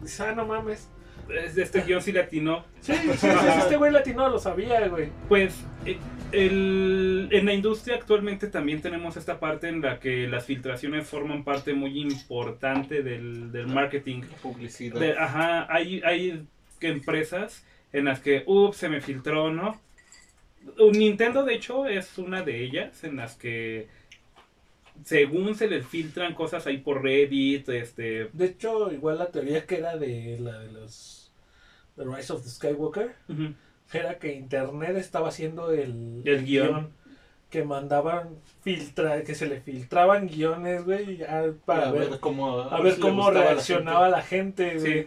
Dices, 0.00 0.20
ah, 0.20 0.32
no 0.34 0.46
mames. 0.46 0.88
Es- 1.28 1.56
Este 1.56 1.82
guion 1.82 2.00
sí 2.02 2.12
le 2.12 2.20
atinó. 2.20 2.64
Sí, 2.80 2.94
sí, 2.94 3.12
sí, 3.16 3.26
este 3.58 3.76
güey 3.76 3.92
latino 3.92 4.28
lo 4.28 4.38
sabía, 4.38 4.88
güey. 4.88 5.10
Pues 5.28 5.54
eh, 5.86 5.98
el- 6.32 7.28
en 7.30 7.46
la 7.46 7.52
industria 7.54 7.96
actualmente 7.96 8.48
también 8.48 8.80
tenemos 8.82 9.16
esta 9.16 9.38
parte 9.38 9.68
en 9.68 9.80
la 9.82 10.00
que 10.00 10.26
las 10.26 10.46
filtraciones 10.46 11.06
forman 11.06 11.44
parte 11.44 11.74
muy 11.74 12.00
importante 12.00 13.02
del, 13.02 13.52
del 13.52 13.68
marketing. 13.68 14.22
publicidad. 14.42 14.98
De- 14.98 15.16
ajá, 15.16 15.72
hay, 15.72 16.02
hay 16.04 16.44
empresas 16.80 17.64
en 17.92 18.06
las 18.06 18.20
que, 18.20 18.42
ups, 18.46 18.76
se 18.78 18.88
me 18.88 19.00
filtró, 19.00 19.52
¿no? 19.52 19.80
Un 20.78 20.92
Nintendo, 20.92 21.44
de 21.44 21.54
hecho, 21.54 21.86
es 21.86 22.18
una 22.18 22.42
de 22.42 22.62
ellas 22.62 23.02
en 23.04 23.16
las 23.16 23.34
que, 23.36 23.88
según 25.04 25.54
se 25.54 25.68
les 25.68 25.86
filtran 25.86 26.34
cosas 26.34 26.66
ahí 26.66 26.78
por 26.78 27.02
Reddit, 27.02 27.68
este... 27.70 28.28
De 28.32 28.46
hecho, 28.46 28.92
igual 28.92 29.18
la 29.18 29.30
teoría 29.30 29.66
que 29.66 29.76
era 29.78 29.96
de 29.96 30.38
la 30.40 30.58
de 30.60 30.72
los 30.72 31.32
The 31.96 32.04
Rise 32.04 32.32
of 32.32 32.42
the 32.44 32.48
Skywalker 32.50 33.14
era 33.92 34.18
que 34.18 34.32
internet 34.34 34.96
estaba 34.96 35.28
haciendo 35.28 35.70
el, 35.72 36.22
El 36.24 36.44
guion. 36.44 36.90
que 37.50 37.64
mandaban 37.64 38.30
filtrar, 38.62 39.24
que 39.24 39.34
se 39.34 39.46
le 39.46 39.60
filtraban 39.60 40.28
guiones, 40.28 40.84
güey, 40.84 41.18
para 41.66 41.88
a 41.88 41.92
ver, 41.92 42.10
ver 42.10 42.20
cómo, 42.20 42.60
a 42.60 42.80
ver 42.80 42.92
si 42.94 43.00
le 43.00 43.08
cómo 43.08 43.30
la 43.30 43.40
reaccionaba 43.42 44.22
gente. 44.22 44.64
la 44.66 44.76
gente, 44.76 44.80
Sí, 44.80 44.88
güey. 44.92 45.06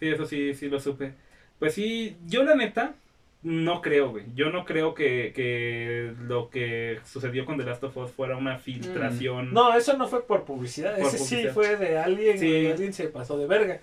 sí, 0.00 0.08
eso 0.08 0.26
sí, 0.26 0.54
sí 0.54 0.68
lo 0.68 0.80
supe. 0.80 1.12
Pues 1.58 1.74
sí, 1.74 2.16
yo 2.26 2.42
la 2.42 2.54
neta 2.56 2.94
no 3.42 3.80
creo, 3.82 4.10
güey. 4.10 4.24
Yo 4.34 4.50
no 4.50 4.64
creo 4.64 4.94
que, 4.94 5.32
que 5.34 6.12
lo 6.22 6.50
que 6.50 6.98
sucedió 7.04 7.44
con 7.46 7.56
The 7.56 7.64
Last 7.64 7.84
of 7.84 7.96
Us 7.96 8.10
fuera 8.10 8.36
una 8.36 8.58
filtración. 8.58 9.52
No, 9.52 9.74
eso 9.76 9.96
no 9.96 10.08
fue 10.08 10.26
por 10.26 10.44
publicidad, 10.44 10.96
Por 10.98 11.06
ese 11.06 11.18
sí 11.18 11.46
fue 11.48 11.76
de 11.76 11.98
alguien, 11.98 12.38
Sí. 12.38 12.46
güey, 12.48 12.72
alguien 12.72 12.92
se 12.92 13.08
pasó 13.08 13.38
de 13.38 13.46
verga. 13.46 13.80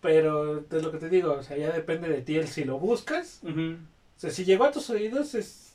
Pero 0.00 0.58
es 0.70 0.82
lo 0.82 0.90
que 0.92 0.98
te 0.98 1.08
digo, 1.08 1.32
o 1.32 1.42
sea, 1.42 1.56
ya 1.56 1.70
depende 1.72 2.08
de 2.08 2.20
ti 2.22 2.36
el 2.36 2.46
si 2.48 2.64
lo 2.64 2.78
buscas. 2.78 3.40
O 3.44 3.76
sea, 4.16 4.30
si 4.30 4.44
llegó 4.44 4.64
a 4.64 4.70
tus 4.72 4.90
oídos 4.90 5.34
es, 5.34 5.74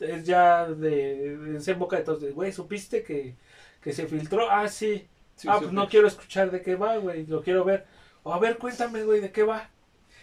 es 0.00 0.24
ya 0.24 0.66
de, 0.66 1.56
es 1.56 1.68
en 1.68 1.78
boca 1.78 1.96
de 1.96 2.02
todos, 2.02 2.22
güey, 2.32 2.52
¿supiste 2.52 3.02
que, 3.02 3.34
que 3.82 3.92
se 3.92 4.06
filtró? 4.06 4.50
Ah, 4.50 4.68
sí. 4.68 5.06
Sí, 5.36 5.48
ah, 5.50 5.58
pues 5.60 5.70
no 5.72 5.86
quiero 5.88 6.08
escuchar 6.08 6.50
de 6.50 6.62
qué 6.62 6.74
va, 6.76 6.96
güey, 6.96 7.26
lo 7.26 7.42
quiero 7.42 7.64
ver. 7.64 7.86
O 8.24 8.32
a 8.34 8.38
ver, 8.40 8.58
cuéntame, 8.58 9.04
güey, 9.04 9.20
de 9.20 9.30
qué 9.30 9.42
va. 9.44 9.70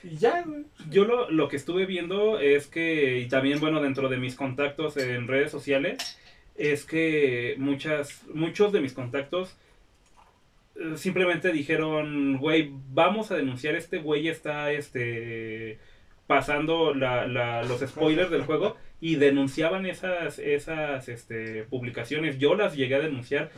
Y 0.05 0.17
ya, 0.17 0.43
güey. 0.43 0.63
Yo 0.89 1.05
lo, 1.05 1.29
lo 1.31 1.47
que 1.47 1.55
estuve 1.57 1.85
viendo 1.85 2.39
es 2.39 2.67
que, 2.67 3.19
y 3.19 3.27
también, 3.27 3.59
bueno, 3.59 3.81
dentro 3.81 4.07
de 4.07 4.17
mis 4.17 4.35
contactos 4.35 4.97
en 4.97 5.27
redes 5.27 5.49
sociales, 5.51 6.19
es 6.55 6.85
que 6.85 7.55
muchas, 7.57 8.23
muchos 8.33 8.71
de 8.71 8.81
mis 8.81 8.93
contactos 8.93 9.57
eh, 10.75 10.93
simplemente 10.95 11.51
dijeron, 11.51 12.37
güey, 12.37 12.71
vamos 12.93 13.31
a 13.31 13.35
denunciar, 13.35 13.75
este 13.75 13.97
güey 13.97 14.27
está, 14.27 14.71
este, 14.71 15.79
pasando 16.27 16.93
la, 16.93 17.27
la- 17.27 17.63
los 17.63 17.79
spoilers 17.81 18.29
del 18.29 18.43
juego, 18.43 18.77
y 19.07 19.15
denunciaban 19.17 19.85
esas, 19.85 20.39
esas 20.39 21.07
este, 21.09 21.63
publicaciones. 21.63 22.39
Yo 22.39 22.55
las 22.55 22.75
llegué 22.75 22.95
a 22.95 22.99
denunciar. 22.99 23.51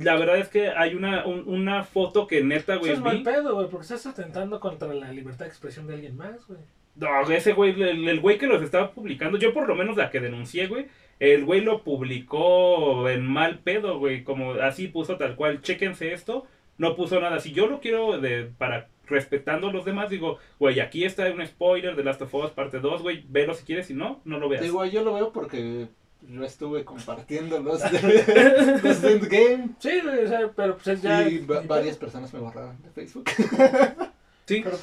La 0.00 0.16
verdad 0.16 0.38
es 0.38 0.48
que 0.48 0.70
hay 0.70 0.94
una, 0.94 1.24
un- 1.24 1.44
una 1.46 1.84
foto 1.84 2.26
que 2.26 2.42
neta, 2.42 2.72
Eso 2.74 2.80
güey, 2.80 2.92
es 2.92 3.00
mal 3.00 3.22
pedo, 3.22 3.54
güey, 3.54 3.68
porque 3.68 3.84
estás 3.84 4.06
atentando 4.06 4.58
contra 4.58 4.92
la 4.92 5.12
libertad 5.12 5.44
de 5.44 5.50
expresión 5.50 5.86
de 5.86 5.94
alguien 5.94 6.16
más, 6.16 6.46
güey. 6.48 6.58
No, 6.96 7.08
ese 7.30 7.52
güey, 7.52 7.80
el, 7.80 8.08
el 8.08 8.20
güey 8.20 8.38
que 8.38 8.46
los 8.46 8.62
estaba 8.62 8.90
publicando, 8.90 9.38
yo 9.38 9.52
por 9.52 9.68
lo 9.68 9.74
menos 9.74 9.96
la 9.96 10.10
que 10.10 10.18
denuncié, 10.18 10.66
güey, 10.66 10.86
el 11.20 11.44
güey 11.44 11.60
lo 11.60 11.82
publicó 11.84 13.08
en 13.08 13.26
mal 13.26 13.58
pedo, 13.60 13.98
güey, 13.98 14.24
como 14.24 14.52
así 14.54 14.88
puso 14.88 15.16
tal 15.16 15.36
cual, 15.36 15.60
chéquense 15.62 16.12
esto, 16.12 16.46
no 16.78 16.96
puso 16.96 17.20
nada. 17.20 17.38
Si 17.40 17.52
yo 17.52 17.66
lo 17.66 17.80
quiero 17.80 18.18
de, 18.18 18.50
para 18.58 18.88
respetando 19.06 19.68
a 19.68 19.72
los 19.72 19.84
demás, 19.84 20.10
digo, 20.10 20.38
güey, 20.58 20.80
aquí 20.80 21.04
está 21.04 21.24
un 21.30 21.46
spoiler 21.46 21.94
de 21.96 22.04
Last 22.04 22.22
of 22.22 22.34
Us 22.34 22.50
parte 22.50 22.80
2, 22.80 23.02
güey, 23.02 23.24
velo 23.28 23.54
si 23.54 23.64
quieres, 23.64 23.86
si 23.86 23.94
no, 23.94 24.20
no 24.24 24.38
lo 24.38 24.48
veas. 24.48 24.62
Digo, 24.62 24.84
yo 24.84 25.02
lo 25.04 25.14
veo 25.14 25.32
porque 25.32 25.86
yo 26.28 26.44
estuve 26.44 26.84
compartiendo 26.84 27.60
los 27.60 27.80
de, 27.82 28.80
los 28.82 29.02
de 29.02 29.12
Endgame 29.12 29.68
Sí, 29.78 30.00
güey, 30.02 30.24
o 30.24 30.28
sea, 30.28 30.50
pero 30.56 30.74
pues 30.74 30.86
es 30.88 31.02
ya... 31.02 31.28
y 31.28 31.38
va- 31.46 31.60
varias 31.60 31.96
personas 31.96 32.32
me 32.32 32.40
borraron 32.40 32.76
de 32.82 32.90
Facebook. 32.90 33.30
sí, 34.46 34.60
Pero, 34.64 34.78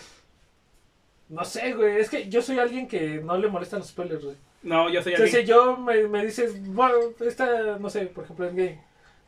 No 1.30 1.44
sé, 1.44 1.74
güey, 1.74 1.98
es 2.00 2.10
que 2.10 2.30
yo 2.30 2.42
soy 2.42 2.60
alguien 2.60 2.88
que 2.88 3.20
no 3.24 3.38
le 3.38 3.48
molestan 3.48 3.80
los 3.80 3.90
spoilers, 3.90 4.24
güey. 4.24 4.36
no, 4.62 4.90
yo 4.90 5.02
soy 5.02 5.14
O 5.14 5.18
sea, 5.18 5.26
alguien... 5.26 5.42
si 5.46 5.50
yo 5.50 5.78
me, 5.78 6.08
me 6.08 6.26
dices, 6.26 6.66
bueno, 6.74 6.96
esta, 7.20 7.78
no 7.80 7.90
sé, 7.90 8.06
por 8.08 8.24
ejemplo, 8.26 8.48
en 8.48 8.56
game, 8.56 8.82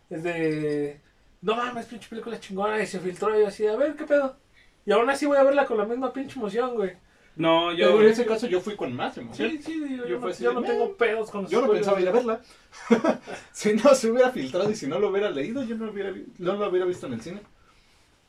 es 0.09 0.23
de, 0.23 0.99
no 1.41 1.55
mames, 1.55 1.87
pinche 1.87 2.07
película 2.09 2.39
chingona, 2.39 2.81
y 2.81 2.85
se 2.87 2.99
filtró, 2.99 3.35
y 3.37 3.41
yo 3.41 3.47
así, 3.47 3.65
a 3.65 3.75
ver, 3.75 3.95
¿qué 3.95 4.05
pedo? 4.05 4.37
Y 4.85 4.91
aún 4.91 5.09
así 5.09 5.25
voy 5.25 5.37
a 5.37 5.43
verla 5.43 5.65
con 5.65 5.77
la 5.77 5.85
misma 5.85 6.13
pinche 6.13 6.37
emoción, 6.39 6.75
güey. 6.75 6.91
No, 7.35 7.73
yo... 7.73 7.87
pero 7.87 8.01
en 8.03 8.07
ese 8.09 8.25
caso 8.25 8.47
yo 8.47 8.61
fui 8.61 8.75
con 8.75 8.93
más 8.95 9.17
emoción. 9.17 9.51
Sí, 9.51 9.61
sí, 9.61 9.97
yo, 9.97 10.05
Yo 10.07 10.19
no, 10.19 10.27
así 10.27 10.43
yo 10.43 10.49
de, 10.49 10.55
no 10.55 10.61
"Meh". 10.61 10.67
tengo 10.67 10.95
pedos 10.95 11.29
con 11.31 11.43
los 11.43 11.51
Yo 11.51 11.61
no 11.61 11.71
pensaba 11.71 11.99
ir 11.99 12.07
a 12.07 12.11
verla. 12.11 12.41
si 13.51 13.73
no 13.73 13.93
se 13.95 14.09
hubiera 14.11 14.29
filtrado 14.31 14.69
y 14.71 14.75
si 14.75 14.87
no 14.87 14.99
lo 14.99 15.09
hubiera 15.09 15.29
leído, 15.31 15.63
yo 15.63 15.75
no, 15.75 15.91
hubiera, 15.91 16.11
vi- 16.11 16.27
no 16.37 16.55
lo 16.55 16.69
hubiera 16.69 16.85
visto 16.85 17.07
en 17.07 17.13
el 17.13 17.21
cine. 17.21 17.41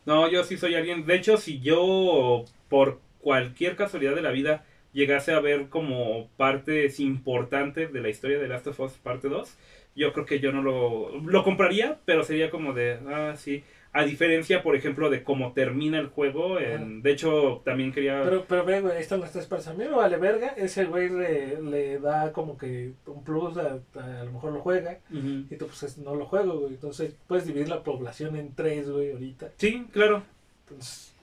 No, 0.06 0.28
yo 0.30 0.44
sí 0.44 0.56
soy 0.56 0.74
alguien. 0.74 1.06
De 1.06 1.16
hecho, 1.16 1.36
si 1.36 1.60
yo, 1.60 2.44
por 2.68 3.00
cualquier 3.20 3.76
casualidad 3.76 4.14
de 4.14 4.22
la 4.22 4.30
vida, 4.30 4.64
llegase 4.92 5.32
a 5.32 5.40
ver 5.40 5.68
como 5.68 6.28
partes 6.36 7.00
importantes 7.00 7.92
de 7.92 8.00
la 8.00 8.08
historia 8.08 8.38
de 8.38 8.48
Last 8.48 8.68
of 8.68 8.80
Us 8.80 8.92
parte 8.92 9.28
2, 9.28 9.56
yo 9.96 10.12
creo 10.12 10.26
que 10.26 10.40
yo 10.40 10.52
no 10.52 10.62
lo. 10.62 11.18
Lo 11.20 11.42
compraría, 11.44 11.98
pero 12.04 12.22
sería 12.24 12.50
como 12.50 12.72
de. 12.72 12.98
Ah, 13.08 13.34
sí. 13.36 13.64
A 13.92 14.04
diferencia, 14.04 14.62
por 14.62 14.76
ejemplo, 14.76 15.08
de 15.08 15.22
cómo 15.22 15.52
termina 15.54 15.98
el 15.98 16.08
juego. 16.08 16.60
en- 16.60 17.00
de 17.00 17.12
hecho, 17.12 17.62
también 17.64 17.92
quería. 17.92 18.20
Pero, 18.24 18.44
pero 18.46 18.64
ve, 18.64 18.82
güey, 18.82 18.98
esto 18.98 19.16
no 19.16 19.24
está 19.24 19.40
para 19.48 19.62
A 19.70 19.72
mí 19.72 19.84
me 19.84 19.90
vale 19.90 20.18
verga. 20.18 20.48
Ese 20.56 20.84
güey 20.84 21.08
le, 21.08 21.62
le 21.62 21.98
da 21.98 22.30
como 22.32 22.58
que 22.58 22.92
un 23.06 23.24
plus, 23.24 23.56
a, 23.56 23.78
a, 23.98 24.20
a 24.20 24.24
lo 24.24 24.32
mejor 24.32 24.52
lo 24.52 24.60
juega. 24.60 24.98
Y 25.10 25.56
tú, 25.56 25.66
pues 25.66 25.82
es- 25.84 25.98
no 25.98 26.14
lo 26.14 26.26
juego, 26.26 26.58
güey. 26.60 26.74
Entonces 26.74 27.14
puedes 27.26 27.46
dividir 27.46 27.68
la 27.70 27.82
población 27.82 28.36
en 28.36 28.54
tres, 28.54 28.90
güey, 28.90 29.12
ahorita. 29.12 29.50
Sí, 29.56 29.86
claro. 29.92 30.22
Entonces, 30.68 31.14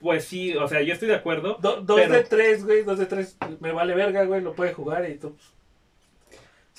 Pues 0.00 0.24
sí, 0.24 0.56
o 0.56 0.66
sea, 0.66 0.80
yo 0.80 0.94
estoy 0.94 1.08
de 1.08 1.14
acuerdo. 1.16 1.58
do- 1.60 1.82
dos 1.82 2.00
Pero- 2.00 2.14
de 2.14 2.24
tres, 2.24 2.64
güey, 2.64 2.84
dos 2.84 2.98
de 2.98 3.04
tres. 3.06 3.36
Me 3.60 3.70
vale 3.72 3.94
verga, 3.94 4.24
güey, 4.24 4.40
lo 4.40 4.54
puede 4.54 4.72
jugar 4.72 5.08
y 5.10 5.16
tú. 5.16 5.34
pues, 5.34 5.52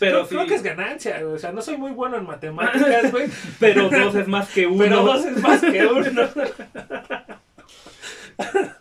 Pero 0.01 0.13
creo, 0.13 0.25
sí. 0.25 0.35
creo 0.35 0.47
que 0.47 0.55
es 0.55 0.63
ganancia. 0.63 1.27
O 1.27 1.37
sea, 1.37 1.51
no 1.51 1.61
soy 1.61 1.77
muy 1.77 1.91
bueno 1.91 2.17
en 2.17 2.25
matemáticas, 2.25 3.11
güey. 3.11 3.29
Pero 3.59 3.87
dos 3.87 4.15
es 4.15 4.27
más 4.27 4.51
que 4.51 4.65
uno. 4.65 4.79
pero 4.79 5.03
dos 5.03 5.23
es 5.23 5.37
más 5.37 5.61
que 5.61 5.85
uno. 5.85 6.29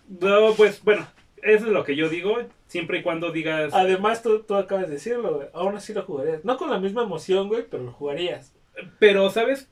No, 0.09 0.55
pues 0.55 0.83
bueno, 0.83 1.07
eso 1.43 1.67
es 1.67 1.73
lo 1.73 1.85
que 1.85 1.95
yo 1.95 2.09
digo. 2.09 2.39
Siempre 2.67 2.99
y 2.99 3.03
cuando 3.03 3.31
digas. 3.31 3.75
Además, 3.75 4.23
tú, 4.23 4.41
tú 4.41 4.55
acabas 4.55 4.87
de 4.87 4.95
decirlo, 4.95 5.35
güey. 5.35 5.49
Aún 5.53 5.77
así 5.77 5.93
lo 5.93 6.03
jugarías. 6.03 6.45
No 6.45 6.57
con 6.57 6.71
la 6.71 6.79
misma 6.79 7.03
emoción, 7.03 7.49
güey, 7.49 7.65
pero 7.71 7.83
lo 7.83 7.93
jugarías. 7.93 8.55
Pero, 8.99 9.29
¿sabes? 9.29 9.69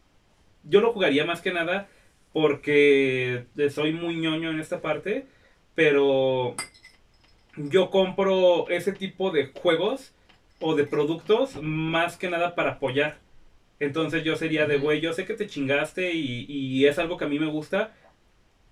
Yo 0.65 0.83
lo 0.83 0.93
jugaría 0.93 1.25
más 1.25 1.41
que 1.41 1.53
nada 1.53 1.89
porque 2.35 3.47
soy 3.70 3.95
muy 3.95 4.16
ñoño 4.16 4.51
en 4.51 4.61
esta 4.61 4.83
parte. 4.83 5.27
Pero 5.75 6.55
yo 7.57 7.89
compro 7.89 8.69
ese 8.69 8.93
tipo 8.93 9.31
de 9.31 9.47
juegos 9.47 10.12
o 10.60 10.74
de 10.74 10.85
productos 10.85 11.56
más 11.62 12.16
que 12.16 12.30
nada 12.30 12.55
para 12.55 12.72
apoyar. 12.72 13.18
Entonces 13.80 14.24
yo 14.24 14.35
sería 14.36 14.66
de, 14.66 14.78
güey, 14.78 15.01
yo 15.01 15.12
sé 15.12 15.24
que 15.24 15.35
te 15.35 15.47
chingaste 15.47 16.12
y, 16.12 16.47
y 16.48 16.86
es 16.86 16.98
algo 16.98 17.16
que 17.16 17.24
a 17.26 17.28
mí 17.28 17.39
me 17.39 17.47
gusta. 17.47 17.93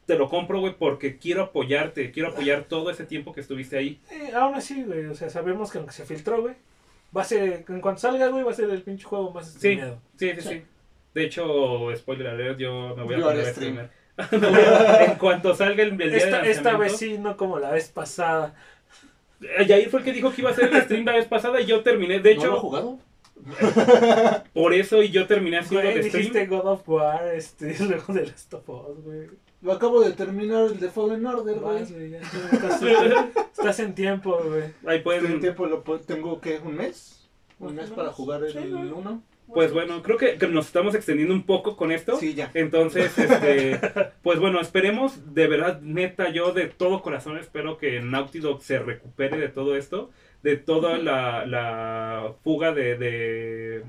Te 0.07 0.17
lo 0.17 0.29
compro, 0.29 0.61
güey, 0.61 0.75
porque 0.79 1.17
quiero 1.19 1.43
apoyarte. 1.45 2.11
Quiero 2.13 2.31
apoyar 2.31 2.65
todo 2.65 2.91
ese 2.91 3.05
tiempo 3.05 3.33
que 3.33 3.41
estuviste 3.41 3.77
ahí. 3.77 4.01
Eh, 4.11 4.33
aún 4.35 4.55
así, 4.55 4.83
güey. 4.85 5.07
O 5.07 5.15
sea, 5.15 5.31
sabemos 5.31 5.71
que 5.71 5.79
aunque 5.79 5.93
se 5.93 6.05
filtró, 6.05 6.43
güey. 6.43 6.55
Va 7.17 7.23
a 7.23 7.25
ser, 7.25 7.65
en 7.69 7.81
cuanto 7.81 8.01
salga, 8.01 8.29
güey, 8.29 8.43
va 8.45 8.51
a 8.51 8.55
ser 8.55 8.69
el 8.71 8.83
pinche 8.83 9.05
juego 9.05 9.31
más 9.33 9.47
Sí, 9.53 9.59
streameado. 9.59 10.01
sí, 10.17 10.31
sí, 10.35 10.41
Sí. 10.41 10.49
sí. 10.49 10.63
De 11.15 11.25
hecho, 11.25 11.89
spoiler 11.97 12.27
alert, 12.27 12.59
yo 12.59 12.95
me 12.97 13.03
voy 13.05 13.15
a 13.15 13.21
poner 13.21 13.47
a 13.47 13.51
streamer. 13.53 13.91
en 15.11 15.15
cuanto 15.19 15.55
salga 15.55 15.83
el, 15.83 15.91
el 15.91 15.99
día 15.99 16.09
de 16.43 16.51
Esta, 16.51 16.77
vez 16.77 16.97
sí, 16.97 17.17
no 17.19 17.37
como 17.37 17.59
la 17.59 17.71
vez 17.71 17.89
pasada. 17.89 18.55
Yair 19.67 19.91
fue 19.91 20.01
el 20.01 20.05
que 20.05 20.13
dijo 20.13 20.33
que 20.33 20.41
iba 20.41 20.51
a 20.51 20.53
hacer 20.53 20.73
el 20.73 20.83
stream 20.83 21.05
la 21.05 21.13
vez 21.13 21.27
pasada 21.27 21.61
y 21.61 21.67
yo 21.67 21.83
terminé. 21.83 22.21
De 22.21 22.35
¿No 22.37 22.43
lo 22.43 22.49
hecho, 22.49 22.61
jugado? 22.61 22.99
por 24.55 24.73
eso 24.73 25.03
y 25.03 25.11
yo 25.11 25.27
terminé 25.27 25.59
haciendo 25.59 25.87
Güey, 25.87 25.99
el 25.99 26.05
stream. 26.05 26.25
dijiste 26.25 26.47
God 26.47 26.67
of 26.67 26.89
War, 26.89 27.29
este, 27.35 27.77
luego 27.85 28.13
de 28.13 28.27
Last 28.27 28.55
of 28.55 28.69
Us, 28.69 29.05
güey. 29.05 29.29
Lo 29.63 29.73
acabo 29.73 30.01
de 30.03 30.13
terminar 30.13 30.65
el 30.65 30.79
de 30.79 30.91
Fallen 30.91 31.27
Order, 31.27 31.59
güey. 31.59 31.81
Vas, 31.81 31.93
güey, 31.93 32.11
ya 32.11 32.21
estás, 32.21 32.83
estás 33.53 33.81
en 33.81 33.95
tiempo, 33.95 34.39
güey. 34.45 34.65
Ahí 34.87 35.01
pueden. 35.01 35.27
Este 35.27 35.39
tiempo 35.41 35.67
lo 35.67 35.81
tengo 36.01 36.41
que 36.41 36.59
un 36.59 36.77
mes. 36.77 37.29
Un 37.59 37.75
mes 37.75 37.91
para 37.91 38.13
jugar 38.13 38.43
el 38.45 38.53
Sí, 38.53 38.59
güey. 38.59 38.91
1. 38.91 39.23
Pues 39.53 39.73
bueno, 39.73 40.03
creo 40.03 40.17
que, 40.19 40.37
que 40.39 40.49
nos 40.49 40.67
estamos 40.67 40.95
extendiendo 40.95 41.33
un 41.35 41.45
poco 41.45 41.77
con 41.77 41.93
esto. 41.93 42.17
Sí, 42.17 42.35
ya. 42.35 42.51
Entonces, 42.55 43.17
este, 43.19 43.79
pues 44.23 44.39
bueno, 44.39 44.61
esperemos, 44.61 45.35
de 45.35 45.47
verdad, 45.47 45.81
neta, 45.81 46.31
yo 46.31 46.53
de 46.53 46.67
todo 46.67 47.01
corazón 47.03 47.39
espero 47.39 47.79
que 47.79 48.01
Naughty 48.01 48.41
Dog 48.41 48.63
se 48.63 48.79
recupere 48.79 49.39
de 49.39 49.49
todo 49.49 49.77
esto, 49.77 50.11
de 50.43 50.57
toda 50.57 50.99
la, 50.99 51.47
la 51.47 52.35
fuga 52.43 52.73
de, 52.73 52.97
de 52.99 53.85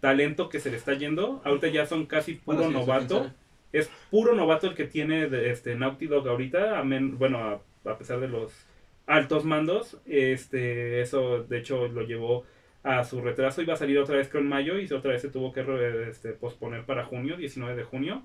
talento 0.00 0.48
que 0.48 0.60
se 0.60 0.70
le 0.70 0.76
está 0.76 0.94
yendo. 0.94 1.40
Ahorita 1.44 1.68
ya 1.68 1.86
son 1.86 2.06
casi 2.06 2.34
puro 2.34 2.58
Bueno, 2.58 2.70
sí, 2.72 2.76
eso 2.76 2.86
novato. 2.86 3.30
Es 3.72 3.90
puro 4.10 4.34
novato 4.34 4.66
el 4.68 4.74
que 4.74 4.84
tiene 4.86 5.28
de, 5.28 5.50
este 5.50 5.74
Naughty 5.74 6.06
Dog 6.06 6.28
ahorita, 6.28 6.78
amén- 6.78 7.18
bueno, 7.18 7.38
a, 7.84 7.90
a 7.90 7.98
pesar 7.98 8.20
de 8.20 8.28
los 8.28 8.52
altos 9.06 9.44
mandos, 9.44 9.98
este, 10.06 11.00
eso 11.00 11.44
de 11.44 11.58
hecho 11.58 11.86
lo 11.88 12.02
llevó 12.02 12.44
a 12.86 13.02
su 13.02 13.20
retraso, 13.20 13.62
iba 13.62 13.74
a 13.74 13.76
salir 13.76 13.98
otra 13.98 14.16
vez 14.16 14.28
creo 14.28 14.42
en 14.42 14.48
mayo 14.48 14.78
y 14.78 14.90
otra 14.92 15.10
vez 15.10 15.20
se 15.20 15.28
tuvo 15.28 15.52
que 15.52 15.64
este, 16.08 16.30
posponer 16.30 16.84
para 16.84 17.04
junio, 17.04 17.36
19 17.36 17.74
de 17.74 17.82
junio. 17.82 18.22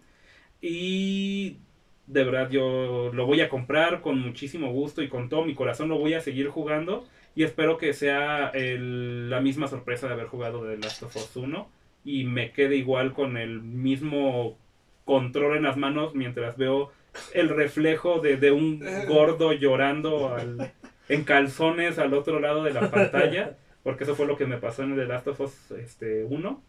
Y 0.62 1.58
de 2.06 2.24
verdad 2.24 2.50
yo 2.52 3.12
lo 3.12 3.26
voy 3.26 3.42
a 3.42 3.50
comprar 3.50 4.02
con 4.02 4.20
muchísimo 4.20 4.72
gusto 4.72 5.02
y 5.02 5.10
con 5.10 5.30
todo 5.30 5.46
mi 5.46 5.56
corazón 5.56 5.90
lo 5.90 5.98
voy 5.98 6.14
a 6.14 6.22
seguir 6.22 6.50
jugando 6.50 7.06
y 7.36 7.44
espero 7.44 7.78
que 7.78 7.94
sea 7.94 8.52
la 8.54 9.40
misma 9.42 9.68
sorpresa 9.68 10.08
de 10.08 10.14
haber 10.14 10.28
jugado 10.28 10.64
de 10.64 10.78
Last 10.78 11.02
of 11.04 11.16
Us 11.16 11.36
1 11.36 11.68
y 12.06 12.26
me 12.26 12.52
quede 12.52 12.76
igual 12.76 13.14
con 13.14 13.38
el 13.38 13.62
mismo 13.62 14.58
control 15.06 15.58
en 15.58 15.64
las 15.64 15.78
manos 15.78 16.14
mientras 16.14 16.58
veo 16.58 16.92
el 17.34 17.50
reflejo 17.50 18.20
de, 18.20 18.52
un 18.52 18.84
gordo 19.08 19.54
llorando 19.54 20.36
en 21.10 21.24
calzones 21.24 21.98
al 21.98 22.14
otro 22.14 22.40
lado 22.40 22.64
de 22.64 22.74
la 22.74 22.92
pantalla, 22.92 23.58
porque 23.84 24.04
eso 24.04 24.16
fue 24.16 24.26
lo 24.26 24.38
que 24.38 24.46
me 24.46 24.58
pasó 24.58 24.84
en 24.84 24.96
The 24.96 25.06
Last 25.06 25.28
of 25.28 25.40
Us 25.42 25.72
este, 25.72 26.24
1. 26.24 26.62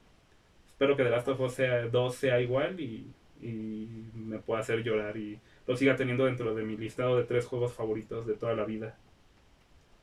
Espero 0.73 0.97
que 0.97 1.05
The 1.05 1.11
Last 1.11 1.29
of 1.29 1.41
Us 1.41 1.55
sea, 1.55 1.87
2 1.87 2.15
sea 2.15 2.41
igual 2.41 2.81
y, 2.81 3.13
y 3.41 3.89
me 4.15 4.39
pueda 4.39 4.61
hacer 4.61 4.83
llorar 4.83 5.17
y 5.17 5.39
lo 5.67 5.77
siga 5.77 5.97
teniendo 5.97 6.25
dentro 6.25 6.55
de 6.55 6.63
mi 6.63 6.77
listado 6.77 7.17
de 7.17 7.25
tres 7.25 7.47
juegos 7.47 7.73
favoritos 7.73 8.27
de 8.27 8.35
toda 8.35 8.55
la 8.55 8.65
vida. 8.65 8.97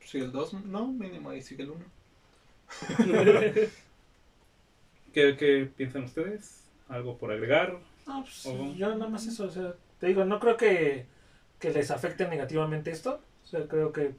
Sí, 0.01 0.19
el 0.19 0.31
2, 0.31 0.65
no, 0.65 0.87
mínimo 0.87 1.29
ahí 1.29 1.41
sigue 1.41 1.63
el 1.63 1.71
1. 1.71 1.85
¿Qué, 5.13 5.35
qué 5.37 5.69
piensan 5.75 6.03
ustedes? 6.03 6.63
¿Algo 6.87 7.17
por 7.17 7.31
agregar? 7.31 7.77
No, 8.07 8.21
pues, 8.23 8.45
Ojo. 8.45 8.73
yo 8.75 8.89
nada 8.89 9.09
más 9.09 9.25
eso, 9.27 9.45
o 9.45 9.51
sea, 9.51 9.73
te 9.99 10.07
digo, 10.07 10.25
no 10.25 10.39
creo 10.39 10.57
que, 10.57 11.05
que 11.59 11.71
les 11.71 11.91
afecte 11.91 12.27
negativamente 12.27 12.91
esto. 12.91 13.21
O 13.43 13.47
sea, 13.47 13.67
creo 13.67 13.91
que 13.91 14.13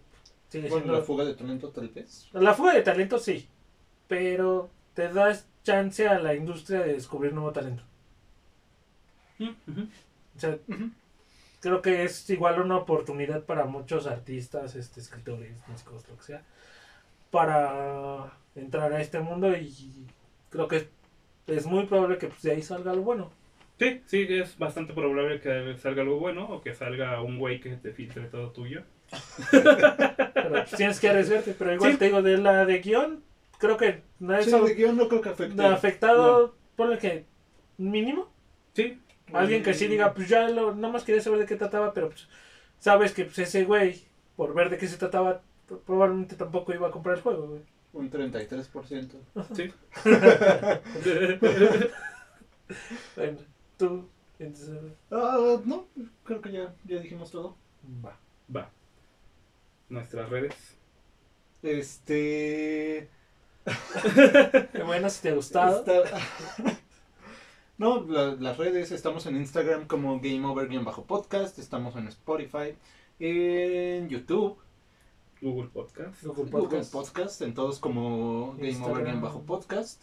sigue 0.50 0.68
Bueno, 0.68 0.84
siendo... 0.84 0.98
la 0.98 1.04
fuga 1.04 1.24
de 1.24 1.34
talento 1.34 1.70
tal 1.70 1.88
vez. 1.88 2.28
La 2.32 2.52
fuga 2.54 2.74
de 2.74 2.82
talento 2.82 3.18
sí, 3.18 3.48
pero 4.06 4.70
te 4.94 5.08
das 5.08 5.46
chance 5.64 6.06
a 6.06 6.18
la 6.18 6.34
industria 6.34 6.80
de 6.80 6.92
descubrir 6.92 7.32
nuevo 7.32 7.52
talento. 7.52 7.82
O 9.40 10.38
sea, 10.40 10.58
creo 11.60 11.82
que 11.82 12.04
es 12.04 12.28
igual 12.30 12.60
una 12.60 12.76
oportunidad 12.76 13.44
para 13.44 13.64
muchos 13.64 14.06
artistas, 14.06 14.76
este, 14.76 15.00
escritores, 15.00 15.56
músicos, 15.66 16.06
lo 16.08 16.16
que 16.18 16.22
sea, 16.24 16.42
para 17.30 18.32
entrar 18.54 18.92
a 18.92 19.00
este 19.00 19.20
mundo 19.20 19.56
y 19.56 20.06
creo 20.50 20.68
que 20.68 20.88
es 21.46 21.66
muy 21.66 21.86
probable 21.86 22.18
que 22.18 22.28
pues, 22.28 22.42
de 22.42 22.52
ahí 22.52 22.62
salga 22.62 22.92
algo 22.92 23.04
bueno. 23.04 23.30
Sí, 23.78 24.02
sí, 24.06 24.26
es 24.28 24.58
bastante 24.58 24.92
probable 24.92 25.40
que 25.40 25.76
salga 25.78 26.02
algo 26.02 26.18
bueno 26.18 26.46
o 26.50 26.60
que 26.60 26.74
salga 26.74 27.22
un 27.22 27.38
güey 27.38 27.60
que 27.60 27.76
te 27.76 27.92
filtre 27.92 28.24
todo 28.26 28.50
tuyo. 28.50 28.82
Pero 29.50 30.50
pues, 30.50 30.70
tienes 30.72 31.00
que 31.00 31.08
arriesgarte. 31.08 31.54
Pero 31.58 31.74
igual 31.74 31.92
Sí. 31.92 31.98
te 31.98 32.04
digo, 32.06 32.22
de 32.22 32.38
la 32.38 32.64
de 32.64 32.78
guion, 32.80 33.22
creo 33.58 33.76
que 33.76 34.02
no 34.18 34.34
Sí, 34.42 34.48
eso 34.48 34.64
de 34.64 34.74
guion 34.74 34.96
no 34.96 35.08
creo 35.08 35.20
que 35.20 35.28
afecte. 35.30 35.62
ha 35.62 35.72
afectado, 35.72 36.54
ponle 36.76 36.98
que 36.98 37.24
mínimo. 37.78 38.28
Sí, 38.74 39.00
Alguien 39.32 39.62
que 39.62 39.74
sí 39.74 39.86
diga, 39.86 40.12
pues 40.12 40.28
ya 40.28 40.48
lo, 40.48 40.74
nada 40.74 40.92
más 40.92 41.04
quería 41.04 41.20
saber 41.22 41.38
de 41.40 41.46
qué 41.46 41.54
trataba, 41.56 41.94
pero 41.94 42.08
pues 42.08 42.26
sabes 42.80 43.12
que 43.12 43.24
pues, 43.24 43.38
ese 43.38 43.64
güey, 43.64 44.02
por 44.36 44.54
ver 44.54 44.70
de 44.70 44.76
qué 44.78 44.88
se 44.88 44.96
trataba, 44.96 45.40
probablemente 45.86 46.34
tampoco 46.34 46.74
iba 46.74 46.88
a 46.88 46.90
comprar 46.90 47.16
el 47.16 47.22
juego, 47.22 47.46
güey. 47.46 47.60
Un 47.92 48.10
33%. 48.10 49.16
sí. 49.54 49.72
Bueno, 53.16 53.38
tú, 53.76 54.08
entonces, 54.38 54.78
Ah, 55.10 55.58
no, 55.64 55.86
creo 56.24 56.40
que 56.40 56.52
ya, 56.52 56.72
ya 56.84 56.98
dijimos 57.00 57.30
todo. 57.30 57.56
va. 58.04 58.16
Va. 58.54 58.70
Nuestras 59.90 60.30
redes. 60.30 60.54
Este. 61.62 63.08
Qué 64.72 64.82
bueno, 64.84 65.10
si 65.10 65.22
te 65.22 65.28
ha 65.30 65.34
gustado. 65.34 65.80
Está- 65.80 66.18
no, 67.78 68.02
la- 68.06 68.34
las 68.36 68.56
redes, 68.56 68.92
estamos 68.92 69.26
en 69.26 69.36
Instagram 69.36 69.86
como 69.86 70.18
Game 70.20 70.44
Over-podcast, 70.46 71.58
estamos 71.58 71.96
en 71.96 72.08
Spotify, 72.08 72.74
en 73.18 74.08
YouTube, 74.08 74.56
Google 75.42 75.68
Podcast. 75.68 76.22
Google 76.22 76.44
Google 76.44 76.60
Podcast. 76.60 76.92
Podcast, 76.92 77.42
en 77.42 77.54
todos 77.54 77.78
como 77.78 78.54
Game 78.54 78.68
Instagram. 78.70 79.22
Over-podcast. 79.24 80.02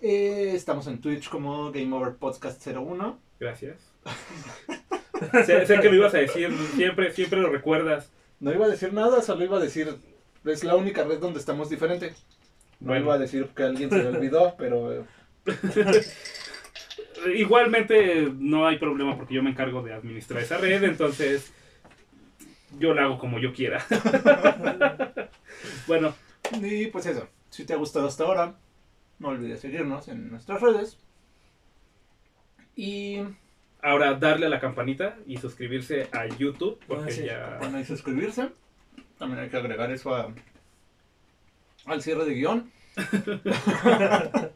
Eh, 0.00 0.52
estamos 0.54 0.86
en 0.88 1.00
Twitch 1.00 1.28
como 1.28 1.70
Game 1.70 1.94
Over 1.94 2.16
Podcast 2.16 2.66
01. 2.66 3.18
Gracias. 3.38 3.92
sé, 5.46 5.66
sé 5.66 5.80
que 5.80 5.88
lo 5.88 5.94
ibas 5.96 6.14
a 6.14 6.18
decir, 6.18 6.50
siempre, 6.74 7.12
siempre 7.12 7.40
lo 7.40 7.50
recuerdas. 7.50 8.10
No 8.40 8.52
iba 8.52 8.66
a 8.66 8.68
decir 8.68 8.92
nada, 8.92 9.22
solo 9.22 9.44
iba 9.44 9.56
a 9.56 9.60
decir, 9.60 9.96
es 10.44 10.64
la 10.64 10.76
única 10.76 11.04
red 11.04 11.18
donde 11.18 11.40
estamos 11.40 11.70
diferente. 11.70 12.14
No 12.80 12.88
Bueno. 12.88 13.04
iba 13.04 13.14
a 13.14 13.18
decir 13.18 13.48
que 13.54 13.62
alguien 13.62 13.88
se 13.90 14.02
le 14.02 14.08
olvidó, 14.08 14.54
pero 14.58 14.92
eh, 14.92 15.04
Igualmente 17.34 18.30
no 18.38 18.66
hay 18.66 18.78
problema 18.78 19.16
porque 19.16 19.34
yo 19.34 19.42
me 19.42 19.50
encargo 19.50 19.82
de 19.82 19.92
administrar 19.94 20.42
esa 20.42 20.58
red, 20.58 20.82
entonces 20.84 21.52
yo 22.78 22.94
la 22.94 23.04
hago 23.04 23.18
como 23.18 23.38
yo 23.38 23.52
quiera. 23.52 23.84
bueno, 25.86 26.14
Y 26.60 26.86
pues 26.88 27.06
eso, 27.06 27.26
si 27.50 27.64
te 27.64 27.72
ha 27.72 27.76
gustado 27.76 28.06
hasta 28.06 28.24
ahora, 28.24 28.54
no 29.18 29.28
olvides 29.28 29.60
seguirnos 29.60 30.08
en 30.08 30.30
nuestras 30.30 30.60
redes. 30.60 30.98
Y 32.76 33.20
ahora 33.82 34.14
darle 34.14 34.46
a 34.46 34.48
la 34.48 34.60
campanita 34.60 35.16
y 35.26 35.36
suscribirse 35.38 36.08
a 36.12 36.26
YouTube 36.26 36.78
porque 36.86 37.10
Ah, 37.10 37.14
sí. 37.14 37.24
ya... 37.24 37.56
bueno, 37.58 37.78
y 37.80 37.84
suscribirse. 37.84 38.50
También 39.18 39.40
hay 39.42 39.48
que 39.48 39.56
agregar 39.56 39.90
eso 39.90 40.14
a, 40.14 40.32
al 41.86 42.02
cierre 42.02 42.24
de 42.24 42.34
guion. 42.34 42.70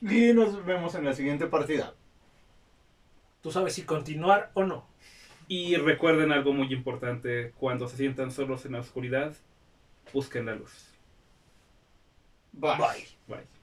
y 0.00 0.32
nos 0.32 0.64
vemos 0.64 0.94
en 0.94 1.04
la 1.04 1.12
siguiente 1.12 1.46
partida. 1.46 1.94
Tú 3.42 3.50
sabes 3.50 3.74
si 3.74 3.82
continuar 3.82 4.50
o 4.54 4.64
no. 4.64 4.86
Y 5.48 5.76
recuerden 5.76 6.32
algo 6.32 6.52
muy 6.52 6.72
importante, 6.72 7.52
cuando 7.58 7.86
se 7.88 7.96
sientan 7.96 8.32
solos 8.32 8.66
en 8.66 8.72
la 8.72 8.80
oscuridad, 8.80 9.32
busquen 10.12 10.46
la 10.46 10.56
luz. 10.56 10.90
Bye. 12.52 12.76
Bye. 12.78 13.06
Bye. 13.28 13.55